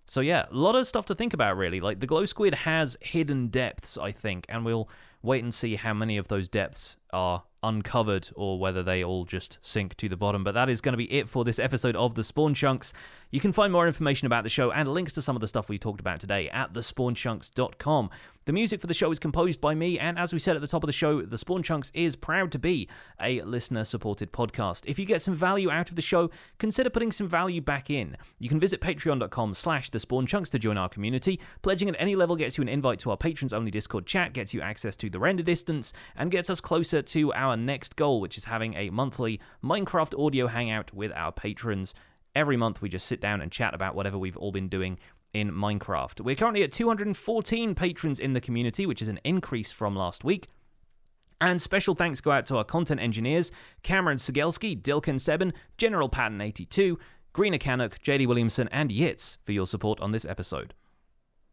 So 0.06 0.20
yeah, 0.20 0.46
a 0.50 0.54
lot 0.54 0.76
of 0.76 0.86
stuff 0.86 1.06
to 1.06 1.14
think 1.14 1.34
about 1.34 1.56
really. 1.56 1.80
Like 1.80 2.00
the 2.00 2.06
glow 2.06 2.24
squid 2.24 2.54
has 2.54 2.96
hidden 3.00 3.48
depths, 3.48 3.96
I 3.96 4.12
think, 4.12 4.46
and 4.48 4.64
we'll 4.64 4.88
wait 5.22 5.42
and 5.42 5.54
see 5.54 5.76
how 5.76 5.94
many 5.94 6.16
of 6.16 6.28
those 6.28 6.48
depths 6.48 6.96
are 7.12 7.44
uncovered 7.68 8.28
or 8.34 8.58
whether 8.58 8.82
they 8.82 9.02
all 9.02 9.24
just 9.24 9.58
sink 9.62 9.96
to 9.96 10.08
the 10.08 10.16
bottom. 10.16 10.44
But 10.44 10.52
that 10.52 10.68
is 10.68 10.80
going 10.80 10.92
to 10.92 10.98
be 10.98 11.12
it 11.12 11.28
for 11.28 11.44
this 11.44 11.58
episode 11.58 11.96
of 11.96 12.14
The 12.14 12.22
Spawn 12.22 12.54
Chunks. 12.54 12.92
You 13.30 13.40
can 13.40 13.52
find 13.52 13.72
more 13.72 13.86
information 13.86 14.26
about 14.26 14.44
the 14.44 14.50
show 14.50 14.70
and 14.70 14.88
links 14.88 15.12
to 15.14 15.22
some 15.22 15.36
of 15.36 15.40
the 15.40 15.48
stuff 15.48 15.68
we 15.68 15.78
talked 15.78 16.00
about 16.00 16.20
today 16.20 16.48
at 16.50 16.72
thespawnchunks.com. 16.72 18.10
The 18.46 18.52
music 18.52 18.82
for 18.82 18.86
the 18.86 18.92
show 18.92 19.10
is 19.10 19.18
composed 19.18 19.58
by 19.62 19.74
me, 19.74 19.98
and 19.98 20.18
as 20.18 20.34
we 20.34 20.38
said 20.38 20.54
at 20.54 20.60
the 20.60 20.68
top 20.68 20.82
of 20.82 20.86
the 20.86 20.92
show, 20.92 21.22
The 21.22 21.38
Spawn 21.38 21.62
Chunks 21.62 21.90
is 21.94 22.14
proud 22.14 22.52
to 22.52 22.58
be 22.58 22.90
a 23.18 23.40
listener 23.40 23.84
supported 23.84 24.32
podcast. 24.32 24.82
If 24.84 24.98
you 24.98 25.06
get 25.06 25.22
some 25.22 25.34
value 25.34 25.70
out 25.70 25.88
of 25.88 25.96
the 25.96 26.02
show, 26.02 26.28
consider 26.58 26.90
putting 26.90 27.10
some 27.10 27.26
value 27.26 27.62
back 27.62 27.88
in. 27.88 28.18
You 28.38 28.50
can 28.50 28.60
visit 28.60 28.82
patreon.com 28.82 29.54
slash 29.54 29.88
The 29.88 29.98
Spawn 29.98 30.26
Chunks 30.26 30.50
to 30.50 30.58
join 30.58 30.76
our 30.76 30.90
community. 30.90 31.40
Pledging 31.62 31.88
at 31.88 31.96
any 31.98 32.16
level 32.16 32.36
gets 32.36 32.58
you 32.58 32.62
an 32.62 32.68
invite 32.68 32.98
to 32.98 33.10
our 33.10 33.16
patrons 33.16 33.54
only 33.54 33.70
Discord 33.70 34.04
chat, 34.04 34.34
gets 34.34 34.52
you 34.52 34.60
access 34.60 34.94
to 34.96 35.08
the 35.08 35.18
render 35.18 35.42
distance, 35.42 35.94
and 36.14 36.30
gets 36.30 36.50
us 36.50 36.60
closer 36.60 37.00
to 37.00 37.32
our 37.32 37.56
next 37.56 37.96
goal, 37.96 38.20
which 38.20 38.36
is 38.36 38.44
having 38.44 38.74
a 38.74 38.90
monthly 38.90 39.40
Minecraft 39.64 40.22
audio 40.22 40.48
hangout 40.48 40.92
with 40.92 41.12
our 41.12 41.32
patrons. 41.32 41.94
Every 42.36 42.56
month, 42.56 42.82
we 42.82 42.88
just 42.88 43.06
sit 43.06 43.20
down 43.20 43.40
and 43.40 43.52
chat 43.52 43.74
about 43.74 43.94
whatever 43.94 44.18
we've 44.18 44.36
all 44.36 44.50
been 44.50 44.68
doing 44.68 44.98
in 45.34 45.50
Minecraft. 45.52 46.20
We're 46.20 46.36
currently 46.36 46.62
at 46.62 46.72
214 46.72 47.74
patrons 47.74 48.18
in 48.18 48.32
the 48.32 48.40
community, 48.40 48.86
which 48.86 49.02
is 49.02 49.08
an 49.08 49.20
increase 49.24 49.72
from 49.72 49.94
last 49.94 50.24
week. 50.24 50.48
And 51.40 51.60
special 51.60 51.94
thanks 51.94 52.22
go 52.22 52.30
out 52.30 52.46
to 52.46 52.56
our 52.56 52.64
content 52.64 53.00
engineers 53.00 53.50
Cameron 53.82 54.18
Sigelski, 54.18 54.80
Dilkin 54.80 55.16
Seben, 55.16 55.52
General 55.76 56.08
Patton 56.08 56.40
82, 56.40 56.98
Greener 57.34 57.58
Canuck, 57.58 57.98
JD 57.98 58.26
Williamson, 58.26 58.68
and 58.68 58.90
Yitz 58.90 59.36
for 59.44 59.52
your 59.52 59.66
support 59.66 60.00
on 60.00 60.12
this 60.12 60.24
episode. 60.24 60.72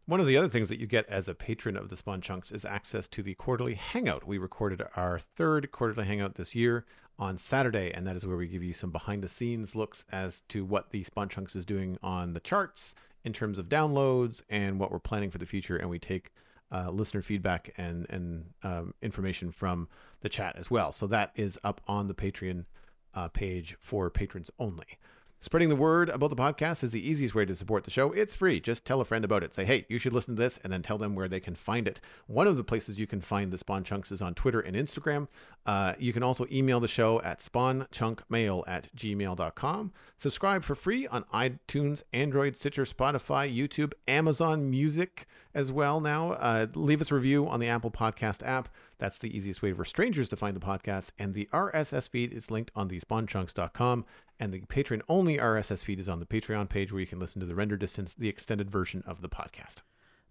One 0.06 0.20
of 0.20 0.26
the 0.26 0.36
other 0.36 0.48
things 0.48 0.68
that 0.68 0.80
you 0.80 0.86
get 0.86 1.08
as 1.08 1.28
a 1.28 1.34
patron 1.34 1.76
of 1.76 1.88
the 1.88 1.96
Spawn 1.96 2.20
Chunks 2.20 2.50
is 2.50 2.64
access 2.64 3.06
to 3.08 3.22
the 3.22 3.34
quarterly 3.34 3.74
hangout. 3.74 4.26
We 4.26 4.38
recorded 4.38 4.82
our 4.96 5.18
third 5.18 5.70
quarterly 5.72 6.06
hangout 6.06 6.36
this 6.36 6.54
year 6.54 6.84
on 7.18 7.38
Saturday, 7.38 7.92
and 7.92 8.06
that 8.06 8.16
is 8.16 8.26
where 8.26 8.36
we 8.36 8.48
give 8.48 8.64
you 8.64 8.72
some 8.72 8.90
behind 8.90 9.22
the 9.22 9.28
scenes 9.28 9.76
looks 9.76 10.04
as 10.10 10.42
to 10.48 10.64
what 10.64 10.90
the 10.90 11.04
Spawn 11.04 11.28
Chunks 11.28 11.54
is 11.54 11.64
doing 11.64 11.98
on 12.02 12.32
the 12.32 12.40
charts 12.40 12.94
in 13.24 13.32
terms 13.32 13.58
of 13.58 13.68
downloads 13.68 14.42
and 14.48 14.78
what 14.78 14.90
we're 14.90 14.98
planning 14.98 15.30
for 15.30 15.38
the 15.38 15.46
future. 15.46 15.76
And 15.76 15.88
we 15.88 15.98
take 15.98 16.32
uh, 16.72 16.90
listener 16.90 17.22
feedback 17.22 17.72
and 17.76 18.06
and 18.08 18.44
um, 18.62 18.94
information 19.02 19.52
from 19.52 19.88
the 20.20 20.28
chat 20.28 20.56
as 20.56 20.70
well. 20.70 20.92
So 20.92 21.06
that 21.08 21.32
is 21.36 21.58
up 21.62 21.80
on 21.86 22.08
the 22.08 22.14
Patreon 22.14 22.64
uh, 23.14 23.28
page 23.28 23.76
for 23.80 24.08
patrons 24.10 24.50
only. 24.58 24.98
Spreading 25.44 25.70
the 25.70 25.74
word 25.74 26.08
about 26.08 26.30
the 26.30 26.36
podcast 26.36 26.84
is 26.84 26.92
the 26.92 27.04
easiest 27.04 27.34
way 27.34 27.44
to 27.44 27.56
support 27.56 27.82
the 27.82 27.90
show. 27.90 28.12
It's 28.12 28.32
free. 28.32 28.60
Just 28.60 28.84
tell 28.84 29.00
a 29.00 29.04
friend 29.04 29.24
about 29.24 29.42
it. 29.42 29.52
Say, 29.52 29.64
hey, 29.64 29.84
you 29.88 29.98
should 29.98 30.12
listen 30.12 30.36
to 30.36 30.40
this, 30.40 30.60
and 30.62 30.72
then 30.72 30.82
tell 30.82 30.98
them 30.98 31.16
where 31.16 31.26
they 31.26 31.40
can 31.40 31.56
find 31.56 31.88
it. 31.88 32.00
One 32.28 32.46
of 32.46 32.56
the 32.56 32.62
places 32.62 32.96
you 32.96 33.08
can 33.08 33.20
find 33.20 33.52
the 33.52 33.58
Spawn 33.58 33.82
Chunks 33.82 34.12
is 34.12 34.22
on 34.22 34.34
Twitter 34.34 34.60
and 34.60 34.76
Instagram. 34.76 35.26
Uh, 35.66 35.94
you 35.98 36.12
can 36.12 36.22
also 36.22 36.46
email 36.52 36.78
the 36.78 36.86
show 36.86 37.20
at 37.22 37.40
spawnchunkmail 37.40 38.62
at 38.68 38.94
gmail.com. 38.94 39.92
Subscribe 40.16 40.62
for 40.62 40.76
free 40.76 41.08
on 41.08 41.24
iTunes, 41.34 42.04
Android, 42.12 42.56
Stitcher, 42.56 42.84
Spotify, 42.84 43.52
YouTube, 43.52 43.94
Amazon 44.06 44.70
Music 44.70 45.26
as 45.54 45.72
well 45.72 46.00
now. 46.00 46.32
Uh, 46.34 46.66
leave 46.74 47.00
us 47.00 47.10
a 47.10 47.16
review 47.16 47.48
on 47.48 47.58
the 47.58 47.66
Apple 47.66 47.90
Podcast 47.90 48.46
app. 48.46 48.68
That's 49.02 49.18
the 49.18 49.36
easiest 49.36 49.62
way 49.62 49.72
for 49.72 49.84
strangers 49.84 50.28
to 50.28 50.36
find 50.36 50.54
the 50.54 50.60
podcast. 50.60 51.08
And 51.18 51.34
the 51.34 51.48
RSS 51.52 52.08
feed 52.08 52.32
is 52.32 52.52
linked 52.52 52.70
on 52.76 52.86
the 52.86 53.00
spawnchunks.com. 53.00 54.04
And 54.38 54.54
the 54.54 54.60
Patreon 54.60 55.02
only 55.08 55.38
RSS 55.38 55.82
feed 55.82 55.98
is 55.98 56.08
on 56.08 56.20
the 56.20 56.24
Patreon 56.24 56.68
page 56.68 56.92
where 56.92 57.00
you 57.00 57.06
can 57.08 57.18
listen 57.18 57.40
to 57.40 57.46
the 57.46 57.56
render 57.56 57.76
distance, 57.76 58.14
the 58.14 58.28
extended 58.28 58.70
version 58.70 59.02
of 59.04 59.20
the 59.20 59.28
podcast. 59.28 59.78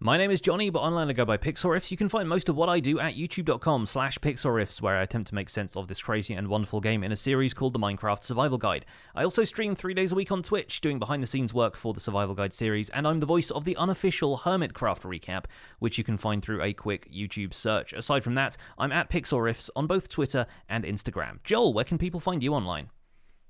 My 0.04 0.18
name 0.18 0.32
is 0.32 0.42
Jonny, 0.42 0.72
but 0.72 0.80
online 0.80 1.12
I 1.12 1.14
go 1.14 1.26
by 1.26 1.38
Pixelriffs. 1.38 1.92
You 1.92 1.96
can 1.96 2.10
find 2.10 2.28
most 2.28 2.50
of 2.50 2.56
what 2.56 2.70
I 2.70 2.80
do 2.80 3.00
at 3.00 3.14
youtube.com 3.14 3.86
slash 3.86 4.18
pixelriffs, 4.18 4.82
where 4.82 4.98
I 4.98 5.04
attempt 5.04 5.28
to 5.28 5.36
make 5.36 5.48
sense 5.48 5.76
of 5.76 5.88
this 5.88 6.02
crazy 6.02 6.34
and 6.34 6.48
wonderful 6.48 6.82
game 6.82 7.04
in 7.04 7.12
a 7.12 7.16
series 7.16 7.54
called 7.54 7.74
the 7.74 7.80
Minecraft 7.80 8.24
Survival 8.24 8.58
Guide. 8.58 8.88
I 9.14 9.24
also 9.24 9.44
stream 9.44 9.76
three 9.76 9.94
days 9.94 10.12
a 10.12 10.16
week 10.16 10.32
on 10.32 10.42
Twitch, 10.42 10.82
doing 10.82 10.98
behind-the-scenes 10.98 11.54
work 11.54 11.78
for 11.78 11.94
the 11.94 12.00
Survival 12.00 12.34
Guide 12.34 12.52
series, 12.52 12.90
and 12.90 13.08
I'm 13.08 13.20
the 13.20 13.28
voice 13.28 13.52
of 13.52 13.64
the 13.64 13.78
unofficial 13.78 14.40
Hermitcraft 14.40 15.02
recap, 15.02 15.46
which 15.78 16.00
you 16.00 16.04
can 16.04 16.18
find 16.18 16.42
through 16.42 16.64
a 16.64 16.74
quick 16.74 17.08
YouTube 17.14 17.54
search. 17.54 17.94
Aside 17.94 18.24
from 18.24 18.34
that, 18.34 18.58
I'm 18.80 18.92
at 18.92 19.12
Pixelriffs 19.12 19.70
on 19.76 19.86
both 19.86 20.10
Twitter 20.10 20.48
and 20.68 20.84
Instagram. 20.84 21.44
Joel, 21.44 21.76
where 21.76 21.86
can 21.86 22.00
people 22.00 22.20
find 22.20 22.42
you 22.42 22.56
online? 22.56 22.90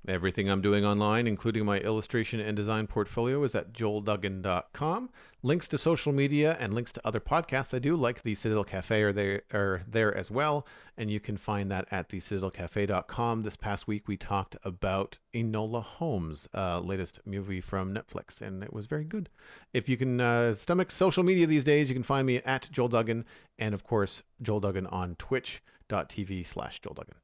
Everything 0.08 0.50
I'm 0.50 0.60
doing 0.60 0.84
online, 0.84 1.28
including 1.28 1.64
my 1.64 1.78
illustration 1.78 2.40
and 2.40 2.56
design 2.56 2.88
portfolio, 2.88 3.44
is 3.44 3.54
at 3.54 3.72
joelduggan.com. 3.72 5.10
Links 5.44 5.68
to 5.68 5.78
social 5.78 6.12
media 6.12 6.56
and 6.58 6.74
links 6.74 6.90
to 6.92 7.06
other 7.06 7.20
podcasts 7.20 7.72
I 7.72 7.78
do, 7.78 7.94
like 7.94 8.22
the 8.22 8.34
Citadel 8.34 8.64
Cafe, 8.64 9.00
are 9.00 9.12
there, 9.12 9.42
are 9.52 9.82
there 9.86 10.12
as 10.16 10.28
well. 10.28 10.66
And 10.96 11.08
you 11.08 11.20
can 11.20 11.36
find 11.36 11.70
that 11.70 11.86
at 11.92 12.08
thecitadelcafe.com. 12.08 13.42
This 13.42 13.54
past 13.54 13.86
week, 13.86 14.08
we 14.08 14.16
talked 14.16 14.56
about 14.64 15.18
Enola 15.34 15.84
Holmes' 15.84 16.48
uh, 16.52 16.80
latest 16.80 17.20
movie 17.24 17.60
from 17.60 17.94
Netflix, 17.94 18.40
and 18.40 18.64
it 18.64 18.72
was 18.72 18.86
very 18.86 19.04
good. 19.04 19.28
If 19.72 19.88
you 19.88 19.96
can 19.96 20.20
uh, 20.20 20.54
stomach 20.54 20.90
social 20.90 21.22
media 21.22 21.46
these 21.46 21.64
days, 21.64 21.88
you 21.88 21.94
can 21.94 22.02
find 22.02 22.26
me 22.26 22.38
at 22.38 22.68
Joel 22.72 22.88
Duggan, 22.88 23.24
and 23.56 23.72
of 23.72 23.84
course, 23.84 24.24
Joel 24.42 24.58
Duggan 24.58 24.88
on 24.88 25.14
twitch.tv 25.14 26.44
slash 26.44 26.80
Joel 26.80 26.94
Duggan. 26.94 27.14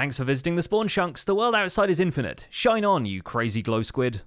Thanks 0.00 0.16
for 0.16 0.24
visiting 0.24 0.56
the 0.56 0.62
Spawn 0.62 0.88
Chunks. 0.88 1.24
The 1.24 1.34
world 1.34 1.54
outside 1.54 1.90
is 1.90 2.00
infinite. 2.00 2.46
Shine 2.48 2.86
on, 2.86 3.04
you 3.04 3.22
crazy 3.22 3.60
glow 3.60 3.82
squid. 3.82 4.22